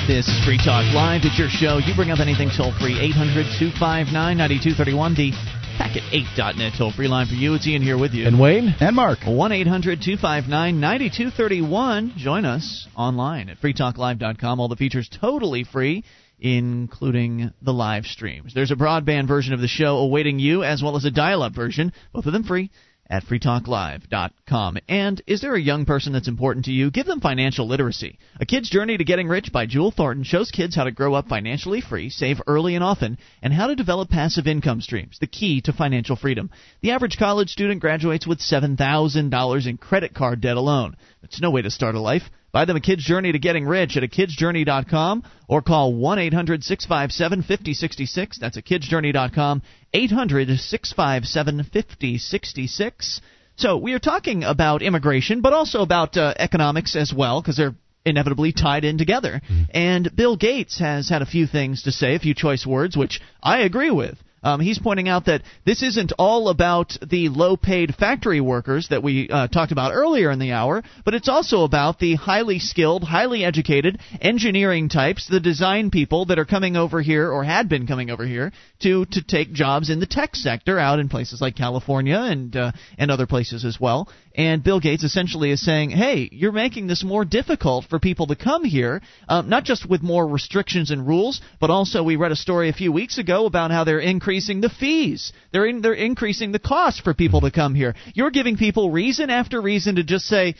This 0.08 0.28
is 0.28 0.46
Free 0.46 0.58
Talk 0.58 0.88
Live. 0.94 1.22
It's 1.24 1.38
your 1.38 1.50
show. 1.50 1.78
You 1.78 1.94
bring 1.96 2.12
up 2.12 2.20
anything 2.20 2.50
toll 2.56 2.74
free. 2.80 3.00
800 3.00 3.46
259 3.60 4.12
9231. 4.14 5.16
The 5.16 5.32
packet8.net. 5.76 6.74
Toll 6.78 6.92
free 6.92 7.08
line 7.08 7.28
for 7.28 7.34
you. 7.34 7.56
It's 7.56 7.68
Ian 7.68 7.82
here 7.82 7.98
with 7.98 8.14
you. 8.14 8.26
And 8.26 8.40
Wayne? 8.40 8.74
And 8.80 8.96
Mark. 8.96 9.20
1 9.26 9.52
800 9.52 10.02
259 10.02 10.80
9231. 10.80 12.14
Join 12.18 12.46
us 12.46 12.88
online 12.96 13.50
at 13.50 13.58
freetalklive.com. 13.58 14.60
All 14.60 14.70
the 14.70 14.76
features 14.76 15.10
totally 15.10 15.64
free 15.64 16.04
including 16.44 17.52
the 17.62 17.72
live 17.72 18.06
streams. 18.06 18.54
There's 18.56 18.72
a 18.72 18.76
broadband 18.76 19.28
version 19.28 19.54
of 19.54 19.62
the 19.62 19.68
show 19.68 19.98
awaiting 19.98 20.40
you, 20.40 20.64
as 20.64 20.82
well 20.82 20.98
as 20.98 21.06
a 21.06 21.12
dial 21.12 21.44
up 21.44 21.54
version, 21.54 21.94
both 22.14 22.26
of 22.26 22.34
them 22.34 22.44
free 22.44 22.72
at 23.12 23.26
freetalklive.com. 23.26 24.78
And 24.88 25.22
is 25.28 25.42
there 25.42 25.54
a 25.54 25.62
young 25.62 25.86
person 25.86 26.14
that's 26.14 26.30
important 26.30 26.66
to 26.66 26.72
you? 26.72 26.90
Give 26.90 27.06
them 27.06 27.20
financial 27.20 27.68
literacy. 27.68 28.18
A 28.40 28.46
Kid's 28.46 28.70
Journey 28.70 28.98
to 28.98 29.04
Getting 29.04 29.28
Rich 29.28 29.52
by 29.52 29.66
Jewel 29.66 29.92
Thornton 29.92 30.24
shows 30.24 30.50
kids 30.50 30.76
how 30.76 30.86
to 30.86 30.92
grow 30.92 31.14
up 31.14 31.28
financially 31.28 31.82
free, 31.82 32.10
save 32.10 32.42
early 32.48 32.74
and 32.74 32.84
often, 32.84 33.18
and 33.44 33.54
how 33.54 33.68
to 33.68 33.76
develop 33.76 34.10
passive 34.10 34.48
income 34.48 34.80
streams, 34.82 35.20
the 35.20 35.28
key 35.28 35.60
to 35.62 35.74
financial 35.74 36.16
freedom. 36.16 36.50
The 36.82 36.92
average 36.92 37.18
college 37.18 37.50
student 37.50 37.82
graduates 37.82 38.26
with 38.26 38.40
$7,000 38.40 39.68
in 39.68 39.78
credit 39.78 40.14
card 40.14 40.40
debt 40.40 40.58
alone. 40.58 40.96
That's 41.22 41.42
no 41.42 41.52
way 41.52 41.62
to 41.62 41.70
start 41.70 41.96
a 41.96 42.00
life. 42.00 42.24
Buy 42.52 42.66
them 42.66 42.76
a 42.76 42.82
kid's 42.82 43.04
journey 43.04 43.32
to 43.32 43.40
getting 43.40 43.66
rich 43.66 43.96
at 43.96 44.04
a 44.04 44.08
kidsjourney.com 44.08 45.24
or 45.48 45.62
call 45.62 45.94
1 45.94 46.20
800 46.20 46.64
657 46.64 47.42
5066. 47.42 48.40
That's 48.40 48.58
a 48.58 48.62
kidsjourney.com, 48.62 49.62
800 49.94 50.60
657 50.60 51.64
5066. 51.64 53.22
So 53.56 53.78
we 53.78 53.94
are 53.94 54.00
talking 54.00 54.44
about 54.44 54.82
immigration, 54.82 55.42
but 55.42 55.54
also 55.54 55.82
about 55.82 56.18
uh, 56.18 56.34
economics 56.38 56.96
as 56.96 57.14
well, 57.14 57.42
because 57.42 57.58
they're 57.58 57.76
inevitably 58.06 58.52
tied 58.52 58.84
in 58.84 58.98
together. 58.98 59.42
Mm-hmm. 59.44 59.64
And 59.72 60.16
Bill 60.16 60.36
Gates 60.36 60.80
has 60.80 61.10
had 61.10 61.22
a 61.22 61.26
few 61.26 61.48
things 61.48 61.84
to 61.84 61.92
say, 61.92 62.16
a 62.16 62.20
few 62.20 62.34
choice 62.34 62.66
words, 62.66 62.98
which 62.98 63.22
I 63.42 63.60
agree 63.62 63.92
with. 63.92 64.18
Um, 64.44 64.60
he's 64.60 64.80
pointing 64.80 65.08
out 65.08 65.26
that 65.26 65.44
this 65.66 65.84
isn't 65.84 66.14
all 66.18 66.50
about 66.50 66.98
the 67.08 67.30
low 67.30 67.56
paid 67.56 67.94
factory 67.94 68.42
workers 68.42 68.88
that 68.90 69.04
we 69.04 69.30
uh, 69.30 69.48
talked 69.48 69.72
about 69.72 69.92
earlier 69.94 70.32
in 70.32 70.40
the 70.40 70.54
hour, 70.54 70.82
but 71.06 71.14
it's 71.14 71.30
also 71.30 71.64
about 71.64 72.00
the 72.00 72.16
highly 72.16 72.58
skilled, 72.58 73.04
highly 73.04 73.46
educated 73.46 74.00
engineering 74.20 74.90
types, 74.90 75.28
the 75.28 75.40
design 75.40 75.92
people 75.92 76.26
that 76.26 76.40
are 76.40 76.46
coming 76.46 76.76
over 76.76 77.02
here 77.02 77.32
or 77.32 77.44
had 77.44 77.70
been 77.70 77.86
coming 77.86 78.10
over 78.10 78.26
here 78.26 78.52
to, 78.80 79.06
to 79.12 79.22
take 79.22 79.54
jobs 79.54 79.92
in 79.92 80.00
the 80.00 80.08
tech 80.08 80.36
sector 80.36 80.80
out 80.80 81.00
in 81.00 81.08
places 81.08 81.40
like 81.40 81.56
California 81.56 82.18
and, 82.18 82.56
uh, 82.56 82.72
and 82.98 83.12
other 83.12 83.28
places 83.28 83.64
as 83.64 83.80
well. 83.80 84.10
And 84.34 84.64
Bill 84.64 84.80
Gates 84.80 85.04
essentially 85.04 85.52
is 85.52 85.64
saying, 85.64 85.90
hey, 85.90 86.30
you're 86.32 86.54
making 86.54 86.88
this 86.88 87.04
more 87.04 87.26
difficult 87.26 87.86
for 87.86 88.00
people 88.00 88.28
to 88.28 88.36
come 88.36 88.64
here, 88.64 89.02
um, 89.28 89.50
not 89.50 89.66
just 89.66 89.88
with 89.88 90.02
more 90.02 90.26
restrictions 90.26 90.90
and 90.90 91.06
rules, 91.06 91.42
but 91.60 91.70
also 91.70 92.02
we 92.02 92.16
read 92.16 92.32
a 92.32 92.38
story 92.38 92.70
a 92.70 92.74
few 92.74 92.92
weeks 92.94 93.18
ago 93.18 93.46
about 93.46 93.72
how 93.72 93.84
they're 93.84 94.00
increasing 94.00 94.31
the 94.62 94.70
fees. 94.70 95.34
They're, 95.52 95.66
in, 95.66 95.82
they're 95.82 95.94
increasing 95.94 96.52
the 96.52 96.60
cost 96.60 97.04
for 97.04 97.14
people 97.14 97.42
to 97.42 97.52
come 97.52 97.76
here. 97.76 97.96
You're 98.14 98.32
giving 98.32 98.58
people 98.58 98.90
reason 98.90 99.30
after 99.30 99.62
reason 99.62 99.96
to 99.96 100.04
just 100.04 100.26
say, 100.26 100.56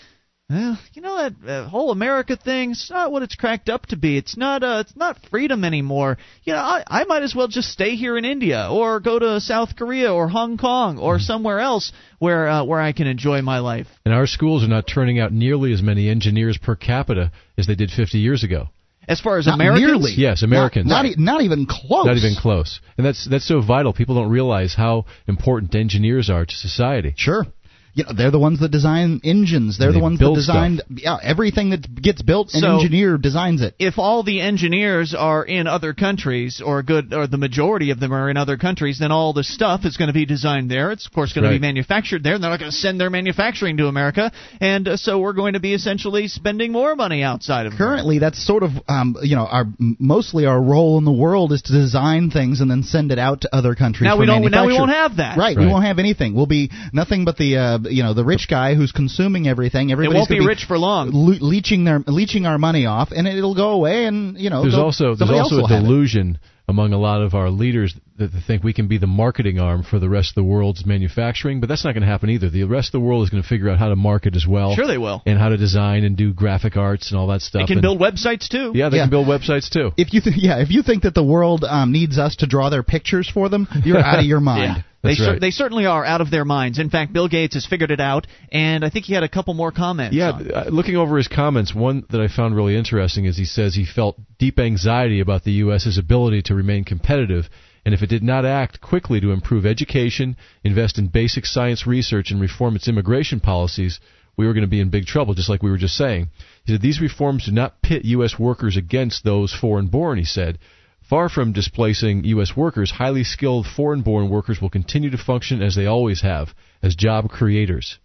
well, 0.52 0.78
you 0.92 1.02
know 1.02 1.16
that 1.16 1.50
uh, 1.50 1.70
whole 1.70 1.92
America 1.92 2.36
thing. 2.36 2.72
It's 2.72 2.90
not 2.90 3.10
what 3.10 3.24
it's 3.24 3.36
cracked 3.36 3.70
up 3.70 3.86
to 3.86 3.96
be. 3.96 4.18
It's 4.18 4.36
not. 4.36 4.64
Uh, 4.64 4.84
it's 4.86 4.98
not 4.98 5.18
freedom 5.30 5.64
anymore. 5.64 6.18
You 6.44 6.52
know, 6.52 6.60
I, 6.60 6.84
I 6.86 7.04
might 7.06 7.24
as 7.24 7.34
well 7.34 7.48
just 7.48 7.70
stay 7.70 7.96
here 7.96 8.18
in 8.18 8.26
India 8.26 8.68
or 8.70 9.00
go 9.00 9.18
to 9.18 9.40
South 9.40 9.78
Korea 9.78 10.14
or 10.14 10.28
Hong 10.28 10.58
Kong 10.58 10.98
or 10.98 11.16
mm-hmm. 11.16 11.24
somewhere 11.24 11.62
else 11.62 11.94
where 12.20 12.50
uh, 12.50 12.66
where 12.66 12.82
I 12.82 12.92
can 12.92 13.08
enjoy 13.08 13.42
my 13.42 13.60
life. 13.60 13.88
And 14.04 14.14
our 14.14 14.28
schools 14.28 14.62
are 14.66 14.68
not 14.68 14.88
turning 14.94 15.20
out 15.20 15.32
nearly 15.32 15.72
as 15.72 15.82
many 15.82 16.10
engineers 16.10 16.58
per 16.58 16.76
capita 16.76 17.32
as 17.58 17.68
they 17.68 17.76
did 17.76 17.90
50 17.90 18.18
years 18.18 18.44
ago. 18.44 18.68
As 19.08 19.20
far 19.20 19.38
as 19.38 19.48
not 19.48 19.56
Americans, 19.56 19.88
nearly. 19.88 20.14
yes, 20.14 20.44
Americans, 20.44 20.88
not, 20.88 21.06
not, 21.06 21.18
not, 21.18 21.42
even 21.42 21.66
close, 21.66 22.06
not 22.06 22.18
even 22.18 22.36
close, 22.36 22.80
and 22.98 23.06
that's 23.06 23.28
that's 23.28 23.48
so 23.48 23.60
vital. 23.60 23.94
People 23.94 24.16
don't 24.16 24.30
realize 24.30 24.76
how 24.76 25.06
important 25.28 25.74
engineers 25.74 26.30
are 26.30 26.46
to 26.46 26.56
society. 26.56 27.14
Sure, 27.18 27.46
you 27.94 28.06
know 28.06 28.12
they're 28.16 28.32
the 28.32 28.40
ones 28.40 28.60
that 28.62 28.72
design 28.72 29.20
engines. 29.24 29.78
They're 29.78 29.92
they 29.92 30.00
the 30.00 30.04
ones 30.04 30.20
that 30.20 30.34
designed 30.34 30.80
stuff. 30.80 31.00
yeah 31.04 31.18
everything 31.22 31.72
that 31.72 32.02
gets 32.02 32.22
built. 32.22 32.54
An 32.54 32.62
so 32.62 32.76
engineer 32.76 33.18
designs 33.18 33.62
it. 33.62 33.76
If 33.80 33.98
all 33.98 34.24
the 34.24 34.42
engineers 34.42 35.14
are 35.18 35.44
in 35.44 35.68
other 35.68 35.94
countries, 35.94 36.62
or 36.64 36.84
good, 36.84 37.14
or 37.14 37.28
the 37.28 37.38
majority 37.38 37.92
of 37.92 38.00
them 38.00 38.14
are 38.14 38.30
in 38.30 38.38
other 38.38 38.58
countries, 38.58 39.00
then 39.00 39.12
all 39.12 39.34
the 39.34 39.44
stuff 39.44 39.86
is 39.86 39.98
going 39.98 40.08
to 40.08 40.14
be 40.14 40.26
designed 40.26 40.72
there. 40.72 40.92
It's 40.92 41.06
of 41.06 41.14
course 41.14 41.34
going 41.34 41.44
right. 41.44 41.52
to 41.52 41.60
be 41.60 41.62
manufactured 41.62 42.24
there. 42.24 42.40
They're 42.40 42.50
not 42.50 42.60
going 42.60 42.72
to 42.72 42.78
send 42.78 43.00
their 43.00 43.10
manufacturing 43.10 43.78
to 43.78 43.88
America, 43.88 44.32
and 44.62 44.88
uh, 44.88 44.98
so 44.98 45.20
we're 45.20 45.34
going 45.34 45.54
to 45.54 45.60
be 45.60 45.74
essentially 45.74 46.28
spending 46.28 46.72
more 46.72 46.96
money 46.96 47.24
outside 47.24 47.66
of. 47.66 47.74
Currently, 47.74 48.18
America. 48.18 48.36
that's 48.36 48.46
sort 48.46 48.64
of 48.64 48.72
um, 48.88 49.18
you 49.22 49.36
know 49.36 49.46
our 49.46 49.66
mostly 49.78 50.46
our 50.46 50.62
role 50.62 50.98
in 50.98 51.06
the 51.06 51.12
world 51.12 51.52
is 51.52 51.62
to 51.64 51.74
design 51.74 52.32
things 52.32 52.62
and 52.62 52.72
then 52.72 52.84
send 52.84 53.12
it 53.12 53.20
out 53.20 53.42
to 53.42 53.56
other 53.56 53.76
countries. 53.76 54.06
Now 54.06 54.18
we 54.18 54.26
don't. 54.26 54.50
Now 54.50 54.68
we 54.68 54.74
won't 54.74 54.92
have 54.92 55.18
that. 55.18 55.38
Right, 55.38 55.56
right, 55.56 55.66
We 55.66 55.68
won't 55.68 55.86
have 55.86 56.00
anything. 56.00 56.36
We'll 56.36 56.46
be 56.46 56.72
nothing 56.94 57.26
but 57.26 57.38
the 57.38 57.58
uh, 57.58 57.80
you 57.90 58.04
know 58.04 58.14
the 58.14 58.26
rich 58.26 58.48
guy 58.50 58.62
guy 58.62 58.76
who's 58.76 58.92
consuming 58.92 59.48
everything. 59.48 59.92
Everybody's 59.92 60.16
it 60.16 60.20
won't 60.20 60.30
be, 60.30 60.40
be 60.40 60.46
rich 60.46 60.66
for 60.68 60.78
long. 60.78 61.12
Le- 61.12 61.44
leeching 61.44 61.84
their 61.84 62.00
leeching 62.06 62.46
our 62.46 62.58
money 62.58 62.86
off, 62.86 63.12
and 63.12 63.28
it'll 63.28 63.56
go 63.56 63.72
away. 63.72 64.06
And 64.06 64.38
you 64.38 64.50
know, 64.50 64.62
there's 64.62 64.76
also 64.76 65.16
there's 65.16 65.32
also 65.32 65.66
a 65.66 65.68
delusion 65.68 66.40
among 66.68 66.94
a 66.94 66.98
lot 66.98 67.22
of 67.22 67.34
our 67.34 67.50
leaders 67.50 67.94
that 68.22 68.32
they 68.32 68.40
think 68.40 68.64
we 68.64 68.74
can 68.74 68.88
be 68.88 68.98
the 68.98 69.08
marketing 69.08 69.60
arm 69.60 69.84
for 69.84 70.00
the 70.00 70.10
rest 70.10 70.32
of 70.32 70.36
the 70.36 70.44
world's 70.44 70.86
manufacturing, 70.86 71.60
but 71.60 71.68
that's 71.68 71.84
not 71.84 71.94
going 71.94 72.02
to 72.02 72.08
happen 72.08 72.30
either. 72.30 72.50
The 72.50 72.64
rest 72.64 72.90
of 72.90 72.92
the 72.94 73.00
world 73.00 73.24
is 73.24 73.30
going 73.30 73.44
to 73.44 73.48
figure 73.48 73.70
out 73.70 73.78
how 73.78 73.90
to 73.90 73.96
market 73.96 74.36
as 74.36 74.48
well. 74.48 74.76
Sure, 74.76 74.88
they 74.88 74.98
will. 74.98 75.22
And 75.26 75.38
how 75.38 75.50
to 75.50 75.58
design 75.58 76.04
and 76.04 76.16
do 76.16 76.34
graphic 76.34 76.78
arts 76.78 77.12
and 77.12 77.20
all 77.20 77.28
that 77.28 77.42
stuff. 77.42 77.62
They 77.62 77.68
can 77.68 77.78
and, 77.78 77.82
build 77.82 78.00
websites 78.00 78.48
too. 78.48 78.72
Yeah, 78.74 78.90
they 78.90 78.98
yeah. 78.98 79.04
can 79.04 79.10
build 79.10 79.28
websites 79.28 79.70
too. 79.70 79.92
If 79.98 80.14
you 80.14 80.22
th- 80.22 80.38
yeah, 80.38 80.62
if 80.62 80.72
you 80.72 80.84
think 80.84 81.04
that 81.04 81.14
the 81.14 81.24
world 81.24 81.64
um, 81.68 81.92
needs 81.92 82.18
us 82.18 82.38
to 82.38 82.48
draw 82.48 82.70
their 82.70 82.84
pictures 82.84 83.30
for 83.30 83.50
them, 83.50 83.68
you're 83.84 83.98
out 84.04 84.20
of 84.20 84.26
your 84.26 84.40
mind. 84.40 84.78
yeah. 84.78 84.84
They, 85.04 85.16
cer- 85.16 85.40
they 85.40 85.50
certainly 85.50 85.88
are 85.88 86.06
out 86.06 86.22
of 86.22 86.30
their 86.30 86.46
minds. 86.46 86.78
In 86.78 86.90
fact, 86.90 87.12
Bill 87.12 87.28
Gates 87.28 87.56
has 87.56 87.66
figured 87.66 87.90
it 87.90 88.00
out, 88.00 88.28
and 88.52 88.86
I 88.86 88.92
think 88.92 89.06
he 89.06 89.14
had 89.14 89.24
a 89.24 89.30
couple 89.30 89.54
more 89.56 89.72
comments. 89.72 90.16
Yeah, 90.16 90.30
uh, 90.30 90.66
looking 90.70 90.96
over 90.96 91.18
his 91.18 91.28
comments, 91.28 91.74
one 91.74 92.06
that 92.12 92.22
I 92.22 92.28
found 92.28 92.56
really 92.56 92.78
interesting 92.78 93.26
is 93.26 93.36
he 93.36 93.46
says 93.46 93.74
he 93.74 93.86
felt 93.86 94.20
deep 94.38 94.60
anxiety 94.60 95.20
about 95.20 95.44
the 95.44 95.54
U.S.'s 95.54 95.98
ability 95.98 96.44
to 96.44 96.56
remain 96.56 96.84
competitive 96.84 97.50
and 97.86 97.94
if 97.94 98.04
it 98.04 98.10
did 98.10 98.24
not 98.24 98.46
act 98.46 98.82
quickly 98.82 99.20
to 99.20 99.32
improve 99.32 99.66
education, 99.66 100.38
invest 100.64 101.00
in 101.00 101.08
basic 101.08 101.46
science 101.46 101.88
research, 101.88 102.32
and 102.32 102.40
reform 102.40 102.76
its 102.76 102.88
immigration 102.88 103.40
policies, 103.40 104.00
we 104.38 104.46
were 104.46 104.54
going 104.54 104.62
to 104.62 104.68
be 104.68 104.80
in 104.80 104.90
big 104.90 105.06
trouble, 105.06 105.34
just 105.34 105.50
like 105.50 105.64
we 105.64 105.72
were 105.72 105.78
just 105.78 105.96
saying. 105.96 106.30
He 106.64 106.72
said 106.72 106.82
these 106.82 107.02
reforms 107.02 107.46
do 107.46 107.52
not 107.52 107.82
pit 107.82 108.06
U.S. 108.06 108.40
workers 108.40 108.78
against 108.78 109.24
those 109.24 109.54
foreign 109.54 109.88
born, 109.88 110.18
he 110.18 110.26
said. 110.26 110.58
Far 111.02 111.28
from 111.28 111.52
displacing 111.52 112.24
U.S. 112.26 112.56
workers, 112.56 112.92
highly 112.92 113.24
skilled 113.24 113.68
foreign 113.68 114.02
born 114.02 114.30
workers 114.30 114.62
will 114.62 114.70
continue 114.70 115.10
to 115.10 115.18
function 115.18 115.62
as 115.62 115.76
they 115.76 115.86
always 115.86 116.22
have, 116.22 116.56
as 116.82 116.96
job 116.96 117.30
creators. 117.30 118.00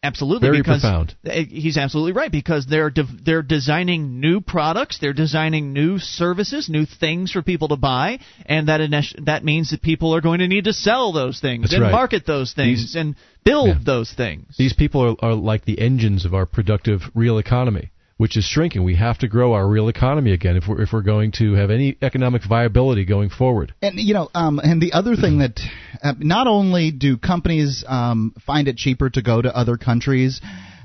Absolutely, 0.00 0.46
very 0.46 0.58
because 0.58 0.82
profound. 0.82 1.16
Eh, 1.26 1.44
he's 1.48 1.76
absolutely 1.76 2.12
right 2.12 2.30
because 2.30 2.66
they're 2.66 2.90
de- 2.90 3.02
they're 3.24 3.42
designing 3.42 4.20
new 4.20 4.40
products, 4.40 4.98
they're 5.00 5.12
designing 5.12 5.72
new 5.72 5.98
services, 5.98 6.68
new 6.68 6.86
things 6.86 7.32
for 7.32 7.42
people 7.42 7.68
to 7.68 7.76
buy, 7.76 8.20
and 8.46 8.68
that 8.68 8.80
that 9.24 9.44
means 9.44 9.70
that 9.70 9.82
people 9.82 10.14
are 10.14 10.20
going 10.20 10.38
to 10.38 10.46
need 10.46 10.64
to 10.64 10.72
sell 10.72 11.12
those 11.12 11.40
things 11.40 11.62
That's 11.62 11.74
and 11.74 11.82
right. 11.82 11.90
market 11.90 12.24
those 12.26 12.52
things 12.52 12.80
These, 12.80 12.94
and 12.94 13.16
build 13.44 13.68
yeah. 13.68 13.78
those 13.84 14.12
things. 14.12 14.54
These 14.56 14.72
people 14.72 15.16
are, 15.20 15.30
are 15.30 15.34
like 15.34 15.64
the 15.64 15.80
engines 15.80 16.24
of 16.24 16.32
our 16.32 16.46
productive 16.46 17.02
real 17.14 17.38
economy 17.38 17.90
which 18.18 18.36
is 18.36 18.44
shrinking. 18.44 18.84
We 18.84 18.96
have 18.96 19.18
to 19.18 19.28
grow 19.28 19.54
our 19.54 19.66
real 19.66 19.88
economy 19.88 20.32
again 20.32 20.56
if 20.56 20.64
we're 20.68 20.82
if 20.82 20.92
we're 20.92 21.02
going 21.02 21.32
to 21.38 21.54
have 21.54 21.70
any 21.70 21.96
economic 22.02 22.42
viability 22.46 23.06
going 23.06 23.30
forward. 23.30 23.72
And 23.80 23.98
you 23.98 24.12
know, 24.12 24.28
um, 24.34 24.58
and 24.58 24.82
the 24.82 24.92
other 24.92 25.16
thing 25.16 25.38
that 25.38 25.58
uh, 26.02 26.12
not 26.18 26.46
only 26.46 26.90
do 26.90 27.16
companies 27.16 27.84
um, 27.86 28.34
find 28.44 28.68
it 28.68 28.76
cheaper 28.76 29.08
to 29.08 29.22
go 29.22 29.40
to 29.40 29.56
other 29.56 29.78
countries, 29.78 30.40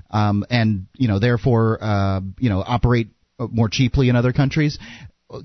um, 0.10 0.46
and 0.50 0.86
you 0.96 1.08
know, 1.10 1.20
therefore, 1.20 1.80
uh, 1.82 2.22
you 2.40 2.50
know, 2.50 2.64
operate 2.66 3.10
more 3.38 3.68
cheaply 3.68 4.10
in 4.10 4.16
other 4.16 4.32
countries. 4.32 4.80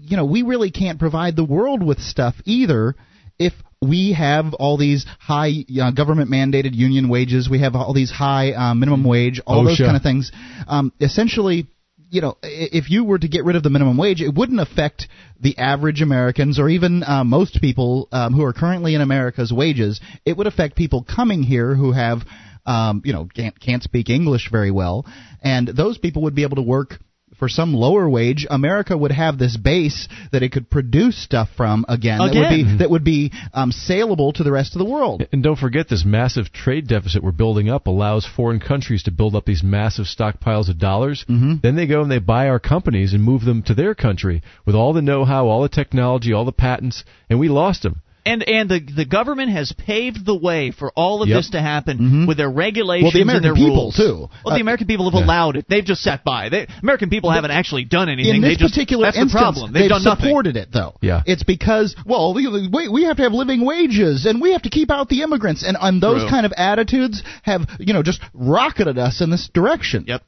You 0.03 0.19
know, 0.19 0.27
we 0.27 0.43
really 0.43 0.71
can't 0.71 0.99
provide 0.99 1.35
the 1.35 1.45
world 1.45 1.83
with 1.83 1.99
stuff 1.99 2.35
either 2.45 2.95
if 3.39 3.53
we 3.81 4.13
have 4.13 4.55
all 4.55 4.77
these 4.77 5.07
high 5.21 5.65
uh, 5.81 5.93
government 5.93 6.31
mandated 6.31 6.75
union 6.75 7.09
wages, 7.09 7.49
we 7.49 7.61
have 7.61 7.77
all 7.77 7.95
these 7.95 8.11
high 8.11 8.53
uh, 8.53 8.75
minimum 8.75 9.05
wage, 9.05 9.41
all 9.47 9.63
OSHA. 9.63 9.67
those 9.67 9.79
kind 9.79 9.97
of 9.97 10.03
things. 10.03 10.33
Um, 10.67 10.93
essentially, 11.01 11.69
you 12.11 12.21
know, 12.21 12.37
if 12.43 12.91
you 12.91 13.05
were 13.05 13.19
to 13.19 13.29
get 13.29 13.45
rid 13.45 13.57
of 13.57 13.63
the 13.63 13.71
minimum 13.71 13.97
wage, 13.97 14.21
it 14.21 14.35
wouldn't 14.35 14.61
affect 14.61 15.09
the 15.41 15.57
average 15.59 16.01
Americans 16.01 16.59
or 16.59 16.69
even 16.69 17.03
uh, 17.03 17.25
most 17.25 17.61
people 17.61 18.09
um, 18.13 18.33
who 18.33 18.45
are 18.45 18.53
currently 18.53 18.95
in 18.95 19.01
America's 19.01 19.53
wages. 19.53 20.01
It 20.25 20.37
would 20.37 20.47
affect 20.47 20.77
people 20.77 21.05
coming 21.05 21.43
here 21.43 21.75
who 21.75 21.93
have, 21.93 22.21
um, 22.67 23.03
you 23.05 23.13
know, 23.13 23.27
can't 23.35 23.59
can't 23.61 23.83
speak 23.83 24.09
English 24.09 24.49
very 24.51 24.71
well, 24.71 25.07
and 25.43 25.69
those 25.69 25.99
people 25.99 26.23
would 26.23 26.35
be 26.35 26.43
able 26.43 26.57
to 26.57 26.63
work 26.63 26.99
for 27.39 27.49
some 27.49 27.75
lower 27.75 28.09
wage, 28.09 28.47
America 28.51 28.97
would 28.97 29.13
have 29.13 29.39
this 29.39 29.57
base 29.57 30.09
that 30.33 30.43
it 30.43 30.53
could 30.53 30.71
produce 30.71 31.23
stuff 31.23 31.49
from 31.57 31.85
again, 31.89 32.21
again. 32.21 32.35
that 32.35 32.51
would 32.51 32.57
be 32.57 32.79
that 32.79 32.91
would 32.91 33.05
be 33.05 33.33
um, 33.53 33.73
saleable 33.73 34.33
to 34.33 34.43
the 34.43 34.53
rest 34.53 34.75
of 34.75 34.81
the 34.81 34.91
world. 34.91 35.27
And 35.33 35.43
don't 35.43 35.59
forget, 35.59 35.89
this 35.89 36.05
massive 36.05 36.53
trade 36.53 36.89
deficit 36.89 37.23
we're 37.23 37.33
building 37.33 37.69
up 37.69 37.87
allows 37.87 38.27
foreign 38.27 38.61
countries 38.61 39.05
to 39.05 39.11
build 39.11 39.35
up 39.35 39.45
these 39.45 39.63
massive 39.63 40.07
stockpiles 40.07 40.69
of 40.69 40.79
dollars. 40.79 41.25
Mm-hmm. 41.29 41.55
Then 41.63 41.77
they 41.77 41.87
go 41.87 42.03
and 42.03 42.11
they 42.11 42.19
buy 42.19 42.49
our 42.49 42.61
companies 42.61 43.13
and 43.13 43.23
move 43.23 43.45
them 43.45 43.63
to 43.65 43.75
their 43.75 43.95
country 43.95 44.43
with 44.67 44.75
all 44.75 44.93
the 44.93 45.03
know-how, 45.03 45.47
all 45.47 45.63
the 45.63 45.69
technology, 45.69 46.33
all 46.33 46.45
the 46.45 46.53
patents, 46.53 47.05
and 47.31 47.39
we 47.39 47.49
lost 47.49 47.83
them. 47.83 48.03
And 48.27 48.43
and 48.47 48.69
the 48.69 48.81
the 48.81 49.05
government 49.07 49.51
has 49.53 49.73
paved 49.73 50.27
the 50.27 50.35
way 50.35 50.71
for 50.71 50.91
all 50.95 51.23
of 51.23 51.29
Yep. 51.29 51.37
this 51.39 51.51
to 51.51 51.61
happen 51.61 51.99
Mhm. 51.99 52.27
with 52.27 52.37
their 52.37 52.51
regulations 52.51 53.15
Well, 53.15 53.25
the 53.25 53.33
and 53.37 53.45
their 53.45 53.55
people, 53.55 53.75
rules. 53.77 53.97
too. 53.97 54.29
Well, 54.45 54.55
the 54.55 54.61
Uh, 54.61 54.67
American 54.67 54.87
people 54.87 55.09
have 55.11 55.19
yeah. 55.19 55.25
allowed 55.25 55.57
it. 55.57 55.65
They've 55.69 55.85
just 55.85 56.03
sat 56.03 56.25
by. 56.25 56.49
They, 56.51 56.67
American 56.83 57.09
people 57.11 57.31
haven't 57.31 57.53
actually 57.53 57.85
done 57.85 58.09
anything. 58.09 58.37
In 58.37 58.41
this 58.43 58.51
they 58.51 58.57
just, 58.57 58.75
particular 58.75 59.07
that's 59.07 59.17
instance, 59.17 59.33
the 59.33 59.39
problem. 59.39 59.73
They've, 59.73 59.89
done 59.89 60.03
nothing. 60.05 60.27
supported 60.27 60.57
it 60.57 60.69
though. 60.73 60.95
Yeah. 61.01 61.23
it's 61.27 61.43
because 61.43 61.95
well, 62.05 62.35
we, 62.35 62.47
we 62.69 62.89
we 62.89 63.05
have 63.05 63.17
to 63.17 63.23
have 63.23 63.33
living 63.33 63.65
wages 63.65 64.27
and 64.27 64.41
we 64.43 64.53
have 64.53 64.63
to 64.63 64.71
keep 64.71 64.91
out 64.91 65.09
the 65.09 65.23
immigrants, 65.23 65.63
and 65.63 65.77
and 65.81 66.03
those 66.03 66.21
True. 66.23 66.31
kind 66.31 66.45
of 66.45 66.53
attitudes 66.57 67.23
have 67.43 67.67
you 67.79 67.95
know 67.95 68.03
just 68.03 68.21
rocketed 68.35 68.99
us 68.99 69.21
in 69.21 69.31
this 69.31 69.49
direction. 69.49 70.05
Yep. 70.07 70.23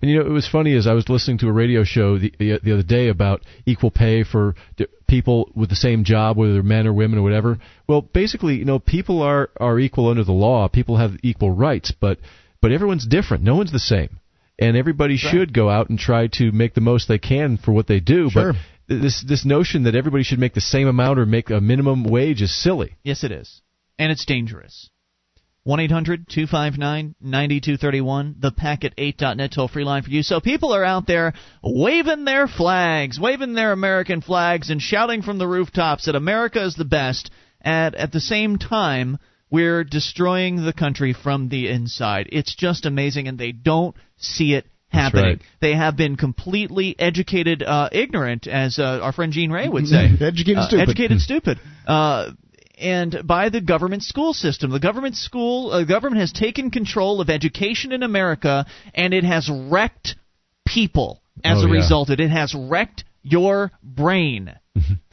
And 0.00 0.10
you 0.10 0.18
know, 0.18 0.26
it 0.26 0.30
was 0.30 0.48
funny 0.48 0.74
as 0.74 0.86
I 0.86 0.92
was 0.92 1.08
listening 1.08 1.38
to 1.38 1.48
a 1.48 1.52
radio 1.52 1.84
show 1.84 2.18
the 2.18 2.32
the, 2.38 2.60
the 2.62 2.72
other 2.72 2.82
day 2.82 3.08
about 3.08 3.42
equal 3.64 3.90
pay 3.90 4.24
for 4.24 4.54
d- 4.76 4.86
people 5.06 5.50
with 5.54 5.70
the 5.70 5.76
same 5.76 6.04
job, 6.04 6.36
whether 6.36 6.54
they're 6.54 6.62
men 6.62 6.86
or 6.86 6.92
women 6.92 7.18
or 7.18 7.22
whatever. 7.22 7.58
Well, 7.88 8.02
basically, 8.02 8.56
you 8.56 8.64
know, 8.64 8.78
people 8.78 9.22
are 9.22 9.50
are 9.58 9.78
equal 9.78 10.08
under 10.08 10.24
the 10.24 10.32
law. 10.32 10.68
People 10.68 10.96
have 10.96 11.12
equal 11.22 11.50
rights, 11.50 11.92
but 11.92 12.18
but 12.60 12.72
everyone's 12.72 13.06
different. 13.06 13.44
No 13.44 13.56
one's 13.56 13.72
the 13.72 13.78
same, 13.78 14.20
and 14.58 14.76
everybody 14.76 15.16
should 15.16 15.52
go 15.52 15.70
out 15.70 15.88
and 15.88 15.98
try 15.98 16.28
to 16.34 16.52
make 16.52 16.74
the 16.74 16.80
most 16.80 17.08
they 17.08 17.18
can 17.18 17.56
for 17.56 17.72
what 17.72 17.86
they 17.86 18.00
do. 18.00 18.30
Sure. 18.30 18.52
But 18.52 18.60
this 18.88 19.24
this 19.26 19.44
notion 19.44 19.84
that 19.84 19.96
everybody 19.96 20.22
should 20.22 20.38
make 20.38 20.54
the 20.54 20.60
same 20.60 20.86
amount 20.86 21.18
or 21.18 21.26
make 21.26 21.50
a 21.50 21.60
minimum 21.60 22.04
wage 22.04 22.42
is 22.42 22.54
silly. 22.54 22.96
Yes, 23.02 23.24
it 23.24 23.32
is. 23.32 23.62
And 23.98 24.12
it's 24.12 24.24
dangerous. 24.24 24.90
1 25.66 25.80
800 25.80 26.28
259 26.28 27.16
9231, 27.20 28.36
the 28.38 28.52
packet8.net 28.52 29.50
toll 29.52 29.66
free 29.66 29.82
line 29.82 30.04
for 30.04 30.10
you. 30.10 30.22
So 30.22 30.38
people 30.38 30.72
are 30.72 30.84
out 30.84 31.08
there 31.08 31.32
waving 31.60 32.24
their 32.24 32.46
flags, 32.46 33.18
waving 33.18 33.54
their 33.54 33.72
American 33.72 34.20
flags, 34.20 34.70
and 34.70 34.80
shouting 34.80 35.22
from 35.22 35.38
the 35.38 35.48
rooftops 35.48 36.04
that 36.06 36.14
America 36.14 36.64
is 36.64 36.76
the 36.76 36.84
best. 36.84 37.32
At, 37.60 37.96
at 37.96 38.12
the 38.12 38.20
same 38.20 38.58
time, 38.58 39.18
we're 39.50 39.82
destroying 39.82 40.64
the 40.64 40.72
country 40.72 41.12
from 41.12 41.48
the 41.48 41.68
inside. 41.68 42.28
It's 42.30 42.54
just 42.54 42.86
amazing, 42.86 43.26
and 43.26 43.36
they 43.36 43.50
don't 43.50 43.96
see 44.18 44.54
it 44.54 44.66
happening. 44.88 45.24
right. 45.24 45.42
They 45.60 45.74
have 45.74 45.96
been 45.96 46.16
completely 46.16 46.94
educated, 46.96 47.64
uh, 47.64 47.88
ignorant, 47.90 48.46
as 48.46 48.78
uh, 48.78 49.00
our 49.02 49.12
friend 49.12 49.32
Gene 49.32 49.50
Ray 49.50 49.68
would 49.68 49.88
say. 49.88 50.10
Educated 50.20 50.58
Uh, 50.58 50.66
stupid. 50.68 50.82
Educated 50.82 51.20
stupid. 51.20 51.58
And 52.76 53.22
by 53.24 53.48
the 53.48 53.60
government 53.60 54.02
school 54.02 54.34
system. 54.34 54.70
The 54.70 54.78
government 54.80 55.16
school 55.16 55.70
uh, 55.72 55.84
government 55.84 56.20
has 56.20 56.32
taken 56.32 56.70
control 56.70 57.20
of 57.22 57.30
education 57.30 57.92
in 57.92 58.02
America, 58.02 58.66
and 58.94 59.14
it 59.14 59.24
has 59.24 59.48
wrecked 59.50 60.16
people 60.66 61.22
as 61.42 61.58
Oh, 61.62 61.66
a 61.66 61.68
yeah. 61.68 61.74
result. 61.74 62.10
It 62.10 62.20
has 62.28 62.54
wrecked 62.54 63.04
your 63.22 63.72
brain. 63.82 64.52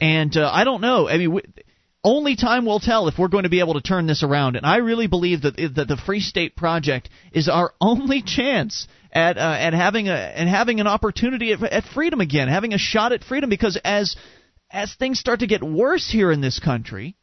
and 0.00 0.36
uh, 0.36 0.50
I 0.52 0.64
don't 0.64 0.80
know. 0.80 1.08
I 1.08 1.16
mean. 1.18 1.30
W- 1.30 1.52
only 2.06 2.36
time 2.36 2.66
will 2.66 2.80
tell 2.80 3.08
if 3.08 3.18
we're 3.18 3.28
going 3.28 3.44
to 3.44 3.48
be 3.48 3.60
able 3.60 3.72
to 3.74 3.80
turn 3.80 4.06
this 4.06 4.22
around, 4.22 4.56
and 4.56 4.66
I 4.66 4.76
really 4.76 5.06
believe 5.06 5.40
that 5.40 5.56
that 5.56 5.88
the 5.88 5.96
Free 5.96 6.20
State 6.20 6.54
Project 6.54 7.08
is 7.32 7.48
our 7.48 7.72
only 7.80 8.20
chance 8.20 8.86
at 9.10 9.38
uh, 9.38 9.40
at 9.58 9.72
having 9.72 10.08
a 10.08 10.12
and 10.14 10.46
having 10.46 10.80
an 10.80 10.86
opportunity 10.86 11.52
at, 11.54 11.62
at 11.62 11.84
freedom 11.84 12.20
again, 12.20 12.48
having 12.48 12.74
a 12.74 12.78
shot 12.78 13.12
at 13.12 13.24
freedom. 13.24 13.48
Because 13.48 13.78
as 13.82 14.16
as 14.70 14.94
things 14.94 15.18
start 15.18 15.40
to 15.40 15.46
get 15.46 15.62
worse 15.62 16.10
here 16.10 16.30
in 16.30 16.42
this 16.42 16.58
country, 16.60 17.16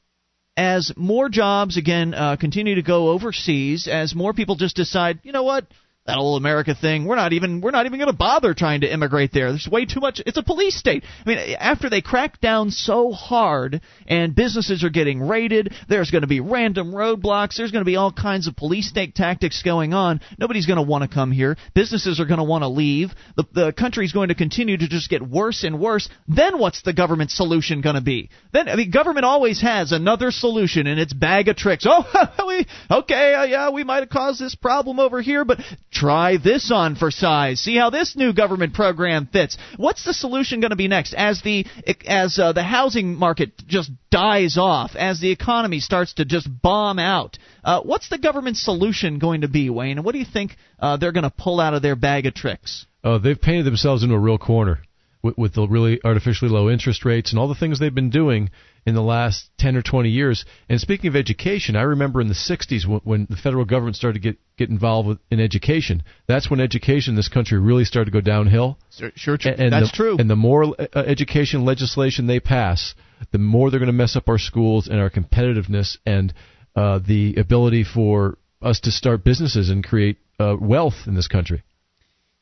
as 0.57 0.91
more 0.95 1.29
jobs 1.29 1.77
again 1.77 2.13
uh, 2.13 2.35
continue 2.35 2.75
to 2.75 2.81
go 2.81 3.09
overseas, 3.09 3.87
as 3.87 4.13
more 4.13 4.33
people 4.33 4.55
just 4.55 4.75
decide, 4.75 5.19
you 5.23 5.31
know 5.31 5.43
what, 5.43 5.65
that 6.07 6.17
old 6.17 6.41
America 6.41 6.73
thing, 6.73 7.05
we're 7.05 7.15
not 7.15 7.31
even 7.31 7.61
we're 7.61 7.69
not 7.69 7.85
even 7.85 7.99
going 7.99 8.11
to 8.11 8.17
bother 8.17 8.55
trying 8.55 8.81
to 8.81 8.91
immigrate 8.91 9.31
there. 9.31 9.51
There's 9.51 9.67
way 9.71 9.85
too 9.85 9.99
much. 9.99 10.19
It's 10.25 10.37
a 10.37 10.41
police 10.41 10.75
state. 10.75 11.03
I 11.23 11.29
mean, 11.29 11.37
after 11.59 11.91
they 11.91 12.01
crack 12.01 12.41
down 12.41 12.71
so 12.71 13.11
hard 13.11 13.81
and 14.07 14.33
businesses 14.33 14.83
are 14.83 14.89
getting 14.89 15.21
raided, 15.21 15.75
there's 15.87 16.09
going 16.09 16.23
to 16.23 16.27
be 16.27 16.39
random 16.39 16.91
roadblocks. 16.91 17.55
There's 17.55 17.71
going 17.71 17.81
to 17.81 17.89
be 17.89 17.97
all 17.97 18.11
kinds 18.11 18.47
of 18.47 18.55
police 18.55 18.89
state 18.89 19.13
tactics 19.13 19.61
going 19.61 19.93
on. 19.93 20.21
Nobody's 20.39 20.65
going 20.65 20.77
to 20.77 20.83
want 20.83 21.03
to 21.03 21.07
come 21.07 21.31
here. 21.31 21.55
Businesses 21.75 22.19
are 22.19 22.25
going 22.25 22.39
to 22.39 22.43
want 22.45 22.63
to 22.63 22.67
leave. 22.67 23.11
The 23.35 23.43
the 23.53 23.71
country's 23.71 24.11
going 24.11 24.29
to 24.29 24.35
continue 24.35 24.77
to 24.77 24.87
just 24.87 25.07
get 25.07 25.21
worse 25.21 25.63
and 25.63 25.79
worse. 25.79 26.09
Then 26.27 26.57
what's 26.57 26.81
the 26.81 26.93
government 26.93 27.29
solution 27.29 27.81
going 27.81 27.95
to 27.95 28.01
be? 28.01 28.31
Then 28.53 28.69
I 28.69 28.75
mean, 28.75 28.89
government 28.89 29.25
always 29.25 29.61
has 29.61 29.91
another 29.91 30.31
solution 30.31 30.87
in 30.87 30.97
its 30.97 31.13
bag 31.13 31.47
of 31.47 31.57
tricks. 31.57 31.85
Oh, 31.93 32.05
we 32.47 32.65
okay, 32.89 33.33
uh, 33.33 33.43
yeah, 33.43 33.69
we 33.69 33.83
might 33.83 33.99
have 33.99 34.09
caused 34.09 34.39
this 34.39 34.55
problem 34.55 34.97
over 34.97 35.21
here, 35.21 35.43
but 35.43 35.59
try 35.91 36.37
this 36.37 36.71
on 36.71 36.95
for 36.95 37.11
size. 37.11 37.59
See 37.59 37.75
how 37.75 37.89
this 37.89 38.15
new 38.15 38.33
government 38.33 38.73
program 38.73 39.27
fits. 39.31 39.57
What's 39.77 40.03
the 40.05 40.13
solution 40.13 40.61
going 40.61 40.71
to 40.71 40.75
be 40.75 40.87
next 40.87 41.13
as 41.13 41.41
the 41.41 41.65
as 42.07 42.39
uh, 42.39 42.53
the 42.53 42.63
housing 42.63 43.15
market 43.15 43.51
just 43.67 43.91
dies 44.09 44.57
off, 44.57 44.95
as 44.95 45.19
the 45.19 45.31
economy 45.31 45.79
starts 45.79 46.13
to 46.13 46.25
just 46.25 46.47
bomb 46.61 46.97
out? 46.97 47.37
Uh, 47.63 47.81
what's 47.81 48.09
the 48.09 48.17
government 48.17 48.57
solution 48.57 49.19
going 49.19 49.41
to 49.41 49.47
be, 49.47 49.69
Wayne? 49.69 49.97
And 49.97 50.05
what 50.05 50.13
do 50.13 50.19
you 50.19 50.25
think 50.25 50.55
uh, 50.79 50.97
they're 50.97 51.11
going 51.11 51.23
to 51.23 51.29
pull 51.29 51.59
out 51.59 51.73
of 51.73 51.81
their 51.81 51.95
bag 51.95 52.25
of 52.25 52.33
tricks? 52.33 52.85
Oh, 53.03 53.17
they've 53.17 53.39
painted 53.39 53.65
themselves 53.65 54.03
into 54.03 54.15
a 54.15 54.19
real 54.19 54.37
corner 54.37 54.81
with, 55.21 55.37
with 55.37 55.53
the 55.53 55.67
really 55.67 55.99
artificially 56.03 56.51
low 56.51 56.69
interest 56.69 57.05
rates 57.05 57.31
and 57.31 57.39
all 57.39 57.47
the 57.47 57.55
things 57.55 57.79
they've 57.79 57.93
been 57.93 58.09
doing 58.09 58.49
in 58.85 58.95
the 58.95 59.01
last 59.01 59.49
10 59.59 59.75
or 59.75 59.81
20 59.81 60.09
years. 60.09 60.45
And 60.67 60.79
speaking 60.79 61.07
of 61.07 61.15
education, 61.15 61.75
I 61.75 61.81
remember 61.81 62.19
in 62.19 62.27
the 62.27 62.33
60s 62.33 62.87
when, 62.87 63.01
when 63.03 63.27
the 63.29 63.35
federal 63.35 63.65
government 63.65 63.95
started 63.95 64.21
to 64.21 64.29
get, 64.29 64.37
get 64.57 64.69
involved 64.69 65.07
with, 65.07 65.19
in 65.29 65.39
education. 65.39 66.03
That's 66.27 66.49
when 66.49 66.59
education 66.59 67.11
in 67.11 67.15
this 67.15 67.29
country 67.29 67.59
really 67.59 67.85
started 67.85 68.11
to 68.11 68.11
go 68.11 68.21
downhill. 68.21 68.77
Sure, 68.91 69.11
sure 69.15 69.37
A- 69.45 69.49
and 69.49 69.73
that's 69.73 69.91
the, 69.91 69.95
true. 69.95 70.17
And 70.17 70.29
the 70.29 70.35
more 70.35 70.75
uh, 70.79 70.99
education 70.99 71.63
legislation 71.63 72.27
they 72.27 72.39
pass, 72.39 72.95
the 73.31 73.37
more 73.37 73.69
they're 73.69 73.79
going 73.79 73.87
to 73.87 73.93
mess 73.93 74.15
up 74.15 74.27
our 74.27 74.39
schools 74.39 74.87
and 74.87 74.99
our 74.99 75.09
competitiveness 75.09 75.97
and 76.05 76.33
uh, 76.75 76.99
the 77.05 77.35
ability 77.35 77.83
for 77.83 78.37
us 78.61 78.79
to 78.81 78.91
start 78.91 79.23
businesses 79.23 79.69
and 79.69 79.83
create 79.83 80.17
uh, 80.39 80.55
wealth 80.59 80.95
in 81.05 81.15
this 81.15 81.27
country. 81.27 81.63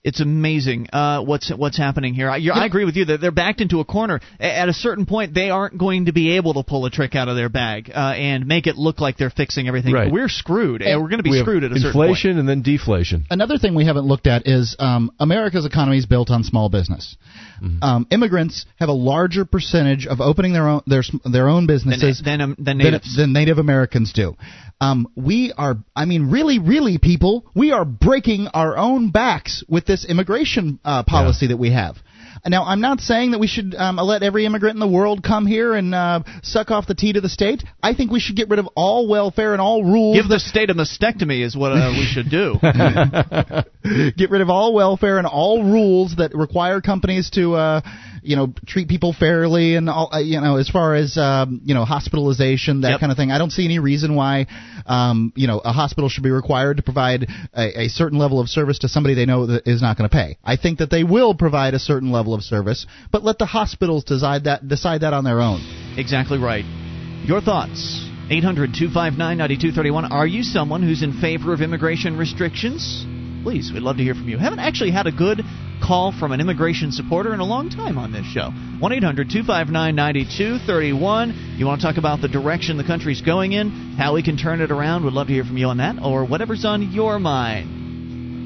It's 0.02 0.22
amazing 0.22 0.88
uh, 0.94 1.22
what's 1.24 1.52
what's 1.54 1.78
happening 1.78 2.14
here. 2.14 2.30
I, 2.30 2.38
you're, 2.38 2.54
I 2.54 2.66
agree 2.66 2.86
with 2.86 2.96
you 2.96 3.04
that 3.06 3.20
they're 3.20 3.32
backed 3.32 3.60
into 3.60 3.82
a 3.82 3.86
corner. 3.86 4.22
At 4.40 4.70
a 4.70 4.74
certain 4.74 5.06
point, 5.06 5.34
they 5.34 5.50
aren't 5.50 5.78
going 5.78 6.06
to 6.06 6.14
be 6.14 6.38
able 6.38 6.54
to 6.54 6.64
pull 6.64 6.86
a 6.86 6.90
trick 6.90 7.16
out 7.16 7.28
of 7.28 7.36
their 7.36 7.50
bag 7.50 7.92
uh, 7.94 8.14
and 8.16 8.48
make 8.48 8.66
it 8.66 8.78
look 8.78 9.02
like 9.02 9.18
they're 9.18 9.30
fixing 9.30 9.68
everything. 9.68 9.94
Right. 9.94 10.10
We're 10.10 10.30
screwed. 10.30 10.82
and 10.82 11.02
we're 11.02 11.10
going 11.10 11.20
to 11.20 11.24
be 11.24 11.32
we 11.32 11.42
screwed 11.42 11.66
at 11.66 11.72
a 11.72 11.76
certain 11.76 11.92
point. 11.92 12.12
inflation 12.12 12.40
and 12.40 12.48
then 12.48 12.62
deflation. 12.62 13.26
Another 13.30 13.58
thing 13.58 13.76
we 13.76 13.86
haven't 13.86 14.06
looked 14.06 14.28
at 14.28 14.48
is 14.48 14.74
um, 14.80 15.12
America's 15.20 15.66
economy 15.66 15.98
is 15.98 16.06
built 16.06 16.30
on 16.30 16.46
small 16.46 16.70
business. 16.70 17.18
Mm-hmm. 17.62 17.84
Um, 17.84 18.08
immigrants 18.10 18.66
have 18.78 18.88
a 18.88 18.94
larger 18.94 19.44
percentage 19.44 20.08
of 20.08 20.22
opening 20.22 20.54
their 20.54 20.70
own 20.70 20.82
their 20.88 21.04
their 21.30 21.50
own 21.50 21.68
businesses 21.68 22.22
Than, 22.24 22.40
than, 22.40 22.42
um, 22.42 22.56
than 22.58 22.78
than, 22.78 23.02
than 23.18 23.34
Native 23.34 23.58
Americans 23.58 24.14
do. 24.14 24.38
Um, 24.82 25.08
we 25.16 25.52
are, 25.58 25.76
I 25.94 26.06
mean, 26.06 26.32
really, 26.32 26.58
really, 26.58 27.00
people, 27.00 27.46
we 27.54 27.74
are 27.74 27.84
breaking 27.84 28.48
our 28.54 28.78
own 28.78 29.12
backs 29.12 29.62
with 29.68 29.86
this 29.90 30.06
immigration 30.06 30.80
uh, 30.86 31.04
policy 31.04 31.48
that 31.48 31.58
we 31.58 31.72
have. 31.74 31.98
Now, 32.46 32.64
I'm 32.64 32.80
not 32.80 33.02
saying 33.02 33.32
that 33.32 33.40
we 33.40 33.48
should 33.48 33.76
um, 33.76 33.98
let 33.98 34.24
every 34.24 34.46
immigrant 34.46 34.76
in 34.76 34.80
the 34.80 34.88
world 34.88 35.24
come 35.24 35.46
here 35.46 35.74
and 35.74 35.94
uh, 35.94 36.22
suck 36.42 36.72
off 36.72 36.88
the 36.88 36.96
tea 36.96 37.12
to 37.14 37.22
the 37.22 37.28
state. 37.28 37.64
I 37.84 37.94
think 37.94 38.12
we 38.12 38.20
should 38.20 38.36
get 38.36 38.50
rid 38.50 38.60
of 38.60 38.70
all 38.76 39.10
welfare 39.10 39.52
and 39.52 39.62
all 39.62 39.84
rules. 39.84 40.16
Give 40.16 40.30
the 40.30 40.40
state 40.40 40.70
a 40.70 40.74
mastectomy 40.74 41.44
is 41.44 41.58
what 41.58 41.74
uh, 41.74 41.92
we 41.92 42.06
should 42.06 42.30
do. 42.30 42.56
get 44.16 44.30
rid 44.30 44.42
of 44.42 44.50
all 44.50 44.74
welfare 44.74 45.18
and 45.18 45.28
all 45.28 45.64
rules 45.64 46.16
that 46.18 46.34
require 46.34 46.82
companies 46.82 47.30
to 47.32 47.56
uh 47.56 47.82
you 48.30 48.36
know 48.36 48.54
treat 48.68 48.88
people 48.88 49.12
fairly 49.12 49.76
and 49.76 49.90
all 49.90 50.10
uh, 50.14 50.20
you 50.20 50.40
know 50.40 50.58
as 50.58 50.70
far 50.70 50.94
as 50.94 51.18
um 51.18 51.62
you 51.64 51.74
know 51.74 51.84
hospitalization 51.84 52.82
that 52.82 52.92
Yep. 52.92 53.00
kind 53.00 53.12
of 53.12 53.18
thing 53.18 53.32
i 53.32 53.38
don't 53.40 53.52
see 53.52 53.66
any 53.66 53.80
reason 53.80 54.16
why 54.16 54.46
um 54.86 55.34
you 55.36 55.48
know 55.48 55.60
a 55.60 55.74
hospital 55.74 56.10
should 56.10 56.24
be 56.24 56.30
required 56.30 56.78
to 56.78 56.84
provide 56.84 57.28
a, 57.54 57.86
a 57.86 57.88
certain 57.90 58.20
level 58.20 58.40
of 58.40 58.48
service 58.48 58.80
to 58.80 58.88
somebody 58.88 59.16
they 59.16 59.26
know 59.26 59.48
that 59.48 59.68
is 59.68 59.82
not 59.82 59.98
going 59.98 60.08
to 60.08 60.16
pay 60.16 60.38
i 60.44 60.56
think 60.58 60.78
that 60.78 60.92
they 60.92 61.04
will 61.04 61.34
provide 61.34 61.74
a 61.74 61.80
certain 61.80 62.12
level 62.12 62.36
of 62.36 62.44
service 62.44 62.86
but 63.12 63.24
let 63.24 63.40
the 63.40 63.48
hospitals 63.48 64.04
decide 64.04 64.44
that 64.44 64.68
decide 64.68 65.02
that 65.02 65.14
on 65.14 65.24
their 65.24 65.42
own 65.42 65.60
Exactly 65.98 66.38
right. 66.38 66.64
Your 67.26 67.42
thoughts. 67.42 68.06
800 68.30 68.74
259 68.74 69.38
9231. 69.38 70.06
Are 70.14 70.26
you 70.26 70.44
someone 70.44 70.82
who's 70.82 71.04
in 71.04 71.20
favor 71.20 71.52
of 71.52 71.60
immigration 71.62 72.18
restrictions? 72.18 73.06
Please, 73.44 73.72
we'd 73.74 73.82
love 73.82 73.98
to 73.98 74.04
hear 74.04 74.16
from 74.16 74.28
you. 74.28 74.38
Haven't 74.38 74.60
actually 74.60 74.92
had 74.92 75.08
a 75.08 75.12
good 75.12 75.42
call 75.82 76.12
from 76.12 76.32
an 76.32 76.42
immigration 76.42 76.92
supporter 76.92 77.34
in 77.34 77.40
a 77.40 77.46
long 77.46 77.70
time 77.70 77.98
on 77.98 78.12
this 78.12 78.26
show. 78.26 78.52
1 78.80 78.92
800 78.92 79.30
259 79.30 79.96
9231. 79.96 81.56
You 81.58 81.66
want 81.66 81.82
to 81.82 81.88
talk 81.88 81.98
about 81.98 82.22
the 82.22 82.28
direction 82.28 82.78
the 82.78 82.84
country's 82.84 83.22
going 83.22 83.54
in, 83.54 83.96
how 83.98 84.14
we 84.14 84.24
can 84.24 84.38
turn 84.38 84.62
it 84.62 84.72
around? 84.72 85.06
We'd 85.06 85.14
love 85.14 85.28
to 85.28 85.34
hear 85.34 85.46
from 85.46 85.58
you 85.58 85.68
on 85.68 85.78
that, 85.78 85.96
or 86.04 86.26
whatever's 86.26 86.66
on 86.66 86.92
your 86.92 87.20
mind. 87.20 87.80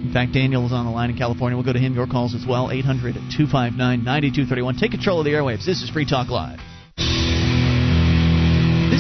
In 0.06 0.12
fact, 0.14 0.34
Daniel 0.34 0.66
is 0.66 0.72
on 0.72 0.86
the 0.86 0.92
line 0.92 1.10
in 1.10 1.18
California. 1.18 1.58
We'll 1.58 1.66
go 1.66 1.74
to 1.74 1.80
him. 1.80 1.96
Your 1.96 2.08
calls 2.08 2.36
as 2.36 2.46
well. 2.48 2.70
800 2.70 3.14
259 3.14 3.78
9231. 4.04 4.76
Take 4.76 4.92
control 4.92 5.20
of 5.20 5.26
the 5.26 5.32
airwaves. 5.32 5.66
This 5.66 5.82
is 5.82 5.90
Free 5.90 6.06
Talk 6.06 6.30
Live. 6.30 6.60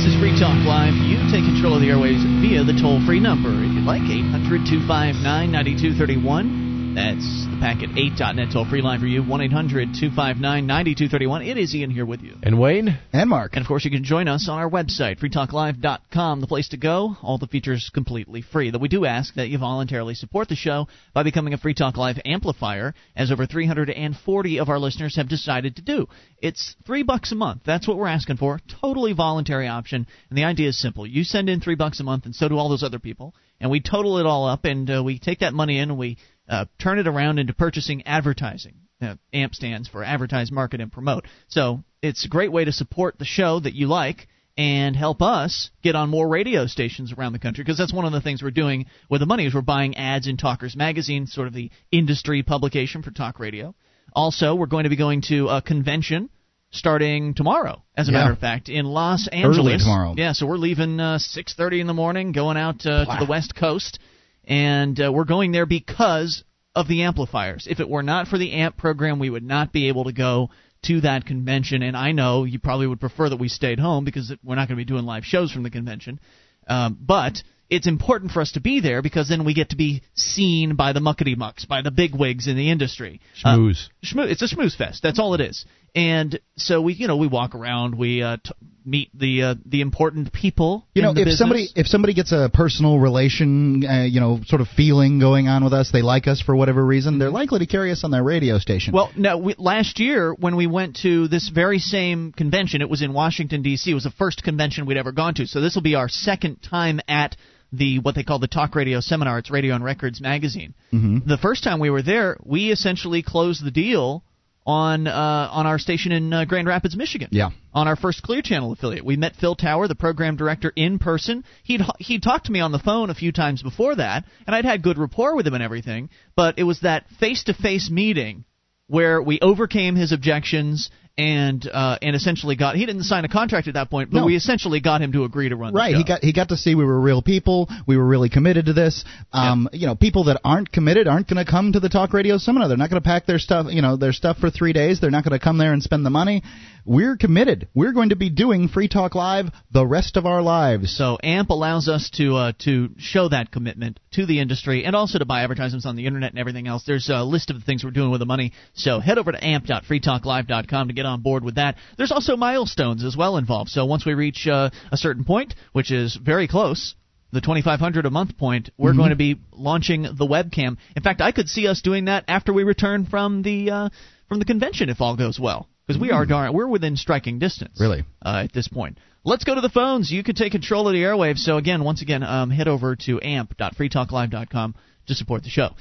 This 0.04 0.16
is 0.16 0.20
Free 0.20 0.38
Talk 0.38 0.60
Live. 0.68 0.96
You 0.96 1.16
take 1.32 1.48
control 1.48 1.76
of 1.76 1.80
the 1.80 1.88
airwaves 1.88 2.28
via 2.44 2.62
the 2.66 2.74
toll 2.74 3.00
free 3.06 3.22
number. 3.22 3.48
If 3.48 3.72
you'd 3.72 3.88
like, 3.88 4.02
800 4.04 4.68
259 4.68 5.24
9231. 5.24 6.73
That's 6.96 7.48
the 7.50 7.58
packet8.net 7.58 8.50
toll 8.54 8.70
free 8.70 8.84
line 8.84 9.00
for 9.00 9.08
you, 9.08 9.24
1 9.24 9.42
800 9.42 9.96
259 10.00 10.68
9231. 10.68 11.42
It 11.42 11.58
is 11.58 11.74
Ian 11.74 11.90
here 11.90 12.06
with 12.06 12.22
you. 12.22 12.36
And 12.44 12.60
Wayne? 12.60 13.00
And 13.12 13.32
Mark. 13.32 13.54
And 13.54 13.62
of 13.62 13.68
course, 13.68 13.84
you 13.84 13.90
can 13.90 14.04
join 14.04 14.28
us 14.28 14.48
on 14.48 14.60
our 14.60 14.70
website, 14.70 15.20
freetalklive.com, 15.20 16.42
the 16.42 16.46
place 16.46 16.70
to 16.70 16.78
go. 16.78 17.18
All 17.24 17.40
the 17.40 17.48
features 17.48 17.90
completely 17.92 18.44
free. 18.44 18.70
Though 18.70 18.78
we 18.78 18.90
do 18.90 19.06
ask 19.06 19.34
that 19.34 19.50
you 19.50 19.58
voluntarily 19.58 20.14
support 20.14 20.50
the 20.50 20.56
show 20.56 20.88
by 21.16 21.24
becoming 21.24 21.56
a 21.56 21.58
Free 21.58 21.74
Talk 21.74 21.98
Live 21.98 22.20
amplifier, 22.26 22.94
as 23.16 23.32
over 23.32 23.48
340 23.48 24.60
of 24.60 24.70
our 24.70 24.78
listeners 24.78 25.16
have 25.16 25.28
decided 25.28 25.78
to 25.78 25.82
do. 25.82 26.08
It's 26.44 26.76
three 26.86 27.02
bucks 27.02 27.32
a 27.32 27.36
month. 27.36 27.64
That's 27.66 27.88
what 27.88 27.98
we're 27.98 28.08
asking 28.08 28.38
for. 28.38 28.60
Totally 28.82 29.14
voluntary 29.14 29.68
option. 29.68 30.06
And 30.30 30.38
the 30.38 30.44
idea 30.44 30.70
is 30.70 30.80
simple. 30.80 31.08
You 31.08 31.24
send 31.24 31.50
in 31.50 31.60
three 31.60 31.76
bucks 31.76 32.00
a 32.02 32.04
month, 32.04 32.26
and 32.26 32.36
so 32.36 32.50
do 32.50 32.58
all 32.60 32.70
those 32.70 32.84
other 32.84 33.00
people. 33.00 33.34
And 33.60 33.72
we 33.72 33.80
total 33.80 34.18
it 34.20 34.26
all 34.26 34.46
up, 34.46 34.66
and 34.66 34.90
uh, 34.92 35.02
we 35.04 35.18
take 35.18 35.40
that 35.40 35.54
money 35.54 35.80
in, 35.80 35.90
and 35.90 35.98
we 35.98 36.18
uh, 36.54 36.66
turn 36.82 37.00
it 37.00 37.08
around 37.08 37.40
into 37.40 37.54
purchasing 37.54 38.04
advertising. 38.06 38.76
Uh, 39.02 39.16
AMP 39.34 39.54
stands 39.56 39.88
for 39.90 40.04
Advertise, 40.04 40.52
Market, 40.52 40.80
and 40.80 40.92
Promote. 40.92 41.26
So 41.50 41.84
it's 42.02 42.26
a 42.26 42.30
great 42.30 42.52
way 42.52 42.64
to 42.66 42.72
support 42.72 43.18
the 43.20 43.26
show 43.26 43.60
that 43.60 43.74
you 43.74 43.88
like 43.88 44.28
and 44.56 44.96
help 44.96 45.22
us 45.22 45.72
get 45.82 45.96
on 45.96 46.10
more 46.10 46.28
radio 46.28 46.68
stations 46.68 47.12
around 47.12 47.34
the 47.34 47.40
country 47.40 47.64
because 47.64 47.78
that's 47.78 47.92
one 47.92 48.06
of 48.06 48.12
the 48.14 48.22
things 48.22 48.42
we're 48.44 48.52
doing 48.52 48.86
with 49.10 49.20
the 49.20 49.26
money 49.26 49.46
is 49.48 49.54
we're 49.54 49.62
buying 49.62 49.98
ads 49.98 50.28
in 50.28 50.38
Talkers 50.38 50.76
Magazine, 50.76 51.26
sort 51.28 51.48
of 51.48 51.54
the 51.54 51.72
industry 51.92 52.44
publication 52.44 53.02
for 53.02 53.12
talk 53.12 53.40
radio. 53.40 53.74
Also, 54.14 54.54
we're 54.56 54.68
going 54.68 54.84
to 54.84 54.90
be 54.92 54.96
going 54.96 55.22
to 55.24 55.48
a 55.50 55.62
convention 55.62 56.30
starting 56.72 57.34
tomorrow. 57.34 57.84
As 57.98 58.08
a 58.10 58.12
Yeah. 58.12 58.20
matter 58.20 58.32
of 58.32 58.40
fact, 58.40 58.70
in 58.70 58.86
Los 58.86 59.28
Angeles. 59.28 59.58
Early 59.58 59.78
tomorrow. 59.78 60.14
Yeah, 60.18 60.34
so 60.34 60.46
we're 60.46 60.58
leaving 60.58 61.00
uh, 61.00 61.18
6:30 61.18 61.80
in 61.82 61.88
the 61.88 61.94
morning, 61.94 62.32
going 62.32 62.58
out 62.58 62.86
uh, 62.86 63.06
to 63.06 63.18
the 63.20 63.30
West 63.30 63.56
Coast, 63.56 64.00
and 64.46 65.00
uh, 65.00 65.12
we're 65.12 65.24
going 65.26 65.52
there 65.52 65.66
because 65.66 66.44
of 66.76 66.88
the 66.88 67.04
amplifiers. 67.04 67.68
If 67.70 67.80
it 67.80 67.90
were 67.90 68.04
not 68.04 68.28
for 68.28 68.38
the 68.38 68.52
AMP 68.52 68.78
program, 68.78 69.20
we 69.20 69.30
would 69.30 69.44
not 69.44 69.72
be 69.72 69.88
able 69.90 70.06
to 70.06 70.14
go 70.14 70.50
to 70.84 71.02
that 71.02 71.26
convention. 71.26 71.84
And 71.84 71.96
I 71.96 72.12
know 72.12 72.44
you 72.44 72.60
probably 72.60 72.88
would 72.88 73.00
prefer 73.00 73.30
that 73.30 73.40
we 73.40 73.48
stayed 73.48 73.80
home 73.80 74.06
because 74.06 74.34
we're 74.44 74.56
not 74.56 74.68
going 74.68 74.78
to 74.78 74.84
be 74.84 74.86
doing 74.86 75.06
live 75.06 75.24
shows 75.24 75.52
from 75.52 75.64
the 75.64 75.70
convention. 75.70 76.20
Um, 76.68 76.98
but 77.00 77.42
it's 77.70 77.88
important 77.88 78.32
for 78.32 78.42
us 78.42 78.54
to 78.54 78.60
be 78.62 78.82
there 78.82 79.02
because 79.02 79.30
then 79.30 79.46
we 79.46 79.54
get 79.54 79.70
to 79.70 79.76
be 79.76 80.02
seen 80.14 80.76
by 80.76 80.94
the 80.94 81.00
muckety 81.00 81.36
mucks, 81.38 81.66
by 81.66 81.82
the 81.82 81.92
big 81.92 82.16
wigs 82.16 82.48
in 82.48 82.56
the 82.56 82.70
industry. 82.70 83.22
Uh, 83.44 83.58
Schmooze. 83.58 83.88
schmoo- 84.04 84.30
it's 84.30 84.42
a 84.42 84.56
schmooze 84.56 84.76
fest. 84.76 85.02
That's 85.02 85.20
all 85.20 85.34
it 85.34 85.42
is. 85.42 85.66
And 85.96 86.40
so 86.58 86.82
we, 86.82 86.94
you 86.94 87.08
know, 87.08 87.18
we 87.18 87.28
walk 87.28 87.56
around, 87.56 87.96
we 87.96 88.22
uh, 88.22 88.38
t- 88.44 88.52
meet 88.86 89.10
the 89.18 89.44
uh, 89.44 89.56
the 89.66 89.82
important 89.82 90.32
people. 90.32 90.86
You 90.94 91.02
know, 91.02 91.12
if 91.12 91.16
business. 91.16 91.38
somebody 91.38 91.68
if 91.76 91.88
somebody 91.88 92.14
gets 92.14 92.32
a 92.32 92.50
personal 92.54 93.00
relation, 93.00 93.84
uh, 93.86 94.04
you 94.04 94.20
know, 94.20 94.42
sort 94.46 94.62
of 94.62 94.68
feeling 94.68 95.20
going 95.20 95.48
on 95.48 95.64
with 95.64 95.74
us, 95.74 95.92
they 95.92 96.02
like 96.02 96.28
us 96.28 96.42
for 96.42 96.56
whatever 96.56 96.86
reason, 96.86 97.20
they're 97.20 97.30
likely 97.30 97.60
to 97.60 97.66
carry 97.66 97.92
us 97.92 98.04
on 98.04 98.12
their 98.12 98.24
radio 98.24 98.60
station. 98.60 98.94
Well, 98.94 99.12
no. 99.16 99.38
We, 99.38 99.56
last 99.58 100.00
year, 100.00 100.34
when 100.34 100.56
we 100.56 100.68
went 100.68 100.98
to 101.04 101.28
this 101.28 101.50
very 101.50 101.80
same 101.80 102.32
convention, 102.32 102.82
it 102.82 102.90
was 102.90 103.02
in 103.02 103.14
Washington 103.14 103.62
D.C. 103.62 103.92
It 103.92 103.94
was 103.94 104.04
the 104.04 104.12
first 104.12 104.44
convention 104.44 104.86
we'd 104.86 104.98
ever 104.98 105.12
gone 105.12 105.34
to. 105.36 105.48
So 105.48 105.62
this 105.62 105.76
will 105.76 105.82
be 105.82 105.96
our 105.96 106.10
second 106.10 106.58
time 106.62 107.00
at 107.08 107.36
the 107.72 108.00
what 108.00 108.16
they 108.16 108.24
call 108.24 108.40
the 108.40 108.48
Talk 108.48 108.76
Radio 108.76 109.00
Seminar. 109.00 109.40
It's 109.40 109.52
Radio 109.52 109.76
and 109.76 109.84
Records 109.84 110.22
magazine. 110.22 110.74
Mm-hmm. 110.94 111.28
The 111.28 111.38
first 111.38 111.64
time 111.64 111.80
we 111.80 111.90
were 111.90 112.04
there, 112.04 112.38
we 112.44 112.72
essentially 112.72 113.24
closed 113.24 113.66
the 113.66 113.72
deal 113.72 114.24
on 114.66 115.08
uh, 115.08 115.50
on 115.52 115.66
our 115.68 115.80
station 115.80 116.12
in 116.12 116.32
uh, 116.32 116.46
Grand 116.46 116.68
Rapids, 116.68 116.96
Michigan. 116.96 117.30
Yeah. 117.32 117.50
On 117.74 117.88
our 117.88 117.96
first 117.96 118.22
Clear 118.24 118.42
Channel 118.42 118.72
affiliate, 118.72 119.04
we 119.04 119.18
met 119.18 119.36
Phil 119.36 119.56
Tower, 119.56 119.88
the 119.88 119.96
program 119.96 120.36
director, 120.36 120.72
in 120.76 121.00
person. 121.00 121.44
He'd 121.64 121.82
he'd 122.00 122.24
talked 122.24 122.46
to 122.46 122.52
me 122.52 122.60
on 122.60 122.72
the 122.72 122.80
phone 122.80 123.10
a 123.10 123.16
few 123.16 123.32
times 123.32 123.62
before 123.62 123.96
that, 123.96 124.26
and 124.46 124.56
I'd 124.56 124.66
had 124.66 124.84
good 124.84 124.98
rapport 124.98 125.36
with 125.36 125.48
him 125.48 125.54
and 125.54 125.64
everything. 125.64 126.10
But 126.36 126.58
it 126.58 126.64
was 126.64 126.82
that 126.82 127.10
face 127.20 127.44
to 127.46 127.54
face 127.54 127.90
meeting 127.90 128.46
where 128.88 129.22
we 129.22 129.40
overcame 129.42 129.96
his 129.96 130.12
objections 130.12 130.90
and 131.18 131.68
uh, 131.72 131.98
and 132.02 132.16
essentially 132.16 132.56
got 132.56 132.76
he 132.76 132.86
didn't 132.86 133.04
sign 133.04 133.24
a 133.24 133.30
contract 133.30 133.68
at 133.68 133.76
that 133.76 133.90
point, 133.92 134.10
but 134.12 134.20
No. 134.22 134.26
we 134.26 134.36
essentially 134.36 134.80
got 134.80 135.02
him 135.02 135.12
to 135.12 135.26
agree 135.26 135.50
to 135.50 135.56
run. 135.56 135.74
Right, 135.74 135.90
the 135.90 135.94
show. 135.94 135.98
he 136.00 136.04
got 136.04 136.24
he 136.24 136.34
got 136.34 136.50
to 136.50 136.58
see 136.58 136.74
we 136.74 136.84
were 136.86 137.00
real 137.00 137.22
people. 137.22 137.70
We 137.86 137.98
were 137.98 138.06
really 138.06 138.30
committed 138.30 138.66
to 138.66 138.74
this. 138.74 139.06
Um, 139.32 139.70
You 139.74 139.86
know, 139.88 139.96
people 139.96 140.26
that 140.26 140.42
aren't 140.44 140.72
committed 140.72 141.08
aren't 141.08 141.28
going 141.28 141.44
to 141.44 141.50
come 141.50 141.74
to 141.74 141.80
the 141.80 141.90
talk 141.90 142.14
radio 142.14 142.38
seminar. 142.38 142.68
They're 142.68 142.78
not 142.78 142.90
going 142.90 143.02
to 143.02 143.08
pack 143.08 143.26
their 143.28 143.40
stuff, 143.40 143.68
you 143.70 143.82
know, 143.82 143.96
their 143.96 144.14
stuff 144.14 144.38
for 144.40 144.50
three 144.50 144.74
days. 144.74 145.00
They're 145.00 145.12
not 145.12 145.24
going 145.24 145.38
to 145.38 145.44
come 145.44 145.58
there 145.60 145.74
and 145.74 145.84
spend 145.84 146.06
the 146.06 146.10
money. 146.10 146.42
We're 146.86 147.16
committed. 147.16 147.70
We're 147.74 147.94
going 147.94 148.10
to 148.10 148.18
be 148.18 148.30
doing 148.30 148.68
Free 148.68 148.90
Talk 148.90 149.16
Live 149.16 149.46
the 149.72 149.86
rest 149.86 150.18
of 150.18 150.26
our 150.26 150.42
lives. 150.42 150.94
So 150.98 151.18
AMP 151.24 151.50
allows 151.50 151.88
us 151.88 152.10
to 152.16 152.36
uh, 152.36 152.52
to 152.66 152.90
show 152.98 153.30
that 153.30 153.52
commitment 153.52 154.00
to 154.14 154.26
the 154.26 154.40
industry 154.42 154.84
and 154.84 154.94
also 154.96 155.18
to 155.20 155.26
buy 155.26 155.44
advertisements 155.44 155.86
on 155.86 155.96
the 155.96 156.06
internet 156.08 156.32
and 156.32 156.40
everything 156.40 156.68
else. 156.68 156.84
There's 156.86 157.10
a 157.10 157.24
list 157.24 157.52
of 157.52 157.56
the 157.60 157.66
things 157.66 157.84
we're 157.86 157.92
doing 157.92 158.12
with 158.12 158.20
the 158.20 158.26
money. 158.26 158.52
So 158.74 159.00
head 159.00 159.18
over 159.18 159.32
to 159.32 159.42
amp.freetalklive.com 159.46 160.88
to 160.90 160.94
get 160.94 161.03
on 161.06 161.22
board 161.22 161.44
with 161.44 161.56
that. 161.56 161.76
There's 161.98 162.12
also 162.12 162.36
milestones 162.38 163.04
as 163.04 163.16
well 163.18 163.38
involved. 163.38 163.70
So 163.70 163.86
once 163.86 164.06
we 164.06 164.14
reach 164.14 164.48
uh, 164.48 164.70
a 164.92 164.98
certain 164.98 165.24
point, 165.24 165.56
which 165.72 165.92
is 165.92 166.16
very 166.16 166.48
close, 166.48 166.96
the 167.32 167.42
2500 167.42 168.06
a 168.06 168.12
month 168.12 168.38
point, 168.38 168.70
we're 168.78 168.94
going 168.94 169.10
to 169.10 169.16
be 169.16 169.40
launching 169.52 170.04
the 170.04 170.28
webcam. 170.28 170.78
In 170.96 171.02
fact, 171.04 171.20
I 171.22 171.32
could 171.32 171.50
see 171.50 171.68
us 171.68 171.82
doing 171.82 172.06
that 172.06 172.26
after 172.28 172.54
we 172.54 172.64
return 172.64 173.06
from 173.06 173.42
the 173.42 173.72
uh, 173.72 173.90
from 174.30 174.40
the 174.40 174.46
convention 174.46 174.90
if 174.90 175.02
all 175.02 175.16
goes 175.16 175.40
well. 175.40 175.68
Because 175.88 176.00
we 176.00 176.12
are 176.12 176.26
darn, 176.26 176.54
we're 176.54 176.68
within 176.68 176.96
striking 176.96 177.40
distance 177.40 177.78
Really? 177.82 178.06
uh, 178.24 178.44
at 178.46 178.54
this 178.54 178.70
point. 178.70 178.98
Let's 179.26 179.44
go 179.44 179.54
to 179.56 179.62
the 179.62 179.68
phones. 179.70 180.10
You 180.12 180.24
can 180.24 180.36
take 180.36 180.52
control 180.54 180.88
of 180.88 180.94
the 180.94 181.02
airwaves. 181.02 181.40
So 181.40 181.58
again, 181.58 181.84
once 181.84 182.02
again, 182.02 182.24
um, 182.24 182.50
head 182.50 182.68
over 182.70 182.96
to 183.08 183.20
amp.freetalklive.com 183.22 184.76
to 185.08 185.16
support 185.16 185.44
the 185.44 185.50
show. 185.50 185.72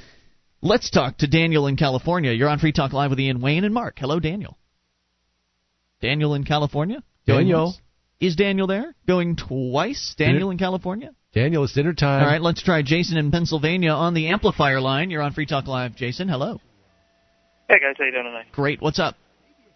Let's 0.60 0.90
talk 0.90 1.18
to 1.18 1.26
Daniel 1.26 1.66
in 1.66 1.76
California. 1.76 2.32
You're 2.32 2.48
on 2.48 2.58
Free 2.58 2.72
Talk 2.72 2.92
Live 2.92 3.10
with 3.10 3.20
Ian 3.20 3.40
Wayne 3.40 3.64
and 3.64 3.74
Mark. 3.74 3.98
Hello, 3.98 4.20
Daniel. 4.20 4.56
Daniel 6.02 6.34
in 6.34 6.44
California. 6.44 7.02
Daniel. 7.26 7.66
once? 7.66 7.80
Is 8.20 8.36
Daniel 8.36 8.66
there? 8.66 8.94
Going 9.06 9.36
twice. 9.36 10.14
Daniel 10.18 10.50
in 10.50 10.58
California. 10.58 11.10
Daniel, 11.32 11.64
it's 11.64 11.72
dinner 11.72 11.94
time. 11.94 12.22
All 12.22 12.28
right, 12.28 12.42
let's 12.42 12.62
try 12.62 12.82
Jason 12.82 13.16
in 13.16 13.30
Pennsylvania 13.30 13.90
on 13.92 14.12
the 14.12 14.28
amplifier 14.28 14.80
line. 14.80 15.10
You're 15.10 15.22
on 15.22 15.32
Free 15.32 15.46
Talk 15.46 15.66
Live, 15.66 15.96
Jason. 15.96 16.28
Hello. 16.28 16.60
Hey 17.68 17.76
guys, 17.80 17.94
how 17.96 18.04
you 18.04 18.10
doing 18.12 18.24
tonight? 18.24 18.46
Great. 18.52 18.82
What's 18.82 18.98
up? 18.98 19.16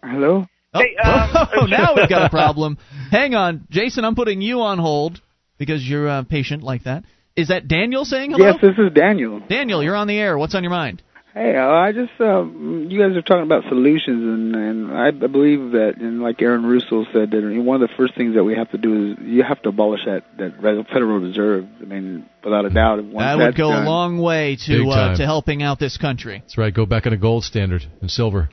Hello. 0.03 0.45
Oh, 0.73 0.79
Hey, 0.79 0.95
um, 1.03 1.29
oh, 1.61 1.65
now 1.69 1.95
we've 1.95 2.09
got 2.09 2.27
a 2.27 2.29
problem. 2.29 2.77
Hang 3.09 3.33
on, 3.33 3.65
Jason. 3.71 4.05
I'm 4.05 4.15
putting 4.15 4.41
you 4.41 4.61
on 4.61 4.77
hold 4.77 5.19
because 5.57 5.83
you're 5.83 6.07
uh, 6.07 6.23
patient 6.23 6.61
like 6.61 6.83
that. 6.83 7.05
Is 7.35 7.47
that 7.47 7.67
Daniel 7.67 8.03
saying 8.05 8.31
hello? 8.31 8.45
Yes, 8.45 8.55
this 8.61 8.77
is 8.77 8.93
Daniel. 8.93 9.39
Daniel, 9.39 9.81
you're 9.81 9.95
on 9.95 10.07
the 10.07 10.17
air. 10.17 10.37
What's 10.37 10.55
on 10.55 10.63
your 10.63 10.71
mind? 10.71 11.01
Hey, 11.37 11.55
uh, 11.55 11.69
I 11.69 11.91
just 11.91 12.19
uh, 12.19 12.45
you 12.45 12.97
guys 12.97 13.15
are 13.15 13.21
talking 13.21 13.43
about 13.43 13.63
solutions, 13.69 14.23
and 14.23 14.55
and 14.55 14.97
I 14.97 15.11
believe 15.11 15.73
that, 15.73 15.97
and 15.97 16.19
like 16.19 16.41
Aaron 16.41 16.65
Russo 16.65 17.05
said, 17.13 17.29
that 17.29 17.61
one 17.63 17.79
of 17.79 17.87
the 17.87 17.95
first 17.95 18.15
things 18.15 18.33
that 18.33 18.43
we 18.43 18.55
have 18.55 18.71
to 18.71 18.79
do 18.79 19.11
is 19.11 19.17
you 19.21 19.43
have 19.43 19.61
to 19.61 19.69
abolish 19.69 19.99
that 20.05 20.23
that 20.39 20.57
Federal 20.91 21.19
Reserve. 21.19 21.67
I 21.79 21.85
mean, 21.85 22.25
without 22.43 22.65
a 22.65 22.71
doubt, 22.71 23.03
once 23.03 23.17
that 23.19 23.37
would 23.37 23.55
go 23.55 23.69
done, 23.69 23.85
a 23.85 23.87
long 23.87 24.17
way 24.17 24.57
to 24.65 24.89
uh, 24.89 25.15
to 25.17 25.25
helping 25.25 25.61
out 25.61 25.77
this 25.77 25.97
country. 25.97 26.39
That's 26.39 26.57
right. 26.57 26.73
Go 26.73 26.87
back 26.87 27.05
on 27.05 27.13
a 27.13 27.17
gold 27.17 27.43
standard 27.43 27.85
and 28.01 28.09
silver. 28.09 28.49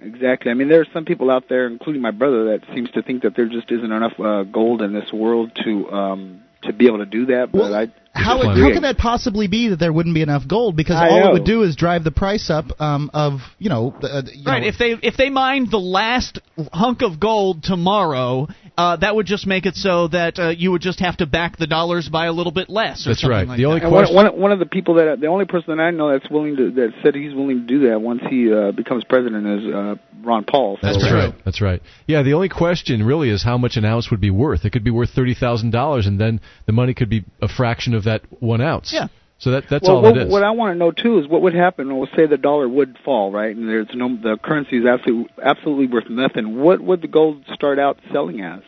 Exactly. 0.00 0.52
I 0.52 0.54
mean, 0.54 0.68
there 0.68 0.82
are 0.82 0.92
some 0.94 1.04
people 1.04 1.32
out 1.32 1.48
there, 1.48 1.66
including 1.66 2.00
my 2.00 2.12
brother, 2.12 2.56
that 2.56 2.60
seems 2.76 2.92
to 2.92 3.02
think 3.02 3.24
that 3.24 3.34
there 3.34 3.48
just 3.48 3.72
isn't 3.72 3.90
enough 3.90 4.20
uh, 4.20 4.44
gold 4.44 4.82
in 4.82 4.92
this 4.92 5.12
world 5.12 5.50
to 5.64 5.90
um 5.90 6.43
to 6.66 6.72
be 6.72 6.86
able 6.86 6.98
to 6.98 7.06
do 7.06 7.26
that. 7.26 7.50
But 7.52 7.58
Well, 7.60 7.74
I 7.74 7.86
How, 8.16 8.40
Plenty. 8.40 8.60
how 8.60 8.72
could 8.72 8.84
that 8.84 8.96
possibly 8.96 9.48
be 9.48 9.68
that 9.70 9.78
there 9.80 9.92
wouldn't 9.92 10.14
be 10.14 10.22
enough 10.22 10.46
gold? 10.46 10.76
Because 10.76 10.94
I 10.96 11.08
all 11.08 11.20
know. 11.20 11.30
it 11.30 11.32
would 11.32 11.44
do 11.44 11.62
is 11.64 11.74
drive 11.74 12.04
the 12.04 12.12
price 12.12 12.48
up 12.48 12.80
um, 12.80 13.10
of 13.12 13.40
you 13.58 13.68
know, 13.68 13.92
the, 14.00 14.06
uh, 14.08 14.22
you 14.32 14.44
Right. 14.46 14.62
know, 14.62 14.68
If 14.68 14.78
they 14.78 14.92
if 15.02 15.16
they 15.16 15.30
mined 15.30 15.70
the 15.70 15.80
last 15.80 16.38
hunk 16.72 17.02
of 17.02 17.18
gold 17.18 17.64
tomorrow, 17.64 18.46
uh, 18.78 18.96
that 18.96 19.16
would 19.16 19.26
just 19.26 19.46
make 19.48 19.66
it 19.66 19.74
so 19.74 20.08
that 20.08 20.38
uh, 20.38 20.48
you 20.50 20.70
would 20.70 20.80
just 20.82 21.00
have 21.00 21.16
to 21.18 21.26
back 21.26 21.56
the 21.56 21.66
dollars 21.66 22.08
by 22.08 22.26
a 22.26 22.32
little 22.32 22.52
bit 22.52 22.70
less. 22.70 23.04
Or 23.04 23.10
That's 23.10 23.20
something 23.22 23.30
right. 23.36 23.48
Like 23.48 23.58
The 23.58 23.66
only 23.66 23.80
that. 23.80 23.88
Question- 23.90 24.14
one, 24.16 24.26
one 24.40 24.52
of 24.52 24.58
the 24.60 24.66
people 24.66 24.94
that 24.94 25.20
the 25.20 25.26
only 25.26 25.44
person 25.46 25.76
that 25.76 25.82
I 25.82 25.90
know 25.90 26.12
that's 26.12 26.30
willing 26.30 26.56
to 26.56 26.70
that 26.72 26.92
said 27.02 27.14
he's 27.16 27.34
willing 27.34 27.60
to 27.62 27.66
do 27.66 27.88
that 27.90 28.00
once 28.00 28.22
he 28.30 28.52
uh, 28.52 28.70
becomes 28.72 29.02
president 29.04 29.44
is 29.46 29.74
uh, 29.74 29.94
Ron 30.24 30.44
Paul. 30.44 30.78
So, 30.80 30.86
That's 30.86 31.04
right. 31.04 31.34
That's 31.44 31.60
right. 31.60 31.82
Yeah, 32.06 32.22
the 32.22 32.34
only 32.34 32.48
question 32.48 33.04
really 33.04 33.30
is 33.30 33.42
how 33.42 33.58
much 33.58 33.76
an 33.76 33.84
ounce 33.84 34.10
would 34.10 34.20
be 34.20 34.30
worth. 34.30 34.64
It 34.64 34.70
could 34.70 34.84
be 34.84 34.90
worth 34.90 35.10
thirty 35.10 35.34
thousand 35.34 35.70
dollars, 35.70 36.06
and 36.06 36.20
then 36.20 36.40
the 36.66 36.72
money 36.72 36.94
could 36.94 37.10
be 37.10 37.24
a 37.40 37.48
fraction 37.48 37.94
of 37.94 38.04
that 38.04 38.22
one 38.40 38.60
ounce. 38.60 38.92
Yeah. 38.92 39.08
So 39.38 39.50
that 39.50 39.64
that's 39.68 39.86
well, 39.86 39.96
all 39.96 40.02
what, 40.02 40.16
it 40.16 40.26
is. 40.26 40.32
what 40.32 40.42
I 40.42 40.52
want 40.52 40.74
to 40.74 40.78
know 40.78 40.90
too 40.90 41.18
is 41.18 41.28
what 41.28 41.42
would 41.42 41.54
happen. 41.54 41.94
We'll 41.96 42.08
say 42.16 42.26
the 42.26 42.38
dollar 42.38 42.68
would 42.68 42.96
fall, 43.04 43.30
right? 43.30 43.54
And 43.54 43.68
there's 43.68 43.88
no 43.94 44.16
the 44.16 44.38
currency 44.42 44.78
is 44.78 44.86
absolutely 44.86 45.32
absolutely 45.42 45.86
worth 45.88 46.08
nothing. 46.08 46.60
What 46.62 46.80
would 46.80 47.02
the 47.02 47.08
gold 47.08 47.44
start 47.52 47.78
out 47.78 47.98
selling 48.12 48.40
as? 48.40 48.62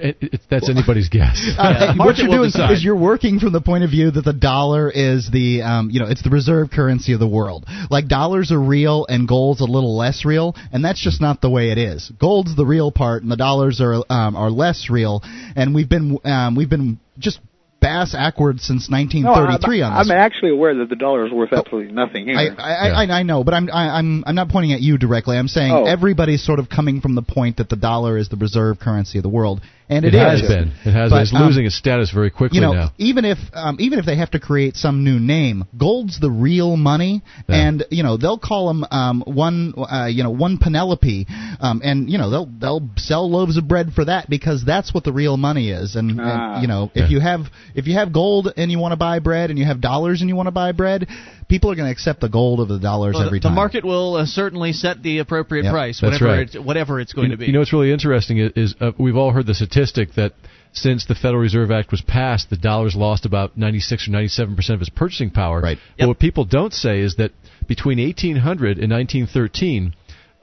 It- 0.00 0.16
it- 0.20 0.40
that's 0.48 0.68
anybody's 0.68 1.08
guess. 1.08 1.38
Uh, 1.58 1.94
Yeah, 1.96 2.04
what 2.04 2.16
you're 2.16 2.28
doing 2.28 2.50
decide. 2.50 2.70
is 2.72 2.82
you're 2.82 2.96
working 2.96 3.38
from 3.38 3.52
the 3.52 3.60
point 3.60 3.84
of 3.84 3.90
view 3.90 4.10
that 4.10 4.24
the 4.24 4.32
dollar 4.32 4.90
is 4.90 5.28
the 5.30 5.62
um, 5.62 5.90
you 5.90 6.00
know 6.00 6.06
it's 6.06 6.22
the 6.22 6.30
reserve 6.30 6.70
currency 6.70 7.12
of 7.12 7.20
the 7.20 7.28
world. 7.28 7.64
Like 7.90 8.08
dollars 8.08 8.50
are 8.52 8.60
real 8.60 9.06
and 9.08 9.28
gold's 9.28 9.60
a 9.60 9.64
little 9.64 9.96
less 9.96 10.24
real, 10.24 10.54
and 10.72 10.84
that's 10.84 11.02
just 11.02 11.20
not 11.20 11.40
the 11.40 11.50
way 11.50 11.70
it 11.70 11.78
is. 11.78 12.10
Gold's 12.18 12.56
the 12.56 12.64
real 12.64 12.90
part, 12.92 13.22
and 13.22 13.30
the 13.30 13.36
dollars 13.36 13.80
are 13.80 13.94
um, 14.08 14.36
are 14.36 14.50
less 14.50 14.88
real. 14.90 15.22
And 15.56 15.74
we've 15.74 15.88
been 15.88 16.18
um, 16.24 16.54
we've 16.56 16.70
been 16.70 16.98
just 17.18 17.40
bass 17.80 18.12
backwards 18.12 18.62
since 18.64 18.88
No, 18.90 18.96
1933 18.98 19.82
I'm, 19.82 19.92
on 19.92 19.98
this. 19.98 20.10
I'm 20.10 20.16
actually 20.16 20.50
aware 20.50 20.74
that 20.76 20.88
the 20.88 20.96
dollar 20.96 21.26
is 21.26 21.32
worth 21.32 21.52
absolutely 21.52 21.92
nothing 21.92 22.26
here. 22.26 22.36
I, 22.36 22.46
I, 22.48 23.04
I, 23.04 23.18
I 23.20 23.22
know, 23.22 23.44
but 23.44 23.54
I'm 23.54 23.68
I, 23.72 23.98
I'm 23.98 24.24
I'm 24.26 24.34
not 24.34 24.48
pointing 24.48 24.72
at 24.72 24.80
you 24.80 24.98
directly. 24.98 25.36
I'm 25.36 25.48
saying 25.48 25.72
Oh. 25.72 25.84
everybody's 25.84 26.44
sort 26.44 26.58
of 26.58 26.68
coming 26.68 27.00
from 27.00 27.14
the 27.14 27.22
point 27.22 27.58
that 27.58 27.68
the 27.68 27.76
dollar 27.76 28.18
is 28.18 28.28
the 28.28 28.36
reserve 28.36 28.78
currency 28.80 29.18
of 29.18 29.22
the 29.22 29.28
world, 29.28 29.60
and 29.88 30.04
It, 30.04 30.14
it 30.14 30.18
has 30.18 30.42
is. 30.42 30.48
been. 30.48 30.68
It 30.84 30.92
has. 30.92 31.10
But, 31.10 31.16
been. 31.16 31.22
It's 31.22 31.34
um, 31.34 31.42
losing 31.46 31.64
its 31.66 31.76
status 31.76 32.10
very 32.12 32.30
quickly 32.30 32.56
you 32.56 32.60
know, 32.60 32.72
now. 32.72 32.92
even 32.98 33.24
if 33.24 33.38
um, 33.54 33.76
even 33.80 33.98
if 33.98 34.06
they 34.06 34.16
have 34.16 34.30
to 34.32 34.40
create 34.40 34.76
some 34.76 35.04
new 35.04 35.18
name, 35.18 35.64
gold's 35.76 36.20
the 36.20 36.30
real 36.30 36.76
money, 36.76 37.22
Yeah. 37.48 37.68
and 37.68 37.84
you 37.90 38.02
know 38.02 38.16
they'll 38.16 38.38
call 38.38 38.68
them 38.68 38.84
um, 38.90 39.22
one 39.26 39.74
uh, 39.76 40.06
you 40.06 40.22
know 40.22 40.30
one 40.30 40.58
Penelope, 40.58 41.26
um, 41.60 41.80
and 41.84 42.10
you 42.10 42.18
know 42.18 42.30
they'll 42.30 42.46
they'll 42.46 42.88
sell 42.96 43.30
loaves 43.30 43.56
of 43.56 43.66
bread 43.68 43.92
for 43.94 44.04
that 44.04 44.28
because 44.28 44.64
that's 44.64 44.92
what 44.92 45.04
the 45.04 45.12
real 45.12 45.36
money 45.36 45.70
is. 45.70 45.96
And, 45.96 46.20
Ah. 46.20 46.54
and 46.54 46.62
you 46.62 46.68
know 46.68 46.90
Yeah. 46.94 47.04
if 47.04 47.10
you 47.10 47.20
have 47.20 47.46
if 47.74 47.86
you 47.86 47.94
have 47.94 48.12
gold 48.12 48.52
and 48.56 48.70
you 48.70 48.78
want 48.78 48.92
to 48.92 48.96
buy 48.96 49.18
bread 49.20 49.50
and 49.50 49.58
you 49.58 49.64
have 49.64 49.80
dollars 49.80 50.20
and 50.20 50.28
you 50.28 50.36
want 50.36 50.46
to 50.48 50.52
buy 50.52 50.72
bread, 50.72 51.06
people 51.48 51.70
are 51.70 51.74
going 51.74 51.86
to 51.86 51.92
accept 51.92 52.20
the 52.20 52.28
gold 52.28 52.60
of 52.60 52.68
the 52.68 52.78
dollars 52.78 53.14
Well, 53.14 53.26
every 53.26 53.38
the, 53.38 53.44
time. 53.44 53.52
the 53.52 53.56
market 53.56 53.84
will 53.84 54.16
uh, 54.16 54.26
certainly 54.26 54.72
set 54.72 55.02
the 55.02 55.18
appropriate 55.18 55.64
Yep. 55.64 55.72
price, 55.72 56.02
whatever 56.02 56.24
right. 56.26 56.54
it, 56.54 56.62
whatever 56.62 57.00
it's 57.00 57.12
going 57.12 57.30
you, 57.30 57.36
to 57.36 57.38
be. 57.38 57.46
you 57.46 57.52
know 57.52 57.60
what's 57.60 57.72
really 57.72 57.92
interesting 57.92 58.38
is, 58.38 58.52
is 58.54 58.74
uh, 58.80 58.92
we've 58.98 59.16
all 59.16 59.32
heard 59.32 59.46
the 59.46 59.54
statistic 59.54 60.14
that 60.14 60.32
since 60.72 61.06
the 61.06 61.14
Federal 61.14 61.40
Reserve 61.40 61.70
Act 61.70 61.90
was 61.90 62.02
passed, 62.02 62.50
the 62.50 62.56
dollar's 62.56 62.94
lost 62.94 63.24
about 63.24 63.56
96 63.56 64.06
or 64.08 64.10
97 64.12 64.54
percent 64.54 64.74
of 64.76 64.80
its 64.82 64.90
purchasing 64.90 65.30
power. 65.30 65.60
Right. 65.60 65.78
But 65.98 66.08
what 66.08 66.18
people 66.18 66.44
don't 66.44 66.72
say 66.74 67.00
is 67.00 67.16
that 67.16 67.32
between 67.66 67.98
1800 67.98 68.78
and 68.78 68.92
1913, 68.92 69.94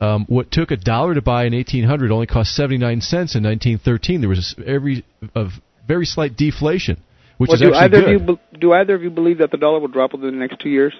um, 0.01 0.25
what 0.27 0.51
took 0.51 0.71
a 0.71 0.77
dollar 0.77 1.13
to 1.13 1.21
buy 1.21 1.45
in 1.45 1.53
1800 1.53 2.11
only 2.11 2.27
cost 2.27 2.53
79 2.55 3.01
cents 3.01 3.35
in 3.35 3.43
1913. 3.43 4.19
There 4.19 4.29
was 4.29 4.55
a, 4.57 4.67
every 4.67 5.05
a 5.35 5.49
very 5.87 6.05
slight 6.05 6.35
deflation, 6.35 7.01
which 7.37 7.49
well, 7.49 7.55
is 7.55 7.61
do 7.61 7.73
actually 7.73 7.83
either 7.83 8.01
good. 8.01 8.15
of 8.15 8.21
you 8.21 8.35
be- 8.35 8.59
do 8.59 8.73
either 8.73 8.95
of 8.95 9.03
you 9.03 9.09
believe 9.09 9.37
that 9.39 9.51
the 9.51 9.57
dollar 9.57 9.79
will 9.79 9.87
drop 9.87 10.13
within 10.13 10.31
the 10.31 10.37
next 10.37 10.59
two 10.59 10.69
years? 10.69 10.93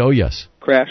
oh 0.00 0.10
yes. 0.10 0.46
Crash. 0.60 0.88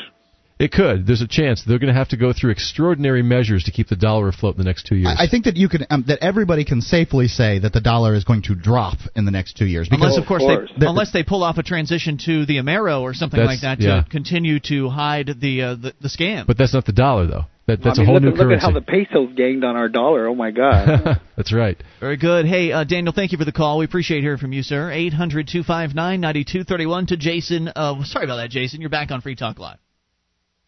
It 0.60 0.72
could. 0.72 1.06
There's 1.06 1.22
a 1.22 1.28
chance 1.28 1.64
they're 1.64 1.78
going 1.78 1.94
to 1.94 2.00
have 2.00 2.10
to 2.10 2.18
go 2.18 2.34
through 2.34 2.50
extraordinary 2.50 3.22
measures 3.22 3.66
to 3.66 3.72
keep 3.72 3.90
the 3.90 3.96
dollar 3.96 4.28
afloat 4.30 4.56
in 4.56 4.58
the 4.58 4.64
next 4.64 4.88
two 4.88 4.96
years. 4.96 5.16
I 5.16 5.26
I 5.26 5.28
think 5.30 5.46
that 5.46 5.56
you 5.56 5.70
can 5.70 5.86
um, 5.92 6.04
that 6.08 6.18
everybody 6.24 6.66
can 6.66 6.82
safely 6.82 7.28
say 7.28 7.60
that 7.60 7.74
the 7.74 7.82
dollar 7.82 8.16
is 8.16 8.24
going 8.24 8.42
to 8.44 8.56
drop 8.56 8.98
in 9.16 9.26
the 9.26 9.32
next 9.32 9.56
two 9.56 9.68
years 9.68 9.88
because 9.88 10.02
Unless, 10.02 10.18
Oh, 10.18 10.22
of 10.24 10.28
course, 10.28 10.44
of 10.44 10.48
course. 10.48 10.72
they 10.80 10.88
unless 10.88 11.12
they 11.12 11.22
pull 11.22 11.44
off 11.44 11.60
a 11.60 11.64
transition 11.64 12.18
to 12.26 12.48
the 12.48 12.58
Amero 12.58 13.02
or 13.02 13.14
something 13.14 13.40
like 13.40 13.62
that 13.62 13.80
yeah. 13.80 14.02
to 14.02 14.10
continue 14.10 14.60
to 14.62 14.90
hide 14.90 15.30
the 15.40 15.62
uh, 15.62 15.76
the, 15.76 15.94
the 16.02 16.08
scam. 16.08 16.48
but 16.48 16.58
that's 16.58 16.74
not 16.74 16.86
the 16.86 16.92
dollar, 16.92 17.28
though. 17.28 17.46
That, 17.68 17.84
that's 17.84 18.00
I 18.00 18.04
mean, 18.04 18.10
a 18.10 18.12
whole 18.12 18.14
look, 18.16 18.24
new 18.24 18.30
at- 18.30 18.38
look 18.38 18.48
currency. 18.48 18.66
at 18.66 18.72
how 18.72 18.72
the 18.72 18.82
peso's 18.82 19.34
gained 19.36 19.66
on 19.66 19.76
our 19.76 19.90
dollar. 19.90 20.28
Oh 20.28 20.36
my 20.36 20.52
God. 20.64 21.20
that's 21.36 21.52
right. 21.54 21.78
Very 22.00 22.16
good. 22.18 22.46
Hey, 22.46 22.72
uh, 22.72 22.84
Daniel, 22.86 23.14
thank 23.14 23.34
you 23.34 23.38
for 23.38 23.44
the 23.46 23.52
call. 23.52 23.78
We 23.80 23.86
appreciate 23.86 24.22
hearing 24.22 24.38
from 24.38 24.54
you, 24.54 24.64
sir. 24.64 24.90
Eight 24.92 25.14
hundred 25.14 25.50
two 25.52 25.64
five 25.64 25.94
nine 25.94 26.22
ninety 26.22 26.46
two 26.46 26.64
thirty 26.64 26.86
one 26.86 27.06
to 27.08 27.18
Jason. 27.18 27.68
Uh, 27.76 28.04
sorry 28.06 28.26
about 28.26 28.38
that, 28.38 28.50
Jason. 28.52 28.80
You're 28.80 28.90
back 28.90 29.12
on 29.12 29.20
Free 29.22 29.36
Talk 29.36 29.60
Live. 29.60 29.78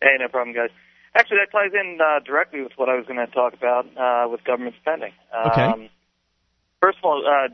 Hey, 0.01 0.15
no 0.19 0.27
problem, 0.27 0.53
guys. 0.55 0.69
Actually, 1.15 1.37
that 1.45 1.51
ties 1.51 1.71
in 1.73 1.99
uh, 2.01 2.19
directly 2.25 2.61
with 2.61 2.73
what 2.75 2.87
I 2.89 2.95
was 2.95 3.05
going 3.07 3.17
to 3.17 3.27
talk 3.33 3.53
about 3.53 3.85
uh, 3.97 4.29
with 4.29 4.43
government 4.43 4.75
spending. 4.81 5.11
Okay. 5.47 5.61
Um, 5.63 5.89
first 6.81 6.97
of 6.99 7.05
all, 7.05 7.23
uh, 7.25 7.47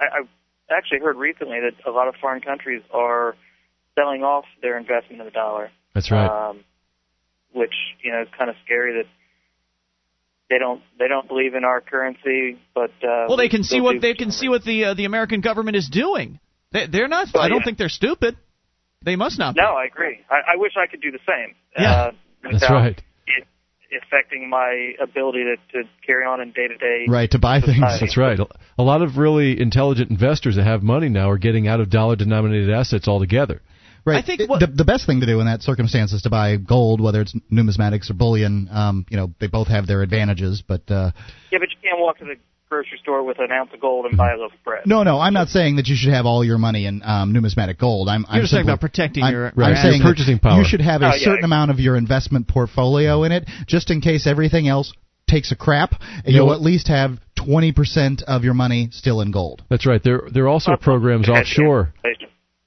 I, 0.00 0.20
I 0.20 0.76
actually 0.76 1.00
heard 1.00 1.16
recently 1.16 1.58
that 1.60 1.74
a 1.86 1.90
lot 1.92 2.08
of 2.08 2.14
foreign 2.20 2.40
countries 2.40 2.82
are 2.92 3.34
selling 3.98 4.22
off 4.22 4.44
their 4.62 4.78
investment 4.78 5.20
in 5.20 5.26
the 5.26 5.30
dollar. 5.30 5.70
That's 5.94 6.10
right. 6.10 6.48
Um, 6.50 6.64
which 7.52 7.74
you 8.02 8.12
know 8.12 8.22
is 8.22 8.28
kind 8.36 8.50
of 8.50 8.56
scary 8.64 9.02
that 9.02 9.08
they 10.50 10.58
don't 10.58 10.82
they 10.98 11.08
don't 11.08 11.26
believe 11.28 11.54
in 11.54 11.64
our 11.64 11.80
currency, 11.80 12.58
but 12.74 12.90
uh, 13.02 13.26
Well, 13.28 13.36
they 13.36 13.48
can 13.48 13.64
see 13.64 13.80
what 13.80 14.00
they 14.00 14.14
can 14.14 14.30
see 14.30 14.48
what 14.48 14.64
the 14.64 14.86
uh, 14.86 14.94
the 14.94 15.04
American 15.04 15.40
government 15.40 15.76
is 15.76 15.88
doing. 15.88 16.38
They, 16.72 16.86
they're 16.86 17.08
not. 17.08 17.28
Well, 17.32 17.42
I 17.42 17.48
don't 17.48 17.58
yeah. 17.58 17.64
think 17.64 17.78
they're 17.78 17.88
stupid. 17.88 18.36
They 19.04 19.16
must 19.16 19.38
not. 19.38 19.54
Be. 19.54 19.60
No, 19.62 19.68
I 19.74 19.86
agree. 19.86 20.20
I, 20.30 20.54
I 20.54 20.56
wish 20.56 20.72
I 20.76 20.86
could 20.90 21.00
do 21.00 21.10
the 21.10 21.18
same. 21.26 21.54
Yeah. 21.76 21.92
uh, 21.92 22.10
That's 22.50 22.70
right. 22.70 22.98
It 23.26 23.48
affecting 24.06 24.48
my 24.48 24.92
ability 25.02 25.44
to, 25.44 25.82
to 25.82 25.88
carry 26.06 26.24
on 26.24 26.40
in 26.40 26.52
day 26.52 26.68
to 26.68 26.76
day. 26.76 27.04
right 27.08 27.30
to 27.30 27.38
buy 27.38 27.60
things. 27.60 27.80
That's 28.00 28.16
right. 28.16 28.38
A 28.78 28.82
lot 28.82 29.02
of 29.02 29.16
really 29.16 29.60
intelligent 29.60 30.10
investors 30.10 30.56
that 30.56 30.64
have 30.64 30.82
money 30.82 31.08
now 31.08 31.30
are 31.30 31.38
getting 31.38 31.68
out 31.68 31.80
of 31.80 31.90
dollar-denominated 31.90 32.70
assets 32.70 33.06
altogether. 33.06 33.60
Right. 34.04 34.16
I 34.16 34.22
think 34.26 34.40
It- 34.40 34.48
what- 34.48 34.60
the, 34.60 34.66
the 34.66 34.84
best 34.84 35.06
thing 35.06 35.20
to 35.20 35.26
do 35.26 35.40
in 35.40 35.46
that 35.46 35.62
circumstance 35.62 36.12
is 36.12 36.22
to 36.22 36.30
buy 36.30 36.56
gold, 36.56 37.00
whether 37.00 37.20
it's 37.20 37.34
numismatics 37.52 38.10
or 38.10 38.14
bullion. 38.14 38.68
Um, 38.72 39.06
you 39.10 39.16
know, 39.16 39.30
they 39.40 39.46
both 39.46 39.68
have 39.68 39.86
their 39.86 40.02
advantages, 40.02 40.62
but 40.66 40.82
uh, 40.90 41.12
Yeah, 41.50 41.58
but 41.60 41.70
you 41.70 41.76
can't 41.82 42.00
walk 42.00 42.18
to 42.18 42.24
the 42.24 42.34
grocery 42.68 42.98
store 43.02 43.22
with 43.22 43.38
an 43.38 43.52
ounce 43.52 43.68
of 43.74 43.80
gold 43.80 44.06
and 44.06 44.16
buy 44.16 44.32
a 44.32 44.36
loaf 44.36 44.50
of 44.52 44.64
bread. 44.64 44.82
no, 44.86 45.02
no, 45.02 45.20
I'm 45.20 45.34
not 45.34 45.48
saying 45.48 45.76
that 45.76 45.88
you 45.88 45.94
should 45.94 46.12
have 46.12 46.24
all 46.24 46.42
your 46.42 46.56
money 46.56 46.86
in 46.86 47.02
um, 47.04 47.32
numismatic 47.34 47.78
gold. 47.78 48.08
I'm, 48.08 48.24
I'm 48.26 48.36
You're 48.36 48.44
just 48.44 48.54
talking 48.54 48.66
about 48.66 48.80
protecting 48.80 49.22
I'm, 49.24 49.32
your- 49.34 49.52
I'm 49.56 49.76
saying 49.76 50.00
Your 50.00 50.10
purchasing 50.10 50.38
power. 50.38 50.58
You 50.58 50.64
should 50.64 50.80
have 50.80 51.02
a 51.02 51.06
Oh, 51.06 51.14
yeah. 51.14 51.18
certain 51.24 51.44
amount 51.44 51.70
of 51.70 51.78
your 51.80 51.96
investment 51.96 52.48
portfolio 52.48 53.24
in 53.24 53.32
it, 53.32 53.44
just 53.66 53.90
in 53.90 54.00
case 54.00 54.26
everything 54.26 54.68
else 54.68 54.90
takes 55.28 55.52
a 55.52 55.56
crap. 55.56 55.92
You 56.24 56.34
You'll 56.36 56.46
know- 56.46 56.54
at 56.54 56.62
least 56.62 56.88
have 56.88 57.18
20% 57.38 58.22
of 58.22 58.42
your 58.44 58.54
money 58.54 58.88
still 58.90 59.20
in 59.20 59.30
gold. 59.32 59.62
That's 59.68 59.86
right. 59.86 60.02
There, 60.02 60.22
there 60.32 60.44
are 60.44 60.48
also 60.48 60.74
programs 60.76 61.28
offshore. 61.28 61.92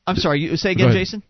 Inflation. 0.08 0.18
I'm 0.18 0.22
sorry. 0.22 0.40
You 0.42 0.56
say 0.58 0.72
again, 0.72 0.92
Jason. 0.92 1.24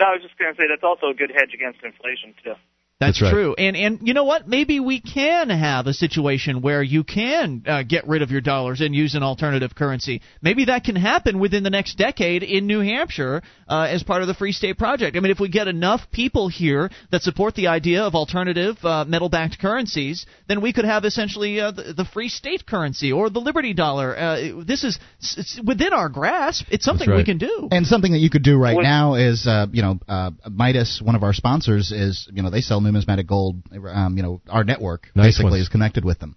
No, 0.00 0.06
I 0.06 0.12
was 0.12 0.22
just 0.22 0.36
going 0.38 0.52
to 0.52 0.56
say 0.56 0.64
that's 0.68 0.82
also 0.82 1.08
a 1.08 1.14
good 1.14 1.30
hedge 1.30 1.54
against 1.54 1.82
inflation 1.84 2.34
too. 2.42 2.54
That's, 3.00 3.18
That's 3.18 3.32
right. 3.32 3.32
true. 3.32 3.54
And 3.58 3.76
and 3.76 4.06
you 4.06 4.14
know 4.14 4.22
what? 4.22 4.46
Maybe 4.46 4.78
we 4.78 5.00
can 5.00 5.50
have 5.50 5.88
a 5.88 5.92
situation 5.92 6.62
where 6.62 6.80
you 6.80 7.02
can 7.02 7.64
uh, 7.66 7.82
get 7.82 8.06
rid 8.06 8.22
of 8.22 8.30
your 8.30 8.40
dollars 8.40 8.80
and 8.80 8.94
use 8.94 9.16
an 9.16 9.24
alternative 9.24 9.74
currency. 9.74 10.22
Maybe 10.40 10.66
that 10.66 10.84
can 10.84 10.94
happen 10.94 11.40
within 11.40 11.64
the 11.64 11.70
next 11.70 11.98
decade 11.98 12.44
in 12.44 12.68
New 12.68 12.78
Hampshire 12.80 13.42
uh, 13.66 13.88
as 13.90 14.04
part 14.04 14.22
of 14.22 14.28
the 14.28 14.34
Free 14.34 14.52
State 14.52 14.78
Project. 14.78 15.16
I 15.16 15.20
mean, 15.20 15.32
if 15.32 15.40
we 15.40 15.48
get 15.48 15.66
enough 15.66 16.02
people 16.12 16.48
here 16.48 16.88
that 17.10 17.22
support 17.22 17.56
the 17.56 17.66
idea 17.66 18.04
of 18.04 18.14
alternative 18.14 18.76
uh, 18.84 19.04
metal-backed 19.04 19.58
currencies, 19.58 20.24
then 20.46 20.60
we 20.60 20.72
could 20.72 20.84
have 20.84 21.04
essentially 21.04 21.58
uh, 21.58 21.72
the, 21.72 21.94
the 21.94 22.04
Free 22.04 22.28
State 22.28 22.64
currency 22.64 23.10
or 23.10 23.28
the 23.28 23.40
Liberty 23.40 23.74
Dollar. 23.74 24.16
Uh, 24.16 24.64
this 24.64 24.84
is 24.84 25.00
it's 25.20 25.60
within 25.66 25.92
our 25.92 26.08
grasp. 26.08 26.66
It's 26.70 26.84
something 26.84 27.10
we 27.10 27.24
can 27.24 27.38
do. 27.38 27.68
And 27.72 27.88
something 27.88 28.12
that 28.12 28.18
you 28.18 28.30
could 28.30 28.44
do 28.44 28.56
right 28.56 28.76
What- 28.76 28.82
now 28.84 29.14
is, 29.14 29.48
uh, 29.48 29.66
you 29.72 29.82
know, 29.82 29.98
uh, 30.06 30.30
Midas, 30.48 31.02
one 31.02 31.16
of 31.16 31.24
our 31.24 31.32
sponsors, 31.32 31.90
is, 31.90 32.28
you 32.32 32.42
know, 32.42 32.50
they 32.50 32.60
sell 32.60 32.83
numismatic 32.84 33.26
gold. 33.26 33.62
Um, 33.72 34.16
you 34.16 34.22
know, 34.22 34.40
our 34.48 34.64
network 34.64 35.08
Nice 35.14 35.26
basically 35.26 35.58
ones. 35.58 35.62
is 35.62 35.68
connected 35.68 36.04
with 36.04 36.18
them. 36.18 36.36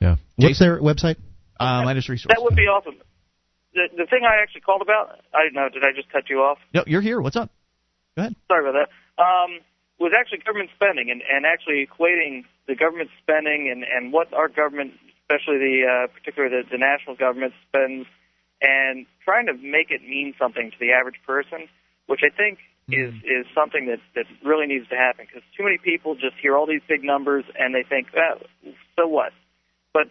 Yeah. 0.00 0.16
What's 0.36 0.58
their 0.58 0.80
website? 0.80 1.16
Uh, 1.58 1.82
Midas 1.84 2.08
Resource. 2.08 2.32
That 2.34 2.42
would 2.42 2.56
be 2.56 2.62
awesome. 2.62 2.96
The 3.74 3.88
the 3.96 4.06
thing 4.06 4.20
I 4.24 4.42
actually 4.42 4.62
called 4.62 4.82
about, 4.82 5.20
I 5.34 5.44
don't 5.44 5.54
know, 5.54 5.68
did 5.68 5.84
I 5.84 5.92
just 5.94 6.10
cut 6.10 6.30
you 6.30 6.38
off? 6.40 6.58
No, 6.74 6.84
you're 6.86 7.02
here. 7.02 7.20
What's 7.20 7.36
up? 7.36 7.50
Go 8.16 8.22
ahead. 8.22 8.34
Sorry 8.48 8.66
about 8.66 8.74
that. 8.80 9.22
Um, 9.22 9.60
was 10.00 10.12
actually 10.18 10.38
government 10.38 10.70
spending 10.74 11.10
and, 11.10 11.20
and 11.20 11.44
actually 11.44 11.86
equating 11.86 12.44
the 12.66 12.74
government 12.74 13.10
spending 13.22 13.68
and, 13.70 13.84
and 13.84 14.12
what 14.12 14.32
our 14.32 14.48
government, 14.48 14.92
especially 15.22 15.58
the 15.60 15.84
uh, 15.84 16.06
particularly 16.08 16.62
the, 16.62 16.70
the 16.72 16.78
national 16.78 17.14
government 17.14 17.52
spends, 17.68 18.06
and 18.62 19.06
trying 19.22 19.46
to 19.46 19.54
make 19.54 19.92
it 19.92 20.00
mean 20.02 20.34
something 20.40 20.70
to 20.72 20.78
the 20.80 20.92
average 20.92 21.20
person, 21.26 21.68
which 22.06 22.20
I 22.24 22.34
think 22.34 22.58
is 22.92 23.14
is 23.24 23.46
something 23.54 23.86
that 23.86 24.00
that 24.14 24.26
really 24.44 24.66
needs 24.66 24.88
to 24.88 24.96
happen 24.96 25.26
because 25.26 25.42
too 25.56 25.64
many 25.64 25.78
people 25.78 26.14
just 26.14 26.36
hear 26.40 26.56
all 26.56 26.66
these 26.66 26.82
big 26.88 27.02
numbers 27.04 27.44
and 27.58 27.74
they 27.74 27.82
think, 27.82 28.08
oh, 28.16 28.40
so 28.96 29.06
what? 29.06 29.32
But 29.92 30.08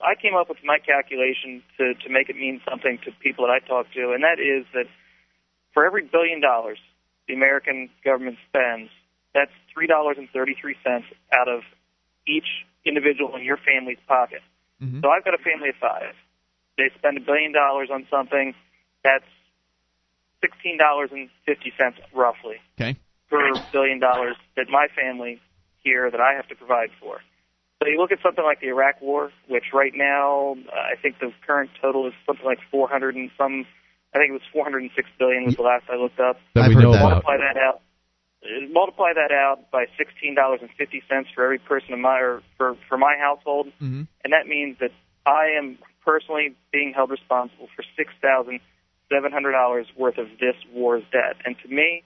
I 0.00 0.14
came 0.14 0.34
up 0.34 0.48
with 0.48 0.58
my 0.64 0.78
calculation 0.78 1.62
to 1.78 1.94
to 1.94 2.08
make 2.08 2.28
it 2.28 2.36
mean 2.36 2.60
something 2.68 2.98
to 3.04 3.12
people 3.20 3.46
that 3.46 3.52
I 3.52 3.60
talk 3.66 3.86
to, 3.94 4.12
and 4.12 4.24
that 4.24 4.40
is 4.40 4.66
that 4.72 4.86
for 5.72 5.84
every 5.84 6.04
billion 6.04 6.40
dollars 6.40 6.78
the 7.28 7.34
American 7.34 7.90
government 8.04 8.38
spends, 8.48 8.90
that's 9.34 9.52
three 9.72 9.86
dollars 9.86 10.16
and 10.18 10.28
thirty 10.30 10.54
three 10.60 10.76
cents 10.82 11.06
out 11.32 11.48
of 11.48 11.62
each 12.26 12.66
individual 12.84 13.36
in 13.36 13.42
your 13.42 13.58
family's 13.58 14.00
pocket. 14.08 14.42
Mhm. 14.82 15.02
So 15.02 15.10
I've 15.10 15.24
got 15.24 15.34
a 15.34 15.42
family 15.42 15.68
of 15.68 15.76
five. 15.76 16.14
They 16.76 16.90
spend 16.96 17.18
a 17.18 17.20
billion 17.20 17.52
dollars 17.52 17.90
on 17.90 18.06
something. 18.10 18.54
That's 19.04 19.24
sixteen 20.40 20.78
dollars 20.78 21.10
and 21.12 21.28
fifty 21.46 21.72
cents 21.78 21.98
roughly 22.14 22.56
Okay. 22.80 22.96
per 23.28 23.58
billion 23.72 23.98
dollars 24.00 24.36
that 24.56 24.66
my 24.68 24.86
family 24.94 25.40
here 25.82 26.10
that 26.10 26.20
I 26.20 26.34
have 26.34 26.48
to 26.48 26.54
provide 26.54 26.90
for. 27.00 27.20
So 27.82 27.88
you 27.88 27.98
look 27.98 28.12
at 28.12 28.20
something 28.22 28.44
like 28.44 28.60
the 28.60 28.68
Iraq 28.68 29.00
War, 29.00 29.30
which 29.48 29.72
right 29.72 29.92
now 29.94 30.56
uh, 30.68 30.76
I 30.76 30.96
think 31.00 31.18
the 31.18 31.32
current 31.46 31.70
total 31.80 32.06
is 32.06 32.12
something 32.26 32.44
like 32.44 32.58
400 32.70 33.16
and 33.16 33.30
some. 33.38 33.64
I 34.14 34.18
think 34.18 34.30
it 34.30 34.32
was 34.32 34.42
406 34.52 35.08
billion 35.18 35.44
was 35.46 35.54
the 35.56 35.62
last 35.62 35.84
I 35.88 35.96
looked 35.96 36.20
up. 36.20 36.36
That 36.54 36.64
I've 36.64 36.68
we 36.68 36.74
heard 36.74 36.82
know 36.82 36.92
that. 36.92 36.98
about. 37.00 37.24
Multiply 37.24 37.36
that 37.38 37.56
out. 37.56 37.80
uh, 38.44 38.68
Multiply 38.72 39.12
that 39.14 39.32
out 39.32 39.70
by 39.70 39.86
sixteen 39.96 40.34
dollars 40.34 40.60
and 40.60 40.70
fifty 40.76 41.02
cents 41.08 41.28
for 41.34 41.44
every 41.44 41.58
person 41.58 41.94
in 41.94 42.00
my 42.02 42.18
or 42.18 42.42
for 42.58 42.76
for 42.88 42.98
my 42.98 43.16
household, 43.18 43.72
Mhm. 43.80 44.06
and 44.24 44.32
that 44.32 44.46
means 44.46 44.76
that 44.80 44.90
I 45.24 45.56
am 45.56 45.78
personally 46.04 46.54
being 46.72 46.92
held 46.92 47.10
responsible 47.10 47.68
for 47.76 47.82
six 47.96 48.12
thousand 48.20 48.60
seven 49.12 49.32
hundred 49.32 49.52
dollars 49.52 49.86
worth 49.96 50.18
of 50.18 50.26
this 50.40 50.56
war's 50.72 51.02
debt. 51.12 51.36
And 51.44 51.56
to 51.62 51.68
me, 51.68 52.04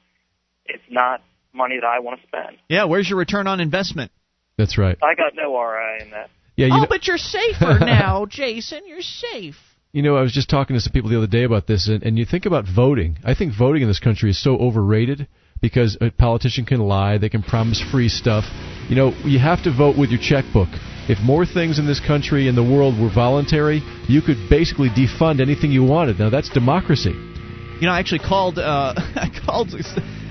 it's 0.66 0.82
not 0.90 1.22
money 1.52 1.76
that 1.80 1.86
I 1.86 2.00
want 2.00 2.20
to 2.20 2.26
spend. 2.26 2.58
Yeah. 2.68 2.84
Where's 2.84 3.08
your 3.08 3.18
return 3.18 3.46
on 3.46 3.60
investment? 3.60 4.10
That's 4.56 4.78
right. 4.78 4.96
I 5.02 5.14
got 5.14 5.34
no 5.34 5.54
ROI 5.54 6.02
in 6.02 6.10
that. 6.10 6.30
Yeah. 6.56 6.66
You 6.66 6.72
oh, 6.74 6.80
know, 6.82 6.86
but 6.88 7.06
you're 7.06 7.18
safer 7.18 7.78
now, 7.80 8.26
Jason. 8.26 8.82
You're 8.86 9.02
safe. 9.02 9.56
You 9.92 10.02
know, 10.02 10.16
I 10.16 10.22
was 10.22 10.32
just 10.32 10.50
talking 10.50 10.74
to 10.74 10.80
some 10.80 10.92
people 10.92 11.10
the 11.10 11.18
other 11.18 11.28
day 11.28 11.44
about 11.44 11.68
this, 11.68 11.86
and, 11.86 12.02
and 12.02 12.18
you 12.18 12.24
think 12.24 12.46
about 12.46 12.64
voting. 12.66 13.18
I 13.24 13.34
think 13.34 13.52
voting 13.56 13.82
in 13.82 13.88
this 13.88 14.00
country 14.00 14.30
is 14.30 14.42
so 14.42 14.56
overrated 14.56 15.28
because 15.60 15.96
a 16.00 16.10
politician 16.10 16.64
can 16.64 16.80
lie, 16.80 17.16
they 17.18 17.28
can 17.28 17.42
promise 17.44 17.80
free 17.92 18.08
stuff. 18.08 18.44
You 18.88 18.96
know, 18.96 19.12
you 19.24 19.38
have 19.38 19.62
to 19.64 19.72
vote 19.72 19.96
with 19.96 20.10
your 20.10 20.20
checkbook. 20.20 20.68
If 21.06 21.20
more 21.20 21.44
things 21.44 21.78
in 21.78 21.86
this 21.86 22.00
country 22.00 22.48
and 22.48 22.56
the 22.56 22.62
world 22.62 22.98
were 22.98 23.10
voluntary, 23.12 23.82
you 24.08 24.22
could 24.22 24.48
basically 24.48 24.88
defund 24.88 25.40
anything 25.40 25.70
you 25.70 25.84
wanted. 25.84 26.18
Now 26.18 26.30
that's 26.30 26.48
democracy. 26.48 27.12
You 27.12 27.88
know, 27.88 27.92
I 27.92 27.98
actually 27.98 28.20
called. 28.20 28.58
Uh, 28.58 28.94
I 28.96 29.28
called. 29.44 29.74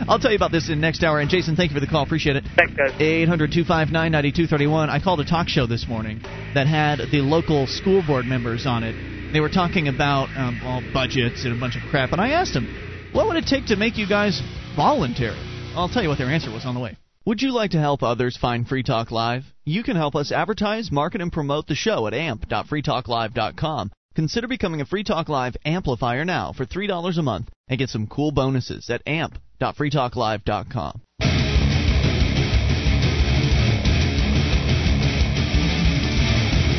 I'll 0.08 0.18
tell 0.18 0.32
you 0.32 0.38
about 0.38 0.52
this 0.52 0.70
in 0.70 0.82
next 0.82 1.04
hour. 1.04 1.20
And 1.20 1.30
Jason, 1.30 1.56
thank 1.56 1.72
you 1.72 1.76
for 1.76 1.80
the 1.80 1.88
call. 1.88 2.04
Appreciate 2.04 2.38
it. 2.38 2.44
Thanks, 2.56 2.74
guys. 2.74 3.00
800 3.00 3.52
259 3.52 3.94
9231. 4.12 4.90
I 4.90 5.00
called 5.00 5.20
a 5.20 5.26
talk 5.26 5.48
show 5.48 5.68
this 5.68 5.88
morning 5.88 6.22
that 6.56 6.66
had 6.66 7.00
the 7.12 7.22
local 7.22 7.68
school 7.68 8.02
board 8.06 8.26
members 8.26 8.66
on 8.66 8.84
it. 8.84 8.96
They 9.32 9.40
were 9.40 9.50
talking 9.50 9.88
about 9.88 10.30
um, 10.36 10.62
all 10.64 10.82
budgets 10.94 11.44
and 11.46 11.56
a 11.56 11.60
bunch 11.60 11.76
of 11.76 11.84
crap. 11.90 12.12
And 12.12 12.22
I 12.22 12.32
asked 12.32 12.54
them, 12.54 13.12
what 13.14 13.28
would 13.28 13.36
it 13.36 13.46
take 13.46 13.68
to 13.68 13.76
make 13.76 13.98
you 13.98 14.08
guys 14.08 14.42
voluntary? 14.76 15.38
I'll 15.76 15.90
tell 15.90 16.02
you 16.02 16.10
what 16.10 16.18
their 16.18 16.30
answer 16.30 16.52
was 16.52 16.66
on 16.66 16.74
the 16.74 16.82
way. 16.82 16.98
Would 17.26 17.42
you 17.42 17.54
like 17.54 17.72
to 17.72 17.80
help 17.80 18.04
others 18.04 18.36
find 18.36 18.68
Free 18.68 18.84
Talk 18.84 19.10
Live? 19.10 19.46
You 19.64 19.82
can 19.82 19.96
help 19.96 20.14
us 20.14 20.34
advertise, 20.34 20.92
market, 20.92 21.22
and 21.22 21.32
promote 21.32 21.68
the 21.68 21.76
show 21.76 22.06
at 22.06 22.14
amp.freetalklive.com. 22.14 23.92
Consider 24.14 24.48
becoming 24.50 24.82
a 24.82 24.86
Free 24.86 25.06
Talk 25.06 25.30
Live 25.30 25.56
amplifier 25.64 26.26
now 26.26 26.52
for 26.52 26.66
$3 26.66 27.18
a 27.18 27.22
month 27.22 27.50
and 27.70 27.80
get 27.80 27.88
some 27.90 28.08
cool 28.08 28.34
bonuses 28.34 28.90
at 28.90 29.02
amp.freetalklive.com. 29.08 31.02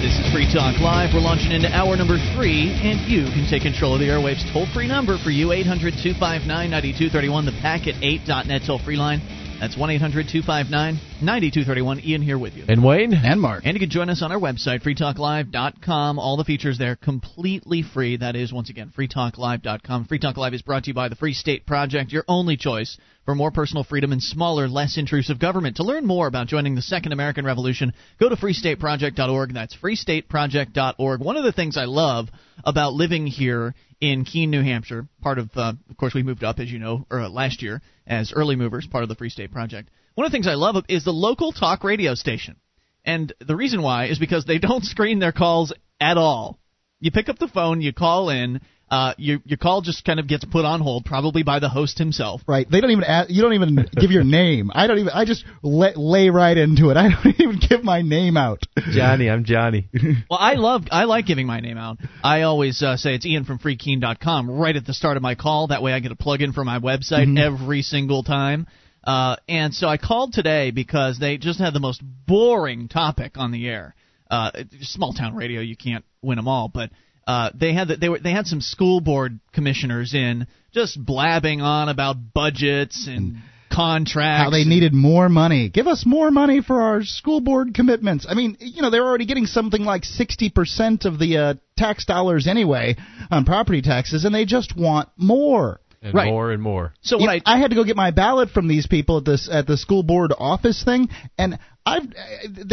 This 0.02 0.18
is 0.18 0.30
Free 0.30 0.52
Talk 0.52 0.78
Live. 0.78 1.14
We're 1.14 1.20
launching 1.20 1.52
into 1.52 1.74
hour 1.74 1.96
number 1.96 2.18
three, 2.36 2.68
and 2.82 3.00
you 3.10 3.24
can 3.32 3.48
take 3.48 3.62
control 3.62 3.94
of 3.94 4.00
the 4.00 4.08
airwaves. 4.08 4.44
Toll 4.52 4.66
free 4.74 4.88
number 4.88 5.16
for 5.16 5.30
you 5.30 5.52
800 5.52 5.94
259 6.02 6.46
9231, 6.46 7.46
the 7.46 7.52
packet8.net 7.52 8.62
toll 8.66 8.78
free 8.78 8.96
line. 8.96 9.22
That's 9.60 9.76
1 9.76 9.90
800 9.90 10.28
259 10.28 10.94
9231. 11.22 12.00
Ian 12.00 12.22
here 12.22 12.38
with 12.38 12.54
you. 12.54 12.64
And 12.68 12.84
Wayne? 12.84 13.14
And 13.14 13.40
Mark. 13.40 13.62
And 13.64 13.74
you 13.74 13.80
can 13.80 13.90
join 13.90 14.10
us 14.10 14.22
on 14.22 14.32
our 14.32 14.38
website, 14.38 14.82
freetalklive.com. 14.82 16.18
All 16.18 16.36
the 16.36 16.44
features 16.44 16.78
there 16.78 16.96
completely 16.96 17.82
free. 17.82 18.16
That 18.16 18.36
is, 18.36 18.52
once 18.52 18.70
again, 18.70 18.92
freetalklive.com. 18.96 20.06
Free 20.06 20.18
Talk 20.18 20.36
Live 20.36 20.54
is 20.54 20.62
brought 20.62 20.84
to 20.84 20.90
you 20.90 20.94
by 20.94 21.08
the 21.08 21.16
Free 21.16 21.34
State 21.34 21.66
Project, 21.66 22.12
your 22.12 22.24
only 22.28 22.56
choice 22.56 22.98
for 23.24 23.34
more 23.34 23.50
personal 23.50 23.84
freedom 23.84 24.12
and 24.12 24.22
smaller, 24.22 24.68
less 24.68 24.98
intrusive 24.98 25.38
government. 25.38 25.76
To 25.76 25.82
learn 25.82 26.04
more 26.04 26.26
about 26.26 26.46
joining 26.46 26.74
the 26.74 26.82
Second 26.82 27.12
American 27.12 27.46
Revolution, 27.46 27.94
go 28.20 28.28
to 28.28 28.36
freestateproject.org. 28.36 29.54
That's 29.54 29.76
freestateproject.org. 29.76 31.20
One 31.20 31.36
of 31.36 31.44
the 31.44 31.52
things 31.52 31.76
I 31.76 31.84
love 31.84 32.28
about 32.64 32.92
living 32.92 33.26
here 33.26 33.74
in 34.10 34.24
Keene, 34.24 34.50
New 34.50 34.62
Hampshire, 34.62 35.08
part 35.22 35.38
of, 35.38 35.50
uh, 35.56 35.72
of 35.88 35.96
course, 35.96 36.12
we 36.12 36.22
moved 36.22 36.44
up, 36.44 36.58
as 36.58 36.70
you 36.70 36.78
know, 36.78 37.06
or, 37.10 37.20
uh, 37.20 37.28
last 37.30 37.62
year 37.62 37.80
as 38.06 38.32
early 38.34 38.54
movers, 38.54 38.86
part 38.86 39.02
of 39.02 39.08
the 39.08 39.14
Free 39.14 39.30
State 39.30 39.50
Project. 39.50 39.88
One 40.14 40.26
of 40.26 40.30
the 40.30 40.36
things 40.36 40.46
I 40.46 40.54
love 40.54 40.76
is 40.88 41.04
the 41.04 41.12
local 41.12 41.52
talk 41.52 41.82
radio 41.84 42.14
station. 42.14 42.56
And 43.04 43.32
the 43.40 43.56
reason 43.56 43.80
why 43.80 44.06
is 44.06 44.18
because 44.18 44.44
they 44.44 44.58
don't 44.68 44.84
screen 44.84 45.20
their 45.20 45.32
calls 45.32 45.72
at 46.00 46.18
all. 46.18 46.58
You 47.00 47.10
pick 47.10 47.28
up 47.28 47.38
the 47.38 47.48
phone, 47.48 47.80
you 47.80 47.92
call 47.92 48.28
in, 48.28 48.60
uh, 48.90 49.14
your 49.16 49.38
your 49.44 49.56
call 49.56 49.80
just 49.80 50.04
kind 50.04 50.20
of 50.20 50.28
gets 50.28 50.44
put 50.44 50.64
on 50.64 50.80
hold, 50.80 51.04
probably 51.04 51.42
by 51.42 51.58
the 51.58 51.68
host 51.68 51.98
himself. 51.98 52.42
Right. 52.46 52.70
They 52.70 52.80
don't 52.80 52.90
even 52.90 53.04
ask, 53.04 53.30
you 53.30 53.42
don't 53.42 53.54
even 53.54 53.88
give 53.96 54.10
your 54.10 54.24
name. 54.24 54.70
I 54.74 54.86
don't 54.86 54.98
even. 54.98 55.10
I 55.10 55.24
just 55.24 55.44
lay, 55.62 55.92
lay 55.96 56.30
right 56.30 56.56
into 56.56 56.90
it. 56.90 56.96
I 56.96 57.08
don't 57.08 57.34
even 57.40 57.58
give 57.58 57.82
my 57.82 58.02
name 58.02 58.36
out. 58.36 58.60
Johnny, 58.92 59.30
I'm 59.30 59.44
Johnny. 59.44 59.88
Well, 60.30 60.38
I 60.38 60.54
love 60.54 60.84
I 60.90 61.04
like 61.04 61.26
giving 61.26 61.46
my 61.46 61.60
name 61.60 61.78
out. 61.78 61.98
I 62.22 62.42
always 62.42 62.82
uh, 62.82 62.96
say 62.96 63.14
it's 63.14 63.26
Ian 63.26 63.44
from 63.44 63.58
FreeKeene.com 63.58 64.50
right 64.50 64.76
at 64.76 64.86
the 64.86 64.94
start 64.94 65.16
of 65.16 65.22
my 65.22 65.34
call. 65.34 65.68
That 65.68 65.82
way, 65.82 65.92
I 65.92 66.00
get 66.00 66.12
a 66.12 66.16
plug 66.16 66.42
in 66.42 66.52
for 66.52 66.64
my 66.64 66.78
website 66.78 67.38
every 67.38 67.82
single 67.82 68.22
time. 68.22 68.66
Uh, 69.02 69.36
and 69.48 69.74
so 69.74 69.86
I 69.86 69.98
called 69.98 70.32
today 70.32 70.70
because 70.70 71.18
they 71.18 71.36
just 71.36 71.58
had 71.58 71.74
the 71.74 71.80
most 71.80 72.02
boring 72.26 72.88
topic 72.88 73.32
on 73.36 73.52
the 73.52 73.68
air. 73.68 73.94
Uh, 74.30 74.50
small 74.80 75.12
town 75.12 75.34
radio, 75.34 75.60
you 75.60 75.76
can't 75.76 76.04
win 76.22 76.36
them 76.36 76.48
all, 76.48 76.68
but 76.72 76.90
uh, 77.26 77.50
they 77.54 77.72
had 77.72 77.88
the, 77.88 77.96
they 77.96 78.08
were 78.08 78.18
they 78.18 78.32
had 78.32 78.46
some 78.46 78.60
school 78.60 79.00
board 79.00 79.40
commissioners 79.52 80.14
in 80.14 80.46
just 80.72 81.02
blabbing 81.02 81.60
on 81.60 81.88
about 81.88 82.16
budgets 82.34 83.06
and 83.08 83.36
contracts. 83.74 84.44
How 84.44 84.50
they 84.50 84.64
needed 84.64 84.92
more 84.92 85.28
money. 85.28 85.68
Give 85.68 85.86
us 85.86 86.04
more 86.06 86.30
money 86.30 86.62
for 86.62 86.80
our 86.80 87.02
school 87.02 87.40
board 87.40 87.74
commitments. 87.74 88.26
I 88.28 88.34
mean, 88.34 88.56
you 88.60 88.82
know, 88.82 88.90
they're 88.90 89.04
already 89.04 89.26
getting 89.26 89.46
something 89.46 89.82
like 89.82 90.02
60% 90.02 91.04
of 91.04 91.18
the 91.18 91.36
uh, 91.38 91.54
tax 91.76 92.04
dollars 92.04 92.46
anyway 92.46 92.96
on 93.30 93.44
property 93.44 93.82
taxes, 93.82 94.24
and 94.24 94.34
they 94.34 94.44
just 94.44 94.76
want 94.76 95.08
more. 95.16 95.80
And 96.04 96.12
Right. 96.14 96.30
more 96.30 96.52
and 96.52 96.62
more. 96.62 96.92
So 97.00 97.18
You 97.18 97.26
what 97.26 97.34
know, 97.34 97.40
I 97.46 97.54
I 97.54 97.58
had 97.58 97.70
to 97.70 97.76
go 97.76 97.82
get 97.82 97.96
my 97.96 98.10
ballot 98.10 98.50
from 98.50 98.68
these 98.68 98.86
people 98.86 99.16
at 99.18 99.24
this 99.24 99.48
at 99.50 99.66
the 99.66 99.78
school 99.78 100.02
board 100.02 100.32
office 100.38 100.84
thing, 100.84 101.08
and 101.38 101.58
I've 101.86 102.04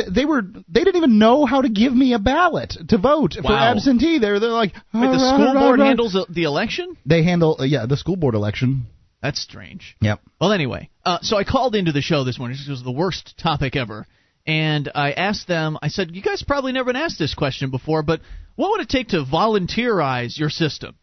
they 0.10 0.26
were 0.26 0.42
they 0.42 0.84
didn't 0.84 0.98
even 0.98 1.18
know 1.18 1.46
how 1.46 1.62
to 1.62 1.70
give 1.70 1.94
me 1.96 2.14
a 2.14 2.20
ballot 2.20 2.76
to 2.90 2.98
vote 2.98 3.36
for 3.42 3.54
absentee. 3.54 4.20
They're 4.20 4.40
they're 4.42 4.50
like 4.50 4.74
wait, 4.94 5.08
the 5.08 5.18
"Ah, 5.18 5.34
school 5.36 5.54
rah, 5.54 5.60
board 5.62 5.80
rah." 5.80 5.86
handles 5.86 6.12
the, 6.14 6.26
the 6.30 6.44
election. 6.44 6.98
They 7.06 7.24
handle 7.24 7.56
uh, 7.60 7.64
yeah 7.64 7.86
the 7.86 7.96
school 7.98 8.18
board 8.18 8.36
election. 8.36 8.88
That's 9.22 9.40
strange. 9.40 9.96
Yep. 10.02 10.20
Well, 10.42 10.52
anyway, 10.52 10.90
uh, 11.06 11.20
so 11.22 11.38
I 11.38 11.44
called 11.46 11.76
into 11.76 11.92
the 11.94 12.02
show 12.02 12.24
this 12.26 12.38
morning. 12.38 12.58
This 12.58 12.68
was 12.68 12.84
the 12.84 12.92
worst 12.92 13.38
topic 13.38 13.76
ever. 13.76 14.06
And 14.48 14.92
I 14.96 15.12
asked 15.12 15.48
them, 15.48 15.78
I 15.84 15.90
said, 15.90 16.16
you 16.16 16.24
guys 16.24 16.42
probably 16.42 16.72
never 16.72 16.92
been 16.92 16.96
asked 17.02 17.20
this 17.20 17.36
question 17.36 17.70
before, 17.70 18.02
but 18.02 18.22
what 18.56 18.72
would 18.72 18.82
it 18.82 18.90
take 18.90 19.10
to 19.10 19.24
volunteerize 19.24 20.38
your 20.40 20.50
system? 20.50 20.96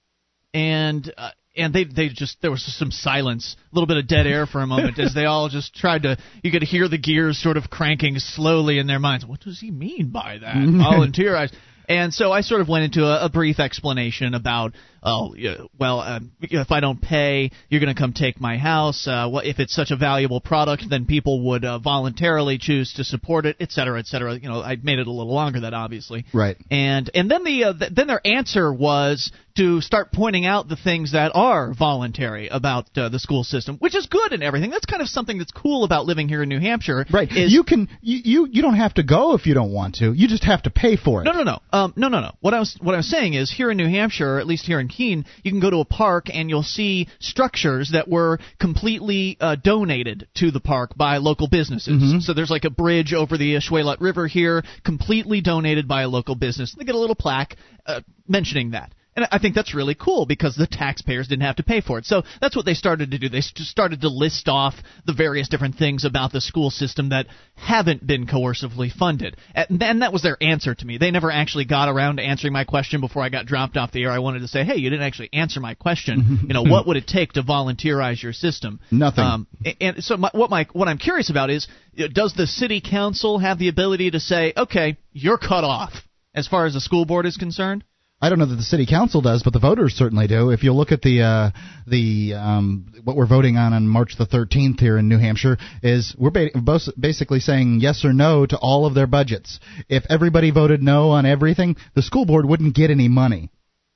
And 0.52 1.12
uh, 1.16 1.30
and 1.58 1.74
they 1.74 1.84
they 1.84 2.08
just 2.08 2.40
there 2.40 2.50
was 2.50 2.64
just 2.64 2.78
some 2.78 2.90
silence, 2.90 3.56
a 3.70 3.74
little 3.74 3.86
bit 3.86 3.96
of 3.96 4.06
dead 4.06 4.26
air 4.26 4.46
for 4.46 4.60
a 4.60 4.66
moment 4.66 4.98
as 4.98 5.14
they 5.14 5.24
all 5.24 5.48
just 5.48 5.74
tried 5.74 6.02
to. 6.04 6.16
You 6.42 6.50
could 6.50 6.62
hear 6.62 6.88
the 6.88 6.98
gears 6.98 7.42
sort 7.42 7.56
of 7.56 7.70
cranking 7.70 8.18
slowly 8.18 8.78
in 8.78 8.86
their 8.86 8.98
minds. 8.98 9.26
What 9.26 9.40
does 9.40 9.60
he 9.60 9.70
mean 9.70 10.10
by 10.10 10.38
that? 10.38 10.56
Volunteerize. 10.56 11.52
And 11.88 12.12
so 12.12 12.30
I 12.30 12.42
sort 12.42 12.60
of 12.60 12.68
went 12.68 12.84
into 12.84 13.04
a, 13.04 13.24
a 13.24 13.28
brief 13.30 13.58
explanation 13.58 14.34
about, 14.34 14.74
oh, 15.02 15.34
well, 15.78 16.00
um, 16.00 16.32
if 16.42 16.70
I 16.70 16.80
don't 16.80 17.00
pay, 17.00 17.50
you're 17.70 17.80
going 17.80 17.94
to 17.94 17.98
come 17.98 18.12
take 18.12 18.38
my 18.38 18.58
house. 18.58 19.08
Uh, 19.08 19.26
what 19.30 19.46
if 19.46 19.58
it's 19.58 19.74
such 19.74 19.90
a 19.90 19.96
valuable 19.96 20.42
product, 20.42 20.84
then 20.90 21.06
people 21.06 21.46
would 21.46 21.64
uh, 21.64 21.78
voluntarily 21.78 22.58
choose 22.58 22.92
to 22.94 23.04
support 23.04 23.46
it, 23.46 23.56
et 23.58 23.72
cetera, 23.72 23.98
et 23.98 24.06
cetera. 24.06 24.34
You 24.34 24.50
know, 24.50 24.60
I 24.60 24.76
made 24.76 24.98
it 24.98 25.06
a 25.06 25.10
little 25.10 25.32
longer 25.32 25.60
than 25.60 25.72
obviously. 25.72 26.26
Right. 26.34 26.58
And 26.70 27.10
and 27.14 27.30
then 27.30 27.42
the 27.44 27.64
uh, 27.64 27.72
th- 27.72 27.92
then 27.94 28.06
their 28.06 28.20
answer 28.26 28.70
was 28.70 29.32
to 29.58 29.80
start 29.80 30.12
pointing 30.12 30.46
out 30.46 30.68
the 30.68 30.76
things 30.76 31.12
that 31.12 31.32
are 31.34 31.74
voluntary 31.74 32.48
about 32.48 32.88
uh, 32.96 33.08
the 33.08 33.18
school 33.18 33.44
system, 33.44 33.76
which 33.78 33.94
is 33.94 34.06
good 34.06 34.32
and 34.32 34.42
everything. 34.42 34.70
That's 34.70 34.86
kind 34.86 35.02
of 35.02 35.08
something 35.08 35.38
that's 35.38 35.50
cool 35.50 35.84
about 35.84 36.06
living 36.06 36.28
here 36.28 36.42
in 36.42 36.48
New 36.48 36.60
Hampshire. 36.60 37.04
Right. 37.12 37.30
Is, 37.30 37.52
you 37.52 37.64
can 37.64 37.88
you, 38.00 38.20
you 38.24 38.48
you 38.50 38.62
don't 38.62 38.76
have 38.76 38.94
to 38.94 39.02
go 39.02 39.34
if 39.34 39.46
you 39.46 39.54
don't 39.54 39.72
want 39.72 39.96
to. 39.96 40.12
You 40.12 40.28
just 40.28 40.44
have 40.44 40.62
to 40.62 40.70
pay 40.70 40.96
for 40.96 41.20
it. 41.20 41.24
No, 41.24 41.32
no, 41.32 41.42
no. 41.42 41.58
Um, 41.72 41.92
no, 41.96 42.08
no, 42.08 42.20
no. 42.20 42.32
What 42.40 42.54
I 42.54 42.60
was 42.60 42.78
what 42.80 42.94
I 42.94 42.98
was 42.98 43.10
saying 43.10 43.34
is 43.34 43.50
here 43.50 43.70
in 43.70 43.76
New 43.76 43.88
Hampshire, 43.88 44.36
or 44.36 44.38
at 44.38 44.46
least 44.46 44.66
here 44.66 44.80
in 44.80 44.88
Keene, 44.88 45.24
you 45.42 45.50
can 45.50 45.60
go 45.60 45.70
to 45.70 45.78
a 45.78 45.84
park 45.84 46.26
and 46.32 46.48
you'll 46.48 46.62
see 46.62 47.08
structures 47.18 47.90
that 47.92 48.08
were 48.08 48.38
completely 48.60 49.36
uh, 49.40 49.56
donated 49.56 50.28
to 50.36 50.50
the 50.50 50.60
park 50.60 50.96
by 50.96 51.18
local 51.18 51.48
businesses. 51.48 52.24
So 52.26 52.34
there's 52.34 52.50
like 52.50 52.64
a 52.64 52.70
bridge 52.70 53.12
over 53.12 53.36
the 53.36 53.56
Ashuelot 53.56 54.00
River 54.00 54.26
here, 54.26 54.62
completely 54.84 55.40
donated 55.40 55.88
by 55.88 56.02
a 56.02 56.08
local 56.08 56.34
business. 56.34 56.74
They 56.78 56.84
get 56.84 56.94
a 56.94 56.98
little 56.98 57.16
plaque 57.16 57.56
uh, 57.86 58.00
mentioning 58.26 58.70
that. 58.70 58.92
And 59.18 59.26
I 59.32 59.38
think 59.40 59.56
that's 59.56 59.74
really 59.74 59.96
cool 59.96 60.26
because 60.26 60.54
the 60.54 60.68
taxpayers 60.68 61.26
didn't 61.26 61.42
have 61.42 61.56
to 61.56 61.64
pay 61.64 61.80
for 61.80 61.98
it. 61.98 62.04
So 62.04 62.22
that's 62.40 62.54
what 62.54 62.64
they 62.64 62.74
started 62.74 63.10
to 63.10 63.18
do. 63.18 63.28
They 63.28 63.40
st- 63.40 63.66
started 63.66 64.02
to 64.02 64.08
list 64.08 64.46
off 64.46 64.74
the 65.06 65.12
various 65.12 65.48
different 65.48 65.74
things 65.74 66.04
about 66.04 66.30
the 66.30 66.40
school 66.40 66.70
system 66.70 67.08
that 67.08 67.26
haven't 67.56 68.06
been 68.06 68.28
coercively 68.28 68.92
funded. 68.92 69.36
And 69.56 70.02
that 70.02 70.12
was 70.12 70.22
their 70.22 70.36
answer 70.40 70.72
to 70.72 70.86
me. 70.86 70.98
They 70.98 71.10
never 71.10 71.32
actually 71.32 71.64
got 71.64 71.88
around 71.88 72.18
to 72.18 72.22
answering 72.22 72.52
my 72.52 72.62
question 72.62 73.00
before 73.00 73.24
I 73.24 73.28
got 73.28 73.46
dropped 73.46 73.76
off 73.76 73.90
the 73.90 74.04
air. 74.04 74.12
I 74.12 74.20
wanted 74.20 74.40
to 74.40 74.48
say, 74.48 74.62
hey, 74.62 74.76
you 74.76 74.88
didn't 74.88 75.04
actually 75.04 75.30
answer 75.32 75.58
my 75.58 75.74
question. 75.74 76.38
you 76.46 76.54
know, 76.54 76.62
what 76.62 76.86
would 76.86 76.96
it 76.96 77.08
take 77.08 77.32
to 77.32 77.42
volunteerize 77.42 78.22
your 78.22 78.32
system? 78.32 78.78
Nothing. 78.92 79.24
Um, 79.24 79.46
and- 79.80 80.04
so 80.04 80.16
my, 80.16 80.30
what 80.32 80.48
my 80.48 80.68
what 80.72 80.86
I'm 80.86 80.98
curious 80.98 81.28
about 81.28 81.50
is, 81.50 81.66
does 82.12 82.34
the 82.34 82.46
city 82.46 82.80
council 82.80 83.40
have 83.40 83.58
the 83.58 83.66
ability 83.66 84.12
to 84.12 84.20
say, 84.20 84.52
okay, 84.56 84.96
you're 85.12 85.38
cut 85.38 85.64
off 85.64 85.92
as 86.34 86.46
far 86.46 86.66
as 86.66 86.74
the 86.74 86.80
school 86.80 87.04
board 87.04 87.26
is 87.26 87.36
concerned? 87.36 87.82
I 88.20 88.28
don't 88.28 88.40
know 88.40 88.46
that 88.46 88.56
the 88.56 88.62
city 88.62 88.84
council 88.84 89.20
does, 89.20 89.44
but 89.44 89.52
the 89.52 89.60
voters 89.60 89.94
certainly 89.94 90.26
do. 90.26 90.50
If 90.50 90.64
you 90.64 90.72
look 90.72 90.90
at 90.90 91.02
the 91.02 91.22
uh, 91.22 91.50
the 91.86 92.34
um, 92.34 92.92
what 93.04 93.16
we're 93.16 93.28
voting 93.28 93.56
on 93.56 93.72
on 93.72 93.86
March 93.86 94.16
the 94.18 94.26
13th 94.26 94.80
here 94.80 94.98
in 94.98 95.08
New 95.08 95.18
Hampshire 95.18 95.56
is 95.84 96.16
we're 96.18 96.30
ba- 96.30 96.80
basically 96.98 97.38
saying 97.38 97.78
yes 97.80 98.04
or 98.04 98.12
no 98.12 98.44
to 98.44 98.56
all 98.56 98.86
of 98.86 98.94
their 98.94 99.06
budgets. 99.06 99.60
If 99.88 100.04
everybody 100.10 100.50
voted 100.50 100.82
no 100.82 101.10
on 101.10 101.26
everything, 101.26 101.76
the 101.94 102.02
school 102.02 102.26
board 102.26 102.44
wouldn't 102.44 102.74
get 102.74 102.90
any 102.90 103.06
money. 103.06 103.50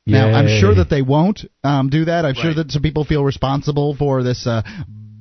Now 0.06 0.32
I'm 0.32 0.60
sure 0.60 0.74
that 0.76 0.90
they 0.90 1.02
won't 1.02 1.40
um, 1.62 1.88
do 1.88 2.04
that. 2.04 2.24
I'm 2.24 2.34
sure 2.34 2.54
that 2.54 2.70
some 2.70 2.82
people 2.82 3.04
feel 3.04 3.24
responsible 3.24 3.94
for 3.96 4.22
this 4.22 4.46
uh, 4.46 4.62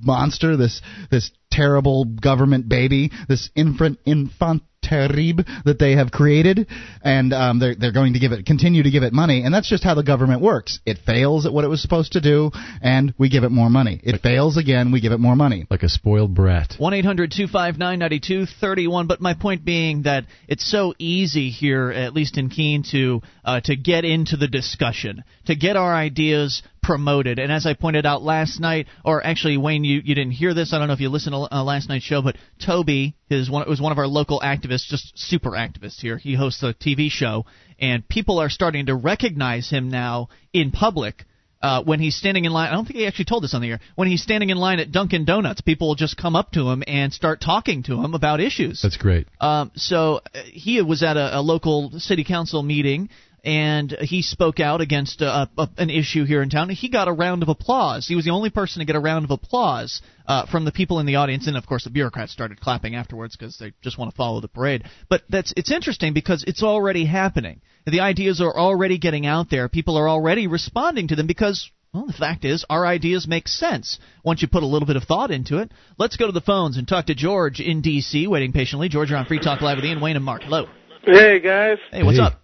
monster, 0.03 0.57
this 0.57 0.81
this 1.09 1.31
terrible 1.51 2.05
government 2.05 2.69
baby, 2.69 3.11
this 3.27 3.49
infant 3.55 3.99
infant 4.05 4.63
Carib 4.81 5.41
that 5.65 5.79
they 5.79 5.93
have 5.93 6.11
created, 6.11 6.67
and 7.03 7.33
um, 7.33 7.59
they're 7.59 7.75
they're 7.75 7.91
going 7.91 8.13
to 8.13 8.19
give 8.19 8.31
it 8.31 8.45
continue 8.45 8.83
to 8.83 8.91
give 8.91 9.03
it 9.03 9.13
money, 9.13 9.43
and 9.43 9.53
that's 9.53 9.69
just 9.69 9.83
how 9.83 9.95
the 9.95 10.03
government 10.03 10.41
works. 10.41 10.79
It 10.85 10.99
fails 11.05 11.45
at 11.45 11.53
what 11.53 11.63
it 11.63 11.69
was 11.69 11.81
supposed 11.81 12.13
to 12.13 12.21
do, 12.21 12.51
and 12.81 13.13
we 13.17 13.29
give 13.29 13.43
it 13.43 13.51
more 13.51 13.69
money. 13.69 14.01
It 14.03 14.21
fails 14.21 14.57
again, 14.57 14.91
we 14.91 15.01
give 15.01 15.11
it 15.11 15.19
more 15.19 15.35
money. 15.35 15.65
Like 15.69 15.83
a 15.83 15.89
spoiled 15.89 16.35
brat. 16.35 16.75
One 16.77 16.93
eight 16.93 17.05
hundred 17.05 17.31
two 17.35 17.47
five 17.47 17.77
nine 17.77 17.99
ninety 17.99 18.19
two 18.19 18.45
thirty 18.45 18.87
one. 18.87 19.07
But 19.07 19.21
my 19.21 19.33
point 19.33 19.63
being 19.63 20.03
that 20.03 20.25
it's 20.47 20.69
so 20.69 20.93
easy 20.97 21.49
here, 21.49 21.91
at 21.91 22.13
least 22.13 22.37
in 22.37 22.49
Keene, 22.49 22.83
to 22.91 23.21
uh, 23.45 23.61
to 23.61 23.75
get 23.75 24.05
into 24.05 24.37
the 24.37 24.47
discussion, 24.47 25.23
to 25.45 25.55
get 25.55 25.75
our 25.75 25.93
ideas 25.93 26.63
promoted. 26.83 27.37
And 27.37 27.51
as 27.51 27.65
I 27.65 27.75
pointed 27.75 28.05
out 28.05 28.23
last 28.23 28.59
night, 28.59 28.87
or 29.05 29.25
actually 29.25 29.57
Wayne, 29.57 29.83
you, 29.83 30.01
you 30.03 30.15
didn't 30.15 30.31
hear 30.31 30.53
this. 30.53 30.73
I 30.73 30.79
don't 30.79 30.87
know 30.87 30.93
if 30.93 30.99
you 30.99 31.09
listened 31.09 31.33
to 31.33 31.55
uh, 31.55 31.63
last 31.63 31.87
night's 31.89 32.05
show, 32.05 32.21
but 32.21 32.37
Toby 32.59 33.15
is 33.31 33.49
one 33.49 33.67
was 33.67 33.81
one 33.81 33.91
of 33.91 33.97
our 33.97 34.07
local 34.07 34.39
activists, 34.39 34.87
just 34.87 35.17
super 35.17 35.51
activists 35.51 35.99
here. 35.99 36.17
He 36.17 36.35
hosts 36.35 36.63
a 36.63 36.73
TV 36.73 37.09
show, 37.09 37.45
and 37.79 38.07
people 38.07 38.39
are 38.39 38.49
starting 38.49 38.87
to 38.87 38.95
recognize 38.95 39.69
him 39.69 39.89
now 39.89 40.29
in 40.53 40.71
public. 40.71 41.25
Uh, 41.61 41.83
when 41.83 41.99
he's 41.99 42.15
standing 42.15 42.45
in 42.45 42.51
line, 42.51 42.69
I 42.69 42.71
don't 42.71 42.85
think 42.85 42.97
he 42.97 43.05
actually 43.05 43.25
told 43.25 43.43
this 43.43 43.53
on 43.53 43.61
the 43.61 43.69
air. 43.69 43.79
When 43.95 44.07
he's 44.07 44.23
standing 44.23 44.49
in 44.49 44.57
line 44.57 44.79
at 44.79 44.91
Dunkin' 44.91 45.25
Donuts, 45.25 45.61
people 45.61 45.89
will 45.89 45.95
just 45.95 46.17
come 46.17 46.35
up 46.35 46.53
to 46.53 46.67
him 46.67 46.83
and 46.87 47.13
start 47.13 47.39
talking 47.39 47.83
to 47.83 48.03
him 48.03 48.15
about 48.15 48.39
issues. 48.39 48.81
That's 48.81 48.97
great. 48.97 49.27
Um, 49.39 49.71
so 49.75 50.21
uh, 50.33 50.39
he 50.43 50.81
was 50.81 51.03
at 51.03 51.17
a, 51.17 51.37
a 51.37 51.41
local 51.41 51.91
city 51.99 52.23
council 52.23 52.63
meeting 52.63 53.09
and 53.43 53.91
he 54.01 54.22
spoke 54.22 54.59
out 54.59 54.81
against 54.81 55.22
uh, 55.22 55.47
a, 55.57 55.69
an 55.77 55.89
issue 55.89 56.26
here 56.26 56.41
in 56.41 56.49
town. 56.49 56.69
He 56.69 56.89
got 56.89 57.07
a 57.07 57.11
round 57.11 57.43
of 57.43 57.49
applause. 57.49 58.07
He 58.07 58.15
was 58.15 58.26
the 58.26 58.31
only 58.31 58.49
person 58.49 58.80
to 58.80 58.85
get 58.85 58.95
a 58.95 58.99
round 58.99 59.26
of 59.26 59.31
applause 59.31 60.01
uh, 60.27 60.45
from 60.45 60.65
the 60.65 60.72
people 60.72 60.99
in 60.99 61.05
the 61.05 61.15
audience, 61.15 61.47
and 61.47 61.57
of 61.57 61.65
course 61.65 61.84
the 61.84 61.89
bureaucrats 61.89 62.31
started 62.31 62.59
clapping 62.59 62.95
afterwards 62.95 63.35
because 63.35 63.57
they 63.57 63.73
just 63.81 63.97
want 63.97 64.11
to 64.11 64.15
follow 64.18 64.41
the 64.41 64.47
parade. 64.47 64.84
But 65.09 65.23
that's 65.30 65.53
it's 65.57 65.72
interesting 65.72 66.13
because 66.13 66.43
it's 66.47 66.63
already 66.63 67.05
happening. 67.05 67.61
The 67.85 68.01
ideas 68.01 68.41
are 68.41 68.55
already 68.55 68.99
getting 68.99 69.26
out 69.26 69.49
there. 69.49 69.68
People 69.69 69.97
are 69.97 70.07
already 70.07 70.47
responding 70.47 71.07
to 71.07 71.15
them 71.15 71.26
because 71.27 71.69
well, 71.93 72.05
the 72.05 72.13
fact 72.13 72.45
is, 72.45 72.63
our 72.69 72.85
ideas 72.85 73.27
make 73.27 73.49
sense 73.49 73.99
once 74.23 74.41
you 74.41 74.47
put 74.47 74.63
a 74.63 74.68
little 74.68 74.85
bit 74.85 74.95
of 74.95 75.03
thought 75.03 75.30
into 75.30 75.57
it. 75.57 75.72
Let's 75.97 76.15
go 76.15 76.26
to 76.26 76.31
the 76.31 76.39
phones 76.39 76.77
and 76.77 76.88
talk 76.88 77.07
to 77.07 77.15
George 77.15 77.59
in 77.59 77.81
D.C., 77.81 78.27
waiting 78.27 78.53
patiently. 78.53 78.88
George, 78.88 79.09
you're 79.09 79.19
on 79.19 79.26
Free 79.26 79.39
Talk 79.39 79.59
Live 79.61 79.77
with 79.77 79.85
Ian 79.85 79.99
Wayne 79.99 80.15
and 80.15 80.23
Mark. 80.23 80.43
Hello. 80.43 80.68
Hey, 81.03 81.41
guys. 81.41 81.80
Hey, 81.91 82.03
what's 82.03 82.18
Hey. 82.18 82.23
up? 82.23 82.40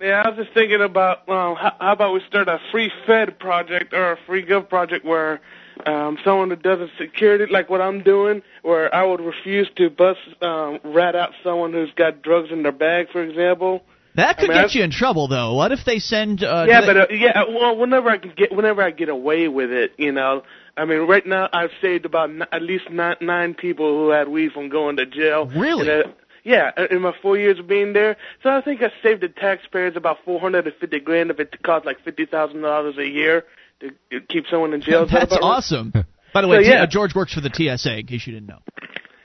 Yeah, 0.00 0.22
I 0.24 0.30
was 0.30 0.38
just 0.38 0.54
thinking 0.54 0.80
about, 0.80 1.28
um, 1.28 1.56
how, 1.56 1.74
how 1.78 1.92
about 1.92 2.14
we 2.14 2.22
start 2.26 2.48
a 2.48 2.58
free 2.72 2.90
Fed 3.06 3.38
project 3.38 3.92
or 3.92 4.12
a 4.12 4.16
free 4.26 4.44
Gov 4.44 4.68
project 4.68 5.04
where 5.04 5.40
um, 5.84 6.16
someone 6.24 6.48
that 6.50 6.62
does 6.62 6.80
a 6.80 6.88
security, 6.98 7.52
like 7.52 7.68
what 7.68 7.82
I'm 7.82 8.02
doing, 8.02 8.42
where 8.62 8.94
I 8.94 9.04
would 9.04 9.20
refuse 9.20 9.68
to 9.76 9.90
bust, 9.90 10.20
um, 10.40 10.78
rat 10.84 11.14
out 11.14 11.30
someone 11.44 11.72
who's 11.72 11.92
got 11.96 12.22
drugs 12.22 12.48
in 12.50 12.62
their 12.62 12.72
bag, 12.72 13.08
for 13.12 13.22
example. 13.22 13.82
That 14.14 14.38
could 14.38 14.50
I 14.50 14.54
mean, 14.54 14.62
get 14.62 14.74
you 14.74 14.82
in 14.82 14.90
trouble, 14.90 15.28
though. 15.28 15.54
What 15.54 15.70
if 15.70 15.84
they 15.84 15.98
send? 15.98 16.42
Uh, 16.42 16.64
yeah, 16.66 16.80
they- 16.80 16.86
but 16.86 16.96
uh, 16.96 17.06
yeah, 17.10 17.44
well, 17.48 17.76
whenever 17.76 18.08
I 18.08 18.18
can 18.18 18.32
get, 18.36 18.52
whenever 18.54 18.82
I 18.82 18.90
get 18.90 19.08
away 19.08 19.48
with 19.48 19.70
it, 19.70 19.92
you 19.98 20.12
know. 20.12 20.42
I 20.76 20.84
mean, 20.84 21.00
right 21.00 21.24
now 21.26 21.48
I've 21.52 21.70
saved 21.80 22.06
about 22.06 22.30
n- 22.30 22.44
at 22.50 22.62
least 22.62 22.90
nine, 22.90 23.16
nine 23.20 23.54
people 23.54 23.86
who 23.86 24.10
had 24.10 24.28
weed 24.28 24.52
from 24.52 24.68
going 24.68 24.96
to 24.96 25.06
jail. 25.06 25.46
Really? 25.46 25.88
And, 25.90 26.06
uh, 26.06 26.08
yeah, 26.44 26.70
uh, 26.76 26.86
in 26.90 27.02
my 27.02 27.12
four 27.22 27.36
years 27.36 27.58
of 27.58 27.66
being 27.68 27.92
there, 27.92 28.16
so 28.42 28.50
I 28.50 28.60
think 28.60 28.82
I 28.82 28.90
saved 29.02 29.22
the 29.22 29.28
taxpayers 29.28 29.96
about 29.96 30.18
four 30.24 30.40
hundred 30.40 30.66
and 30.66 30.74
fifty 30.76 31.00
grand 31.00 31.30
if 31.30 31.40
it 31.40 31.62
cost 31.62 31.86
like 31.86 32.02
fifty 32.04 32.26
thousand 32.26 32.62
dollars 32.62 32.96
a 32.98 33.06
year 33.06 33.44
to 33.80 33.90
to 34.10 34.20
keep 34.28 34.46
someone 34.50 34.72
in 34.74 34.80
jail. 34.80 35.02
Is 35.04 35.10
that 35.10 35.20
that's 35.20 35.32
about 35.32 35.42
right? 35.46 35.56
awesome. 35.56 35.92
By 36.32 36.42
the 36.42 36.48
way, 36.48 36.62
So, 36.62 36.70
yeah. 36.70 36.82
uh, 36.82 36.86
George 36.86 37.14
works 37.14 37.34
for 37.34 37.40
the 37.40 37.50
TSA, 37.52 37.98
in 37.98 38.06
case 38.06 38.24
you 38.26 38.32
didn't 38.32 38.46
know. 38.48 38.60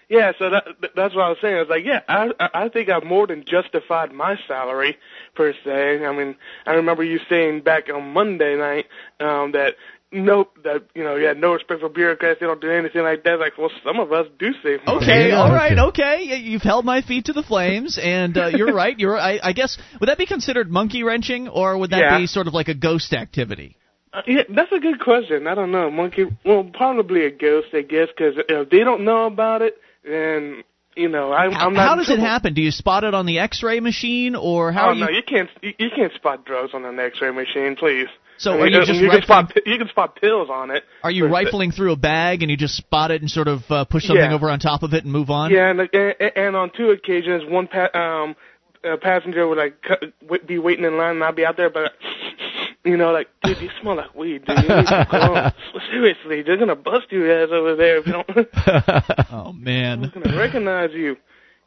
Yeah, 0.10 0.34
so 0.38 0.52
that 0.52 0.66
that's 0.96 1.16
what 1.16 1.24
I 1.24 1.30
was 1.30 1.38
saying. 1.42 1.56
I 1.56 1.60
was 1.62 1.70
like, 1.70 1.84
yeah, 1.84 2.02
I 2.08 2.30
I 2.40 2.50
I 2.66 2.70
think 2.70 2.90
I've 2.90 3.04
more 3.04 3.26
than 3.26 3.44
justified 3.44 4.12
my 4.12 4.38
salary 4.48 4.98
per 5.36 5.52
se. 5.64 6.06
I 6.06 6.12
mean, 6.16 6.36
I 6.68 6.74
remember 6.74 7.04
you 7.04 7.20
saying 7.28 7.62
back 7.62 7.90
on 7.92 8.14
Monday 8.14 8.56
night 8.56 8.86
um, 9.20 9.52
that 9.54 9.74
nope, 10.12 10.58
that 10.64 10.84
you 10.94 11.04
know, 11.04 11.16
you 11.16 11.26
had 11.28 11.38
no 11.38 11.54
respect 11.54 11.82
for 11.82 11.90
bureaucrats. 11.90 12.40
They 12.40 12.46
don't 12.46 12.62
do 12.62 12.72
anything 12.72 13.04
like 13.04 13.24
that. 13.24 13.40
Like, 13.40 13.58
well, 13.58 13.72
some 13.84 14.00
of 14.00 14.12
us 14.12 14.28
do 14.40 14.52
save 14.64 14.86
money. 14.86 14.98
Okay, 15.04 15.30
Yeah, 15.30 15.36
all 15.42 15.52
right, 15.52 15.78
okay. 15.78 16.04
okay. 16.26 16.38
You've 16.38 16.62
held 16.62 16.86
my 16.86 17.02
feet 17.02 17.26
to 17.26 17.34
the 17.34 17.44
flames, 17.44 18.00
and 18.02 18.38
uh, 18.38 18.48
you're 18.48 18.74
right. 18.84 18.98
You're, 18.98 19.18
I, 19.18 19.40
I 19.44 19.54
guess, 19.54 19.78
would 20.00 20.08
that 20.10 20.18
be 20.18 20.26
considered 20.26 20.70
monkey 20.72 21.04
wrenching, 21.04 21.48
or 21.48 21.78
would 21.78 21.90
that 21.92 22.00
Yeah. 22.00 22.18
be 22.20 22.28
sort 22.28 22.48
of 22.48 22.54
like 22.54 22.68
a 22.68 22.74
ghost 22.76 23.14
activity? 23.14 23.78
Uh, 24.14 24.22
yeah, 24.28 24.44
that's 24.50 24.72
a 24.72 24.80
good 24.80 25.00
question. 25.02 25.46
I 25.48 25.56
don't 25.56 25.72
know, 25.72 25.92
monkey. 25.92 26.26
Well, 26.46 26.70
probably 26.74 27.26
a 27.26 27.32
ghost, 27.32 27.68
I 27.74 27.82
guess, 27.82 28.08
because 28.16 28.36
if 28.38 28.70
they 28.70 28.80
don't 28.80 29.04
know 29.04 29.26
about 29.26 29.62
it, 29.62 29.78
then 30.06 30.64
you 30.96 31.10
know, 31.10 31.34
I'm, 31.34 31.52
How, 31.52 31.68
I'm 31.68 31.74
not. 31.74 31.90
how 31.90 31.96
does 31.96 32.10
it 32.10 32.20
happen? 32.20 32.54
Do 32.54 32.62
you 32.62 32.72
spot 32.72 33.04
it 33.04 33.14
on 33.14 33.26
the 33.26 33.40
X-ray 33.40 33.82
machine, 33.82 34.34
or 34.34 34.72
how 34.72 34.86
oh 34.86 34.90
are 34.92 34.94
you? 34.94 35.02
no, 35.02 35.10
you 35.10 35.24
can't. 35.28 35.50
You, 35.62 35.74
you 35.78 35.90
can't 35.94 36.14
spot 36.14 36.46
drugs 36.46 36.72
on 36.74 36.86
an 36.86 36.98
X-ray 36.98 37.32
machine, 37.32 37.76
please. 37.76 38.08
So 38.38 38.54
I 38.54 38.58
are 38.64 38.68
you 38.68 38.86
just 38.86 39.00
you 39.00 39.10
can 39.10 39.22
spot 39.22 39.52
you 39.66 39.78
can 39.78 39.88
spot 39.88 40.16
pills 40.20 40.50
on 40.52 40.72
it? 40.72 40.84
Are 41.04 41.12
you 41.12 41.28
rifling 41.28 41.72
through 41.72 41.94
a 41.94 41.96
bag 41.96 42.42
and 42.42 42.52
you 42.52 42.58
just 42.58 42.76
spot 42.76 43.12
it 43.12 43.22
and 43.22 43.30
sort 43.32 43.48
of 43.48 43.64
uh, 43.70 43.86
push 43.86 44.04
something 44.06 44.24
Yeah. 44.24 44.34
over 44.36 44.50
on 44.50 44.60
top 44.60 44.84
of 44.84 44.94
it 44.94 45.04
and 45.04 45.12
move 45.14 45.30
on? 45.30 45.52
Yeah, 45.52 45.70
and, 45.72 45.80
and 45.94 46.16
and 46.36 46.56
on 46.56 46.72
two 46.76 46.90
occasions, 46.90 47.44
one 47.48 47.68
pa- 47.68 47.98
um 47.98 48.36
a 48.84 48.98
passenger 48.98 49.48
would 49.48 49.58
like 49.58 49.82
cu- 49.82 50.12
w- 50.22 50.44
be 50.46 50.60
waiting 50.60 50.86
in 50.86 50.98
line, 50.98 51.16
and 51.16 51.24
I'd 51.24 51.36
be 51.36 51.46
out 51.46 51.58
there, 51.58 51.70
but 51.72 51.94
you 52.86 52.98
know, 52.98 53.12
like, 53.12 53.28
dude, 53.44 53.60
you 53.60 53.70
smell 53.82 53.96
like 53.96 54.14
weed, 54.14 54.46
dude. 54.46 54.58
You 54.60 54.76
need 54.76 54.88
to 54.88 55.08
go. 55.12 55.80
Seriously, 55.92 56.44
they're 56.44 56.58
gonna 56.58 56.76
bust 56.76 57.08
your 57.12 57.32
ass 57.44 57.50
over 57.52 57.76
there 57.76 57.98
if 57.98 58.06
you 58.08 58.14
don't. 58.14 58.30
Oh 59.32 59.54
man. 59.54 60.02
They're 60.02 60.22
gonna 60.24 60.38
recognize 60.38 60.92
you. 60.94 61.18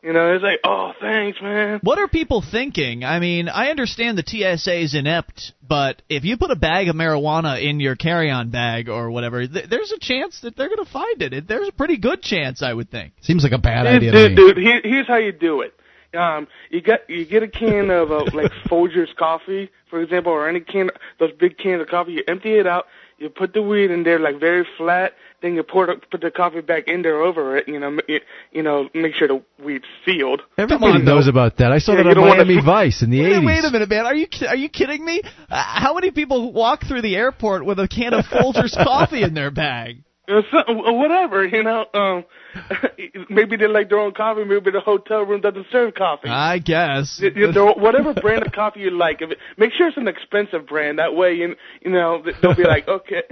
You 0.02 0.12
know, 0.12 0.32
it's 0.34 0.44
like, 0.44 0.60
oh, 0.64 0.92
thanks, 1.00 1.40
man. 1.42 1.80
What 1.82 1.98
are 1.98 2.06
people 2.06 2.40
thinking? 2.40 3.02
I 3.04 3.18
mean, 3.18 3.48
I 3.48 3.70
understand 3.70 4.16
the 4.16 4.22
TSA 4.24 4.78
is 4.80 4.94
inept, 4.94 5.52
but 5.66 6.02
if 6.08 6.24
you 6.24 6.36
put 6.36 6.52
a 6.52 6.56
bag 6.56 6.88
of 6.88 6.94
marijuana 6.94 7.60
in 7.60 7.80
your 7.80 7.96
carry-on 7.96 8.50
bag 8.50 8.88
or 8.88 9.10
whatever, 9.10 9.44
th- 9.46 9.68
there's 9.68 9.90
a 9.90 9.98
chance 9.98 10.40
that 10.42 10.56
they're 10.56 10.68
going 10.68 10.84
to 10.84 10.90
find 10.90 11.20
it. 11.20 11.32
it. 11.32 11.48
There's 11.48 11.66
a 11.68 11.72
pretty 11.72 11.96
good 11.96 12.22
chance, 12.22 12.62
I 12.62 12.72
would 12.72 12.90
think. 12.92 13.12
Seems 13.22 13.42
like 13.42 13.52
a 13.52 13.58
bad 13.58 13.84
Dude, 13.84 13.94
idea 13.96 14.12
to 14.12 14.18
dude, 14.18 14.30
me. 14.30 14.36
dude 14.36 14.56
here, 14.58 14.80
here's 14.84 15.08
how 15.08 15.16
you 15.16 15.32
do 15.32 15.62
it. 15.62 15.74
Um, 16.16 16.46
you 16.70 16.80
get 16.80 17.04
you 17.10 17.26
get 17.26 17.42
a 17.42 17.48
can 17.48 17.90
of 17.90 18.10
uh, 18.10 18.24
like 18.32 18.50
Folgers 18.66 19.14
coffee, 19.14 19.68
for 19.90 20.00
example, 20.00 20.32
or 20.32 20.48
any 20.48 20.60
can 20.60 20.90
those 21.18 21.32
big 21.32 21.58
cans 21.58 21.82
of 21.82 21.88
coffee. 21.88 22.12
You 22.12 22.22
empty 22.26 22.54
it 22.58 22.66
out. 22.66 22.86
You 23.18 23.28
put 23.28 23.52
the 23.52 23.60
weed 23.60 23.90
in 23.90 24.04
there 24.04 24.18
like 24.18 24.40
very 24.40 24.66
flat. 24.78 25.12
Then 25.40 25.54
you 25.54 25.62
pour 25.62 25.86
the, 25.86 25.94
put 26.10 26.20
the 26.20 26.30
coffee 26.32 26.60
back 26.62 26.88
in 26.88 27.02
there 27.02 27.22
over 27.22 27.56
it. 27.56 27.68
You 27.68 27.78
know, 27.78 27.86
m- 27.88 28.00
you, 28.08 28.20
you 28.50 28.62
know, 28.62 28.88
make 28.92 29.14
sure 29.14 29.28
the 29.28 29.42
weed's 29.64 29.84
sealed. 30.04 30.42
Everybody 30.58 30.98
on, 30.98 31.04
knows 31.04 31.26
though. 31.26 31.30
about 31.30 31.58
that. 31.58 31.70
I 31.70 31.78
saw 31.78 31.92
Yeah, 31.92 31.98
that 32.04 32.08
on 32.10 32.14
don't 32.16 32.26
wanna 32.28 32.62
Vice 32.64 33.02
in 33.02 33.10
the 33.10 33.20
Wait, 33.22 33.32
80s. 33.34 33.46
wait 33.46 33.64
a 33.64 33.70
minute, 33.70 33.88
man. 33.88 34.04
Are 34.06 34.14
you 34.16 34.26
ki- 34.26 34.46
are 34.46 34.56
you 34.56 34.68
kidding 34.68 35.04
me? 35.04 35.22
Uh, 35.48 35.62
how 35.62 35.94
many 35.94 36.10
people 36.10 36.52
walk 36.52 36.84
through 36.86 37.02
the 37.02 37.14
airport 37.14 37.64
with 37.64 37.78
a 37.78 37.86
can 37.86 38.14
of 38.14 38.24
Folgers 38.26 38.74
coffee 38.84 39.22
in 39.22 39.34
their 39.34 39.50
bag? 39.52 40.02
Or 40.28 40.42
some, 40.50 40.76
whatever, 40.98 41.46
you 41.46 41.62
know. 41.62 41.86
Um, 41.94 42.24
maybe 43.30 43.56
they 43.56 43.66
like 43.66 43.88
their 43.88 43.98
own 44.00 44.12
coffee. 44.12 44.44
Maybe 44.44 44.70
the 44.70 44.80
hotel 44.80 45.22
room 45.22 45.40
doesn't 45.40 45.66
serve 45.72 45.94
coffee. 45.94 46.28
I 46.28 46.58
guess. 46.58 47.18
You- 47.22 47.32
you 47.34 47.52
whatever 47.76 48.12
brand 48.12 48.44
of 48.44 48.52
coffee 48.52 48.80
you 48.80 48.90
like, 48.90 49.22
if 49.22 49.30
it, 49.30 49.38
make 49.56 49.72
sure 49.72 49.88
it's 49.88 49.96
an 49.96 50.08
expensive 50.08 50.66
brand. 50.66 50.98
That 50.98 51.14
way, 51.14 51.32
you 51.34 51.54
you 51.82 51.90
know 51.90 52.22
they'll 52.42 52.54
be 52.56 52.64
like, 52.64 52.88
okay, 52.88 53.22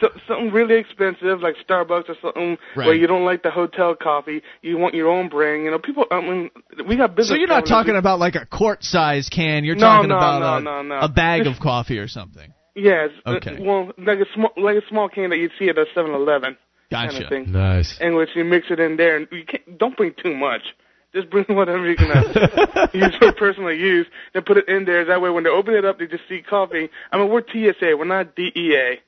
so 0.00 0.08
something 0.28 0.50
really 0.50 0.76
expensive 0.76 1.40
like 1.40 1.56
Starbucks 1.68 2.08
or 2.08 2.16
something 2.22 2.58
where 2.74 2.94
you 2.94 3.06
don't 3.06 3.24
like 3.24 3.42
the 3.42 3.50
hotel 3.50 3.94
coffee. 4.00 4.42
You 4.62 4.78
want 4.78 4.94
your 4.94 5.08
own 5.08 5.28
brand. 5.28 5.64
You 5.64 5.70
know, 5.70 5.78
people. 5.78 6.04
I 6.10 6.20
mean, 6.20 6.50
we 6.86 6.96
got 6.96 7.14
business. 7.14 7.28
So 7.28 7.34
you're 7.34 7.48
not 7.48 7.66
talking 7.66 7.96
about 7.96 8.18
like 8.18 8.34
a 8.34 8.46
quart 8.46 8.84
size 8.84 9.28
can. 9.28 9.64
You're 9.64 9.74
No, 9.76 9.80
talking 9.86 10.08
no, 10.10 10.16
about 10.16 10.40
no, 10.62 10.78
a, 10.78 10.82
no, 10.82 10.82
no. 10.82 10.98
a 11.00 11.08
bag 11.08 11.46
of 11.46 11.58
coffee 11.62 11.98
or 11.98 12.08
something. 12.08 12.52
Yes. 12.74 13.10
uh, 13.26 13.30
Okay. 13.36 13.58
well, 13.60 13.90
like 13.98 14.18
a 14.20 14.26
small 14.34 14.50
like 14.56 14.76
a 14.76 14.86
small 14.88 15.08
can 15.08 15.30
that 15.30 15.36
you'd 15.38 15.52
see 15.58 15.68
at 15.68 15.76
a 15.76 15.86
7-Eleven 15.96 16.56
Gotcha. 16.90 17.10
kind 17.12 17.22
of 17.24 17.28
thing. 17.28 17.52
Nice. 17.52 17.98
in 18.00 18.14
which 18.14 18.30
you 18.34 18.44
mix 18.44 18.66
it 18.70 18.78
in 18.80 18.96
there, 18.96 19.16
and 19.16 19.26
you 19.32 19.44
can't, 19.44 19.78
don't 19.78 19.96
bring 19.96 20.14
too 20.22 20.34
much. 20.34 20.62
Just 21.12 21.28
bring 21.30 21.44
whatever 21.48 21.88
you 21.90 21.96
can 21.96 22.06
use 22.94 23.14
for 23.18 23.32
personal 23.32 23.72
use, 23.72 24.06
then 24.32 24.44
put 24.44 24.56
it 24.56 24.68
in 24.68 24.84
there. 24.84 25.04
That 25.04 25.20
way, 25.20 25.30
when 25.30 25.42
they 25.44 25.50
open 25.50 25.74
it 25.74 25.84
up, 25.84 25.98
they 25.98 26.06
just 26.06 26.22
see 26.28 26.40
coffee. 26.48 26.88
I 27.12 27.18
mean, 27.18 27.28
we're 27.28 27.42
TSA, 27.42 27.96
we're 27.98 28.04
not 28.04 28.36
DEA. 28.36 29.00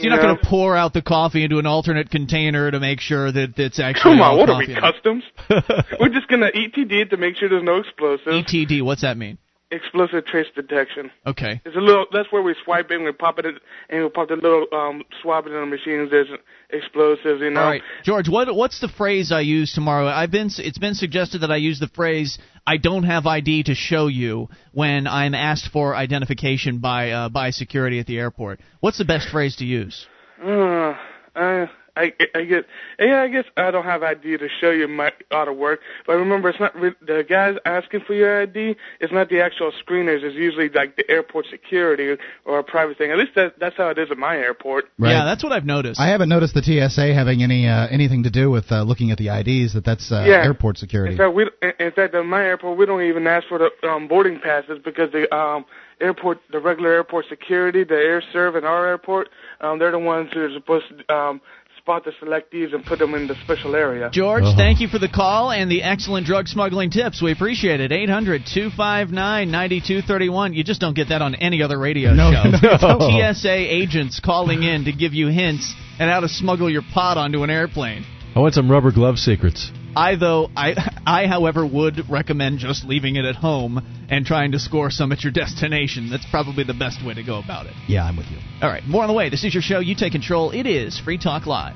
So 0.00 0.04
you're 0.08 0.16
not 0.16 0.22
going 0.22 0.36
to 0.36 0.42
pour 0.46 0.76
out 0.76 0.92
the 0.94 1.02
coffee 1.02 1.44
into 1.44 1.58
an 1.58 1.66
alternate 1.66 2.10
container 2.10 2.70
to 2.70 2.80
make 2.80 3.00
sure 3.00 3.30
that 3.30 3.58
it's 3.58 3.78
actually 3.78 4.16
Come 4.16 4.20
on, 4.22 4.38
what 4.38 4.48
are 4.48 4.58
we, 4.58 4.66
coffee 4.66 4.72
in 4.72 4.78
it. 4.78 4.92
customs? 4.92 5.24
we're 6.00 6.08
just 6.08 6.26
gonna 6.28 6.50
ETD 6.54 6.92
it 7.02 7.10
to 7.10 7.16
make 7.16 7.36
sure 7.36 7.48
there's 7.48 7.62
no 7.62 7.76
explosives. 7.76 8.50
ETD, 8.50 8.82
what's 8.82 9.02
that 9.02 9.16
mean? 9.16 9.36
Explosive 9.72 10.24
trace 10.24 10.48
detection. 10.54 11.12
Okay. 11.24 11.60
It's 11.64 11.76
a 11.76 11.80
little. 11.80 12.06
That's 12.12 12.30
where 12.32 12.42
we 12.42 12.56
swipe 12.64 12.90
it 12.90 12.96
and 12.96 13.04
we 13.04 13.12
pop 13.12 13.38
it, 13.38 13.46
in, 13.46 13.56
and 13.88 14.02
we 14.02 14.10
pop 14.10 14.28
the 14.28 14.34
little 14.34 14.66
um 14.72 15.04
swab 15.22 15.46
it 15.46 15.52
in 15.52 15.60
the 15.60 15.66
machines. 15.66 16.10
There's 16.10 16.28
explosives, 16.70 17.40
you 17.40 17.50
know. 17.50 17.60
All 17.60 17.70
right, 17.70 17.82
George. 18.02 18.28
What 18.28 18.52
what's 18.54 18.80
the 18.80 18.88
phrase 18.88 19.30
I 19.30 19.42
use 19.42 19.72
tomorrow? 19.72 20.08
I've 20.08 20.32
been 20.32 20.50
it's 20.58 20.78
been 20.78 20.94
suggested 20.94 21.42
that 21.42 21.52
I 21.52 21.56
use 21.56 21.78
the 21.78 21.86
phrase 21.86 22.38
"I 22.66 22.78
don't 22.78 23.04
have 23.04 23.26
ID 23.26 23.64
to 23.64 23.76
show 23.76 24.08
you" 24.08 24.48
when 24.72 25.06
I'm 25.06 25.34
asked 25.34 25.68
for 25.72 25.94
identification 25.94 26.78
by 26.78 27.10
uh, 27.10 27.28
by 27.28 27.50
security 27.50 28.00
at 28.00 28.06
the 28.06 28.18
airport. 28.18 28.58
What's 28.80 28.98
the 28.98 29.04
best 29.04 29.28
phrase 29.28 29.54
to 29.56 29.64
use? 29.64 30.04
Uh, 30.42 30.94
I 31.36 31.70
I, 32.00 32.12
I 32.34 32.44
guess, 32.44 32.64
yeah, 32.98 33.22
I 33.22 33.28
guess 33.28 33.44
I 33.56 33.70
don't 33.70 33.84
have 33.84 34.02
ID 34.02 34.38
to 34.38 34.48
show 34.60 34.70
you 34.70 34.88
my 34.88 35.12
auto 35.30 35.52
work. 35.52 35.80
But 36.06 36.14
remember, 36.14 36.48
it's 36.48 36.60
not 36.60 36.74
re- 36.74 36.94
the 37.06 37.24
guys 37.28 37.56
asking 37.64 38.00
for 38.06 38.14
your 38.14 38.42
ID. 38.42 38.76
It's 39.00 39.12
not 39.12 39.28
the 39.28 39.40
actual 39.40 39.72
screeners. 39.72 40.22
It's 40.22 40.34
usually 40.34 40.68
like 40.70 40.96
the 40.96 41.08
airport 41.10 41.46
security 41.50 42.16
or 42.44 42.58
a 42.58 42.64
private 42.64 42.96
thing. 42.98 43.10
At 43.10 43.18
least 43.18 43.32
that, 43.36 43.58
that's 43.60 43.76
how 43.76 43.88
it 43.88 43.98
is 43.98 44.10
at 44.10 44.18
my 44.18 44.36
airport. 44.36 44.86
Right. 44.98 45.10
Yeah, 45.10 45.24
that's 45.24 45.44
what 45.44 45.52
I've 45.52 45.66
noticed. 45.66 46.00
I 46.00 46.08
haven't 46.08 46.28
noticed 46.30 46.54
the 46.54 46.62
TSA 46.62 47.12
having 47.14 47.42
any 47.42 47.66
uh, 47.66 47.86
anything 47.88 48.22
to 48.22 48.30
do 48.30 48.50
with 48.50 48.72
uh, 48.72 48.82
looking 48.82 49.10
at 49.10 49.18
the 49.18 49.28
IDs. 49.28 49.74
That 49.74 49.84
that's 49.84 50.10
uh, 50.10 50.24
Yeah. 50.26 50.44
airport 50.44 50.78
security. 50.78 51.12
In 51.12 51.18
fact, 51.18 51.34
we 51.34 51.48
in 51.78 51.92
fact 51.92 52.14
at 52.14 52.24
my 52.24 52.42
airport 52.44 52.78
we 52.78 52.86
don't 52.86 53.02
even 53.02 53.26
ask 53.26 53.46
for 53.48 53.58
the 53.58 53.88
um, 53.88 54.08
boarding 54.08 54.40
passes 54.40 54.78
because 54.82 55.12
the 55.12 55.32
um, 55.34 55.64
airport, 56.00 56.38
the 56.50 56.58
regular 56.58 56.92
airport 56.92 57.26
security, 57.28 57.84
the 57.84 57.94
air 57.94 58.22
serv 58.32 58.56
in 58.56 58.64
our 58.64 58.86
airport, 58.86 59.28
um, 59.60 59.78
they're 59.78 59.90
the 59.90 59.98
ones 59.98 60.30
who 60.32 60.40
are 60.40 60.52
supposed 60.54 60.86
to 60.88 61.14
um, 61.14 61.40
spot 61.80 62.04
the 62.04 62.12
selectees 62.22 62.74
and 62.74 62.84
put 62.84 62.98
them 62.98 63.14
in 63.14 63.26
the 63.26 63.34
special 63.44 63.74
area. 63.74 64.10
George, 64.12 64.44
Oh. 64.46 64.54
thank 64.56 64.80
you 64.80 64.88
for 64.88 64.98
the 64.98 65.08
call 65.08 65.50
and 65.50 65.70
the 65.70 65.82
excellent 65.82 66.26
drug 66.26 66.46
smuggling 66.46 66.90
tips. 66.90 67.20
We 67.22 67.32
appreciate 67.32 67.80
it. 67.80 67.90
800 67.92 68.42
259 68.46 69.50
9231. 69.50 70.54
You 70.54 70.62
just 70.64 70.80
don't 70.80 70.94
get 70.94 71.08
that 71.08 71.22
on 71.22 71.34
any 71.34 71.62
other 71.62 71.78
radio 71.78 72.12
No, 72.14 72.30
show. 72.32 72.50
no. 72.98 73.32
TSA 73.32 73.50
agents 73.52 74.20
calling 74.20 74.62
in 74.62 74.84
to 74.84 74.92
give 74.92 75.14
you 75.14 75.28
hints 75.28 75.74
and 75.98 76.10
how 76.10 76.20
to 76.20 76.28
smuggle 76.28 76.70
your 76.70 76.82
pot 76.94 77.16
onto 77.18 77.42
an 77.42 77.50
airplane. 77.50 78.04
I 78.34 78.40
want 78.40 78.54
some 78.54 78.70
rubber 78.70 78.92
glove 78.92 79.18
secrets. 79.18 79.70
I 79.96 80.16
though 80.16 80.48
I 80.56 80.74
I 81.06 81.26
however 81.26 81.66
would 81.66 82.08
recommend 82.08 82.58
just 82.58 82.84
leaving 82.84 83.16
it 83.16 83.24
at 83.24 83.36
home 83.36 84.06
and 84.08 84.24
trying 84.24 84.52
to 84.52 84.58
score 84.58 84.90
some 84.90 85.12
at 85.12 85.22
your 85.22 85.32
destination. 85.32 86.10
That's 86.10 86.26
probably 86.30 86.64
the 86.64 86.74
best 86.74 87.04
way 87.04 87.14
to 87.14 87.22
go 87.22 87.38
about 87.38 87.66
it. 87.66 87.74
yeah, 87.88 88.04
I'm 88.04 88.16
with 88.16 88.26
you. 88.26 88.38
All 88.62 88.68
right, 88.68 88.84
more 88.86 89.02
on 89.02 89.08
the 89.08 89.14
way. 89.14 89.30
This 89.30 89.44
is 89.44 89.54
your 89.54 89.62
show. 89.62 89.80
You 89.80 89.94
take 89.94 90.12
control. 90.12 90.50
It 90.50 90.66
is 90.66 90.98
Free 90.98 91.18
Talk 91.18 91.46
Live. 91.46 91.74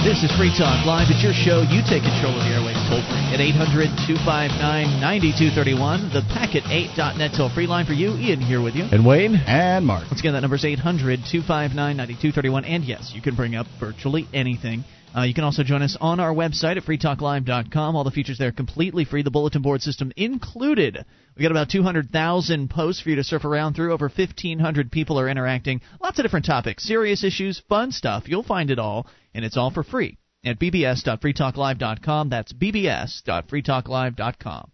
This 0.00 0.24
is 0.24 0.32
Free 0.38 0.48
Talk 0.56 0.86
Live. 0.86 1.08
It's 1.10 1.22
your 1.22 1.36
show. 1.36 1.60
You 1.60 1.84
take 1.84 2.00
control 2.00 2.32
of 2.32 2.40
the 2.40 2.56
airwaves 2.56 2.80
toll 2.88 3.04
free 3.04 3.36
at 3.36 3.40
800 3.40 3.92
259 4.08 4.56
9231. 4.96 6.08
The 6.16 6.24
packet8.net 6.32 7.32
toll 7.36 7.50
free 7.52 7.66
line 7.66 7.84
for 7.84 7.92
you. 7.92 8.16
Ian 8.16 8.40
here 8.40 8.62
with 8.62 8.74
you. 8.74 8.84
And 8.84 9.04
Wayne? 9.04 9.36
And 9.36 9.84
Mark. 9.84 10.08
Once 10.08 10.20
again, 10.20 10.32
that 10.32 10.40
number 10.40 10.56
is 10.56 10.64
800 10.64 11.20
259 11.28 11.76
9231. 11.76 12.64
And 12.64 12.84
yes, 12.84 13.12
you 13.14 13.20
can 13.20 13.36
bring 13.36 13.54
up 13.54 13.66
virtually 13.78 14.26
anything. 14.32 14.84
Uh, 15.16 15.22
you 15.22 15.32
can 15.34 15.44
also 15.44 15.64
join 15.64 15.82
us 15.82 15.96
on 16.00 16.20
our 16.20 16.32
website 16.32 16.76
at 16.76 16.84
freetalklive.com. 16.84 17.96
All 17.96 18.04
the 18.04 18.12
features 18.12 18.38
there 18.38 18.48
are 18.48 18.52
completely 18.52 19.04
free, 19.04 19.22
the 19.22 19.30
bulletin 19.30 19.62
board 19.62 19.82
system 19.82 20.12
included. 20.16 21.04
We 21.36 21.42
got 21.42 21.50
about 21.50 21.68
200,000 21.70 22.70
posts 22.70 23.02
for 23.02 23.10
you 23.10 23.16
to 23.16 23.24
surf 23.24 23.44
around 23.44 23.74
through. 23.74 23.92
Over 23.92 24.08
1,500 24.08 24.92
people 24.92 25.18
are 25.18 25.28
interacting. 25.28 25.80
Lots 26.00 26.18
of 26.18 26.24
different 26.24 26.46
topics, 26.46 26.84
serious 26.84 27.24
issues, 27.24 27.60
fun 27.68 27.92
stuff. 27.92 28.28
You'll 28.28 28.44
find 28.44 28.70
it 28.70 28.78
all, 28.78 29.06
and 29.34 29.44
it's 29.44 29.56
all 29.56 29.70
for 29.70 29.82
free 29.82 30.18
at 30.44 30.60
bbs.freetalklive.com. 30.60 32.28
That's 32.28 32.52
bbs.freetalklive.com. 32.52 34.70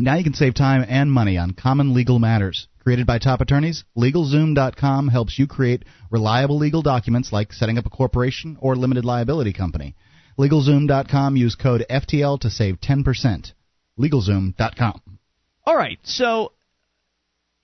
Now 0.00 0.16
you 0.16 0.24
can 0.24 0.34
save 0.34 0.54
time 0.54 0.84
and 0.88 1.10
money 1.10 1.38
on 1.38 1.52
common 1.52 1.94
legal 1.94 2.18
matters. 2.18 2.66
Created 2.82 3.06
by 3.06 3.18
top 3.18 3.40
attorneys, 3.40 3.84
LegalZoom.com 3.96 5.08
helps 5.08 5.38
you 5.38 5.46
create 5.46 5.84
reliable 6.10 6.58
legal 6.58 6.82
documents 6.82 7.32
like 7.32 7.52
setting 7.52 7.78
up 7.78 7.86
a 7.86 7.90
corporation 7.90 8.56
or 8.60 8.76
limited 8.76 9.04
liability 9.04 9.52
company. 9.52 9.94
LegalZoom.com 10.38 11.36
use 11.36 11.54
code 11.54 11.84
FTL 11.90 12.40
to 12.40 12.50
save 12.50 12.80
10%. 12.80 13.52
LegalZoom.com. 13.98 15.18
All 15.64 15.76
right, 15.76 15.98
so 16.04 16.52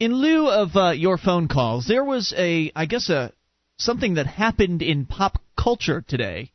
in 0.00 0.12
lieu 0.12 0.48
of 0.48 0.76
uh, 0.76 0.90
your 0.90 1.16
phone 1.16 1.48
calls, 1.48 1.86
there 1.86 2.04
was 2.04 2.34
a, 2.36 2.70
I 2.74 2.86
guess, 2.86 3.08
a 3.08 3.32
something 3.78 4.14
that 4.14 4.26
happened 4.26 4.82
in 4.82 5.06
pop 5.06 5.40
culture 5.56 6.04
today 6.06 6.52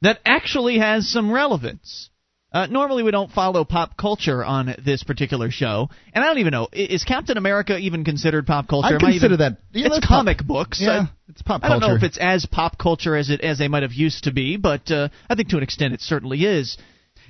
that 0.00 0.20
actually 0.24 0.78
has 0.78 1.08
some 1.08 1.30
relevance. 1.30 2.10
Uh, 2.52 2.66
normally, 2.66 3.02
we 3.02 3.10
don't 3.10 3.30
follow 3.32 3.64
pop 3.64 3.96
culture 3.96 4.44
on 4.44 4.74
this 4.84 5.02
particular 5.02 5.50
show, 5.50 5.88
and 6.12 6.22
I 6.22 6.28
don't 6.28 6.38
even 6.38 6.50
know 6.52 6.68
is 6.72 7.02
Captain 7.04 7.38
America 7.38 7.78
even 7.78 8.04
considered 8.04 8.46
pop 8.46 8.68
culture? 8.68 8.96
I 8.96 8.98
consider 8.98 9.26
even- 9.34 9.38
that- 9.38 9.56
yeah, 9.72 9.86
it's 9.86 9.94
that's 9.96 10.06
pop- 10.06 10.18
comic 10.18 10.44
books. 10.46 10.78
Yeah, 10.80 10.90
I, 10.90 11.10
it's 11.28 11.40
pop 11.42 11.64
I 11.64 11.70
don't 11.70 11.80
know 11.80 11.94
if 11.94 12.02
it's 12.02 12.18
as 12.18 12.44
pop 12.44 12.76
culture 12.78 13.16
as 13.16 13.30
it 13.30 13.40
as 13.40 13.58
they 13.58 13.68
might 13.68 13.82
have 13.84 13.94
used 13.94 14.24
to 14.24 14.32
be, 14.32 14.58
but 14.58 14.90
uh, 14.90 15.08
I 15.30 15.34
think 15.34 15.48
to 15.50 15.56
an 15.56 15.62
extent 15.62 15.94
it 15.94 16.02
certainly 16.02 16.44
is. 16.44 16.76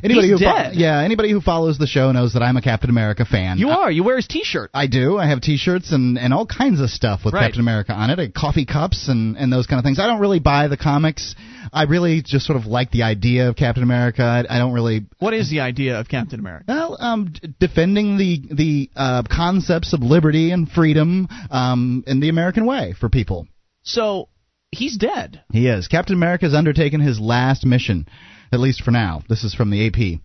Anybody 0.03 0.31
He's 0.31 0.41
who 0.41 0.45
fo- 0.45 0.71
yeah, 0.73 1.01
anybody 1.03 1.31
who 1.31 1.41
follows 1.41 1.79
the 1.79 1.87
show 1.87 2.11
knows 2.11 2.33
that 2.33 2.43
I'm 2.43 2.57
a 2.57 2.63
Captain 2.63 2.91
America 2.91 3.25
fan. 3.25 3.59
You 3.59 3.69
are. 3.71 3.91
You 3.91 4.03
wear 4.03 4.17
his 4.17 4.27
T-shirt. 4.27 4.71
I 4.75 4.87
do. 4.89 5.17
I 5.17 5.29
have 5.29 5.41
T-shirts 5.41 5.93
and, 5.93 6.19
and 6.19 6.35
all 6.35 6.45
kinds 6.47 6.81
of 6.81 6.91
stuff 6.91 7.21
with 7.25 7.35
Right. 7.35 7.43
Captain 7.45 7.61
America 7.61 7.93
on 7.93 8.11
it, 8.11 8.19
uh, 8.19 8.27
coffee 8.37 8.67
cups 8.67 9.09
and, 9.09 9.37
and 9.37 9.53
those 9.53 9.67
kind 9.67 9.79
of 9.79 9.85
things. 9.85 9.99
I 10.01 10.07
don't 10.09 10.21
really 10.21 10.41
buy 10.41 10.67
the 10.69 10.77
comics. 10.77 11.35
I 11.73 11.85
really 11.85 12.21
just 12.23 12.47
sort 12.47 12.59
of 12.59 12.67
like 12.67 12.91
the 12.91 13.05
idea 13.05 13.49
of 13.49 13.57
Captain 13.57 13.83
America. 13.85 14.23
I, 14.23 14.57
I 14.57 14.59
don't 14.59 14.73
really. 14.73 15.07
What 15.21 15.35
is 15.35 15.49
the 15.51 15.61
idea 15.61 16.01
of 16.01 16.09
Captain 16.09 16.41
America? 16.41 16.65
Well, 16.69 16.97
um, 17.01 17.33
d- 17.33 17.55
defending 17.61 18.17
the 18.19 18.43
the 18.51 18.91
uh, 18.97 19.23
concepts 19.31 19.93
of 19.93 20.01
liberty 20.01 20.51
and 20.51 20.69
freedom 20.69 21.29
um, 21.51 22.03
in 22.07 22.21
the 22.21 22.29
American 22.29 22.67
way 22.67 22.95
for 22.99 23.09
people. 23.09 23.47
So 23.85 24.29
he's 24.73 24.97
dead. 24.97 25.43
He 25.53 25.69
is. 25.69 25.87
Captain 25.89 26.15
America 26.17 26.47
has 26.47 26.55
undertaken 26.55 27.01
his 27.01 27.21
last 27.21 27.65
mission, 27.65 28.07
at 28.53 28.61
least 28.61 28.83
for 28.83 28.91
now. 28.91 29.23
This 29.29 29.45
is 29.45 29.55
from 29.55 29.71
the 29.71 29.87
AP. 29.87 30.21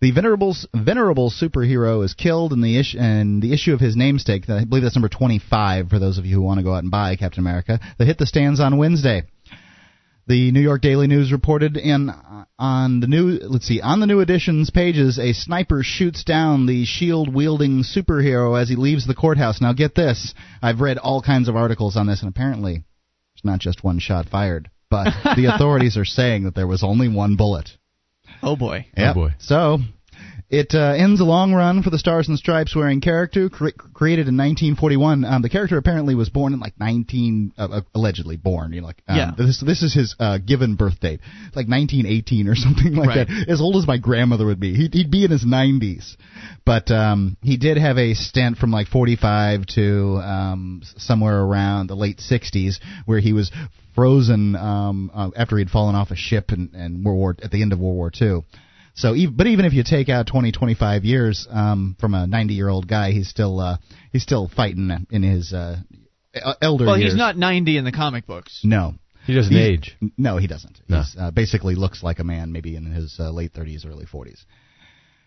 The 0.00 0.10
venerable 0.10 0.56
venerable 0.74 1.30
superhero 1.30 2.04
is 2.04 2.12
killed, 2.12 2.52
and 2.52 2.62
the 2.62 2.76
issue 2.76 2.98
and 2.98 3.40
the 3.40 3.52
issue 3.52 3.72
of 3.72 3.78
his 3.78 3.94
namesake, 3.94 4.50
I 4.50 4.64
believe 4.64 4.82
that's 4.82 4.96
number 4.96 5.08
25 5.08 5.88
for 5.88 6.00
those 6.00 6.18
of 6.18 6.26
you 6.26 6.34
who 6.34 6.42
want 6.42 6.58
to 6.58 6.64
go 6.64 6.74
out 6.74 6.82
and 6.82 6.90
buy 6.90 7.14
Captain 7.14 7.40
America, 7.40 7.78
that 7.96 8.04
hit 8.04 8.18
the 8.18 8.26
stands 8.26 8.58
on 8.58 8.78
Wednesday. 8.78 9.22
The 10.26 10.50
New 10.50 10.60
York 10.60 10.82
Daily 10.82 11.06
News 11.06 11.30
reported 11.30 11.76
in 11.76 12.10
on 12.58 13.00
the 13.00 13.06
new 13.06 13.38
let's 13.42 13.66
see 13.66 13.80
on 13.80 14.00
the 14.00 14.06
new 14.06 14.20
edition's 14.20 14.70
pages 14.70 15.18
a 15.18 15.32
sniper 15.32 15.82
shoots 15.84 16.24
down 16.24 16.66
the 16.66 16.84
shield 16.84 17.32
wielding 17.32 17.82
superhero 17.82 18.60
as 18.60 18.68
he 18.68 18.76
leaves 18.76 19.06
the 19.06 19.14
courthouse. 19.14 19.60
Now 19.60 19.72
get 19.72 19.94
this, 19.94 20.34
I've 20.60 20.80
read 20.80 20.98
all 20.98 21.22
kinds 21.22 21.48
of 21.48 21.56
articles 21.56 21.96
on 21.96 22.08
this, 22.08 22.22
and 22.22 22.28
apparently 22.28 22.82
it's 23.34 23.44
not 23.44 23.60
just 23.60 23.84
one 23.84 24.00
shot 24.00 24.28
fired, 24.28 24.70
but 24.92 25.36
the 25.36 25.46
authorities 25.54 25.96
are 25.96 26.04
saying 26.04 26.44
that 26.44 26.54
there 26.54 26.66
was 26.66 26.84
only 26.84 27.08
one 27.08 27.34
bullet. 27.36 27.70
Oh 28.42 28.56
boy. 28.56 28.86
Yep. 28.96 29.10
Oh, 29.10 29.14
boy. 29.14 29.34
So 29.38 29.78
it 30.52 30.74
uh, 30.74 30.92
ends 30.96 31.18
a 31.20 31.24
long 31.24 31.54
run 31.54 31.82
for 31.82 31.88
the 31.88 31.98
Stars 31.98 32.28
and 32.28 32.38
Stripes 32.38 32.76
wearing 32.76 33.00
character 33.00 33.48
cre- 33.48 33.70
created 33.94 34.28
in 34.28 34.36
1941. 34.36 35.24
Um, 35.24 35.40
the 35.40 35.48
character 35.48 35.78
apparently 35.78 36.14
was 36.14 36.28
born 36.28 36.52
in 36.52 36.60
like 36.60 36.78
19 36.78 37.54
uh, 37.56 37.62
uh, 37.72 37.80
allegedly 37.94 38.36
born. 38.36 38.74
You 38.74 38.82
know, 38.82 38.86
like 38.88 39.02
um, 39.08 39.16
Yeah. 39.16 39.30
This 39.36 39.62
this 39.64 39.82
is 39.82 39.94
his 39.94 40.14
uh, 40.20 40.36
given 40.36 40.76
birth 40.76 41.00
date, 41.00 41.20
like 41.54 41.68
1918 41.68 42.48
or 42.48 42.54
something 42.66 42.94
like 42.94 43.08
Right. 43.08 43.26
that. 43.26 43.46
As 43.48 43.62
old 43.62 43.76
as 43.76 43.86
my 43.86 43.96
grandmother 43.96 44.44
would 44.44 44.60
be. 44.60 44.74
He'd, 44.74 44.92
he'd 44.92 45.10
be 45.10 45.24
in 45.24 45.30
his 45.30 45.44
90s, 45.44 46.16
but 46.66 46.90
um, 46.90 47.38
he 47.42 47.56
did 47.56 47.78
have 47.78 47.96
a 47.96 48.12
stint 48.12 48.58
from 48.58 48.70
like 48.70 48.88
45 48.88 49.64
to 49.74 50.16
um, 50.22 50.82
somewhere 50.98 51.40
around 51.40 51.86
the 51.86 51.96
late 51.96 52.18
60s 52.18 52.74
where 53.06 53.20
he 53.20 53.32
was 53.32 53.50
frozen 53.94 54.54
um, 54.56 55.10
uh, 55.14 55.30
after 55.36 55.56
he'd 55.58 55.70
fallen 55.70 55.94
off 55.94 56.10
a 56.10 56.16
ship 56.16 56.52
in, 56.52 56.70
in 56.74 57.02
World 57.04 57.18
War 57.18 57.36
at 57.42 57.50
the 57.50 57.62
end 57.62 57.72
of 57.72 57.78
World 57.78 57.96
War 57.96 58.10
II. 58.20 58.42
So, 58.94 59.14
but 59.34 59.46
even 59.46 59.64
if 59.64 59.72
you 59.72 59.82
take 59.84 60.08
out 60.08 60.26
20, 60.26 60.52
25 60.52 61.04
years 61.04 61.46
um, 61.50 61.96
from 61.98 62.14
a 62.14 62.26
90 62.26 62.54
year 62.54 62.68
old 62.68 62.86
guy, 62.86 63.12
he's 63.12 63.28
still 63.28 63.58
uh, 63.58 63.78
he's 64.12 64.22
still 64.22 64.48
fighting 64.54 65.06
in 65.10 65.22
his 65.22 65.52
uh, 65.52 65.76
elder 66.60 66.86
Well, 66.86 66.98
years. 66.98 67.12
he's 67.12 67.18
not 67.18 67.36
90 67.36 67.78
in 67.78 67.84
the 67.84 67.92
comic 67.92 68.26
books. 68.26 68.60
No, 68.64 68.94
He 69.26 69.34
doesn't 69.34 69.52
He's- 69.52 69.68
age. 69.68 69.96
No, 70.18 70.36
he 70.36 70.46
doesn't. 70.46 70.80
No. 70.88 70.98
He's 70.98 71.16
uh, 71.18 71.30
basically 71.30 71.74
looks 71.74 72.02
like 72.02 72.18
a 72.18 72.24
man, 72.24 72.52
maybe 72.52 72.76
in 72.76 72.84
his 72.86 73.16
uh, 73.18 73.30
late 73.30 73.52
30s, 73.54 73.86
early 73.86 74.04
40s. 74.04 74.44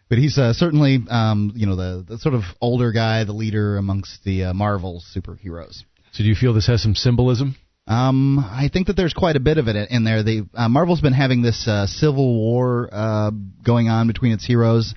But 0.09 0.19
he's 0.19 0.37
uh, 0.37 0.53
certainly, 0.53 0.99
um, 1.09 1.51
you 1.55 1.65
know, 1.65 1.75
the, 1.75 2.05
the 2.07 2.17
sort 2.19 2.35
of 2.35 2.43
older 2.61 2.91
guy, 2.91 3.23
the 3.23 3.33
leader 3.33 3.77
amongst 3.77 4.23
the 4.23 4.43
uh, 4.45 4.53
Marvel 4.53 5.01
superheroes. 5.15 5.83
So 6.11 6.19
do 6.23 6.25
you 6.25 6.35
feel 6.35 6.53
this 6.53 6.67
has 6.67 6.83
some 6.83 6.93
symbolism? 6.93 7.55
Um, 7.87 8.39
I 8.39 8.69
think 8.73 8.87
that 8.87 8.95
there's 8.95 9.13
quite 9.13 9.35
a 9.35 9.39
bit 9.39 9.57
of 9.59 9.67
it 9.67 9.89
in 9.91 10.03
there. 10.03 10.23
The 10.23 10.47
uh, 10.55 10.69
Marvel's 10.69 11.01
been 11.01 11.13
having 11.13 11.43
this 11.43 11.67
uh, 11.67 11.85
civil 11.85 12.35
war 12.35 12.89
uh, 12.91 13.31
going 13.63 13.89
on 13.89 14.07
between 14.07 14.31
its 14.31 14.43
heroes, 14.43 14.95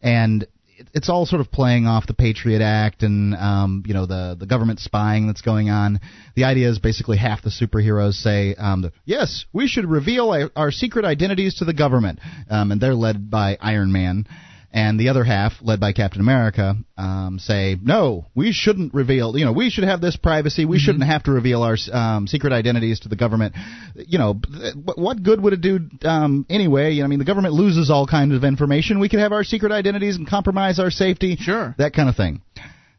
and 0.00 0.46
it's 0.94 1.10
all 1.10 1.26
sort 1.26 1.40
of 1.40 1.52
playing 1.52 1.86
off 1.86 2.06
the 2.06 2.14
Patriot 2.14 2.62
Act 2.62 3.02
and 3.02 3.34
um, 3.34 3.82
you 3.86 3.92
know 3.92 4.06
the 4.06 4.36
the 4.38 4.46
government 4.46 4.80
spying 4.80 5.26
that's 5.26 5.42
going 5.42 5.68
on. 5.68 6.00
The 6.34 6.44
idea 6.44 6.70
is 6.70 6.78
basically 6.78 7.18
half 7.18 7.42
the 7.42 7.50
superheroes 7.50 8.14
say, 8.14 8.54
um, 8.54 8.90
"Yes, 9.04 9.44
we 9.52 9.68
should 9.68 9.84
reveal 9.84 10.30
our, 10.30 10.50
our 10.56 10.70
secret 10.70 11.04
identities 11.04 11.56
to 11.56 11.66
the 11.66 11.74
government," 11.74 12.20
um, 12.48 12.72
and 12.72 12.80
they're 12.80 12.94
led 12.94 13.30
by 13.30 13.58
Iron 13.60 13.92
Man 13.92 14.26
and 14.72 14.98
the 15.00 15.08
other 15.08 15.24
half, 15.24 15.54
led 15.62 15.80
by 15.80 15.92
Captain 15.92 16.20
America, 16.20 16.76
um, 16.96 17.38
say, 17.40 17.76
"No, 17.82 18.26
we 18.34 18.52
shouldn't 18.52 18.94
reveal. 18.94 19.36
You 19.36 19.44
know, 19.44 19.52
we 19.52 19.68
should 19.70 19.84
have 19.84 20.00
this 20.00 20.16
privacy. 20.16 20.64
We 20.64 20.78
shouldn't 20.78 21.04
have 21.04 21.24
to 21.24 21.32
reveal 21.32 21.62
our 21.62 21.76
um, 21.92 22.26
secret 22.26 22.52
identities 22.52 23.00
to 23.00 23.08
the 23.08 23.16
government. 23.16 23.54
You 23.96 24.18
know, 24.18 24.34
what- 24.96 25.22
good 25.22 25.40
would 25.40 25.52
it 25.52 25.60
do 25.60 25.80
um, 26.04 26.46
anyway? 26.48 26.92
You 26.92 27.00
know, 27.00 27.06
I 27.06 27.08
mean, 27.08 27.18
the 27.18 27.24
government 27.24 27.54
loses 27.54 27.90
all 27.90 28.06
kinds 28.06 28.34
of 28.34 28.44
information. 28.44 29.00
We 29.00 29.08
could 29.08 29.20
have 29.20 29.32
our 29.32 29.44
secret 29.44 29.72
identities 29.72 30.16
and 30.16 30.26
compromise 30.26 30.78
our 30.78 30.90
safety. 30.90 31.36
Sure. 31.36 31.74
that 31.78 31.92
kind 31.92 32.08
of 32.08 32.16
thing." 32.16 32.42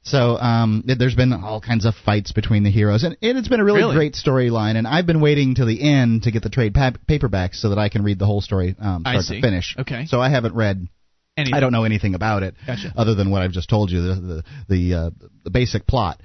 So 0.03 0.35
um, 0.37 0.83
there's 0.85 1.13
been 1.13 1.31
all 1.31 1.61
kinds 1.61 1.85
of 1.85 1.93
fights 1.93 2.31
between 2.31 2.63
the 2.63 2.71
heroes, 2.71 3.03
and, 3.03 3.15
and 3.21 3.37
it's 3.37 3.47
been 3.47 3.59
a 3.59 3.63
really, 3.63 3.81
Really? 3.81 3.95
great 3.95 4.13
storyline. 4.15 4.75
And 4.75 4.87
I've 4.87 5.05
been 5.05 5.21
waiting 5.21 5.53
till 5.53 5.67
the 5.67 5.79
end 5.79 6.23
to 6.23 6.31
get 6.31 6.41
the 6.41 6.49
trade 6.49 6.73
pa- 6.73 6.93
paperbacks 7.07 7.57
so 7.57 7.69
that 7.69 7.77
I 7.77 7.89
can 7.89 8.03
read 8.03 8.17
the 8.17 8.25
whole 8.25 8.41
story 8.41 8.75
um, 8.79 9.01
start 9.03 9.25
to 9.25 9.41
finish. 9.41 9.75
Okay. 9.77 10.05
So 10.07 10.19
I 10.19 10.29
haven't 10.29 10.55
read. 10.55 10.87
Anything. 11.37 11.53
I 11.53 11.59
don't 11.61 11.71
know 11.71 11.85
anything 11.85 12.13
about 12.13 12.43
it, 12.43 12.55
Gotcha. 12.67 12.93
other 12.95 13.15
than 13.15 13.31
what 13.31 13.41
I've 13.41 13.51
just 13.53 13.69
told 13.69 13.89
you, 13.89 14.01
the 14.01 14.15
the 14.15 14.43
the, 14.67 14.93
uh, 14.93 15.09
the 15.45 15.49
basic 15.49 15.87
plot. 15.87 16.19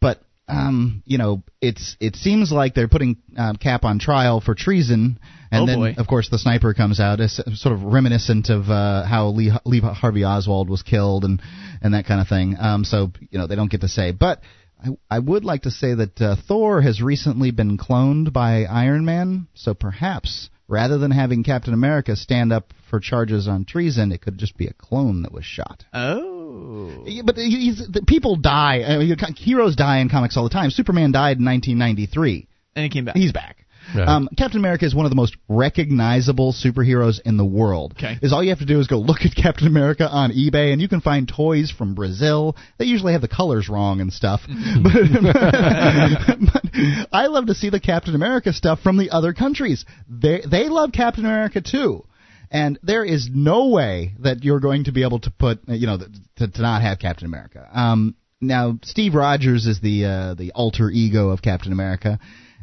But 0.00 0.20
um, 0.46 1.02
you 1.06 1.16
know, 1.16 1.42
it's 1.62 1.96
it 2.00 2.16
seems 2.16 2.52
like 2.52 2.74
they're 2.74 2.88
putting 2.88 3.16
um, 3.38 3.56
Cap 3.56 3.84
on 3.84 3.98
trial 3.98 4.40
for 4.42 4.54
treason, 4.54 5.18
and 5.50 5.62
Oh, 5.62 5.66
then 5.66 5.78
boy. 5.78 5.94
of 5.96 6.06
course 6.06 6.28
the 6.28 6.38
sniper 6.38 6.74
comes 6.74 7.00
out, 7.00 7.20
as 7.20 7.40
sort 7.54 7.74
of 7.74 7.82
reminiscent 7.82 8.50
of 8.50 8.68
uh, 8.68 9.04
how 9.06 9.28
Lee, 9.28 9.50
Lee 9.64 9.80
Harvey 9.80 10.24
Oswald 10.24 10.68
was 10.68 10.82
killed 10.82 11.24
and 11.24 11.40
and 11.80 11.94
that 11.94 12.04
kind 12.04 12.20
of 12.20 12.28
thing. 12.28 12.56
Um, 12.60 12.84
so 12.84 13.10
you 13.30 13.38
know 13.38 13.46
they 13.46 13.56
don't 13.56 13.70
get 13.70 13.80
to 13.82 13.88
say, 13.88 14.12
but. 14.12 14.40
I, 14.84 14.88
I 15.08 15.18
would 15.20 15.44
like 15.44 15.62
to 15.62 15.70
say 15.70 15.94
that 15.94 16.20
uh, 16.20 16.34
Thor 16.48 16.80
has 16.82 17.00
recently 17.00 17.52
been 17.52 17.78
cloned 17.78 18.32
by 18.32 18.64
Iron 18.64 19.04
Man, 19.04 19.46
so 19.54 19.74
perhaps 19.74 20.50
rather 20.68 20.98
than 20.98 21.10
having 21.10 21.44
Captain 21.44 21.74
America 21.74 22.16
stand 22.16 22.52
up 22.52 22.72
for 22.88 23.00
charges 23.00 23.48
on 23.48 23.64
treason, 23.64 24.12
it 24.12 24.20
could 24.20 24.38
just 24.38 24.56
be 24.56 24.66
a 24.66 24.72
clone 24.72 25.22
that 25.22 25.32
was 25.32 25.44
shot. 25.44 25.84
Oh. 25.92 27.04
Yeah, 27.06 27.22
But 27.24 27.36
he's, 27.36 27.86
the 27.88 28.02
people 28.06 28.36
die. 28.36 28.82
Uh, 28.82 28.94
I 28.94 28.98
mean, 28.98 29.16
heroes 29.36 29.76
die 29.76 30.00
in 30.00 30.08
comics 30.08 30.36
all 30.36 30.44
the 30.44 30.50
time. 30.50 30.70
Superman 30.70 31.12
died 31.12 31.38
in 31.38 31.44
1993. 31.44 32.48
And 32.74 32.84
he 32.84 32.90
came 32.90 33.04
back. 33.04 33.16
He's 33.16 33.32
back. 33.32 33.66
Right. 33.94 34.08
Um, 34.08 34.28
Captain 34.36 34.58
America 34.58 34.84
is 34.84 34.94
one 34.94 35.06
of 35.06 35.10
the 35.10 35.16
most 35.16 35.36
recognizable 35.48 36.52
superheroes 36.52 37.20
in 37.24 37.36
the 37.36 37.44
world. 37.44 37.94
Okay. 37.96 38.18
Is 38.22 38.32
all 38.32 38.42
you 38.42 38.50
have 38.50 38.60
to 38.60 38.66
do 38.66 38.80
is 38.80 38.86
go 38.86 38.98
look 38.98 39.22
at 39.22 39.34
Captain 39.34 39.66
America 39.66 40.08
on 40.08 40.32
eBay, 40.32 40.72
and 40.72 40.80
you 40.80 40.88
can 40.88 41.00
find 41.00 41.28
toys 41.28 41.70
from 41.70 41.94
Brazil. 41.94 42.56
They 42.78 42.86
usually 42.86 43.12
have 43.12 43.22
the 43.22 43.28
colors 43.28 43.68
wrong 43.68 44.00
and 44.00 44.12
stuff. 44.12 44.40
but, 44.46 44.92
but 46.52 47.08
I 47.12 47.26
love 47.26 47.46
to 47.46 47.54
see 47.54 47.70
the 47.70 47.80
Captain 47.80 48.14
America 48.14 48.52
stuff 48.52 48.80
from 48.80 48.96
the 48.98 49.10
other 49.10 49.32
countries. 49.32 49.84
They 50.08 50.42
they 50.48 50.68
love 50.68 50.92
Captain 50.92 51.24
America 51.24 51.60
too. 51.60 52.04
And 52.50 52.78
there 52.82 53.04
is 53.04 53.30
no 53.32 53.68
way 53.68 54.12
that 54.20 54.44
you're 54.44 54.60
going 54.60 54.84
to 54.84 54.92
be 54.92 55.04
able 55.04 55.20
to 55.20 55.30
put, 55.30 55.60
you 55.68 55.86
know, 55.86 55.98
to, 56.36 56.48
to 56.48 56.62
not 56.62 56.82
have 56.82 56.98
Captain 56.98 57.26
America. 57.26 57.66
Um, 57.72 58.14
now, 58.42 58.78
Steve 58.82 59.14
Rogers 59.14 59.66
is 59.66 59.80
the 59.80 60.04
uh, 60.04 60.34
the 60.34 60.52
alter 60.52 60.90
ego 60.90 61.30
of 61.30 61.40
Captain 61.40 61.72
America. 61.72 62.18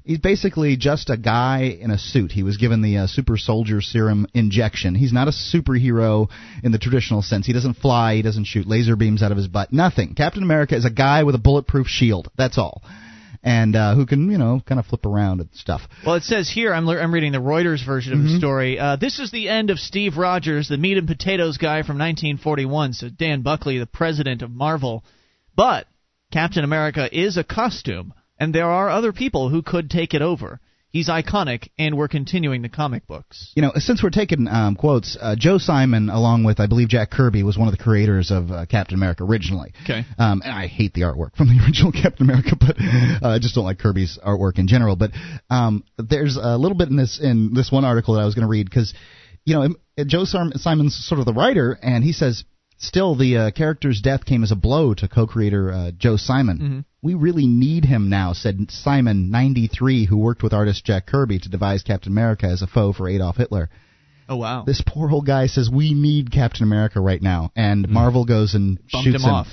He's 0.10 0.18
basically 0.18 0.76
just 0.76 1.12
a 1.12 1.18
guy 1.18 1.78
in 1.80 1.92
a 1.92 2.00
suit. 2.00 2.32
He 2.32 2.42
was 2.42 2.58
given 2.58 2.82
the 2.82 2.98
uh, 2.98 3.06
super 3.08 3.38
soldier 3.38 3.80
serum 3.80 4.26
injection. 4.34 4.96
He's 4.96 5.14
not 5.14 5.28
a 5.28 5.32
superhero 5.32 6.30
in 6.64 6.72
the 6.72 6.80
traditional 6.80 7.22
sense. 7.22 7.46
He 7.46 7.54
doesn't 7.54 7.76
fly. 7.76 8.16
He 8.16 8.24
doesn't 8.24 8.46
shoot 8.46 8.66
laser 8.66 8.96
beams 8.96 9.22
out 9.22 9.32
of 9.32 9.38
his 9.38 9.48
butt. 9.48 9.72
Nothing. 9.72 10.16
Captain 10.16 10.42
America 10.42 10.76
is 10.76 10.84
a 10.84 10.90
guy 10.90 11.22
with 11.26 11.36
a 11.36 11.38
bulletproof 11.38 11.86
shield. 11.88 12.28
That's 12.36 12.58
all. 12.58 12.82
And 13.44 13.76
uh, 13.76 13.94
who 13.94 14.08
can, 14.08 14.32
you 14.32 14.40
know, 14.40 14.62
kind 14.66 14.80
of 14.80 14.88
flip 14.88 15.06
around 15.06 15.42
and 15.42 15.50
stuff. 15.54 15.82
Well, 16.04 16.16
it 16.16 16.24
says 16.24 16.50
here, 16.50 16.74
I'm, 16.74 16.88
le- 16.88 16.98
I'm 17.00 17.14
reading 17.14 17.32
the 17.32 17.38
Reuters 17.38 17.86
version 17.86 18.14
of 18.14 18.20
Mm-hmm. 18.20 18.34
the 18.34 18.40
story. 18.40 18.80
Uh, 18.80 18.96
this 18.96 19.20
is 19.20 19.30
the 19.32 19.48
end 19.48 19.70
of 19.70 19.78
Steve 19.78 20.18
Rogers, 20.18 20.70
the 20.70 20.78
meat 20.78 20.98
and 20.98 21.08
potatoes 21.08 21.58
guy 21.58 21.84
from 21.84 22.00
1941. 22.00 22.94
So 22.94 23.10
Dan 23.10 23.44
Buckley, 23.44 23.78
the 23.78 23.86
president 23.86 24.42
of 24.42 24.50
Marvel. 24.50 25.04
But 25.56 25.86
Captain 26.34 26.64
America 26.64 27.08
is 27.16 27.38
a 27.38 27.44
costume, 27.44 28.14
and 28.40 28.56
there 28.56 28.70
are 28.70 28.90
other 28.90 29.12
people 29.14 29.50
who 29.50 29.62
could 29.62 29.90
take 29.90 30.14
it 30.14 30.22
over. 30.22 30.60
He's 30.92 31.08
iconic, 31.08 31.70
and 31.78 31.96
we're 31.96 32.08
continuing 32.08 32.64
the 32.64 32.70
comic 32.70 33.06
books. 33.06 33.52
You 33.56 33.62
know, 33.62 33.74
since 33.76 34.02
we're 34.02 34.10
taking 34.10 34.48
um, 34.48 34.76
quotes, 34.76 35.16
uh, 35.22 35.36
Joe 35.38 35.60
Simon, 35.60 36.10
along 36.10 36.46
with 36.46 36.60
I 36.60 36.66
believe 36.66 36.88
Jack 36.88 37.12
Kirby, 37.12 37.44
was 37.44 37.60
one 37.60 37.68
of 37.68 37.78
the 37.78 37.84
creators 37.84 38.32
of 38.32 38.50
uh, 38.50 38.66
Captain 38.66 38.96
America 38.96 39.24
originally. 39.24 39.74
Okay. 39.84 40.04
Um, 40.18 40.42
and 40.44 40.52
I 40.52 40.66
hate 40.66 40.96
the 40.96 41.02
artwork 41.02 41.36
from 41.36 41.48
the 41.48 41.64
original 41.66 41.92
Captain 41.92 42.28
America, 42.28 42.56
but 42.60 42.76
uh, 42.80 43.36
I 43.36 43.38
just 43.38 43.54
don't 43.54 43.66
like 43.66 43.78
Kirby's 43.78 44.18
artwork 44.26 44.58
in 44.58 44.68
general. 44.68 44.96
But 44.96 45.12
um, 45.52 45.84
there's 46.00 46.38
a 46.38 46.58
little 46.58 46.78
bit 46.78 46.90
in 46.90 46.96
this 46.96 47.20
in 47.22 47.54
this 47.54 47.72
one 47.72 47.86
article 47.86 48.16
that 48.16 48.22
I 48.22 48.26
was 48.26 48.34
going 48.34 48.48
to 48.48 48.50
read 48.50 48.68
because, 48.68 48.96
you 49.46 49.54
know, 49.54 50.04
Joe 50.08 50.26
Sim- 50.26 50.54
Simon's 50.56 50.98
sort 51.08 51.20
of 51.20 51.26
the 51.26 51.34
writer, 51.34 51.78
and 51.82 52.04
he 52.04 52.14
says. 52.14 52.44
Still, 52.82 53.14
the 53.18 53.36
uh, 53.36 53.52
character's 53.52 54.00
death 54.00 54.24
came 54.24 54.42
as 54.42 54.54
a 54.54 54.56
blow 54.56 54.94
to 54.94 55.10
co-creator 55.10 55.70
uh, 55.70 55.92
Joe 55.92 56.16
Simon. 56.16 56.86
We 57.02 57.14
really 57.14 57.48
need 57.48 57.86
him 57.86 58.10
now," 58.10 58.34
said 58.34 58.70
Simon, 58.70 59.32
93, 59.32 60.06
who 60.06 60.18
worked 60.18 60.44
with 60.44 60.54
artist 60.54 60.86
Jack 60.86 61.06
Kirby 61.06 61.40
to 61.40 61.50
devise 61.50 61.84
Captain 61.84 62.12
America 62.12 62.46
as 62.48 62.62
a 62.62 62.68
foe 62.68 62.94
for 62.94 63.08
Adolf 63.08 63.38
Hitler. 63.38 63.70
Oh, 64.30 64.38
wow. 64.38 64.64
This 64.64 64.84
poor 64.86 65.10
old 65.10 65.26
guy 65.26 65.48
says 65.48 65.72
we 65.74 65.96
need 65.96 66.32
Captain 66.32 66.64
America 66.64 67.02
right 67.02 67.22
now, 67.22 67.52
and 67.56 67.90
Marvel 67.90 68.26
goes 68.26 68.54
and. 68.54 68.78
Bumped 68.92 69.06
shoots 69.06 69.24
him 69.24 69.30
off. 69.30 69.48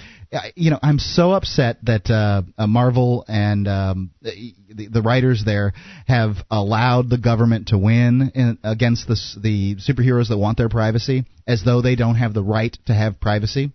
You 0.55 0.71
know, 0.71 0.79
I'm 0.83 0.99
so 0.99 1.33
upset 1.33 1.79
that 1.85 2.11
uh, 2.11 2.43
uh, 2.59 2.67
Marvel 2.67 3.25
and 3.27 3.67
um, 3.69 4.11
the, 4.21 4.89
the 4.89 5.01
writers 5.01 5.45
there 5.47 5.73
have 6.07 6.35
allowed 6.51 7.09
the 7.09 7.17
government 7.17 7.69
to 7.69 7.79
win 7.79 8.33
in, 8.35 8.59
against 8.63 9.07
the 9.07 9.17
the 9.41 9.77
superheroes 9.77 10.29
that 10.29 10.37
want 10.37 10.59
their 10.59 10.69
privacy, 10.69 11.25
as 11.47 11.63
though 11.65 11.81
they 11.81 11.95
don't 11.95 12.17
have 12.17 12.35
the 12.35 12.43
right 12.43 12.77
to 12.87 12.93
have 12.93 13.21
privacy. 13.21 13.73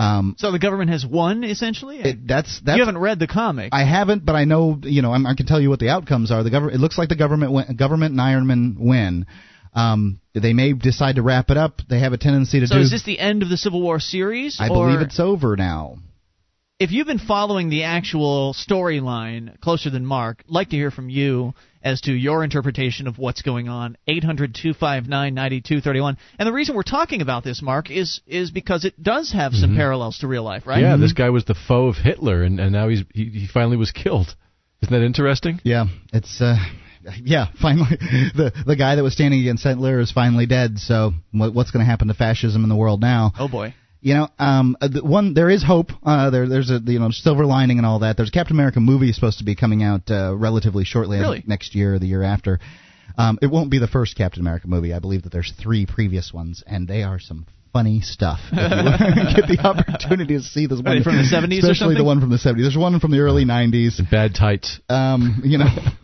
Um, 0.00 0.34
So 0.38 0.50
the 0.50 0.58
government 0.58 0.90
has 0.90 1.04
won, 1.04 1.44
essentially? 1.44 1.98
it, 1.98 2.26
that's 2.26 2.60
that's 2.64 2.78
you 2.78 2.84
haven't 2.84 2.98
read 3.00 3.18
the 3.18 3.26
comic. 3.26 3.68
I 3.72 3.84
haven't, 3.84 4.24
but 4.24 4.34
I 4.34 4.44
know 4.44 4.78
you 4.82 5.02
know 5.02 5.12
I'm, 5.12 5.26
I 5.26 5.34
can 5.34 5.46
tell 5.46 5.60
you 5.60 5.68
what 5.68 5.78
the 5.78 5.90
outcomes 5.90 6.30
are. 6.30 6.42
The 6.42 6.50
government. 6.50 6.76
It 6.76 6.80
looks 6.80 6.96
like 6.96 7.08
the 7.10 7.16
government 7.16 7.52
win, 7.52 7.76
government 7.76 8.12
and 8.12 8.20
Iron 8.20 8.46
Man 8.46 8.76
win. 8.78 9.26
Um, 9.74 10.20
they 10.34 10.52
may 10.52 10.72
decide 10.72 11.16
to 11.16 11.22
wrap 11.22 11.50
it 11.50 11.56
up. 11.56 11.80
They 11.88 12.00
have 12.00 12.12
a 12.12 12.18
tendency 12.18 12.60
to 12.60 12.66
so 12.66 12.76
do. 12.76 12.80
is 12.80 12.90
this 12.90 13.04
the 13.04 13.18
end 13.18 13.42
of 13.42 13.48
the 13.50 13.56
Civil 13.56 13.80
War 13.82 14.00
series? 14.00 14.58
I 14.58 14.68
or- 14.68 14.86
believe 14.86 15.00
it's 15.00 15.20
over 15.20 15.54
now. 15.56 15.98
if 16.80 16.90
you've 16.92 17.06
been 17.06 17.18
following 17.34 17.68
the 17.68 17.84
actual 17.84 18.54
storyline 18.54 19.60
closer 19.60 19.90
than 19.90 20.04
Mark, 20.06 20.42
I'd 20.48 20.50
like 20.50 20.70
to 20.70 20.76
hear 20.76 20.90
from 20.90 21.08
you 21.10 21.52
as 21.82 22.02
to 22.02 22.12
your 22.12 22.44
interpretation 22.44 23.06
of 23.06 23.18
what's 23.18 23.40
going 23.42 23.68
on. 23.68 23.96
800-259-9231. 24.08 26.16
And 26.38 26.46
the 26.46 26.52
reason 26.52 26.74
we're 26.74 26.82
talking 26.82 27.20
about 27.22 27.44
this, 27.44 27.62
Mark, 27.62 27.90
is 27.90 28.20
is 28.26 28.50
because 28.50 28.84
it 28.84 29.00
does 29.02 29.32
have 29.32 29.54
some 29.54 29.76
parallels 29.76 30.18
to 30.18 30.26
real 30.26 30.42
life, 30.42 30.66
right? 30.66 30.82
Yeah, 30.82 30.96
this 30.96 31.12
guy 31.12 31.30
was 31.30 31.44
the 31.44 31.54
foe 31.54 31.86
of 31.86 31.94
Hitler, 31.96 32.42
and, 32.42 32.58
and 32.60 32.72
now 32.72 32.88
he's 32.88 33.04
he, 33.12 33.26
he 33.26 33.46
finally 33.46 33.76
was 33.76 33.92
killed. 33.92 34.34
Isn't 34.82 34.92
that 34.92 35.04
interesting? 35.04 35.60
Yeah, 35.64 35.86
it's 36.12 36.40
uh, 36.40 36.56
yeah. 37.22 37.46
Finally, 37.60 37.96
the 38.34 38.52
the 38.66 38.76
guy 38.76 38.96
that 38.96 39.02
was 39.02 39.12
standing 39.12 39.40
against 39.40 39.64
Hitler 39.64 40.00
is 40.00 40.12
finally 40.12 40.46
dead. 40.46 40.78
So 40.78 41.12
what, 41.32 41.54
what's 41.54 41.70
going 41.70 41.84
to 41.84 41.90
happen 41.90 42.08
to 42.08 42.14
fascism 42.14 42.62
in 42.62 42.68
the 42.68 42.76
world 42.76 43.00
now? 43.00 43.32
Oh 43.38 43.48
boy. 43.48 43.74
You 44.02 44.14
know, 44.14 44.28
um, 44.38 44.76
uh, 44.80 44.88
the 44.88 45.04
one 45.04 45.34
there 45.34 45.50
is 45.50 45.62
hope. 45.62 45.90
Uh, 46.02 46.30
there, 46.30 46.48
there's 46.48 46.70
a 46.70 46.80
you 46.84 46.98
know 46.98 47.10
silver 47.10 47.44
lining 47.44 47.78
and 47.78 47.86
all 47.86 47.98
that. 48.00 48.16
There's 48.16 48.30
a 48.30 48.32
Captain 48.32 48.56
America 48.56 48.80
movie 48.80 49.12
supposed 49.12 49.38
to 49.38 49.44
be 49.44 49.54
coming 49.54 49.82
out 49.82 50.10
uh, 50.10 50.34
relatively 50.34 50.84
shortly, 50.84 51.18
I 51.18 51.20
think 51.20 51.30
Really? 51.30 51.44
next 51.46 51.74
year 51.74 51.94
or 51.94 51.98
the 51.98 52.06
year 52.06 52.22
after. 52.22 52.60
Um, 53.18 53.38
it 53.42 53.48
won't 53.50 53.70
be 53.70 53.78
the 53.78 53.88
first 53.88 54.16
Captain 54.16 54.40
America 54.40 54.68
movie. 54.68 54.94
I 54.94 55.00
believe 55.00 55.24
that 55.24 55.32
there's 55.32 55.52
three 55.60 55.84
previous 55.84 56.32
ones, 56.32 56.62
and 56.66 56.88
they 56.88 57.02
are 57.02 57.18
some 57.18 57.44
funny 57.72 58.00
stuff. 58.00 58.40
If 58.52 59.36
you 59.36 59.42
get 59.42 59.48
the 59.48 59.60
opportunity 59.62 60.36
to 60.38 60.42
see 60.42 60.66
this 60.66 60.80
one 60.80 60.98
they 60.98 61.02
from 61.04 61.16
the 61.16 61.22
70s 61.22 61.62
or 61.62 61.70
especially 61.70 61.74
something? 61.74 61.98
the 61.98 62.04
one 62.04 62.20
from 62.20 62.30
the 62.30 62.36
70s. 62.36 62.62
There's 62.62 62.76
one 62.76 62.98
from 63.00 63.10
the 63.10 63.20
early 63.20 63.44
90s. 63.44 64.00
Bad 64.10 64.34
tights. 64.34 64.80
Um, 64.88 65.42
you 65.44 65.58
know. 65.58 65.66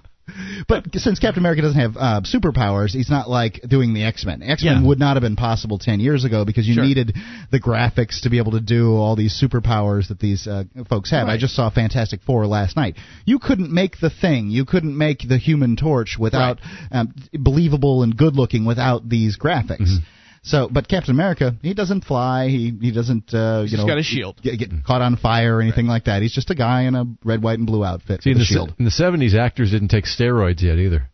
But 0.68 0.86
since 0.94 1.20
Captain 1.20 1.40
America 1.40 1.62
doesn't 1.62 1.80
have 1.80 1.96
uh, 1.96 2.20
superpowers, 2.22 2.90
he's 2.90 3.08
not 3.08 3.30
like 3.30 3.60
doing 3.68 3.94
the 3.94 4.02
X 4.02 4.24
Men. 4.24 4.42
X 4.42 4.64
Men 4.64 4.82
Yeah. 4.82 4.88
would 4.88 4.98
not 4.98 5.14
have 5.16 5.22
been 5.22 5.36
possible 5.36 5.78
ten 5.78 6.00
years 6.00 6.24
ago 6.24 6.44
because 6.44 6.66
you 6.66 6.74
Sure. 6.74 6.84
needed 6.84 7.14
the 7.52 7.60
graphics 7.60 8.22
to 8.22 8.30
be 8.30 8.38
able 8.38 8.52
to 8.52 8.60
do 8.60 8.94
all 8.96 9.14
these 9.14 9.40
superpowers 9.40 10.08
that 10.08 10.18
these 10.18 10.46
uh, 10.48 10.64
folks 10.88 11.10
have. 11.12 11.28
I 11.28 11.36
just 11.36 11.54
saw 11.54 11.70
Fantastic 11.70 12.20
Four 12.22 12.46
last 12.46 12.76
night. 12.76 12.96
You 13.24 13.38
couldn't 13.38 13.70
make 13.70 14.00
the 14.00 14.10
Thing, 14.10 14.50
you 14.50 14.64
couldn't 14.64 14.96
make 14.96 15.20
the 15.28 15.38
Human 15.38 15.76
Torch 15.76 16.16
without 16.18 16.58
um, 16.90 17.14
believable 17.32 18.02
and 18.02 18.16
good 18.16 18.34
looking 18.34 18.64
without 18.64 19.08
these 19.08 19.38
graphics. 19.38 19.80
Mm-hmm. 19.82 20.04
So, 20.46 20.68
but 20.70 20.86
Captain 20.86 21.10
America, 21.10 21.56
he 21.60 21.74
doesn't 21.74 22.04
fly. 22.04 22.46
He 22.46 22.72
he 22.80 22.92
doesn't 22.92 23.34
uh, 23.34 23.62
you 23.64 23.68
just 23.68 23.82
know 23.82 23.86
got 23.86 23.98
a 23.98 24.02
shield. 24.04 24.40
Get, 24.40 24.58
get 24.60 24.70
caught 24.86 25.02
on 25.02 25.16
fire 25.16 25.56
or 25.56 25.60
anything 25.60 25.88
like 25.88 26.04
that. 26.04 26.22
He's 26.22 26.32
just 26.32 26.50
a 26.50 26.54
guy 26.54 26.82
in 26.82 26.94
a 26.94 27.04
red, 27.24 27.42
white, 27.42 27.58
and 27.58 27.66
blue 27.66 27.84
outfit 27.84 28.22
See, 28.22 28.30
in 28.30 28.38
with 28.38 28.42
the, 28.42 28.42
a 28.44 28.46
se- 28.46 28.54
shield. 28.54 28.74
in 28.78 28.84
the 28.84 28.90
70s, 28.92 29.34
actors 29.34 29.72
didn't 29.72 29.88
take 29.88 30.04
steroids 30.04 30.62
yet 30.62 30.78
either. 30.78 31.10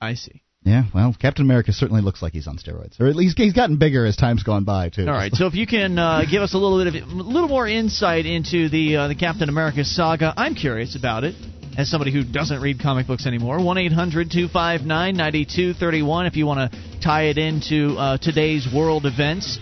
I 0.00 0.14
see. 0.14 0.42
Yeah, 0.64 0.84
well, 0.94 1.14
Captain 1.20 1.44
America 1.44 1.72
certainly 1.72 2.02
looks 2.02 2.22
like 2.22 2.32
he's 2.32 2.46
on 2.46 2.56
steroids, 2.56 2.98
or 2.98 3.08
at 3.08 3.16
least 3.16 3.36
he's 3.36 3.52
gotten 3.52 3.76
bigger 3.76 4.06
as 4.06 4.16
time's 4.16 4.42
gone 4.42 4.64
by 4.64 4.88
too. 4.88 5.06
All 5.06 5.12
right. 5.12 5.32
So 5.34 5.46
if 5.46 5.54
you 5.54 5.66
can 5.66 5.98
uh, 5.98 6.22
give 6.30 6.40
us 6.40 6.54
a 6.54 6.58
little 6.58 6.78
bit 6.82 7.02
of 7.02 7.08
a 7.10 7.14
little 7.14 7.48
more 7.48 7.68
insight 7.68 8.24
into 8.24 8.70
the 8.70 8.96
uh, 8.96 9.08
the 9.08 9.16
Captain 9.16 9.50
America 9.50 9.84
saga, 9.84 10.32
I'm 10.34 10.54
curious 10.54 10.96
about 10.96 11.24
it. 11.24 11.34
As 11.76 11.90
somebody 11.90 12.12
who 12.12 12.22
doesn't 12.22 12.60
read 12.60 12.80
comic 12.80 13.06
books 13.06 13.26
anymore, 13.26 13.64
one 13.64 13.78
eight 13.78 13.92
hundred 13.92 14.30
two 14.30 14.46
five 14.48 14.82
nine 14.82 15.16
ninety 15.16 15.46
two 15.46 15.72
thirty 15.72 16.02
one. 16.02 16.26
If 16.26 16.36
you 16.36 16.44
want 16.44 16.70
to 16.70 17.00
tie 17.00 17.24
it 17.24 17.38
into 17.38 17.96
uh, 17.96 18.18
today's 18.18 18.68
world 18.72 19.06
events, 19.06 19.58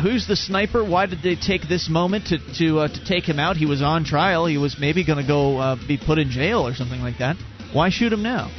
who's 0.00 0.28
the 0.28 0.36
sniper? 0.36 0.84
Why 0.84 1.06
did 1.06 1.20
they 1.20 1.34
take 1.34 1.68
this 1.68 1.88
moment 1.88 2.28
to 2.28 2.38
to 2.58 2.78
uh, 2.78 2.88
to 2.88 3.04
take 3.04 3.24
him 3.24 3.40
out? 3.40 3.56
He 3.56 3.66
was 3.66 3.82
on 3.82 4.04
trial. 4.04 4.46
He 4.46 4.56
was 4.56 4.76
maybe 4.78 5.04
going 5.04 5.18
to 5.18 5.26
go 5.26 5.58
uh, 5.58 5.76
be 5.88 5.98
put 5.98 6.18
in 6.18 6.30
jail 6.30 6.64
or 6.64 6.74
something 6.74 7.00
like 7.00 7.18
that. 7.18 7.34
Why 7.72 7.90
shoot 7.90 8.12
him 8.12 8.22
now? 8.22 8.52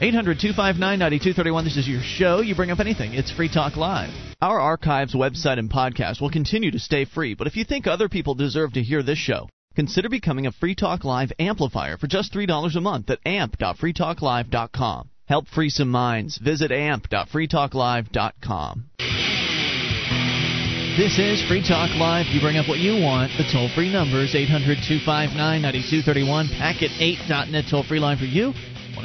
800 0.00 0.38
259 0.38 0.78
9231. 0.78 1.64
This 1.64 1.76
is 1.76 1.88
your 1.88 2.02
show. 2.02 2.42
You 2.42 2.54
bring 2.54 2.70
up 2.70 2.78
anything. 2.78 3.14
It's 3.14 3.32
Free 3.32 3.52
Talk 3.52 3.76
Live. 3.76 4.10
Our 4.40 4.60
archives, 4.60 5.14
website, 5.14 5.58
and 5.58 5.68
podcast 5.70 6.20
will 6.20 6.30
continue 6.30 6.70
to 6.70 6.78
stay 6.78 7.06
free, 7.06 7.34
but 7.34 7.46
if 7.46 7.56
you 7.56 7.64
think 7.64 7.86
other 7.86 8.08
people 8.08 8.34
deserve 8.34 8.74
to 8.74 8.82
hear 8.82 9.02
this 9.02 9.16
show, 9.18 9.48
consider 9.76 10.08
becoming 10.08 10.46
a 10.46 10.52
Free 10.52 10.74
Talk 10.74 11.04
Live 11.04 11.30
amplifier 11.38 11.96
for 11.96 12.08
just 12.08 12.34
$3 12.34 12.74
a 12.74 12.80
month 12.80 13.10
at 13.10 13.20
amp.freetalklive.com. 13.24 15.10
Help 15.26 15.46
free 15.48 15.70
some 15.70 15.90
minds. 15.90 16.38
Visit 16.38 16.72
amp.freetalklive.com. 16.72 18.90
This 20.96 21.18
is 21.18 21.46
Free 21.46 21.60
Talk 21.60 21.90
Live. 21.96 22.24
You 22.32 22.40
bring 22.40 22.56
up 22.56 22.68
what 22.68 22.78
you 22.78 23.02
want. 23.02 23.30
The 23.36 23.44
toll 23.52 23.68
free 23.74 23.92
number 23.92 24.22
is 24.22 24.34
800 24.34 24.78
259 24.88 25.36
9231. 25.36 26.48
Packet8.net 26.56 27.66
toll 27.68 27.84
free 27.84 28.00
line 28.00 28.16
for 28.16 28.24
you. 28.24 28.54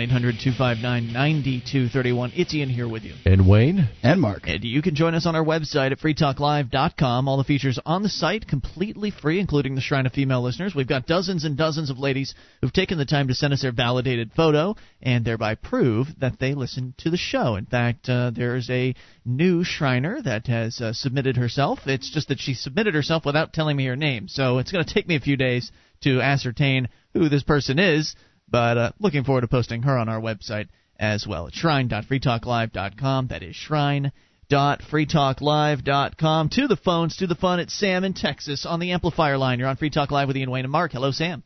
1 0.01 0.09
800 0.09 0.39
259 0.39 1.13
9231. 1.13 2.31
It's 2.35 2.53
Ian 2.55 2.69
here 2.69 2.87
with 2.87 3.03
you. 3.03 3.13
And 3.23 3.47
Wayne? 3.47 3.87
And 4.01 4.19
Mark. 4.19 4.47
And 4.47 4.63
you 4.63 4.81
can 4.81 4.95
join 4.95 5.13
us 5.13 5.27
on 5.27 5.35
our 5.35 5.43
website 5.43 5.91
at 5.91 5.99
freetalklive.com. 5.99 7.27
All 7.27 7.37
the 7.37 7.43
features 7.43 7.77
on 7.85 8.01
the 8.01 8.09
site 8.09 8.47
completely 8.47 9.11
free, 9.11 9.39
including 9.39 9.75
the 9.75 9.81
Shrine 9.81 10.07
of 10.07 10.13
Female 10.13 10.41
Listeners. 10.41 10.73
We've 10.73 10.87
got 10.87 11.05
dozens 11.05 11.43
and 11.43 11.55
dozens 11.55 11.91
of 11.91 11.99
ladies 11.99 12.33
who've 12.61 12.73
taken 12.73 12.97
the 12.97 13.05
time 13.05 13.27
to 13.27 13.35
send 13.35 13.53
us 13.53 13.61
their 13.61 13.71
validated 13.71 14.31
photo 14.35 14.75
and 15.03 15.23
thereby 15.23 15.53
prove 15.53 16.07
that 16.19 16.39
they 16.39 16.55
listen 16.55 16.95
to 16.99 17.11
the 17.11 17.17
show. 17.17 17.55
In 17.55 17.67
fact, 17.67 18.09
uh, 18.09 18.31
there's 18.33 18.71
a 18.71 18.95
new 19.23 19.63
Shriner 19.63 20.19
that 20.23 20.47
has 20.47 20.81
uh, 20.81 20.93
submitted 20.93 21.37
herself. 21.37 21.81
It's 21.85 22.09
just 22.09 22.29
that 22.29 22.39
she 22.39 22.55
submitted 22.55 22.95
herself 22.95 23.23
without 23.23 23.53
telling 23.53 23.77
me 23.77 23.85
her 23.85 23.95
name. 23.95 24.27
So 24.27 24.57
it's 24.57 24.71
going 24.71 24.83
to 24.83 24.93
take 24.93 25.07
me 25.07 25.15
a 25.15 25.19
few 25.19 25.37
days 25.37 25.71
to 26.01 26.21
ascertain 26.21 26.89
who 27.13 27.29
this 27.29 27.43
person 27.43 27.77
is. 27.77 28.15
But 28.51 28.77
uh, 28.77 28.91
looking 28.99 29.23
forward 29.23 29.41
to 29.41 29.47
posting 29.47 29.81
her 29.83 29.97
on 29.97 30.09
our 30.09 30.19
website 30.19 30.67
as 30.99 31.25
well 31.25 31.47
at 31.47 31.53
shrine.freetalklive.com. 31.53 33.27
That 33.27 33.43
is 33.43 33.55
shrine.freetalklive.com. 33.55 36.49
To 36.49 36.67
the 36.67 36.75
phones, 36.75 37.15
to 37.17 37.27
the 37.27 37.35
fun. 37.35 37.59
It's 37.61 37.73
Sam 37.73 38.03
in 38.03 38.13
Texas 38.13 38.65
on 38.65 38.79
the 38.79 38.91
amplifier 38.91 39.37
line. 39.37 39.59
You're 39.59 39.69
on 39.69 39.77
Free 39.77 39.89
Talk 39.89 40.11
Live 40.11 40.27
with 40.27 40.35
Ian 40.37 40.51
Wayne 40.51 40.65
and 40.65 40.71
Mark. 40.71 40.91
Hello, 40.91 41.11
Sam. 41.11 41.43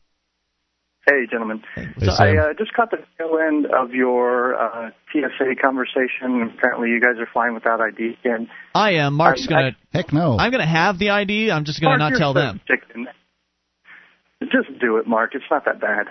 Hey, 1.08 1.28
gentlemen. 1.30 1.62
Hey, 1.76 1.86
so 2.00 2.16
Sam. 2.16 2.40
I 2.40 2.50
uh, 2.50 2.54
just 2.58 2.74
caught 2.74 2.90
the 2.90 2.98
tail 3.20 3.38
end 3.38 3.68
of 3.68 3.92
your 3.92 4.56
uh, 4.56 4.90
TSA 5.14 5.54
conversation. 5.64 6.52
Apparently, 6.58 6.90
you 6.90 7.00
guys 7.00 7.20
are 7.20 7.28
flying 7.32 7.54
without 7.54 7.80
ID. 7.80 8.18
And 8.24 8.48
I 8.74 8.94
am. 8.94 9.14
Mark's 9.14 9.46
I- 9.46 9.50
gonna. 9.50 9.76
Heck 9.94 10.12
no. 10.12 10.40
I'm 10.40 10.50
gonna 10.52 10.66
have 10.66 10.98
the 10.98 11.12
ID. 11.12 11.52
I'm 11.52 11.66
just 11.66 11.80
gonna 11.80 12.00
Mark, 12.00 12.14
not 12.14 12.18
tell 12.18 12.34
them. 12.34 12.60
chicken. 12.68 13.06
Just 14.42 14.80
do 14.80 14.98
it, 14.98 15.08
Mark. 15.08 15.34
It's 15.34 15.46
not 15.50 15.66
that 15.66 15.80
bad. 15.80 16.08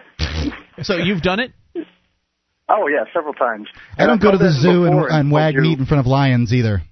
So 0.82 0.96
you've 0.96 1.22
done 1.22 1.40
it. 1.40 1.52
Oh 2.68 2.88
yeah, 2.88 3.04
several 3.12 3.34
times. 3.34 3.68
I 3.98 4.06
don't 4.06 4.20
go 4.20 4.30
to 4.30 4.38
the 4.38 4.50
zoo 4.50 4.84
and, 4.84 4.96
Before, 4.96 5.12
and 5.12 5.30
wag 5.30 5.54
you- 5.54 5.60
meat 5.60 5.78
in 5.78 5.86
front 5.86 6.00
of 6.00 6.06
lions 6.06 6.52
either. 6.52 6.82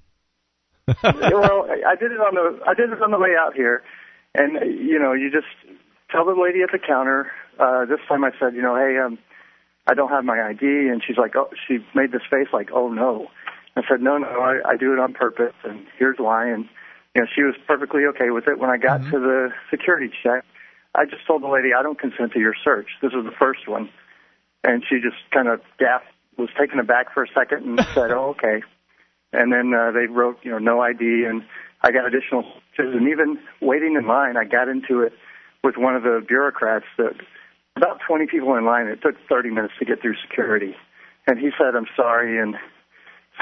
well, 0.87 1.69
I 1.87 1.95
did 1.95 2.11
it 2.11 2.19
on 2.19 2.35
the 2.35 2.61
I 2.67 2.75
did 2.75 2.91
it 2.91 3.01
on 3.01 3.11
the 3.13 3.19
way 3.19 3.31
out 3.39 3.55
here, 3.55 3.83
and 4.35 4.55
you 4.85 4.99
know, 4.99 5.13
you 5.13 5.31
just 5.31 5.47
tell 6.11 6.25
the 6.27 6.35
lady 6.39 6.61
at 6.63 6.71
the 6.73 6.79
counter. 6.79 7.31
Uh, 7.59 7.87
this 7.87 8.01
time 8.09 8.25
I 8.25 8.31
said, 8.39 8.55
you 8.55 8.63
know, 8.63 8.75
hey, 8.77 8.99
um, 8.99 9.19
I 9.87 9.95
don't 9.95 10.11
have 10.11 10.25
my 10.25 10.41
ID, 10.43 10.61
and 10.63 11.03
she's 11.07 11.17
like, 11.17 11.37
oh, 11.37 11.49
she 11.69 11.79
made 11.95 12.13
this 12.13 12.23
face 12.31 12.49
like, 12.53 12.71
oh 12.73 12.89
no. 12.89 13.29
I 13.77 13.83
said, 13.89 14.03
no, 14.03 14.19
no, 14.19 14.27
I, 14.27 14.73
I 14.73 14.77
do 14.77 14.93
it 14.93 14.99
on 14.99 15.15
purpose, 15.15 15.55
and 15.65 15.87
here's 15.99 16.19
why. 16.19 16.51
And 16.51 16.67
you 17.15 17.23
know, 17.23 17.29
she 17.35 17.43
was 17.43 17.55
perfectly 17.67 18.03
okay 18.17 18.31
with 18.31 18.49
it. 18.49 18.59
When 18.59 18.69
I 18.69 18.77
got 18.77 18.99
to 18.99 19.19
the 19.19 19.49
security 19.71 20.11
check, 20.23 20.45
I 20.95 21.05
just 21.07 21.27
told 21.27 21.43
the 21.43 21.49
lady, 21.49 21.71
I 21.79 21.83
don't 21.83 21.99
consent 21.99 22.33
to 22.33 22.39
your 22.39 22.55
search. 22.65 22.89
This 23.01 23.13
is 23.13 23.25
the 23.25 23.35
first 23.39 23.67
one, 23.67 23.89
and 24.63 24.83
she 24.89 24.97
just 24.97 25.17
kind 25.33 25.49
of 25.49 25.61
gasped, 25.79 26.09
was 26.37 26.51
taken 26.59 26.79
aback 26.79 27.15
for 27.15 27.25
a 27.25 27.29
second, 27.35 27.67
and 27.67 27.87
said, 27.95 28.11
oh, 28.17 28.37
okay. 28.37 28.63
And 29.33 29.53
then 29.53 29.73
uh, 29.73 29.93
they 29.93 30.07
wrote, 30.07 30.39
you 30.43 30.51
know, 30.51 30.59
no 30.59 30.81
ID, 30.81 31.25
and 31.25 31.43
I 31.83 31.93
got 31.93 32.07
additional 32.07 32.45
searches. 32.77 32.95
And 32.95 33.09
even 33.09 33.39
waiting 33.61 33.97
in 33.97 34.07
line, 34.07 34.37
I 34.37 34.45
got 34.45 34.69
into 34.69 35.01
it 35.01 35.15
with 35.65 35.77
one 35.77 35.97
of 35.97 36.03
the 36.03 36.23
bureaucrats 36.27 36.85
that 36.99 37.15
about 37.77 38.01
20 38.07 38.27
people 38.27 38.55
in 38.57 38.65
line. 38.65 38.87
It 38.87 39.01
took 39.03 39.15
30 39.29 39.51
minutes 39.51 39.75
to 39.79 39.85
get 39.85 40.03
through 40.03 40.17
security, 40.29 40.75
and 41.27 41.39
he 41.39 41.51
said, 41.57 41.75
"I'm 41.75 41.87
sorry," 41.97 42.39
and 42.39 42.57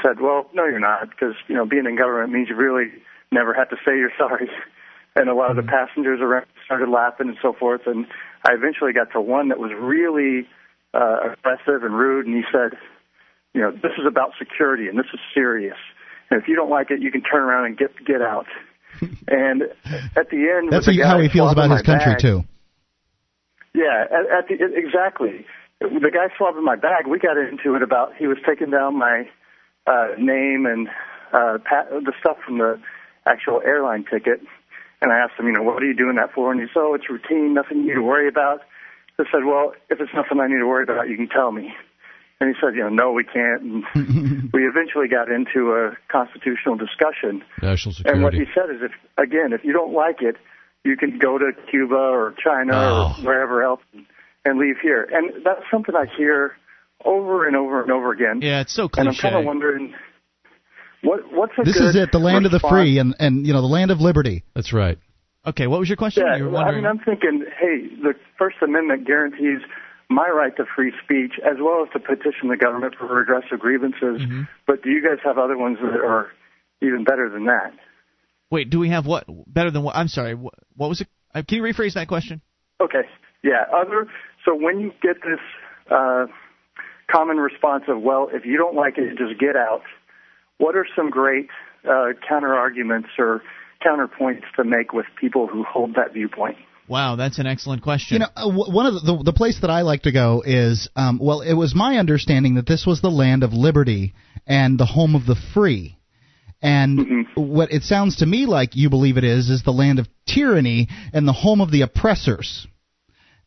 said, 0.01 0.21
"Well, 0.21 0.49
no, 0.53 0.65
you're 0.65 0.79
not, 0.79 1.09
because 1.09 1.35
you 1.47 1.55
know, 1.55 1.65
being 1.65 1.85
in 1.85 1.97
government 1.97 2.31
means 2.31 2.49
you 2.49 2.55
really 2.55 2.91
never 3.31 3.53
have 3.53 3.69
to 3.69 3.77
say 3.85 3.97
you're 3.97 4.13
sorry." 4.17 4.49
And 5.13 5.27
a 5.27 5.33
lot 5.33 5.49
of 5.49 5.57
the 5.57 5.69
passengers 5.69 6.21
around 6.21 6.45
started 6.71 6.89
laughing 6.89 7.27
and 7.27 7.37
so 7.41 7.53
forth. 7.53 7.81
And 7.85 8.07
I 8.45 8.53
eventually 8.53 8.93
got 8.93 9.11
to 9.11 9.21
one 9.21 9.49
that 9.49 9.59
was 9.59 9.71
really 9.77 10.47
uh, 10.93 11.33
aggressive 11.33 11.83
and 11.83 11.93
rude, 11.93 12.25
and 12.25 12.35
he 12.35 12.43
said, 12.51 12.77
you 13.53 13.61
know, 13.61 13.71
this 13.71 13.91
is 13.99 14.07
about 14.07 14.31
security 14.39 14.87
and 14.87 14.97
this 14.97 15.07
is 15.13 15.19
serious. 15.33 15.77
And 16.29 16.41
if 16.41 16.47
you 16.47 16.55
don't 16.55 16.69
like 16.69 16.91
it, 16.91 17.01
you 17.01 17.11
can 17.11 17.21
turn 17.21 17.43
around 17.43 17.65
and 17.65 17.77
get 17.77 17.91
get 18.05 18.21
out. 18.21 18.47
and 19.27 19.63
at 20.15 20.29
the 20.29 20.47
end, 20.55 20.71
That's 20.71 20.85
the 20.85 21.01
how 21.03 21.19
he 21.19 21.27
feels 21.27 21.51
about 21.51 21.71
his 21.71 21.81
country 21.81 22.13
bag- 22.13 22.21
too. 22.21 22.43
Yeah, 23.73 24.05
at, 24.05 24.43
at 24.43 24.47
the 24.47 24.55
exactly. 24.75 25.45
The 25.79 26.11
guy 26.13 26.33
swabbing 26.37 26.63
my 26.63 26.75
bag. 26.75 27.07
We 27.07 27.19
got 27.19 27.37
into 27.37 27.75
it 27.75 27.81
about 27.81 28.15
he 28.15 28.27
was 28.27 28.37
taking 28.47 28.69
down 28.69 28.97
my 28.97 29.27
uh, 29.87 30.09
name 30.17 30.65
and 30.65 30.87
uh, 31.33 31.57
pat, 31.65 31.89
the 31.89 32.13
stuff 32.19 32.37
from 32.45 32.59
the 32.59 32.79
actual 33.25 33.61
airline 33.65 34.05
ticket. 34.09 34.41
And 35.01 35.11
I 35.11 35.17
asked 35.19 35.39
him, 35.39 35.47
you 35.47 35.53
know, 35.53 35.63
what 35.63 35.81
are 35.81 35.85
you 35.85 35.95
doing 35.95 36.15
that 36.17 36.33
for? 36.33 36.51
And 36.51 36.61
he 36.61 36.67
said, 36.67 36.79
oh, 36.79 36.93
it's 36.93 37.09
routine, 37.09 37.53
nothing 37.53 37.79
you 37.79 37.87
need 37.87 37.93
to 37.95 38.01
worry 38.03 38.27
about. 38.27 38.61
I 39.19 39.23
said, 39.31 39.45
well, 39.45 39.73
if 39.89 39.99
it's 39.99 40.13
nothing 40.15 40.39
I 40.39 40.47
need 40.47 40.59
to 40.59 40.67
worry 40.67 40.83
about, 40.83 41.09
you 41.09 41.15
can 41.17 41.27
tell 41.27 41.51
me. 41.51 41.73
And 42.39 42.49
he 42.49 42.55
said, 42.59 42.75
you 42.75 42.81
know, 42.81 42.89
no, 42.89 43.11
we 43.11 43.23
can't. 43.23 43.61
And 43.61 44.49
we 44.53 44.65
eventually 44.65 45.07
got 45.07 45.29
into 45.29 45.73
a 45.73 45.97
constitutional 46.11 46.75
discussion. 46.75 47.43
National 47.61 47.93
security. 47.93 48.09
And 48.17 48.23
what 48.23 48.33
he 48.33 48.45
said 48.55 48.73
is, 48.73 48.81
if 48.81 48.91
again, 49.17 49.53
if 49.53 49.63
you 49.63 49.73
don't 49.73 49.93
like 49.93 50.21
it, 50.21 50.37
you 50.83 50.97
can 50.97 51.19
go 51.19 51.37
to 51.37 51.51
Cuba 51.69 51.93
or 51.95 52.33
China 52.43 52.71
Oh. 52.73 53.15
or 53.19 53.25
wherever 53.25 53.61
else 53.61 53.81
and 54.43 54.59
leave 54.59 54.77
here. 54.81 55.07
And 55.11 55.45
that's 55.45 55.61
something 55.69 55.93
I 55.95 56.05
hear 56.17 56.53
over 57.05 57.45
and 57.47 57.55
over 57.55 57.83
and 57.83 57.91
over 57.91 58.11
again. 58.11 58.39
Yeah, 58.41 58.61
it's 58.61 58.73
so 58.73 58.89
and 58.97 59.09
I'm 59.09 59.15
kind 59.15 59.35
of 59.35 59.45
wondering, 59.45 59.93
what 61.03 61.19
what's 61.31 61.53
a 61.59 61.63
This 61.63 61.77
good 61.77 61.89
is 61.89 61.95
it, 61.95 62.11
the 62.11 62.19
land 62.19 62.45
of 62.45 62.51
the 62.51 62.59
free 62.59 62.99
and 62.99 63.15
and 63.19 63.45
you 63.45 63.53
know 63.53 63.61
the 63.61 63.67
land 63.67 63.91
of 63.91 63.99
liberty. 63.99 64.43
That's 64.55 64.73
right. 64.73 64.97
Okay, 65.45 65.65
what 65.67 65.79
was 65.79 65.89
your 65.89 65.97
question? 65.97 66.23
Yeah, 66.25 66.37
you 66.37 66.45
were 66.45 66.51
well, 66.51 66.63
I 66.63 66.71
mean, 66.71 66.85
I'm 66.85 66.99
thinking, 66.99 67.45
hey, 67.59 67.87
the 68.01 68.13
First 68.37 68.57
Amendment 68.61 69.07
guarantees 69.07 69.61
my 70.09 70.27
right 70.27 70.55
to 70.57 70.65
free 70.75 70.93
speech 71.03 71.33
as 71.43 71.57
well 71.59 71.83
as 71.83 71.91
to 71.93 71.99
petition 71.99 72.49
the 72.49 72.57
government 72.57 72.95
for 72.99 73.07
redress 73.07 73.45
of 73.51 73.59
grievances. 73.59 74.21
Mm-hmm. 74.21 74.41
But 74.67 74.83
do 74.83 74.89
you 74.89 75.01
guys 75.01 75.17
have 75.23 75.37
other 75.37 75.57
ones 75.57 75.77
that 75.81 75.99
are 75.99 76.27
even 76.81 77.03
better 77.03 77.29
than 77.29 77.45
that? 77.45 77.73
Wait, 78.51 78.69
do 78.69 78.79
we 78.79 78.89
have 78.89 79.07
what 79.07 79.25
better 79.47 79.71
than 79.71 79.83
what? 79.83 79.95
I'm 79.95 80.09
sorry. 80.09 80.35
What, 80.35 80.53
what 80.75 80.89
was 80.89 81.01
it? 81.01 81.07
Uh, 81.33 81.41
can 81.47 81.57
you 81.57 81.63
rephrase 81.63 81.93
that 81.93 82.07
question? 82.07 82.41
Okay. 82.81 83.07
Yeah. 83.43 83.63
Other. 83.73 84.07
So 84.45 84.53
when 84.53 84.79
you 84.79 84.91
get 85.01 85.15
this 85.23 85.39
uh, 85.89 86.25
common 87.09 87.37
response 87.37 87.85
of, 87.87 88.01
well, 88.01 88.29
if 88.31 88.45
you 88.45 88.57
don't 88.57 88.75
like 88.75 88.97
it, 88.97 89.17
just 89.17 89.39
get 89.39 89.55
out. 89.55 89.81
What 90.61 90.75
are 90.75 90.85
some 90.95 91.09
great 91.09 91.47
uh, 91.89 92.09
counter 92.29 92.53
arguments 92.53 93.09
or 93.17 93.41
counterpoints 93.83 94.43
to 94.57 94.63
make 94.63 94.93
with 94.93 95.07
people 95.19 95.47
who 95.47 95.63
hold 95.63 95.95
that 95.95 96.13
viewpoint? 96.13 96.57
Wow, 96.87 97.15
that's 97.15 97.39
an 97.39 97.47
excellent 97.47 97.81
question. 97.81 98.15
You 98.15 98.19
know, 98.19 98.27
uh, 98.35 98.71
one 98.71 98.85
of 98.85 98.93
the, 98.93 98.99
the 98.99 99.23
the 99.31 99.33
place 99.33 99.59
that 99.61 99.71
I 99.71 99.81
like 99.81 100.03
to 100.03 100.11
go 100.11 100.43
is 100.45 100.87
um, 100.95 101.17
well, 101.19 101.41
it 101.41 101.55
was 101.55 101.73
my 101.73 101.97
understanding 101.97 102.55
that 102.55 102.67
this 102.67 102.85
was 102.85 103.01
the 103.01 103.09
land 103.09 103.41
of 103.41 103.53
liberty 103.53 104.13
and 104.45 104.79
the 104.79 104.85
home 104.85 105.15
of 105.15 105.25
the 105.25 105.35
free. 105.53 105.97
And 106.61 107.25
what 107.33 107.71
it 107.71 107.81
sounds 107.81 108.17
to 108.17 108.27
me 108.27 108.45
like 108.45 108.75
you 108.75 108.91
believe 108.91 109.17
it 109.17 109.23
is 109.23 109.49
is 109.49 109.63
the 109.63 109.71
land 109.71 109.97
of 109.97 110.07
tyranny 110.27 110.89
and 111.11 111.27
the 111.27 111.33
home 111.33 111.59
of 111.59 111.71
the 111.71 111.81
oppressors. 111.81 112.67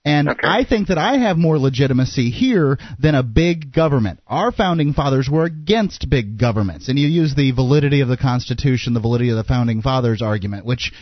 And 0.04 0.28
I 0.42 0.64
think 0.64 0.88
that 0.88 0.98
I 0.98 1.16
have 1.16 1.38
more 1.38 1.58
legitimacy 1.58 2.30
here 2.30 2.78
than 2.98 3.14
a 3.14 3.22
big 3.22 3.72
government. 3.72 4.20
Our 4.26 4.52
founding 4.52 4.92
fathers 4.92 5.30
were 5.30 5.44
against 5.44 6.10
big 6.10 6.38
governments. 6.38 6.88
And 6.88 6.98
you 6.98 7.08
use 7.08 7.34
the 7.34 7.52
validity 7.52 8.02
of 8.02 8.08
the 8.08 8.18
Constitution, 8.18 8.92
the 8.92 9.00
validity 9.00 9.30
of 9.30 9.36
the 9.36 9.44
founding 9.44 9.80
fathers 9.80 10.20
argument, 10.20 10.66
which 10.66 10.92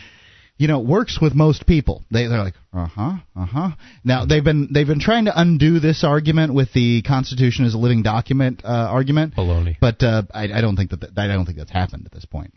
you 0.57 0.69
know 0.69 0.79
works 0.79 1.19
with 1.21 1.33
most 1.35 1.67
people. 1.67 2.05
They 2.11 2.27
they're 2.27 2.43
like, 2.43 2.53
uh 2.71 2.87
huh, 2.87 3.13
uh 3.35 3.45
huh. 3.45 3.69
Now 4.05 4.25
they've 4.25 4.43
been 4.43 4.69
they've 4.71 4.87
been 4.87 5.01
trying 5.01 5.25
to 5.25 5.37
undo 5.37 5.81
this 5.81 6.05
argument 6.05 6.53
with 6.53 6.71
the 6.71 7.01
Constitution 7.01 7.65
as 7.65 7.73
a 7.73 7.77
living 7.77 8.03
document 8.03 8.61
uh, 8.63 8.67
argument. 8.69 9.35
Baloney. 9.35 9.75
But 9.81 10.01
uh, 10.01 10.23
I, 10.33 10.43
I 10.43 10.61
don't 10.61 10.77
think 10.77 10.91
that, 10.91 11.01
that 11.01 11.17
I 11.17 11.27
don't 11.27 11.45
think 11.45 11.57
that's 11.57 11.71
happened 11.71 12.05
at 12.05 12.13
this 12.13 12.25
point. 12.25 12.53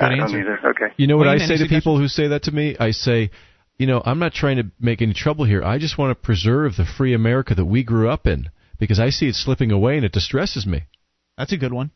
I 0.00 0.16
don't 0.16 0.30
either. 0.30 0.58
Okay. 0.64 0.94
You 0.96 1.06
know 1.06 1.16
what 1.16 1.26
Wayne, 1.26 1.42
I 1.42 1.46
say 1.46 1.58
to 1.58 1.68
people 1.68 1.98
who 1.98 2.08
say 2.08 2.28
that 2.28 2.44
to 2.44 2.52
me? 2.52 2.76
I 2.78 2.92
say, 2.92 3.30
you 3.80 3.86
know, 3.86 4.02
I'm 4.04 4.18
not 4.18 4.34
trying 4.34 4.58
to 4.58 4.64
make 4.78 5.00
any 5.00 5.14
trouble 5.14 5.46
here. 5.46 5.64
I 5.64 5.78
just 5.78 5.96
want 5.96 6.10
to 6.10 6.14
preserve 6.14 6.76
the 6.76 6.84
free 6.84 7.14
America 7.14 7.54
that 7.54 7.64
we 7.64 7.82
grew 7.82 8.10
up 8.10 8.26
in 8.26 8.50
because 8.78 9.00
I 9.00 9.08
see 9.08 9.26
it 9.28 9.34
slipping 9.34 9.72
away 9.72 9.96
and 9.96 10.04
it 10.04 10.12
distresses 10.12 10.66
me. 10.66 10.82
That's 11.38 11.54
a 11.54 11.56
good 11.56 11.72
one. 11.72 11.90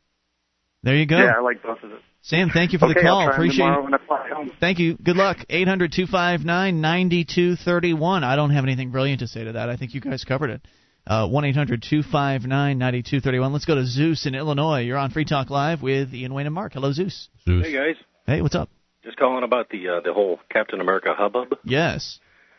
There 0.83 0.97
you 0.97 1.05
go. 1.05 1.19
Yeah, 1.19 1.35
I 1.37 1.43
like 1.43 1.63
both 1.63 1.83
of 1.83 1.91
them. 1.91 1.99
Sam, 2.23 2.49
thank 2.49 2.73
you 2.73 2.79
for 2.79 2.87
okay, 2.87 2.95
the 2.95 3.01
call. 3.03 3.19
I'll 3.19 3.27
try 3.27 3.35
'em 3.35 3.41
Appreciate 3.43 3.65
tomorrow 3.67 3.95
it. 3.95 4.01
fly 4.07 4.29
home. 4.33 4.51
Thank 4.61 4.79
you. 4.79 4.97
Good 4.97 5.17
luck. 5.17 5.37
800 5.51 5.93
259 5.93 6.81
9231. 6.81 8.25
I 8.25 8.35
don't 8.35 8.49
have 8.51 8.65
anything 8.65 8.91
brilliant 8.91 9.21
to 9.21 9.27
say 9.27 9.45
to 9.45 9.53
that. 9.53 9.69
I 9.69 9.77
think 9.77 9.93
you 9.93 10.01
guys 10.01 10.25
covered 10.25 10.49
it. 10.49 10.63
Uh, 11.07 11.29
one 11.29 11.45
eight 11.45 11.55
hundred 11.55 11.83
two 11.87 12.03
five 12.03 12.47
nine 12.47 12.79
ninety 12.79 13.03
two 13.03 13.21
thirty 13.21 13.39
one. 13.39 13.53
Let's 13.53 13.67
go 13.67 13.75
to 13.75 13.85
Zeus 13.85 14.25
in 14.25 14.35
Illinois. 14.35 14.81
You're 14.81 14.97
on 14.97 15.11
Free 15.11 15.27
Talk 15.27 15.51
Live 15.51 15.83
with 15.83 16.15
Ian 16.15 16.33
Wayne 16.33 16.47
and 16.47 16.55
Mark. 16.55 16.73
Hello, 16.73 16.93
Zeus. 16.93 17.29
Zeus. 17.45 17.67
Hey 17.67 17.73
guys, 17.75 17.97
Hey, 18.27 18.41
what's 18.41 18.55
up? 18.55 18.71
Just 19.05 19.17
calling 19.19 19.45
about 19.45 19.69
the 19.71 19.89
uh, 19.89 20.01
the 20.01 20.13
whole 20.13 20.41
Captain 20.51 20.81
America 20.81 21.15
hubbub. 21.17 21.59
Yes. 21.65 22.19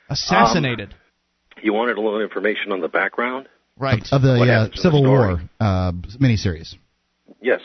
Assassinated. 0.10 0.94
You 1.62 1.74
wanted 1.74 1.98
a 1.98 2.02
little 2.02 2.22
information 2.22 2.72
on 2.72 2.82
the 2.82 2.88
background. 2.88 3.48
right. 3.78 4.04
Of 4.12 4.22
the 4.22 4.38
What 4.38 4.50
uh, 4.50 4.52
happens 4.52 4.68
in 4.68 4.76
the 4.78 4.82
Civil? 4.82 5.04
War 5.04 5.42
uh, 5.60 5.92
miniseries. 6.20 6.76
Yes, 7.42 7.62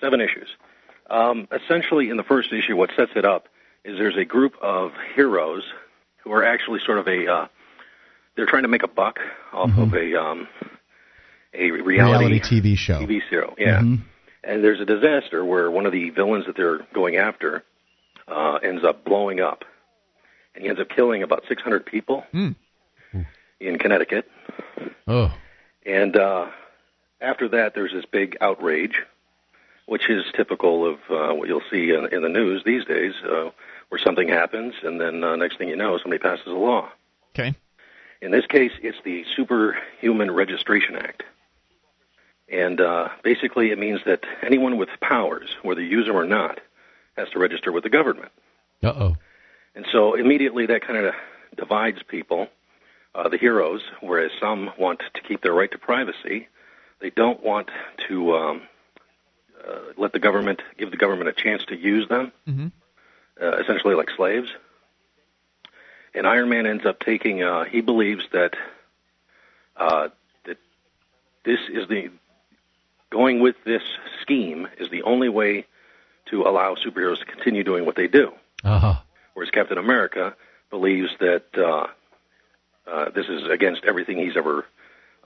seven 0.00 0.20
issues. 0.20 0.48
Um, 1.10 1.46
essentially, 1.52 2.08
in 2.08 2.16
the 2.16 2.22
first 2.22 2.52
issue, 2.52 2.76
what 2.76 2.90
sets 2.96 3.12
it 3.16 3.24
up 3.24 3.48
is 3.84 3.98
there's 3.98 4.16
a 4.16 4.24
group 4.24 4.54
of 4.62 4.92
heroes 5.14 5.64
who 6.24 6.32
are 6.32 6.44
actually 6.44 6.80
sort 6.86 6.98
of 6.98 7.06
a 7.08 7.26
uh, 7.30 7.46
they're 8.36 8.46
trying 8.46 8.62
to 8.62 8.68
make 8.68 8.82
a 8.84 8.88
buck 8.88 9.18
off 9.52 9.70
of 9.76 9.92
a 9.92 10.18
um, 10.18 10.48
a 11.52 11.70
reality, 11.70 12.26
Reality 12.26 12.40
TV 12.40 12.76
show. 12.78 13.00
TV 13.00 13.20
show. 13.28 13.54
Yeah. 13.58 13.80
Mhm. 13.80 14.00
And 14.44 14.64
there's 14.64 14.80
a 14.80 14.86
disaster 14.86 15.44
where 15.44 15.70
one 15.70 15.84
of 15.86 15.92
the 15.92 16.10
villains 16.10 16.46
that 16.46 16.56
they're 16.56 16.78
going 16.94 17.16
after 17.16 17.62
uh, 18.32 18.54
ends 18.62 18.84
up 18.84 19.04
blowing 19.04 19.40
up, 19.40 19.64
and 20.54 20.62
he 20.64 20.68
ends 20.68 20.80
up 20.80 20.88
killing 20.88 21.22
about 21.22 21.44
600 21.48 21.84
people 21.86 22.24
Hmm. 22.32 22.50
in 23.60 23.78
Connecticut. 23.78 24.30
Oh. 25.06 25.32
And 25.84 26.16
uh, 26.16 26.46
after 27.20 27.48
that, 27.48 27.74
there's 27.74 27.92
this 27.92 28.04
big 28.04 28.36
outrage, 28.40 29.02
which 29.86 30.08
is 30.08 30.24
typical 30.34 30.86
of 30.86 30.98
uh, 31.10 31.34
what 31.34 31.48
you'll 31.48 31.62
see 31.70 31.90
in, 31.90 32.06
in 32.12 32.22
the 32.22 32.28
news 32.28 32.62
these 32.64 32.84
days, 32.84 33.14
uh, 33.28 33.50
where 33.88 33.98
something 33.98 34.28
happens, 34.28 34.74
and 34.82 35.00
then 35.00 35.22
uh, 35.22 35.36
next 35.36 35.58
thing 35.58 35.68
you 35.68 35.76
know, 35.76 35.98
somebody 35.98 36.18
passes 36.22 36.46
a 36.46 36.50
law. 36.50 36.88
Okay. 37.34 37.54
In 38.20 38.30
this 38.30 38.46
case, 38.46 38.72
it's 38.82 38.98
the 39.04 39.24
Superhuman 39.36 40.30
Registration 40.30 40.96
Act. 40.96 41.24
And 42.48 42.80
uh, 42.80 43.08
basically, 43.24 43.70
it 43.70 43.78
means 43.78 44.00
that 44.06 44.24
anyone 44.42 44.76
with 44.76 44.90
powers, 45.00 45.56
whether 45.62 45.80
you 45.80 45.88
use 45.98 46.06
them 46.06 46.16
or 46.16 46.24
not, 46.26 46.60
has 47.16 47.28
to 47.30 47.38
register 47.38 47.72
with 47.72 47.84
the 47.84 47.90
government. 47.90 48.32
Uh 48.82 48.88
oh. 48.88 49.16
And 49.74 49.86
so 49.90 50.14
immediately 50.14 50.66
that 50.66 50.86
kind 50.86 50.98
of 51.06 51.14
divides 51.56 52.02
people, 52.02 52.48
uh, 53.14 53.28
the 53.28 53.38
heroes, 53.38 53.82
whereas 54.00 54.30
some 54.40 54.70
want 54.78 55.00
to 55.14 55.20
keep 55.22 55.42
their 55.42 55.54
right 55.54 55.70
to 55.70 55.78
privacy. 55.78 56.48
They 57.00 57.10
don't 57.10 57.42
want 57.42 57.70
to 58.08 58.34
um, 58.34 58.62
uh, 59.66 59.78
let 59.96 60.12
the 60.12 60.18
government, 60.18 60.62
give 60.78 60.90
the 60.90 60.96
government 60.96 61.28
a 61.28 61.32
chance 61.32 61.64
to 61.66 61.76
use 61.76 62.08
them, 62.08 62.32
hmm 62.46 62.68
uh, 63.40 63.56
essentially 63.56 63.94
like 63.94 64.10
slaves. 64.10 64.48
And 66.14 66.26
Iron 66.26 66.48
Man 66.48 66.66
ends 66.66 66.84
up 66.84 67.00
taking, 67.00 67.42
uh, 67.42 67.64
he 67.64 67.80
believes 67.80 68.24
that, 68.32 68.54
uh, 69.76 70.08
that 70.44 70.58
this 71.44 71.58
is 71.72 71.88
the, 71.88 72.10
going 73.10 73.40
with 73.40 73.56
this 73.64 73.82
scheme 74.20 74.68
is 74.78 74.90
the 74.90 75.02
only 75.02 75.28
way 75.28 75.66
to 76.32 76.42
allow 76.42 76.74
superheroes 76.74 77.18
to 77.20 77.24
continue 77.26 77.62
doing 77.62 77.86
what 77.86 77.94
they 77.96 78.08
do 78.08 78.32
Uh 78.64 78.78
huh. 78.80 78.94
whereas 79.34 79.50
Captain 79.50 79.78
America 79.78 80.34
believes 80.70 81.10
that 81.20 81.44
uh, 81.56 81.86
uh, 82.90 83.10
this 83.14 83.26
is 83.28 83.42
against 83.52 83.82
everything 83.86 84.18
he's 84.18 84.36
ever 84.36 84.64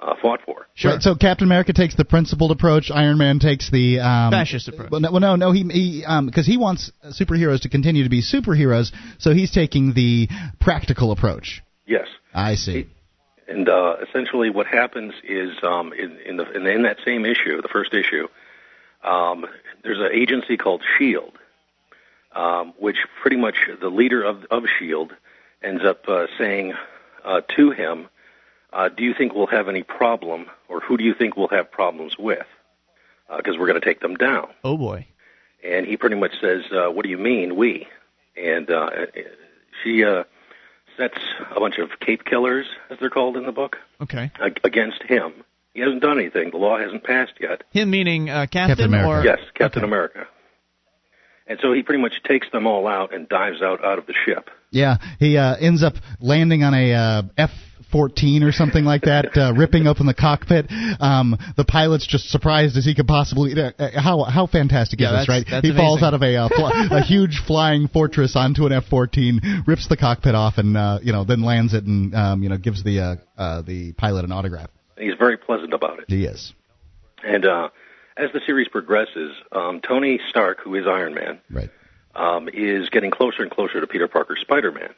uh, 0.03 0.15
fought 0.21 0.41
for. 0.45 0.67
Sure. 0.75 0.91
Right, 0.93 1.01
so 1.03 1.15
Captain 1.15 1.47
America 1.47 1.73
takes 1.73 1.95
the 1.97 2.05
principled 2.05 2.51
approach. 2.51 2.91
Iron 2.93 3.17
Man 3.17 3.39
takes 3.39 3.71
the 3.71 4.01
um, 4.01 4.31
Fascist 4.31 4.69
approach. 4.69 4.91
Well, 4.91 5.01
no, 5.01 5.11
well, 5.11 5.21
no, 5.21 5.37
no. 5.37 5.53
He 5.53 5.63
he 5.63 6.05
because 6.27 6.47
he 6.47 6.59
wants 6.59 6.93
superheroes 7.19 7.63
to 7.63 7.71
continue 7.71 8.05
to 8.05 8.11
be 8.11 8.21
superheroes, 8.23 8.93
so 9.19 9.33
he's 9.33 9.51
taking 9.53 9.95
the 9.95 10.29
practical 10.61 11.13
approach. 11.13 11.63
Yes, 11.87 12.09
I 12.35 12.57
see. 12.57 12.89
and 13.49 13.67
uh, 13.71 13.97
essentially 14.07 14.51
what 14.51 14.67
happens 14.67 15.15
is 15.25 15.51
um, 15.63 15.93
in, 15.95 16.19
in, 16.27 16.37
the, 16.37 16.51
in, 16.53 16.67
in 16.67 16.83
that 16.83 16.99
same 17.07 17.25
issue, 17.25 17.63
the 17.63 17.69
first 17.73 17.95
issue, 17.95 18.27
um, 19.05 19.47
there's 19.83 19.99
an 20.01 20.11
agency 20.13 20.57
called 20.57 20.83
Shield, 20.99 21.33
um, 22.35 22.75
which 22.79 22.97
pretty 23.21 23.37
much 23.37 23.57
the 23.81 23.89
leader 23.89 24.23
of 24.23 24.45
of 24.51 24.65
Shield 24.79 25.13
ends 25.63 25.85
up 25.85 26.09
uh, 26.09 26.27
saying 26.39 26.75
uh, 27.25 27.41
to 27.57 27.71
him, 27.71 28.09
uh, 28.73 28.89
"Do 28.89 29.05
you 29.05 29.15
think 29.15 29.35
we'll 29.35 29.47
have 29.47 29.69
any 29.69 29.83
problem, 29.83 30.47
or 30.69 30.81
who 30.81 30.97
do 30.97 31.05
you 31.05 31.15
think 31.15 31.37
we'll 31.37 31.49
have 31.49 31.71
problems 31.71 32.19
with? 32.19 32.47
Because 33.37 33.59
we're 33.59 33.67
going 33.67 33.81
to 33.81 33.85
take 33.87 34.01
them 34.01 34.15
down." 34.17 34.49
Oh 34.65 34.77
boy. 34.77 35.07
and 35.65 35.87
he 35.87 35.97
pretty 35.97 36.17
much 36.17 36.33
says, 36.41 36.63
uh, 36.73 36.91
"What 36.91 37.05
do 37.05 37.09
you 37.11 37.19
mean, 37.19 37.57
we?" 37.57 37.87
And 38.37 38.71
uh, 38.71 38.91
she 39.83 40.05
uh, 40.05 40.25
sets 40.97 41.19
a 41.55 41.59
bunch 41.59 41.79
of 41.79 41.99
cape 42.01 42.25
killers, 42.25 42.67
as 42.91 42.99
they're 43.01 43.11
called 43.11 43.37
in 43.37 43.47
the 43.47 43.53
book, 43.53 43.79
Okay. 44.01 44.31
against 44.63 45.03
him. 45.03 45.33
He 45.77 45.83
hasn't 45.83 46.01
done 46.01 46.19
anything. 46.19 46.51
The 46.51 46.57
law 46.57 46.79
hasn't 46.79 47.05
passed 47.05 47.35
yet. 47.39 47.63
Him 47.71 47.91
meaning 47.91 48.31
uh, 48.31 48.47
Captain, 48.51 48.69
Captain 48.69 48.87
America. 48.87 49.09
or 49.09 49.25
yes, 49.25 49.39
Captain 49.55 49.83
okay. 49.83 49.87
America. 49.89 50.27
And 51.47 51.59
so 51.63 51.73
he 51.73 51.83
pretty 51.83 52.01
much 52.03 52.15
takes 52.27 52.51
them 52.51 52.67
all 52.67 52.89
out 52.89 53.15
and 53.15 53.29
dives 53.29 53.61
out 53.63 53.85
out 53.85 53.99
of 53.99 54.07
the 54.07 54.15
ship. 54.25 54.49
Yeah, 54.71 54.97
he 55.19 55.37
uh, 55.37 55.55
ends 55.57 55.85
up 55.85 55.95
landing 56.19 56.63
on 56.65 56.75
a 56.75 56.93
uh, 56.93 57.23
F. 57.37 57.51
14 57.93 58.43
or 58.43 58.51
something 58.51 58.85
like 58.85 59.03
that, 59.03 59.37
uh, 59.37 59.53
ripping 59.57 59.87
open 59.87 60.07
the 60.07 60.13
cockpit. 60.13 60.67
Um, 60.99 61.39
the 61.57 61.65
pilot's 61.65 62.05
just 62.05 62.29
surprised 62.31 62.77
as 62.77 62.85
he 62.85 62.97
could 62.97 63.07
possibly. 63.07 63.53
Uh, 63.55 63.71
uh, 63.79 64.01
how 64.01 64.25
how 64.25 64.49
fantastic 64.49 64.99
Yeah, 64.99 65.21
is 65.21 65.21
this, 65.21 65.29
right? 65.29 65.47
that's 65.49 65.65
he 65.67 65.73
falls 65.73 66.03
out 66.03 66.13
of 66.13 66.21
a 66.21 66.35
uh, 66.37 66.49
fl- 66.49 66.67
a 66.97 67.01
huge 67.03 67.41
flying 67.47 67.87
fortress 67.87 68.35
onto 68.35 68.67
an 68.67 68.73
F-14, 68.73 69.69
rips 69.69 69.87
the 69.89 69.97
cockpit 69.97 70.35
off, 70.35 70.59
and 70.59 70.77
uh, 70.77 70.99
you 71.01 71.13
know 71.13 71.25
then 71.25 71.43
lands 71.43 71.75
it 71.75 71.85
and 71.85 72.13
um, 72.13 72.43
you 72.43 72.49
know 72.49 72.59
gives 72.59 72.83
the 72.83 72.99
uh, 72.99 73.41
uh, 73.41 73.63
the 73.63 73.93
pilot 73.93 74.25
an 74.25 74.33
autograph. 74.33 74.69
And 74.97 75.09
he's 75.09 75.19
very 75.19 75.37
pleasant 75.37 75.73
about 75.75 75.99
it. 75.99 76.07
He 76.09 76.25
is 76.25 76.55
And 77.25 77.45
uh, 77.45 77.69
as 78.17 78.33
the 78.33 78.41
series 78.47 78.69
progresses, 78.69 79.33
um, 79.53 79.81
Tony 79.81 80.21
Stark, 80.29 80.61
who 80.61 80.75
is 80.75 80.87
Iron 80.87 81.15
Man, 81.15 81.39
right. 81.51 81.71
um, 82.15 82.49
is 82.53 82.89
getting 82.89 83.11
closer 83.11 83.43
and 83.43 83.51
closer 83.51 83.81
to 83.81 83.87
Peter 83.87 84.09
Parker's 84.09 84.41
Spider-Man. 84.41 84.91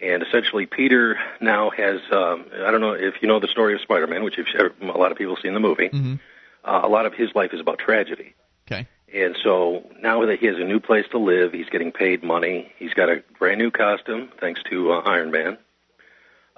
And 0.00 0.22
essentially, 0.22 0.64
Peter 0.64 1.18
now 1.42 1.68
has, 1.70 2.00
um, 2.10 2.46
I 2.64 2.70
don't 2.70 2.80
know 2.80 2.92
if 2.92 3.20
you 3.20 3.28
know 3.28 3.38
the 3.38 3.48
story 3.48 3.74
of 3.74 3.82
Spider-Man, 3.82 4.24
which 4.24 4.38
you've, 4.38 4.46
a 4.80 4.98
lot 4.98 5.12
of 5.12 5.18
people 5.18 5.36
see 5.36 5.48
in 5.48 5.54
the 5.54 5.60
movie. 5.60 5.90
Mhm. 5.90 6.18
Uh, 6.64 6.80
a 6.82 6.88
lot 6.88 7.04
of 7.04 7.14
his 7.14 7.34
life 7.34 7.52
is 7.52 7.60
about 7.60 7.78
tragedy. 7.78 8.34
Okay. 8.66 8.86
And 9.12 9.36
so 9.42 9.90
now 10.00 10.24
that 10.24 10.38
he 10.38 10.46
has 10.46 10.56
a 10.56 10.64
new 10.64 10.80
place 10.80 11.04
to 11.10 11.18
live, 11.18 11.52
he's 11.52 11.68
getting 11.68 11.90
paid 11.92 12.22
money. 12.22 12.72
He's 12.78 12.94
got 12.94 13.10
a 13.10 13.22
brand 13.38 13.58
new 13.58 13.70
costume, 13.70 14.30
thanks 14.40 14.62
to 14.70 14.92
uh, 14.92 15.00
Iron 15.00 15.30
Man. 15.30 15.58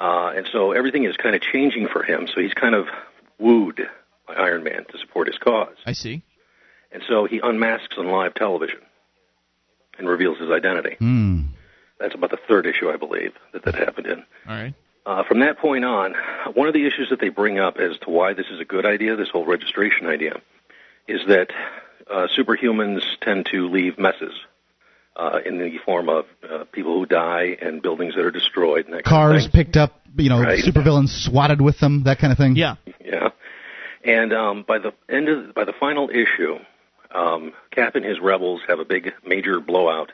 Uh, 0.03 0.33
and 0.35 0.49
so 0.51 0.73
everything 0.73 1.05
is 1.05 1.16
kind 1.16 1.37
of 1.37 1.41
changing 1.41 1.87
for 1.87 2.03
him. 2.03 2.27
So 2.27 2.41
he's 2.41 2.53
kind 2.55 2.74
of 2.74 2.89
wooed 3.39 3.89
by 4.27 4.35
Iron 4.35 4.65
Man 4.65 4.85
to 4.91 4.99
support 4.99 5.29
his 5.29 5.39
cause. 5.39 5.77
I 5.87 5.93
see. 5.93 6.24
And 6.91 7.05
so 7.09 7.24
he 7.24 7.39
unmasks 7.39 7.97
on 7.97 8.09
live 8.09 8.35
television 8.35 8.81
and 9.97 10.09
reveals 10.09 10.39
his 10.39 10.51
identity. 10.51 10.97
Hmm. 10.99 11.43
That's 12.01 12.16
about 12.16 12.31
the 12.33 12.39
third 12.49 12.66
issue, 12.66 12.91
I 12.91 12.97
believe, 12.97 13.33
that 13.53 13.65
that 13.65 13.77
happened 13.77 14.09
in. 14.09 14.24
All 14.49 14.57
right. 14.57 14.74
Uh, 15.07 15.23
from 15.23 15.39
that 15.39 15.59
point 15.59 15.85
on, 15.85 16.15
one 16.55 16.66
of 16.66 16.74
the 16.74 16.85
issues 16.85 17.11
that 17.11 17.20
they 17.20 17.29
bring 17.29 17.61
up 17.61 17.77
as 17.77 17.97
to 17.99 18.11
why 18.11 18.33
this 18.33 18.47
is 18.51 18.59
a 18.59 18.65
good 18.65 18.85
idea, 18.85 19.15
this 19.15 19.29
whole 19.29 19.47
registration 19.47 20.09
idea, 20.09 20.41
is 21.07 21.20
that 21.29 21.51
uh, 22.11 22.27
superhumans 22.37 23.05
tend 23.20 23.47
to 23.47 23.69
leave 23.69 24.01
messes 24.01 24.33
uh, 25.16 25.39
in 25.44 25.59
the 25.59 25.78
form 25.84 26.09
of 26.09 26.24
uh, 26.48 26.64
people 26.72 26.94
who 26.94 27.06
die 27.06 27.56
and 27.60 27.82
buildings 27.82 28.14
that 28.14 28.24
are 28.24 28.30
destroyed 28.30 28.86
and 28.86 28.94
that 28.94 29.05
kind 29.05 29.32
Cars 29.32 29.47
of 29.47 29.52
picked 29.52 29.76
up, 29.76 30.01
you 30.16 30.28
know, 30.28 30.40
Right. 30.40 30.59
supervillains 30.64 31.09
swatted 31.10 31.60
with 31.60 31.78
them, 31.80 32.05
that 32.05 32.18
kind 32.18 32.32
of 32.32 32.39
thing. 32.39 32.56
Yeah. 32.56 32.76
Yeah, 33.05 33.28
and 34.05 34.32
um, 34.32 34.64
by 34.66 34.78
the 34.78 34.93
end 35.09 35.28
of 35.28 35.55
by 35.55 35.64
the 35.64 35.72
final 35.78 36.09
issue, 36.10 36.59
um, 37.14 37.52
Cap 37.70 37.94
and 37.94 38.05
his 38.05 38.20
rebels 38.20 38.60
have 38.68 38.78
a 38.78 38.84
big 38.84 39.12
major 39.26 39.60
blowout 39.60 40.12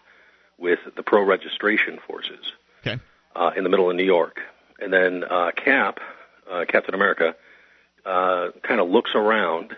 with 0.59 0.81
the 0.97 1.03
pro-registration 1.05 1.99
forces 2.07 2.53
Okay. 2.85 3.01
uh, 3.37 3.53
in 3.57 3.63
the 3.63 3.71
middle 3.71 3.89
of 3.89 3.95
New 3.97 4.05
York, 4.05 4.41
and 4.81 4.93
then 4.93 5.23
uh, 5.31 5.53
Cap, 5.55 6.01
uh, 6.51 6.65
Captain 6.69 6.95
America, 6.95 7.37
uh, 8.05 8.49
kind 8.63 8.81
of 8.81 8.89
looks 8.89 9.13
around 9.15 9.73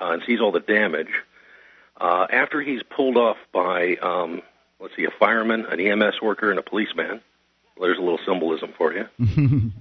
uh, 0.00 0.10
and 0.12 0.22
sees 0.26 0.40
all 0.40 0.52
the 0.52 0.60
damage. 0.60 1.08
Uh, 2.00 2.26
after 2.30 2.60
he's 2.60 2.82
pulled 2.82 3.16
off 3.16 3.38
by, 3.52 3.96
um, 4.02 4.42
let's 4.80 4.94
see, 4.96 5.04
a 5.04 5.10
fireman, 5.18 5.66
an 5.66 5.80
EMS 5.80 6.20
worker, 6.22 6.50
and 6.50 6.58
a 6.58 6.62
policeman. 6.62 7.20
There's 7.80 7.98
a 7.98 8.00
little 8.00 8.18
symbolism 8.26 8.72
for 8.76 8.92
you. 8.92 9.04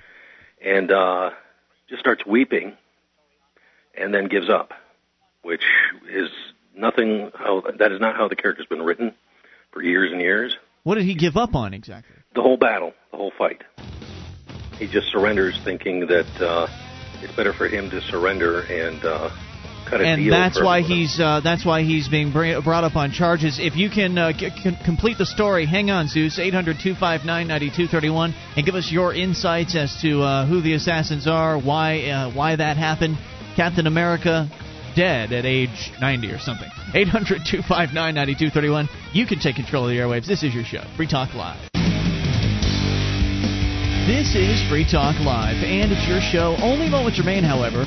and 0.64 0.91
uh, 0.91 1.32
just 1.90 1.99
starts 1.99 2.26
weeping, 2.26 2.74
and 3.98 4.14
then 4.14 4.28
gives 4.28 4.49
up, 4.49 4.74
which 5.41 5.64
is 6.10 6.30
nothing. 6.76 7.32
How 7.34 7.64
that 7.80 7.91
is 7.91 7.99
not 7.99 8.15
how 8.15 8.28
the 8.28 8.36
character's 8.36 8.68
been 8.68 8.82
written 8.82 9.14
for 9.72 9.82
years 9.82 10.11
and 10.11 10.22
years. 10.22 10.56
What 10.84 10.95
did 10.95 11.06
he 11.06 11.15
give 11.15 11.38
up 11.38 11.56
on 11.56 11.74
exactly? 11.74 12.15
The 12.34 12.41
whole 12.41 12.57
battle, 12.57 12.94
the 13.11 13.18
whole 13.18 13.32
fight. 13.38 13.64
He 14.80 14.88
just 14.88 15.11
surrenders, 15.11 15.60
thinking 15.64 16.07
that 16.07 16.41
uh, 16.41 16.68
it's 17.22 17.34
better 17.36 17.52
for 17.52 17.68
him 17.68 17.90
to 17.90 17.99
surrender 18.02 18.61
and 18.61 19.03
uh, 19.03 19.30
and 19.91 20.31
that's 20.31 20.61
why 20.61 20.81
he's 20.81 21.19
uh, 21.19 21.41
that's 21.43 21.65
why 21.65 21.84
he's 21.84 22.07
being 22.07 22.31
br- 22.31 22.59
brought 22.64 22.84
up 22.84 22.95
on 22.95 23.11
charges. 23.11 23.59
If 23.59 23.76
you 23.76 23.89
can 23.89 24.18
uh, 24.18 24.31
c- 24.38 24.49
c- 24.49 24.77
complete 24.85 25.18
the 25.18 25.26
story, 25.26 25.65
hang 25.65 25.89
on, 25.91 26.07
Zeus, 26.07 26.39
800-259-9231, 26.39 28.34
and 28.55 28.65
give 28.65 28.76
us 28.76 28.91
your 28.91 29.14
insights 29.14 29.76
as 29.76 29.95
to 30.01 30.22
uh, 30.22 30.45
who 30.45 30.61
the 30.61 30.73
assassins 30.73 31.27
are, 31.27 31.59
why 31.59 32.01
uh, 32.09 32.31
why 32.34 32.55
that 32.55 32.77
happened. 32.77 33.18
Captain 33.55 33.88
America 33.88 34.49
dead 34.95 35.31
at 35.31 35.45
age 35.45 35.91
90 36.01 36.31
or 36.31 36.39
something. 36.39 36.69
800-259-9231. 36.93 38.88
You 39.14 39.26
can 39.27 39.39
take 39.39 39.55
control 39.55 39.84
of 39.85 39.89
the 39.89 39.97
airwaves. 39.97 40.26
This 40.27 40.43
is 40.43 40.53
your 40.53 40.64
show, 40.64 40.84
Free 40.95 41.07
Talk 41.07 41.34
Live. 41.35 41.59
This 44.07 44.35
is 44.35 44.61
Free 44.69 44.85
Talk 44.89 45.19
Live, 45.19 45.61
and 45.64 45.91
it's 45.91 46.07
your 46.07 46.22
show. 46.22 46.55
Only 46.64 46.89
moments 46.89 47.19
remain, 47.19 47.43
however. 47.43 47.85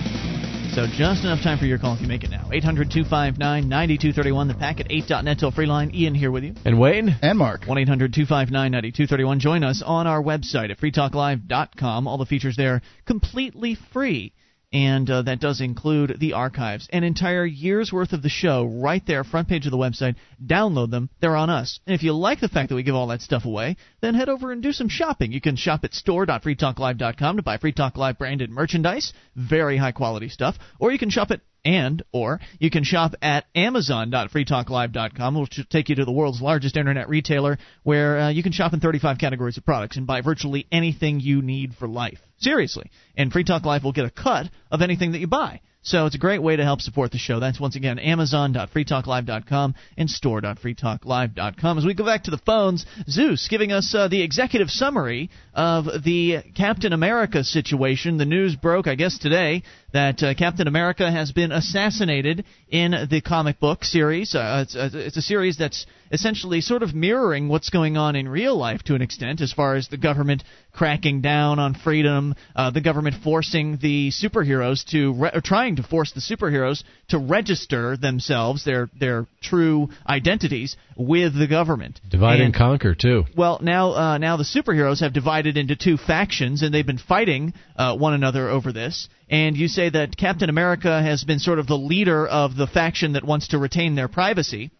So 0.74 0.86
just 0.86 1.24
enough 1.24 1.42
time 1.42 1.58
for 1.58 1.64
your 1.64 1.78
call 1.78 1.94
if 1.94 2.00
you 2.00 2.06
make 2.06 2.22
it 2.22 2.30
now. 2.30 2.48
800 2.52 2.92
259 2.92 3.68
9231, 3.68 4.46
the 4.46 4.54
packet8.net 4.54 5.40
toll 5.40 5.50
free 5.50 5.66
line. 5.66 5.90
Ian 5.92 6.14
here 6.14 6.30
with 6.30 6.44
you. 6.44 6.54
And 6.64 6.78
Wayne? 6.78 7.16
And 7.22 7.36
Mark. 7.36 7.64
1 7.66 7.76
800 7.76 8.14
259 8.14 8.70
9231. 8.70 9.40
Join 9.40 9.64
us 9.64 9.82
on 9.84 10.06
our 10.06 10.22
website 10.22 10.70
at 10.70 10.78
freetalklive.com. 10.78 12.06
All 12.06 12.18
the 12.18 12.26
features 12.26 12.56
there 12.56 12.82
completely 13.04 13.76
free. 13.92 14.32
And 14.72 15.10
uh, 15.10 15.22
that 15.22 15.40
does 15.40 15.60
include 15.60 16.20
the 16.20 16.34
archives. 16.34 16.88
An 16.92 17.02
entire 17.02 17.44
year's 17.44 17.92
worth 17.92 18.12
of 18.12 18.22
the 18.22 18.28
show 18.28 18.64
right 18.64 19.02
there, 19.04 19.24
front 19.24 19.48
page 19.48 19.66
of 19.66 19.72
the 19.72 19.78
website. 19.78 20.14
Download 20.44 20.90
them. 20.90 21.10
They're 21.20 21.34
on 21.34 21.50
us. 21.50 21.80
And 21.86 21.94
if 21.94 22.04
you 22.04 22.12
like 22.12 22.40
the 22.40 22.48
fact 22.48 22.68
that 22.68 22.76
we 22.76 22.84
give 22.84 22.94
all 22.94 23.08
that 23.08 23.20
stuff 23.20 23.44
away, 23.44 23.76
then 24.00 24.14
head 24.14 24.28
over 24.28 24.52
and 24.52 24.62
do 24.62 24.72
some 24.72 24.88
shopping. 24.88 25.32
You 25.32 25.40
can 25.40 25.56
shop 25.56 25.80
at 25.82 25.94
store.freetalklive.com 25.94 27.36
to 27.36 27.42
buy 27.42 27.58
Free 27.58 27.72
Talk 27.72 27.96
Live 27.96 28.18
branded 28.18 28.50
merchandise. 28.50 29.12
Very 29.34 29.76
high 29.76 29.92
quality 29.92 30.28
stuff. 30.28 30.56
Or 30.78 30.92
you 30.92 30.98
can 30.98 31.10
shop 31.10 31.32
at 31.32 31.40
and 31.64 32.02
or 32.12 32.40
you 32.58 32.70
can 32.70 32.84
shop 32.84 33.14
at 33.20 33.44
amazon.freetalklive.com 33.54 35.40
which 35.40 35.58
will 35.58 35.64
take 35.68 35.90
you 35.90 35.96
to 35.96 36.06
the 36.06 36.12
world's 36.12 36.40
largest 36.40 36.76
internet 36.76 37.08
retailer 37.08 37.58
where 37.82 38.18
uh, 38.18 38.28
you 38.30 38.42
can 38.42 38.52
shop 38.52 38.72
in 38.72 38.80
35 38.80 39.18
categories 39.18 39.58
of 39.58 39.64
products 39.66 39.98
and 39.98 40.06
buy 40.06 40.22
virtually 40.22 40.66
anything 40.72 41.20
you 41.20 41.42
need 41.42 41.74
for 41.74 41.86
life 41.86 42.20
seriously 42.40 42.90
and 43.16 43.32
free 43.32 43.44
talk 43.44 43.64
live 43.64 43.84
will 43.84 43.92
get 43.92 44.04
a 44.04 44.10
cut 44.10 44.46
of 44.70 44.82
anything 44.82 45.12
that 45.12 45.18
you 45.18 45.26
buy 45.26 45.60
so 45.82 46.04
it's 46.04 46.14
a 46.14 46.18
great 46.18 46.42
way 46.42 46.56
to 46.56 46.62
help 46.62 46.82
support 46.82 47.10
the 47.10 47.16
show. 47.16 47.40
That's 47.40 47.58
once 47.58 47.74
again 47.74 47.98
Amazon.freetalklive.com 47.98 49.74
and 49.96 50.10
store.freetalklive.com. 50.10 51.78
As 51.78 51.86
we 51.86 51.94
go 51.94 52.04
back 52.04 52.24
to 52.24 52.30
the 52.30 52.38
phones, 52.38 52.84
Zeus 53.08 53.48
giving 53.48 53.72
us 53.72 53.94
uh, 53.94 54.08
the 54.08 54.22
executive 54.22 54.68
summary 54.68 55.30
of 55.54 55.86
the 56.04 56.40
Captain 56.54 56.92
America 56.92 57.42
situation. 57.44 58.18
The 58.18 58.26
news 58.26 58.56
broke, 58.56 58.88
I 58.88 58.94
guess, 58.94 59.16
today 59.16 59.62
that 59.92 60.22
uh, 60.22 60.34
Captain 60.34 60.66
America 60.68 61.10
has 61.10 61.32
been 61.32 61.52
assassinated 61.52 62.44
in 62.68 62.92
the 63.10 63.20
comic 63.20 63.58
book 63.58 63.84
series. 63.84 64.34
Uh, 64.34 64.64
it's, 64.64 64.76
uh, 64.76 64.90
it's 64.92 65.16
a 65.16 65.22
series 65.22 65.56
that's 65.56 65.86
essentially 66.12 66.60
sort 66.60 66.82
of 66.82 66.94
mirroring 66.94 67.48
what's 67.48 67.70
going 67.70 67.96
on 67.96 68.16
in 68.16 68.28
real 68.28 68.56
life 68.56 68.82
to 68.82 68.94
an 68.94 69.02
extent, 69.02 69.40
as 69.40 69.52
far 69.52 69.76
as 69.76 69.88
the 69.88 69.96
government 69.96 70.42
cracking 70.72 71.20
down 71.20 71.58
on 71.58 71.74
freedom, 71.74 72.34
uh, 72.56 72.70
the 72.70 72.80
government 72.80 73.16
forcing 73.22 73.78
the 73.80 74.10
superheroes 74.10 74.84
to 74.84 75.12
re- 75.14 75.30
or 75.34 75.40
trying 75.40 75.76
to 75.76 75.82
force 75.82 76.12
the 76.12 76.20
superheroes 76.20 76.82
to 77.08 77.18
register 77.18 77.96
themselves, 77.96 78.64
their 78.64 78.88
their 78.98 79.26
true 79.40 79.88
identities, 80.08 80.76
with 80.96 81.36
the 81.38 81.46
government. 81.46 82.00
Divide 82.08 82.34
and, 82.36 82.46
And- 82.46 82.54
conquer, 82.54 82.94
too. 82.94 83.24
well, 83.36 83.58
now 83.62 83.92
uh, 83.92 84.18
now 84.18 84.36
the 84.36 84.44
superheroes 84.44 85.00
have 85.00 85.12
divided 85.12 85.56
into 85.56 85.76
two 85.76 85.96
factions, 85.96 86.62
and 86.62 86.72
they've 86.74 86.86
been 86.86 86.98
fighting 86.98 87.52
uh, 87.76 87.96
one 87.96 88.14
another 88.14 88.48
over 88.48 88.72
this. 88.72 89.08
And 89.30 89.56
you 89.56 89.68
say 89.68 89.88
that 89.90 90.16
Captain 90.16 90.50
America 90.50 91.00
has 91.00 91.22
been 91.24 91.38
sort 91.38 91.58
of 91.60 91.66
the 91.68 91.76
leader 91.78 92.26
of 92.26 92.56
the 92.56 92.66
faction 92.66 93.12
that 93.12 93.24
wants 93.24 93.48
to 93.48 93.58
retain 93.58 93.94
their 93.94 94.08
privacy 94.08 94.70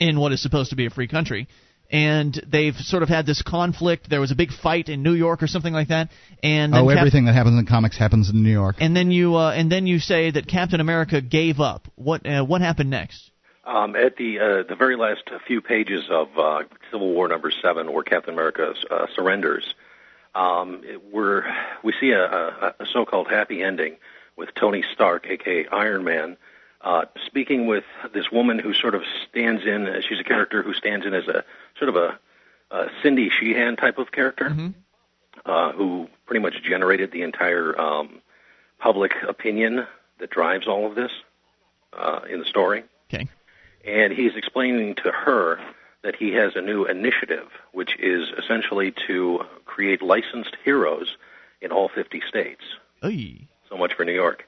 in 0.00 0.18
what 0.18 0.32
is 0.32 0.42
supposed 0.42 0.70
to 0.70 0.76
be 0.76 0.86
a 0.86 0.90
free 0.90 1.06
country. 1.06 1.46
And 1.90 2.34
they've 2.50 2.74
sort 2.74 3.02
of 3.02 3.10
had 3.10 3.26
this 3.26 3.42
conflict. 3.42 4.08
There 4.08 4.20
was 4.20 4.30
a 4.32 4.34
big 4.34 4.50
fight 4.52 4.88
in 4.88 5.02
New 5.02 5.12
York 5.12 5.42
or 5.42 5.46
something 5.46 5.72
like 5.74 5.88
that. 5.88 6.08
And 6.42 6.74
Oh, 6.74 6.88
Cap- 6.88 6.96
everything 6.96 7.26
that 7.26 7.34
happens 7.34 7.58
in 7.58 7.66
comics 7.66 7.98
happens 7.98 8.30
in 8.30 8.42
New 8.42 8.50
York. 8.50 8.76
and 8.80 8.96
then 8.96 9.10
you 9.10 9.36
uh, 9.36 9.52
and 9.52 9.70
then 9.70 9.86
you 9.86 9.98
say 9.98 10.30
that 10.30 10.48
Captain 10.48 10.80
America 10.80 11.20
gave 11.20 11.60
up. 11.60 11.86
What 11.94 12.26
uh, 12.26 12.42
what 12.42 12.62
happened 12.62 12.88
next? 12.90 13.30
Um, 13.66 13.94
at 13.96 14.16
the 14.16 14.38
uh, 14.40 14.68
the 14.68 14.76
very 14.76 14.96
last 14.96 15.22
few 15.46 15.60
pages 15.60 16.04
of 16.10 16.28
uh, 16.38 16.62
Civil 16.90 17.12
War 17.12 17.28
number 17.28 17.50
seven, 17.62 17.92
where 17.92 18.02
Captain 18.02 18.32
America 18.32 18.72
uh, 18.90 19.06
surrenders, 19.14 19.74
um, 20.34 20.82
we're 21.12 21.44
we 21.82 21.92
see 22.00 22.10
a, 22.10 22.24
a, 22.24 22.74
a 22.80 22.86
so-called 22.92 23.28
happy 23.28 23.62
ending 23.62 23.96
with 24.36 24.54
Tony 24.54 24.84
Stark, 24.92 25.26
aka 25.28 25.66
Iron 25.68 26.04
Man, 26.04 26.36
uh, 26.80 27.04
speaking 27.26 27.66
with 27.66 27.84
this 28.12 28.30
woman 28.32 28.58
who 28.58 28.72
sort 28.74 28.94
of 28.94 29.02
stands 29.30 29.64
in. 29.64 29.86
Uh, 29.86 30.00
she's 30.06 30.18
a 30.20 30.24
character 30.24 30.62
who 30.62 30.74
stands 30.74 31.06
in 31.06 31.14
as 31.14 31.28
a 31.28 31.44
sort 31.78 31.88
of 31.88 31.96
a, 31.96 32.18
a 32.70 32.88
Cindy 33.02 33.30
Sheehan 33.30 33.76
type 33.76 33.98
of 33.98 34.10
character, 34.12 34.72
uh, 35.46 35.72
who 35.72 36.08
pretty 36.26 36.40
much 36.40 36.62
generated 36.62 37.12
the 37.12 37.22
entire 37.22 37.78
um, 37.80 38.20
public 38.78 39.12
opinion 39.28 39.86
that 40.18 40.30
drives 40.30 40.66
all 40.66 40.86
of 40.86 40.94
this 40.94 41.12
uh, 41.92 42.20
in 42.28 42.38
the 42.40 42.44
story 42.44 42.82
Okay. 43.12 43.28
and 43.84 44.12
he's 44.12 44.34
explaining 44.36 44.94
to 44.96 45.10
her 45.12 45.58
that 46.04 46.14
he 46.14 46.32
has 46.34 46.52
a 46.54 46.60
new 46.60 46.84
initiative, 46.84 47.48
which 47.72 47.98
is 47.98 48.28
essentially 48.38 48.94
to 49.08 49.40
create 49.64 50.02
licensed 50.02 50.56
heroes 50.64 51.16
in 51.60 51.72
all 51.72 51.90
50 51.92 52.22
states. 52.28 52.60
Oy. 53.02 53.48
So 53.68 53.76
much 53.76 53.94
for 53.94 54.04
New 54.04 54.12
York 54.12 54.44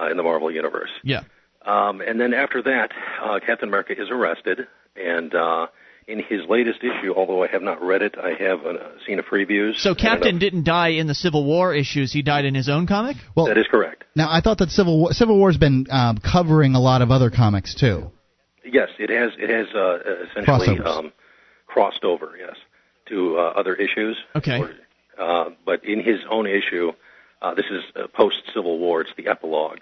uh, 0.00 0.10
in 0.10 0.16
the 0.16 0.22
Marvel 0.22 0.50
universe. 0.50 0.90
Yeah. 1.02 1.24
Um, 1.64 2.00
and 2.00 2.20
then 2.20 2.32
after 2.32 2.62
that, 2.62 2.92
uh, 3.22 3.40
Captain 3.44 3.68
America 3.68 3.92
is 4.00 4.08
arrested, 4.08 4.68
and 4.94 5.34
uh, 5.34 5.66
in 6.06 6.20
his 6.20 6.42
latest 6.48 6.78
issue, 6.84 7.12
although 7.14 7.42
I 7.42 7.48
have 7.48 7.62
not 7.62 7.82
read 7.82 8.02
it, 8.02 8.14
I 8.16 8.34
have 8.40 8.64
uh, 8.64 8.74
seen 9.04 9.18
a 9.18 9.24
previews. 9.24 9.78
So 9.78 9.96
Captain 9.96 10.38
didn't 10.38 10.62
die 10.62 10.90
in 10.90 11.08
the 11.08 11.14
Civil 11.14 11.44
War 11.44 11.74
issues. 11.74 12.12
He 12.12 12.22
died 12.22 12.44
in 12.44 12.54
his 12.54 12.68
own 12.68 12.86
comic. 12.86 13.16
Well, 13.34 13.46
that 13.46 13.58
is 13.58 13.66
correct. 13.68 14.04
now 14.14 14.28
I 14.30 14.40
thought 14.40 14.58
that 14.58 14.70
Civil 14.70 15.00
War, 15.00 15.12
Civil 15.12 15.36
War's 15.36 15.56
been 15.56 15.86
um, 15.90 16.18
covering 16.18 16.76
a 16.76 16.80
lot 16.80 17.02
of 17.02 17.10
other 17.10 17.30
comics 17.30 17.74
too. 17.74 18.12
Yes, 18.70 18.90
it 18.98 19.10
has. 19.10 19.32
It 19.38 19.50
has 19.50 19.68
uh, 19.74 19.98
essentially 20.30 20.80
um, 20.80 21.12
crossed 21.66 22.04
over. 22.04 22.36
Yes, 22.38 22.56
to 23.06 23.38
uh, 23.38 23.52
other 23.56 23.74
issues. 23.74 24.16
Okay. 24.34 24.62
Uh, 25.18 25.50
but 25.64 25.84
in 25.84 26.00
his 26.00 26.20
own 26.28 26.46
issue, 26.46 26.92
uh, 27.40 27.54
this 27.54 27.66
is 27.70 27.82
uh, 27.94 28.06
post 28.08 28.42
Civil 28.52 28.78
War. 28.78 29.00
It's 29.00 29.14
the 29.16 29.28
epilogue, 29.28 29.80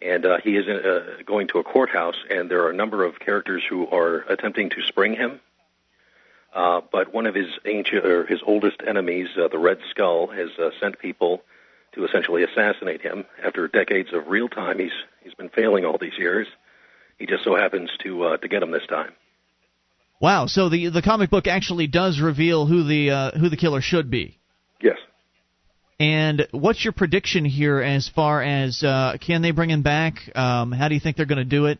and 0.00 0.26
uh, 0.26 0.38
he 0.42 0.56
is 0.56 0.68
uh, 0.68 1.22
going 1.24 1.48
to 1.48 1.58
a 1.58 1.64
courthouse, 1.64 2.16
and 2.30 2.50
there 2.50 2.64
are 2.64 2.70
a 2.70 2.74
number 2.74 3.04
of 3.04 3.18
characters 3.18 3.62
who 3.68 3.86
are 3.88 4.20
attempting 4.28 4.70
to 4.70 4.82
spring 4.82 5.14
him. 5.14 5.40
Uh, 6.52 6.80
but 6.90 7.12
one 7.12 7.26
of 7.26 7.34
his 7.34 7.48
ancient 7.66 8.04
or 8.04 8.24
his 8.26 8.40
oldest 8.44 8.80
enemies, 8.86 9.28
uh, 9.36 9.48
the 9.48 9.58
Red 9.58 9.78
Skull, 9.90 10.28
has 10.28 10.50
uh, 10.58 10.70
sent 10.80 10.98
people 10.98 11.42
to 11.92 12.04
essentially 12.04 12.42
assassinate 12.42 13.02
him. 13.02 13.24
After 13.42 13.68
decades 13.68 14.12
of 14.12 14.28
real 14.28 14.48
time, 14.48 14.78
he's 14.78 14.92
he's 15.22 15.34
been 15.34 15.50
failing 15.50 15.84
all 15.84 15.98
these 15.98 16.18
years. 16.18 16.46
He 17.18 17.26
just 17.26 17.44
so 17.44 17.56
happens 17.56 17.90
to 18.04 18.24
uh, 18.24 18.36
to 18.38 18.48
get 18.48 18.62
him 18.62 18.70
this 18.70 18.86
time. 18.88 19.12
Wow. 20.20 20.46
So 20.46 20.68
the 20.68 20.88
the 20.90 21.02
comic 21.02 21.30
book 21.30 21.46
actually 21.46 21.86
does 21.86 22.20
reveal 22.20 22.66
who 22.66 22.84
the 22.84 23.10
uh, 23.10 23.30
who 23.38 23.48
the 23.48 23.56
killer 23.56 23.80
should 23.80 24.10
be. 24.10 24.38
Yes. 24.80 24.96
And 26.00 26.46
what's 26.52 26.84
your 26.84 26.92
prediction 26.92 27.44
here 27.44 27.80
as 27.80 28.08
far 28.08 28.42
as 28.42 28.82
uh, 28.84 29.16
can 29.20 29.42
they 29.42 29.50
bring 29.50 29.70
him 29.70 29.82
back? 29.82 30.14
Um, 30.36 30.70
how 30.72 30.88
do 30.88 30.94
you 30.94 31.00
think 31.00 31.16
they're 31.16 31.26
going 31.26 31.38
to 31.38 31.44
do 31.44 31.66
it? 31.66 31.78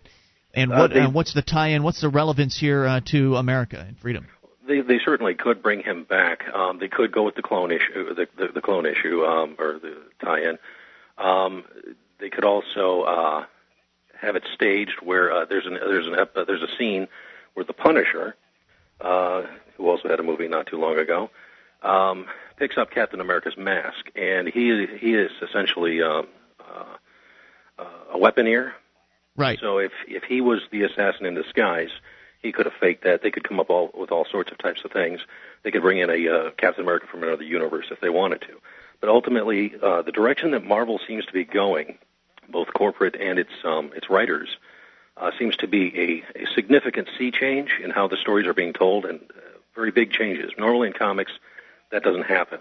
And 0.54 0.72
Uh, 0.72 0.76
what 0.76 0.94
they- 0.94 1.00
uh, 1.00 1.10
what's 1.10 1.34
the 1.34 1.42
tie-in? 1.42 1.82
What's 1.82 2.00
the 2.00 2.08
relevance 2.08 2.58
here 2.58 2.84
uh, 2.84 3.00
to 3.12 3.36
America 3.36 3.84
and 3.86 3.98
freedom? 3.98 4.26
They 4.66 4.80
they 4.80 4.98
certainly 5.04 5.34
could 5.34 5.62
bring 5.62 5.82
him 5.82 6.04
back. 6.04 6.42
Um, 6.52 6.78
they 6.78 6.88
could 6.88 7.10
go 7.12 7.22
with 7.22 7.36
the 7.36 7.42
clone 7.42 7.70
issue, 7.72 8.12
the 8.14 8.26
the, 8.36 8.48
the 8.54 8.60
clone 8.60 8.86
issue, 8.86 9.24
um, 9.24 9.56
or 9.58 9.78
the 9.78 9.96
tie-in. 10.24 10.58
Um, 11.16 11.64
they 12.20 12.28
could 12.28 12.44
also 12.44 13.02
uh, 13.02 13.44
have 14.20 14.36
it 14.36 14.44
staged 14.54 14.96
where 15.02 15.32
uh, 15.32 15.44
there's 15.44 15.66
an 15.66 15.74
there's 15.74 16.06
an 16.06 16.14
uh, 16.14 16.44
there's 16.44 16.62
a 16.62 16.76
scene 16.78 17.08
where 17.54 17.64
the 17.64 17.72
Punisher, 17.72 18.34
uh, 19.00 19.42
who 19.76 19.88
also 19.88 20.08
had 20.08 20.20
a 20.20 20.22
movie 20.22 20.48
not 20.48 20.66
too 20.66 20.78
long 20.78 20.98
ago, 20.98 21.30
um, 21.82 22.26
picks 22.56 22.76
up 22.76 22.90
Captain 22.90 23.20
America's 23.20 23.56
mask, 23.56 24.10
and 24.16 24.48
he 24.48 24.86
he 25.00 25.14
is 25.14 25.30
essentially 25.42 26.02
um, 26.02 26.26
uh, 26.60 26.84
uh, 27.78 28.14
a 28.14 28.18
weaponeer. 28.18 28.72
Right. 29.36 29.58
So 29.60 29.78
if 29.78 29.92
if 30.06 30.24
he 30.24 30.40
was 30.40 30.60
the 30.70 30.82
assassin 30.82 31.26
in 31.26 31.34
disguise, 31.34 31.90
he 32.42 32.52
could 32.52 32.66
have 32.66 32.74
faked 32.80 33.04
that. 33.04 33.22
They 33.22 33.30
could 33.30 33.44
come 33.44 33.60
up 33.60 33.70
all, 33.70 33.90
with 33.94 34.10
all 34.10 34.24
sorts 34.24 34.50
of 34.50 34.58
types 34.58 34.82
of 34.84 34.92
things. 34.92 35.20
They 35.62 35.70
could 35.70 35.82
bring 35.82 35.98
in 35.98 36.10
a 36.10 36.28
uh, 36.28 36.50
Captain 36.56 36.82
America 36.82 37.06
from 37.10 37.22
another 37.22 37.44
universe 37.44 37.86
if 37.90 38.00
they 38.00 38.10
wanted 38.10 38.40
to. 38.42 38.60
But 39.00 39.10
ultimately, 39.10 39.74
uh, 39.80 40.02
the 40.02 40.12
direction 40.12 40.50
that 40.52 40.64
Marvel 40.64 40.98
seems 41.06 41.24
to 41.26 41.32
be 41.32 41.44
going, 41.44 41.98
both 42.48 42.72
corporate 42.72 43.16
and 43.16 43.38
its 43.38 43.52
um, 43.64 43.92
its 43.94 44.08
writers, 44.10 44.48
uh, 45.16 45.30
seems 45.38 45.56
to 45.56 45.66
be 45.66 46.24
a, 46.36 46.42
a 46.42 46.46
significant 46.54 47.08
sea 47.18 47.30
change 47.30 47.78
in 47.82 47.90
how 47.90 48.08
the 48.08 48.16
stories 48.16 48.46
are 48.46 48.54
being 48.54 48.72
told, 48.72 49.04
and 49.04 49.20
uh, 49.20 49.40
very 49.74 49.90
big 49.90 50.12
changes. 50.12 50.50
Normally 50.58 50.88
in 50.88 50.94
comics, 50.94 51.32
that 51.90 52.02
doesn't 52.02 52.24
happen. 52.24 52.60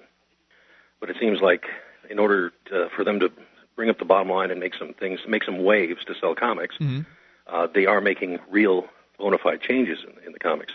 But 1.00 1.10
it 1.10 1.18
seems 1.20 1.42
like 1.42 1.66
in 2.10 2.20
order 2.20 2.52
to, 2.66 2.90
for 2.96 3.04
them 3.04 3.20
to 3.20 3.32
bring 3.76 3.90
up 3.90 4.00
the 4.00 4.06
bottom 4.06 4.30
line 4.30 4.50
and 4.52 4.60
make 4.60 4.74
some 4.76 4.94
things, 4.94 5.20
make 5.28 5.44
some 5.44 5.64
waves 5.64 6.04
to 6.06 6.16
sell 6.16 6.34
comics, 6.36 6.76
Mhm. 6.78 7.06
uh, 7.48 7.68
they 7.68 7.86
are 7.86 8.02
making 8.02 8.40
real 8.50 8.88
bona 9.20 9.38
fide 9.38 9.62
changes 9.62 10.00
in, 10.04 10.26
in 10.26 10.32
the 10.32 10.40
comics. 10.40 10.74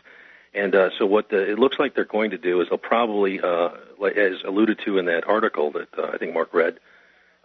And 0.55 0.75
uh, 0.75 0.91
so 0.99 1.07
what 1.07 1.31
the, 1.31 1.51
it 1.51 1.59
looks 1.59 1.79
like 1.79 1.95
they're 1.95 2.05
going 2.05 2.31
to 2.31 2.39
do 2.39 2.61
is 2.61 2.69
they'll 2.69 2.79
probably, 2.79 3.41
uh, 3.41 3.71
as 4.15 4.43
alluded 4.45 4.79
to 4.85 4.99
in 4.99 5.07
that 5.07 5.27
article 5.27 5.71
that 5.73 5.89
uh, 5.99 6.11
I 6.13 6.19
think 6.19 6.35
Mark 6.35 6.53
read, 6.53 6.79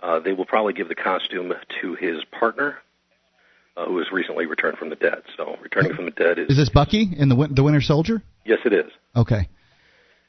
uh, 0.02 0.20
they 0.20 0.34
will 0.34 0.46
probably 0.46 0.74
give 0.74 0.88
the 0.90 0.96
costume 0.96 1.54
to 1.82 1.96
his 1.96 2.24
partner, 2.40 2.78
uh, 3.76 3.86
who 3.86 3.98
has 4.00 4.08
recently 4.12 4.46
returned 4.46 4.78
from 4.78 4.90
the 4.90 4.96
dead. 4.96 5.24
So 5.36 5.56
returning 5.62 5.94
from 5.96 6.06
the 6.06 6.12
dead 6.12 6.40
is, 6.40 6.50
Is 6.50 6.58
this 6.58 6.70
Bucky 6.70 7.10
in 7.18 7.30
the 7.30 7.36
Win- 7.36 7.54
the 7.56 7.64
Winter 7.64 7.82
Soldier? 7.82 8.22
yes, 8.46 8.60
it 8.66 8.74
is. 8.74 8.92
Okay. 9.16 9.50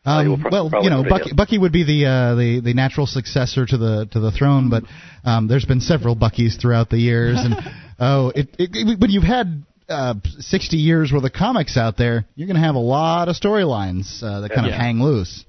Uh, 0.07 0.11
Um, 0.11 0.41
pro- 0.41 0.51
well, 0.51 0.71
you 0.85 0.91
know, 0.91 1.03
Bucky. 1.07 1.33
Bucky 1.35 1.59
would 1.59 1.73
be 1.73 1.85
the 1.85 2.07
uh, 2.07 2.35
the 2.37 2.61
the 2.61 2.73
natural 2.73 3.07
successor 3.07 3.67
to 3.67 3.77
the 3.77 4.07
to 4.13 4.21
the 4.21 4.31
throne, 4.31 4.71
but 4.71 4.85
um, 5.25 5.49
there's 5.49 5.65
been 5.67 5.81
several 5.81 6.15
Buckys 6.17 6.57
throughout 6.59 6.89
the 6.89 6.99
years, 6.99 7.37
and 7.39 7.55
oh, 7.99 8.29
it, 8.35 8.49
it, 8.59 8.71
it 8.75 9.01
when 9.01 9.11
you've 9.11 9.25
had 9.25 9.65
uh, 9.89 10.15
60 10.39 10.77
years 10.77 11.13
worth 11.13 11.25
of 11.25 11.33
comics 11.33 11.77
out 11.77 11.97
there, 11.97 12.25
you're 12.37 12.47
going 12.47 12.57
to 12.61 12.63
have 12.67 12.75
a 12.77 12.79
lot 12.79 13.29
of 13.29 13.37
storylines 13.37 14.23
uh, 14.23 14.41
that 14.41 14.51
kind 14.51 14.67
of 14.67 14.73
Yeah. 14.73 14.81
hang 14.81 15.03
loose. 15.03 15.45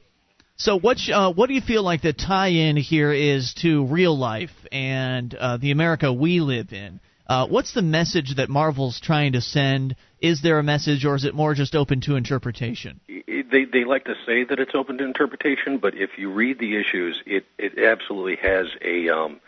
So 0.59 0.77
what 0.77 0.97
uh, 1.09 1.31
what 1.31 1.47
do 1.47 1.53
you 1.53 1.61
feel 1.61 1.83
like 1.83 2.01
the 2.01 2.11
tie-in 2.11 2.75
here 2.75 3.13
is 3.13 3.53
to 3.61 3.85
real 3.85 4.17
life 4.17 4.51
and 4.73 5.33
uh, 5.33 5.55
the 5.55 5.71
America 5.71 6.11
we 6.11 6.41
live 6.41 6.73
in? 6.73 6.99
Uh, 7.25 7.47
what's 7.47 7.73
the 7.73 7.81
message 7.81 8.35
that 8.35 8.49
Marvel's 8.49 8.99
trying 8.99 9.33
to 9.33 9.41
send? 9.41 9.95
Is 10.19 10.41
there 10.41 10.59
a 10.59 10.63
message, 10.63 11.05
or 11.05 11.15
is 11.15 11.23
it 11.23 11.33
more 11.33 11.53
just 11.53 11.75
open 11.75 12.01
to 12.01 12.17
interpretation? 12.17 12.99
they 13.07 13.63
they 13.63 13.85
like 13.85 14.03
to 14.05 14.15
say 14.25 14.43
that 14.43 14.59
it's 14.59 14.75
open 14.75 14.97
to 14.97 15.05
interpretation, 15.05 15.77
but 15.77 15.95
if 15.95 16.17
you 16.17 16.29
read 16.29 16.59
the 16.59 16.75
issues, 16.75 17.23
it 17.25 17.45
it 17.57 17.79
absolutely 17.79 18.35
has 18.35 18.65
a 18.83 19.07
um, 19.07 19.39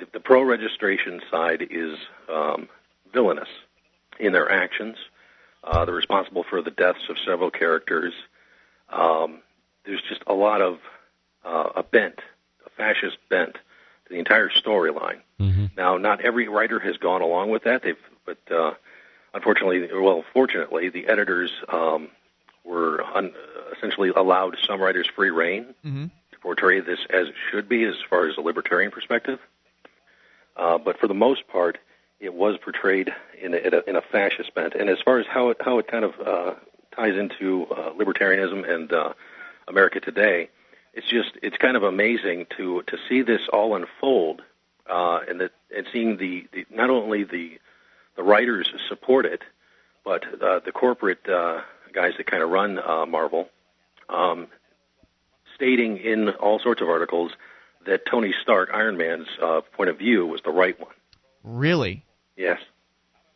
the, 0.00 0.06
the 0.12 0.20
pro 0.20 0.42
registration 0.42 1.20
side 1.30 1.62
is 1.70 1.96
um, 2.28 2.68
villainous 3.14 3.48
in 4.18 4.32
their 4.32 4.50
actions. 4.50 4.96
Uh, 5.62 5.84
they're 5.84 5.94
responsible 5.94 6.44
for 6.50 6.62
the 6.62 6.72
deaths 6.72 7.08
of 7.08 7.16
several 7.24 7.52
characters. 7.52 8.12
Um, 8.90 9.42
there's 9.88 10.02
just 10.02 10.22
a 10.26 10.34
lot 10.34 10.60
of 10.60 10.78
uh, 11.44 11.70
a 11.76 11.82
bent, 11.82 12.20
a 12.66 12.70
fascist 12.70 13.16
bent 13.30 13.54
to 13.54 14.08
the 14.10 14.18
entire 14.18 14.50
storyline. 14.50 15.20
Now, 15.76 15.96
not 15.96 16.20
every 16.20 16.46
writer 16.48 16.78
has 16.78 16.96
gone 16.98 17.22
along 17.22 17.50
with 17.50 17.64
that. 17.64 17.82
They've, 17.82 17.96
but 18.26 18.38
uh, 18.50 18.74
unfortunately, 19.32 19.88
well, 19.92 20.24
fortunately, 20.32 20.88
the 20.90 21.06
editors 21.08 21.50
um, 21.72 22.08
were 22.64 23.02
un- 23.02 23.32
essentially 23.76 24.10
allowed 24.10 24.56
some 24.66 24.80
writers 24.80 25.06
free 25.16 25.30
reign 25.30 25.74
Mm-hmm. 25.84 26.04
to 26.32 26.38
portray 26.40 26.80
this 26.80 26.98
as 27.10 27.28
it 27.28 27.34
should 27.50 27.68
be, 27.68 27.84
as 27.84 27.94
far 28.10 28.28
as 28.28 28.36
a 28.36 28.40
libertarian 28.40 28.90
perspective. 28.90 29.38
Uh, 30.56 30.76
but 30.76 30.98
for 30.98 31.06
the 31.06 31.14
most 31.14 31.46
part, 31.48 31.78
it 32.20 32.34
was 32.34 32.56
portrayed 32.58 33.10
in 33.40 33.54
a, 33.54 33.56
in 33.58 33.74
a, 33.74 33.80
in 33.90 33.96
a 33.96 34.02
fascist 34.02 34.52
bent. 34.54 34.74
And 34.74 34.90
as 34.90 34.98
far 35.04 35.18
as 35.20 35.26
how 35.26 35.50
it 35.50 35.58
how 35.60 35.78
it 35.78 35.86
kind 35.86 36.04
of 36.04 36.12
uh, 36.20 36.54
ties 36.96 37.16
into 37.16 37.66
uh, 37.70 37.92
libertarianism 37.92 38.68
and 38.68 38.92
uh, 38.92 39.12
America 39.68 40.00
today, 40.00 40.48
it's 40.94 41.08
just 41.08 41.30
it's 41.42 41.56
kind 41.56 41.76
of 41.76 41.82
amazing 41.82 42.46
to 42.56 42.82
to 42.86 42.96
see 43.08 43.22
this 43.22 43.42
all 43.52 43.76
unfold, 43.76 44.42
uh, 44.90 45.20
and 45.28 45.40
that 45.40 45.52
and 45.76 45.86
seeing 45.92 46.16
the, 46.16 46.46
the 46.52 46.66
not 46.70 46.90
only 46.90 47.24
the 47.24 47.58
the 48.16 48.22
writers 48.22 48.68
support 48.88 49.26
it, 49.26 49.42
but 50.04 50.24
uh, 50.42 50.60
the 50.64 50.72
corporate 50.72 51.28
uh, 51.28 51.60
guys 51.92 52.12
that 52.16 52.26
kind 52.26 52.42
of 52.42 52.50
run 52.50 52.78
uh, 52.78 53.06
Marvel, 53.06 53.48
um, 54.08 54.48
stating 55.54 55.98
in 55.98 56.30
all 56.30 56.58
sorts 56.58 56.80
of 56.80 56.88
articles 56.88 57.32
that 57.86 58.04
Tony 58.06 58.34
Stark, 58.42 58.70
Iron 58.72 58.96
Man's 58.96 59.28
uh, 59.42 59.60
point 59.76 59.90
of 59.90 59.98
view 59.98 60.26
was 60.26 60.40
the 60.44 60.50
right 60.50 60.78
one. 60.80 60.94
Really? 61.44 62.04
Yes. 62.36 62.58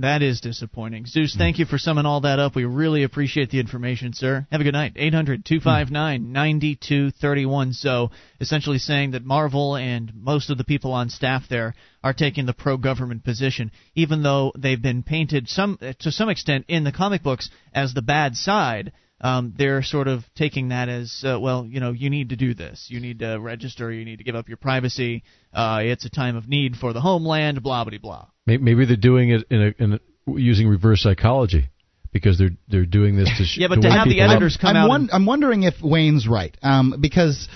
That 0.02 0.20
is 0.20 0.40
disappointing. 0.40 1.06
Zeus, 1.06 1.36
thank 1.36 1.60
you 1.60 1.64
for 1.64 1.78
summing 1.78 2.06
all 2.06 2.22
that 2.22 2.40
up. 2.40 2.56
We 2.56 2.64
really 2.64 3.04
appreciate 3.04 3.50
the 3.50 3.60
information, 3.60 4.12
sir. 4.12 4.48
Have 4.50 4.60
a 4.60 4.64
good 4.64 4.72
night. 4.72 4.94
800 4.96 5.44
259 5.44 6.32
9231. 6.32 7.72
So, 7.72 8.10
essentially 8.40 8.78
saying 8.78 9.12
that 9.12 9.24
Marvel 9.24 9.76
and 9.76 10.12
most 10.12 10.50
of 10.50 10.58
the 10.58 10.64
people 10.64 10.92
on 10.92 11.08
staff 11.08 11.44
there 11.48 11.74
are 12.02 12.12
taking 12.12 12.46
the 12.46 12.52
pro 12.52 12.78
government 12.78 13.22
position, 13.22 13.70
even 13.94 14.24
though 14.24 14.52
they've 14.58 14.82
been 14.82 15.04
painted 15.04 15.48
some 15.48 15.78
to 16.00 16.10
some 16.10 16.28
extent 16.28 16.64
in 16.66 16.82
the 16.82 16.90
comic 16.90 17.22
books 17.22 17.48
as 17.72 17.94
the 17.94 18.02
bad 18.02 18.34
side. 18.34 18.90
Um, 19.22 19.54
they're 19.56 19.82
sort 19.82 20.08
of 20.08 20.24
taking 20.34 20.70
that 20.70 20.88
as 20.88 21.22
uh, 21.24 21.38
well. 21.38 21.64
You 21.64 21.78
know, 21.80 21.92
you 21.92 22.10
need 22.10 22.30
to 22.30 22.36
do 22.36 22.54
this. 22.54 22.86
You 22.88 22.98
need 23.00 23.20
to 23.20 23.38
register. 23.38 23.92
You 23.92 24.04
need 24.04 24.18
to 24.18 24.24
give 24.24 24.34
up 24.34 24.48
your 24.48 24.56
privacy. 24.56 25.22
Uh, 25.54 25.80
it's 25.82 26.04
a 26.04 26.10
time 26.10 26.36
of 26.36 26.48
need 26.48 26.74
for 26.76 26.92
the 26.92 27.00
homeland. 27.00 27.62
Blah 27.62 27.84
blah 27.84 27.98
blah. 27.98 28.26
Maybe 28.46 28.84
they're 28.84 28.96
doing 28.96 29.30
it 29.30 29.44
in 29.50 29.62
a, 29.62 29.82
in 29.82 29.92
a 29.94 30.00
using 30.26 30.66
reverse 30.68 31.02
psychology 31.02 31.68
because 32.12 32.36
they're 32.38 32.50
they're 32.68 32.84
doing 32.84 33.16
this 33.16 33.28
to 33.38 33.44
sh- 33.46 33.58
Yeah, 33.58 33.68
but 33.68 33.76
to 33.76 33.88
wake 33.88 33.92
have 33.96 34.08
the 34.08 34.14
people 34.14 34.24
up. 34.24 34.30
editors 34.32 34.56
come 34.60 34.70
I'm, 34.70 34.76
out 34.76 34.88
won- 34.88 35.00
and- 35.02 35.10
I'm 35.12 35.26
wondering 35.26 35.62
if 35.62 35.74
Wayne's 35.82 36.26
right, 36.26 36.56
um, 36.62 36.96
because 37.00 37.48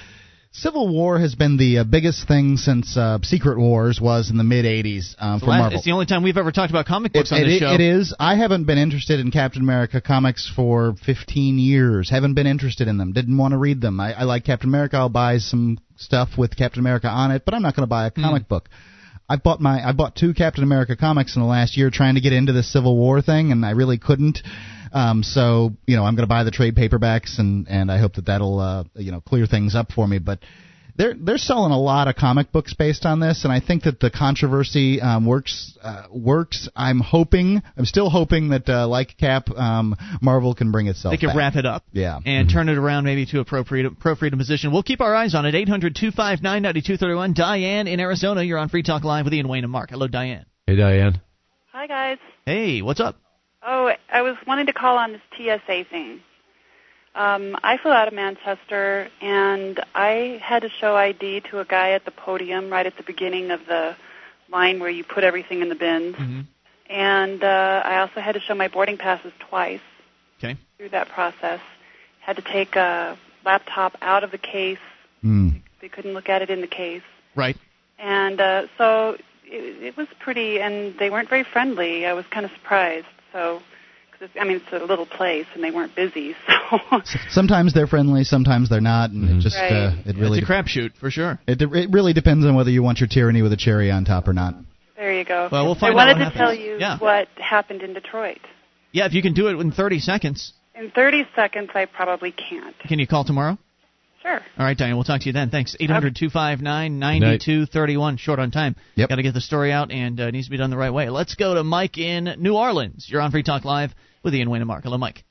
Civil 0.58 0.88
War 0.88 1.18
has 1.18 1.34
been 1.34 1.58
the 1.58 1.78
uh, 1.78 1.84
biggest 1.84 2.26
thing 2.26 2.56
since 2.56 2.96
uh, 2.96 3.18
Secret 3.22 3.58
Wars 3.58 4.00
was 4.00 4.30
in 4.30 4.38
the 4.38 4.44
mid 4.44 4.64
'80s 4.64 5.14
um, 5.18 5.38
for 5.38 5.46
Marvel. 5.46 5.76
It's 5.76 5.84
the 5.84 5.92
only 5.92 6.06
time 6.06 6.22
we've 6.22 6.38
ever 6.38 6.50
talked 6.50 6.70
about 6.70 6.86
comic 6.86 7.12
books 7.12 7.30
on 7.30 7.42
it, 7.42 7.44
this 7.44 7.56
it- 7.56 7.58
show. 7.60 7.74
it 7.74 7.80
is. 7.82 8.14
I 8.18 8.36
haven't 8.36 8.64
been 8.64 8.78
interested 8.78 9.20
in 9.20 9.30
Captain 9.30 9.60
America 9.60 10.00
comics 10.00 10.50
for 10.54 10.94
15 11.04 11.58
years. 11.58 12.08
Haven't 12.08 12.34
been 12.34 12.46
interested 12.46 12.88
in 12.88 12.96
them. 12.96 13.12
Didn't 13.12 13.36
want 13.36 13.52
to 13.52 13.58
read 13.58 13.82
them. 13.82 14.00
I, 14.00 14.14
I 14.14 14.22
like 14.22 14.44
Captain 14.44 14.70
America. 14.70 14.96
I'll 14.96 15.10
buy 15.10 15.38
some 15.38 15.78
stuff 15.96 16.30
with 16.38 16.56
Captain 16.56 16.80
America 16.80 17.08
on 17.08 17.32
it, 17.32 17.42
but 17.44 17.52
I'm 17.52 17.60
not 17.60 17.76
going 17.76 17.86
to 17.86 17.90
buy 17.90 18.06
a 18.06 18.10
comic 18.10 18.48
book. 18.48 18.70
I 19.28 19.36
bought 19.36 19.60
my 19.60 19.86
I 19.86 19.92
bought 19.92 20.14
two 20.14 20.32
Captain 20.32 20.64
America 20.64 20.96
comics 20.96 21.36
in 21.36 21.42
the 21.42 21.48
last 21.48 21.76
year 21.76 21.90
trying 21.90 22.14
to 22.14 22.22
get 22.22 22.32
into 22.32 22.52
the 22.54 22.62
Civil 22.62 22.96
War 22.96 23.20
thing, 23.20 23.52
and 23.52 23.66
I 23.66 23.72
really 23.72 23.98
couldn't. 23.98 24.38
Um, 24.97 25.23
so 25.23 25.73
you 25.86 25.97
know 25.97 26.05
I'm 26.05 26.14
going 26.14 26.27
to 26.27 26.28
buy 26.28 26.44
the 26.44 26.51
trade 26.51 26.74
paperbacks, 26.74 27.39
and 27.39 27.68
and 27.68 27.93
I 27.93 27.98
hope 27.98 28.14
that 28.14 28.27
that'll 28.27 28.59
uh, 28.59 28.85
you 28.94 29.12
know 29.12 29.20
clear 29.20 29.47
things 29.47 29.74
up 29.74 29.93
for 29.93 30.09
me. 30.09 30.18
But 30.18 30.39
they're 30.97 31.12
they're 31.14 31.36
selling 31.36 31.73
a 31.73 31.78
lot 31.78 32.09
of 32.09 32.16
comic 32.16 32.51
books 32.51 32.73
based 32.73 33.05
on 33.05 33.20
this, 33.20 33.44
and 33.44 33.52
I 33.52 33.60
think 33.60 33.82
that 33.82 34.01
the 34.01 34.10
controversy 34.10 35.02
um, 35.02 35.27
works 35.27 35.77
uh, 35.82 36.05
works. 36.10 36.70
I'm 36.74 37.01
hoping, 37.01 37.62
I'm 37.77 37.85
still 37.85 38.09
hoping 38.09 38.48
that 38.51 38.68
uh, 38.70 38.89
like 38.89 39.18
Cap, 39.18 39.51
um, 39.51 39.94
Marvel 40.23 40.55
can 40.55 40.73
bring 40.73 40.86
itself. 40.86 41.12
They 41.12 41.18
can 41.18 41.28
back. 41.28 41.36
wrap 41.36 41.56
it 41.56 41.66
up. 41.66 41.85
Yeah. 41.93 42.18
And 42.24 42.48
turn 42.48 42.70
it 42.70 42.78
around 42.78 43.05
maybe 43.05 43.27
to 43.27 43.40
a 43.40 43.44
pro 43.44 43.64
pro 43.64 44.14
freedom 44.14 44.39
position. 44.39 44.73
We'll 44.73 44.82
keep 44.82 45.02
our 45.02 45.14
eyes 45.14 45.35
on 45.35 45.44
it. 45.44 45.55
800 45.55 45.94
259 45.94 46.62
9231. 46.62 47.35
Diane 47.35 47.86
in 47.86 48.01
Arizona, 48.01 48.43
you're 48.43 48.59
on 48.59 48.70
Free 48.70 48.82
Talk 48.82 49.05
Live 49.05 49.27
with 49.27 49.35
Ian 49.35 49.48
Wayne 49.48 49.64
and 49.64 49.73
Mark. 49.73 49.90
Hello, 49.90 50.09
Diane. 50.09 50.47
Hey 50.66 50.77
Diane. 50.77 51.20
Hi 51.73 51.86
guys. 51.86 52.18
Hey, 52.47 52.81
what's 52.81 53.01
up? 53.01 53.25
Oh, 53.68 53.93
I 54.12 54.22
was 54.22 54.36
wanting 54.47 54.66
to 54.66 54.72
call 54.72 54.97
on 54.97 55.12
this 55.12 55.20
TSA 55.36 55.84
thing. 55.90 56.20
Um, 57.16 57.56
I 57.64 57.78
flew 57.78 57.90
out 57.90 58.06
of 58.06 58.14
Manchester 58.14 59.09
and 59.20 59.80
I 59.94 60.38
had 60.40 60.62
to 60.62 60.68
show 60.68 60.94
ID 60.94 61.40
to 61.51 61.59
a 61.59 61.64
guy 61.64 61.90
at 61.93 62.05
the 62.05 62.12
podium 62.12 62.70
right 62.70 62.86
at 62.86 62.97
the 62.97 63.02
beginning 63.02 63.51
of 63.51 63.60
the 63.66 63.97
line 64.52 64.78
where 64.78 64.90
you 64.90 65.02
put 65.02 65.24
everything 65.24 65.62
in 65.62 65.68
the 65.68 65.74
bins. 65.74 66.14
Mm-hmm. 66.14 66.40
And 66.88 67.43
uh, 67.43 67.82
I 67.84 67.98
also 67.98 68.20
had 68.20 68.32
to 68.32 68.40
show 68.40 68.55
my 68.55 68.68
boarding 68.68 68.98
passes 68.98 69.32
twice 69.48 69.80
Okay. 70.38 70.56
through 70.76 70.90
that 70.90 71.09
process. 71.09 71.60
Had 72.20 72.36
to 72.36 72.43
take 72.43 72.76
a 72.76 73.18
laptop 73.44 73.97
out 74.02 74.22
of 74.22 74.30
the 74.30 74.38
case. 74.38 74.78
Mm. 75.24 75.62
They 75.80 75.88
couldn't 75.88 76.12
look 76.12 76.28
at 76.28 76.43
it 76.43 76.51
in 76.51 76.60
the 76.60 76.66
case. 76.66 77.02
Right. 77.34 77.56
And 77.98 78.40
uh, 78.40 78.66
so 78.78 79.16
it, 79.44 79.82
it 79.82 79.97
was 79.97 80.06
pretty, 80.20 80.60
and 80.60 80.97
they 80.98 81.10
weren't 81.10 81.30
very 81.30 81.44
friendly. 81.44 82.06
I 82.06 82.12
was 82.12 82.26
kind 82.26 82.44
of 82.44 82.52
surprised. 82.52 83.06
So, 83.36 83.60
cause 84.18 84.28
I 84.40 84.44
mean, 84.44 84.62
it's 84.64 84.72
a 84.82 84.86
little 84.86 85.04
place, 85.04 85.44
and 85.54 85.62
they 85.62 85.70
weren't 85.70 85.94
busy. 85.94 86.34
So, 86.70 86.78
Sometimes 87.28 87.74
they're 87.74 87.86
friendly, 87.86 88.24
sometimes 88.24 88.68
they're 88.68 88.80
not, 88.80 89.10
and 89.10 89.28
it 89.30 89.40
just 89.40 89.54
Right. 89.56 89.70
uh, 89.70 89.92
it 90.04 90.16
really 90.16 90.38
it's 90.40 90.48
a 90.48 90.52
crapshoot 90.52 90.96
for 90.98 91.12
sure. 91.12 91.38
it, 91.46 91.62
it 91.62 91.90
really 91.92 92.12
depends 92.12 92.44
on 92.44 92.56
whether 92.56 92.70
you 92.70 92.82
want 92.82 92.98
your 92.98 93.06
tyranny 93.08 93.40
with 93.42 93.52
a 93.52 93.56
cherry 93.56 93.88
on 93.92 94.04
top 94.04 94.26
or 94.26 94.32
not. 94.32 94.54
there 94.96 95.12
you 95.16 95.24
go. 95.24 95.48
Well, 95.52 95.64
we'll 95.66 95.76
I 95.76 95.78
find 95.78 95.92
out 95.92 95.96
wanted 95.96 96.12
what 96.14 96.18
to 96.18 96.24
happens. 96.24 96.38
tell 96.40 96.54
you 96.54 96.78
Yeah. 96.80 96.98
what 96.98 97.28
happened 97.36 97.82
in 97.82 97.92
Detroit. 97.94 98.40
Yeah, 98.90 99.06
if 99.06 99.12
you 99.14 99.22
can 99.22 99.32
do 99.34 99.46
it 99.46 99.60
in 99.60 99.70
30 99.70 100.00
seconds, 100.00 100.54
In 100.74 100.90
30 100.90 101.28
seconds, 101.36 101.70
I 101.74 101.84
probably 101.84 102.32
can't. 102.32 102.76
can 102.88 102.98
you 102.98 103.06
call 103.06 103.22
tomorrow? 103.24 103.58
Sure. 104.26 104.40
All 104.58 104.64
right, 104.64 104.76
Diane, 104.76 104.96
we'll 104.96 105.04
talk 105.04 105.20
to 105.20 105.26
you 105.26 105.32
then. 105.32 105.50
Thanks. 105.50 105.76
800 105.78 106.16
259 106.16 106.98
9231. 106.98 108.16
Short 108.16 108.40
on 108.40 108.50
time. 108.50 108.74
Yep. 108.96 109.08
Got 109.08 109.16
to 109.16 109.22
get 109.22 109.34
the 109.34 109.40
story 109.40 109.70
out, 109.70 109.92
and 109.92 110.18
uh, 110.18 110.30
needs 110.32 110.46
to 110.46 110.50
be 110.50 110.56
done 110.56 110.70
the 110.70 110.76
right 110.76 110.90
way. 110.90 111.08
Let's 111.10 111.36
go 111.36 111.54
to 111.54 111.62
Mike 111.62 111.96
in 111.96 112.34
New 112.38 112.56
Orleans. 112.56 113.06
You're 113.08 113.20
on 113.20 113.30
Free 113.30 113.44
Talk 113.44 113.64
Live 113.64 113.94
with 114.24 114.34
Ian 114.34 114.50
Wayne 114.50 114.62
and 114.62 114.66
Mark. 114.66 114.82
Hello, 114.82 114.98
Mike. 114.98 115.24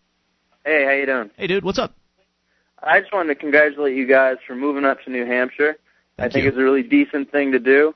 Hey, 0.65 0.85
how 0.85 0.91
you 0.93 1.05
doing? 1.05 1.29
Hey, 1.35 1.47
dude, 1.47 1.65
what's 1.65 1.77
up? 1.77 1.93
I 2.81 3.01
just 3.01 3.11
wanted 3.11 3.33
to 3.33 3.35
congratulate 3.35 3.97
you 3.97 4.07
guys 4.07 4.37
for 4.47 4.55
moving 4.55 4.85
up 4.85 5.01
to 5.03 5.11
New 5.11 5.25
Hampshire. 5.25 5.75
I 6.17 6.29
think 6.29 6.43
you. 6.43 6.49
it's 6.49 6.57
a 6.57 6.63
really 6.63 6.83
decent 6.83 7.31
thing 7.33 7.51
to 7.51 7.59
do. 7.59 7.93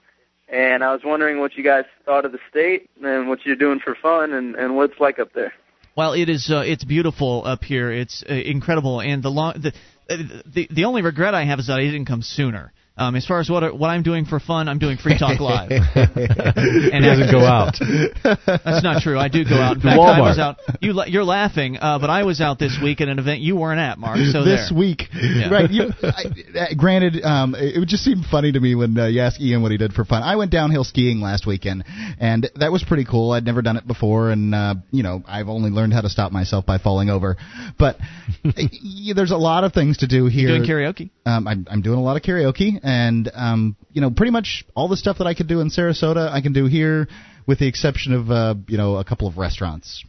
And 0.49 0.83
I 0.83 0.91
was 0.91 1.01
wondering 1.05 1.39
what 1.39 1.55
you 1.55 1.63
guys 1.63 1.85
thought 2.03 2.25
of 2.25 2.33
the 2.33 2.39
state 2.49 2.89
and 3.01 3.29
what 3.29 3.45
you're 3.45 3.55
doing 3.55 3.79
for 3.79 3.95
fun 3.95 4.33
and, 4.33 4.55
and 4.55 4.75
what 4.75 4.91
it's 4.91 4.99
like 4.99 5.19
up 5.19 5.31
there. 5.31 5.53
Well, 5.95 6.13
it 6.13 6.29
is. 6.29 6.49
Uh, 6.49 6.63
it's 6.65 6.83
beautiful 6.83 7.43
up 7.45 7.63
here. 7.63 7.91
It's 7.91 8.23
uh, 8.29 8.33
incredible, 8.33 9.01
and 9.01 9.21
the 9.21 9.29
long 9.29 9.53
the, 9.61 9.73
Uh, 10.09 10.17
the 10.45 10.67
the 10.71 10.85
only 10.85 11.01
regret 11.01 11.33
I 11.33 11.45
have 11.45 11.59
is 11.59 11.67
that 11.67 11.79
I 11.79 11.83
didn't 11.83 12.05
come 12.05 12.21
sooner. 12.21 12.73
Um, 12.99 13.15
as 13.15 13.25
far 13.25 13.39
as 13.39 13.49
what 13.49 13.77
what 13.77 13.87
I'm 13.87 14.03
doing 14.03 14.25
for 14.25 14.39
fun, 14.39 14.67
I'm 14.67 14.77
doing 14.79 14.97
Free 14.97 15.17
Talk 15.17 15.39
Live. 15.49 15.71
and 15.71 17.03
he 17.03 17.09
doesn't 17.09 17.31
go 17.31 17.39
out. 17.45 17.75
That's 18.45 18.83
not 18.83 19.01
true. 19.01 19.17
I 19.17 19.29
do 19.29 19.43
go 19.45 19.55
out. 19.55 19.77
In 19.77 19.81
fact, 19.81 19.97
Walmart. 19.99 20.15
I 20.15 20.21
was 20.21 20.39
out. 20.39 20.57
You 20.81 21.01
you're 21.07 21.23
laughing, 21.23 21.77
uh, 21.79 21.99
but 21.99 22.09
I 22.09 22.23
was 22.23 22.41
out 22.41 22.59
this 22.59 22.77
week 22.81 23.01
at 23.01 23.07
an 23.07 23.17
event 23.19 23.39
you 23.39 23.55
weren't 23.55 23.79
at, 23.79 23.97
Mark. 23.97 24.17
So 24.31 24.43
this 24.43 24.69
there. 24.69 24.77
week, 24.77 25.03
Yeah. 25.13 25.49
right? 25.49 25.69
You, 25.71 25.91
I, 26.03 26.23
uh, 26.59 26.65
granted, 26.77 27.23
um, 27.23 27.55
it 27.55 27.79
would 27.79 27.87
just 27.89 28.03
seem 28.03 28.23
funny 28.29 28.51
to 28.51 28.59
me 28.59 28.75
when 28.75 28.97
uh, 28.97 29.07
you 29.07 29.21
ask 29.21 29.39
Ian 29.39 29.61
what 29.61 29.71
he 29.71 29.77
did 29.77 29.93
for 29.93 30.03
fun. 30.05 30.21
I 30.23 30.35
went 30.35 30.51
downhill 30.51 30.83
skiing 30.83 31.21
last 31.21 31.47
weekend, 31.47 31.85
and 32.19 32.49
that 32.55 32.71
was 32.71 32.83
pretty 32.83 33.05
cool. 33.05 33.31
I'd 33.31 33.45
never 33.45 33.61
done 33.61 33.77
it 33.77 33.87
before, 33.87 34.29
and 34.31 34.53
uh, 34.53 34.75
you 34.91 35.03
know, 35.03 35.23
I've 35.27 35.47
only 35.49 35.69
learned 35.69 35.93
how 35.93 36.01
to 36.01 36.09
stop 36.09 36.31
myself 36.31 36.65
by 36.65 36.77
falling 36.77 37.09
over. 37.09 37.37
But 37.77 37.97
y- 38.43 39.13
there's 39.15 39.31
a 39.31 39.37
lot 39.37 39.63
of 39.63 39.73
things 39.73 39.99
to 39.99 40.07
do 40.07 40.25
here. 40.27 40.49
Doing 40.49 40.63
karaoke. 40.63 41.09
Um, 41.25 41.47
I'm, 41.47 41.67
I'm 41.69 41.81
doing 41.81 41.99
a 41.99 42.01
lot 42.01 42.17
of 42.17 42.23
karaoke, 42.23 42.79
and 42.89 43.31
um, 43.35 43.75
you 43.91 44.01
know, 44.01 44.09
pretty 44.09 44.31
much 44.31 44.65
all 44.75 44.87
the 44.87 44.97
stuff 44.97 45.19
that 45.19 45.27
I 45.27 45.33
could 45.33 45.47
do 45.47 45.61
in 45.61 45.69
Sarasota, 45.69 46.29
I 46.31 46.41
can 46.41 46.53
do 46.53 46.65
here, 46.65 47.07
with 47.45 47.59
the 47.59 47.67
exception 47.67 48.13
of 48.13 48.31
uh, 48.31 48.55
you 48.67 48.77
know 48.77 48.97
a 48.97 49.03
couple 49.03 49.27
of 49.27 49.37
restaurants. 49.37 50.03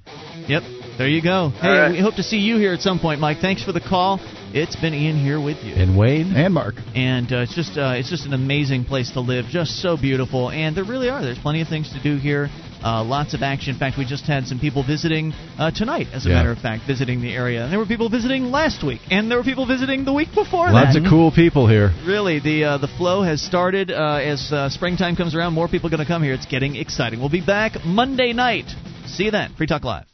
Yep. 0.49 0.63
There 0.97 1.09
you 1.09 1.23
go. 1.23 1.51
Hey, 1.51 1.69
right. 1.69 1.93
we 1.93 2.01
hope 2.01 2.15
to 2.17 2.23
see 2.23 2.39
you 2.39 2.57
here 2.57 2.73
at 2.73 2.81
some 2.81 2.99
point, 2.99 3.21
Mike. 3.21 3.39
Thanks 3.41 3.63
for 3.63 3.73
the 3.73 3.81
call. 3.81 4.19
It's 4.53 4.77
been 4.77 4.95
Ian 4.95 5.19
here 5.23 5.41
with 5.41 5.59
you. 5.63 5.75
And 5.75 5.97
Wayne. 5.97 6.33
And 6.35 6.53
Mark. 6.55 6.75
And 6.95 7.31
uh, 7.33 7.41
it's 7.41 7.55
just 7.55 7.77
uh, 7.77 7.95
it's 7.97 8.11
just 8.11 8.27
an 8.27 8.33
amazing 8.33 8.85
place 8.85 9.13
to 9.13 9.21
live, 9.21 9.45
just 9.47 9.83
so 9.83 9.97
beautiful. 9.97 10.51
And 10.51 10.77
there 10.77 10.85
really 10.85 11.11
are. 11.11 11.23
There's 11.23 11.39
plenty 11.39 11.61
of 11.61 11.69
things 11.69 11.93
to 11.93 12.03
do 12.03 12.17
here. 12.17 12.49
Uh, 12.83 13.05
lots 13.05 13.35
of 13.35 13.43
action. 13.43 13.75
In 13.75 13.79
fact, 13.79 13.99
we 13.99 14.05
just 14.05 14.25
had 14.25 14.47
some 14.47 14.59
people 14.59 14.83
visiting 14.83 15.33
uh, 15.59 15.71
tonight, 15.71 16.07
as 16.15 16.25
a 16.25 16.29
Yeah. 16.31 16.37
matter 16.37 16.51
of 16.51 16.59
fact, 16.59 16.85
visiting 16.87 17.21
the 17.21 17.33
area. 17.35 17.63
And 17.63 17.71
there 17.73 17.79
were 17.79 17.87
people 17.87 18.09
visiting 18.09 18.45
last 18.51 18.83
week, 18.85 19.01
and 19.11 19.31
there 19.31 19.37
were 19.39 19.45
people 19.45 19.67
visiting 19.67 20.05
the 20.05 20.13
week 20.13 20.29
before 20.35 20.71
Lots 20.71 20.95
that. 20.95 21.05
of 21.05 21.11
cool 21.11 21.31
people 21.31 21.67
here. 21.69 21.93
Really, 22.07 22.41
the 22.41 22.65
uh, 22.65 22.79
the 22.79 22.89
flow 22.89 23.23
has 23.23 23.43
started. 23.43 23.91
Uh, 23.91 24.21
as 24.23 24.51
uh, 24.53 24.69
springtime 24.71 25.15
comes 25.17 25.35
around, 25.35 25.53
more 25.53 25.69
people 25.69 25.89
are 25.89 25.91
going 25.97 26.07
to 26.07 26.07
come 26.07 26.23
here. 26.23 26.33
It's 26.35 26.47
getting 26.47 26.77
exciting. 26.77 27.21
We'll 27.21 27.29
be 27.29 27.45
back 27.45 27.73
Monday 27.85 28.33
night. 28.33 28.67
See 29.07 29.25
you 29.25 29.31
then. 29.31 29.53
Free 29.57 29.67
Talk 29.67 29.85
Live. 29.85 30.07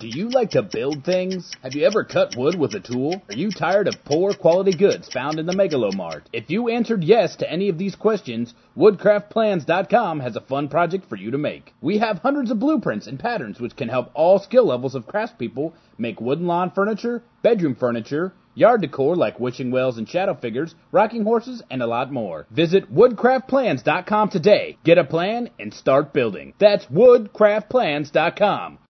Do 0.00 0.06
you 0.06 0.28
like 0.28 0.50
to 0.50 0.62
build 0.62 1.02
things? 1.04 1.50
Have 1.60 1.74
you 1.74 1.84
ever 1.84 2.04
cut 2.04 2.36
wood 2.36 2.56
with 2.56 2.72
a 2.74 2.78
tool? 2.78 3.20
Are 3.28 3.34
you 3.34 3.50
tired 3.50 3.88
of 3.88 4.04
poor 4.04 4.32
quality 4.32 4.70
goods 4.72 5.08
found 5.08 5.40
in 5.40 5.46
the 5.46 5.52
Megalomart? 5.52 6.22
If 6.32 6.50
you 6.50 6.68
answered 6.68 7.02
yes 7.02 7.34
to 7.36 7.50
any 7.50 7.68
of 7.68 7.78
these 7.78 7.96
questions, 7.96 8.54
woodcraftplans.com 8.76 10.20
has 10.20 10.36
a 10.36 10.40
fun 10.40 10.68
project 10.68 11.08
for 11.08 11.16
you 11.16 11.32
to 11.32 11.38
make. 11.38 11.74
We 11.80 11.98
have 11.98 12.18
hundreds 12.18 12.52
of 12.52 12.60
blueprints 12.60 13.08
and 13.08 13.18
patterns 13.18 13.58
which 13.58 13.74
can 13.74 13.88
help 13.88 14.12
all 14.14 14.38
skill 14.38 14.66
levels 14.66 14.94
of 14.94 15.08
craftspeople 15.08 15.72
make 15.98 16.20
wooden 16.20 16.46
lawn 16.46 16.70
furniture, 16.70 17.24
bedroom 17.42 17.74
furniture, 17.74 18.32
yard 18.54 18.82
decor 18.82 19.16
like 19.16 19.40
wishing 19.40 19.72
wells 19.72 19.98
and 19.98 20.08
shadow 20.08 20.34
figures, 20.34 20.76
rocking 20.92 21.24
horses, 21.24 21.60
and 21.72 21.82
a 21.82 21.86
lot 21.88 22.12
more. 22.12 22.46
Visit 22.52 22.94
woodcraftplans.com 22.94 24.30
today. 24.30 24.78
Get 24.84 24.98
a 24.98 25.02
plan 25.02 25.50
and 25.58 25.74
start 25.74 26.12
building. 26.12 26.54
That's 26.60 26.86
woodcraftplans.com. 26.86 28.78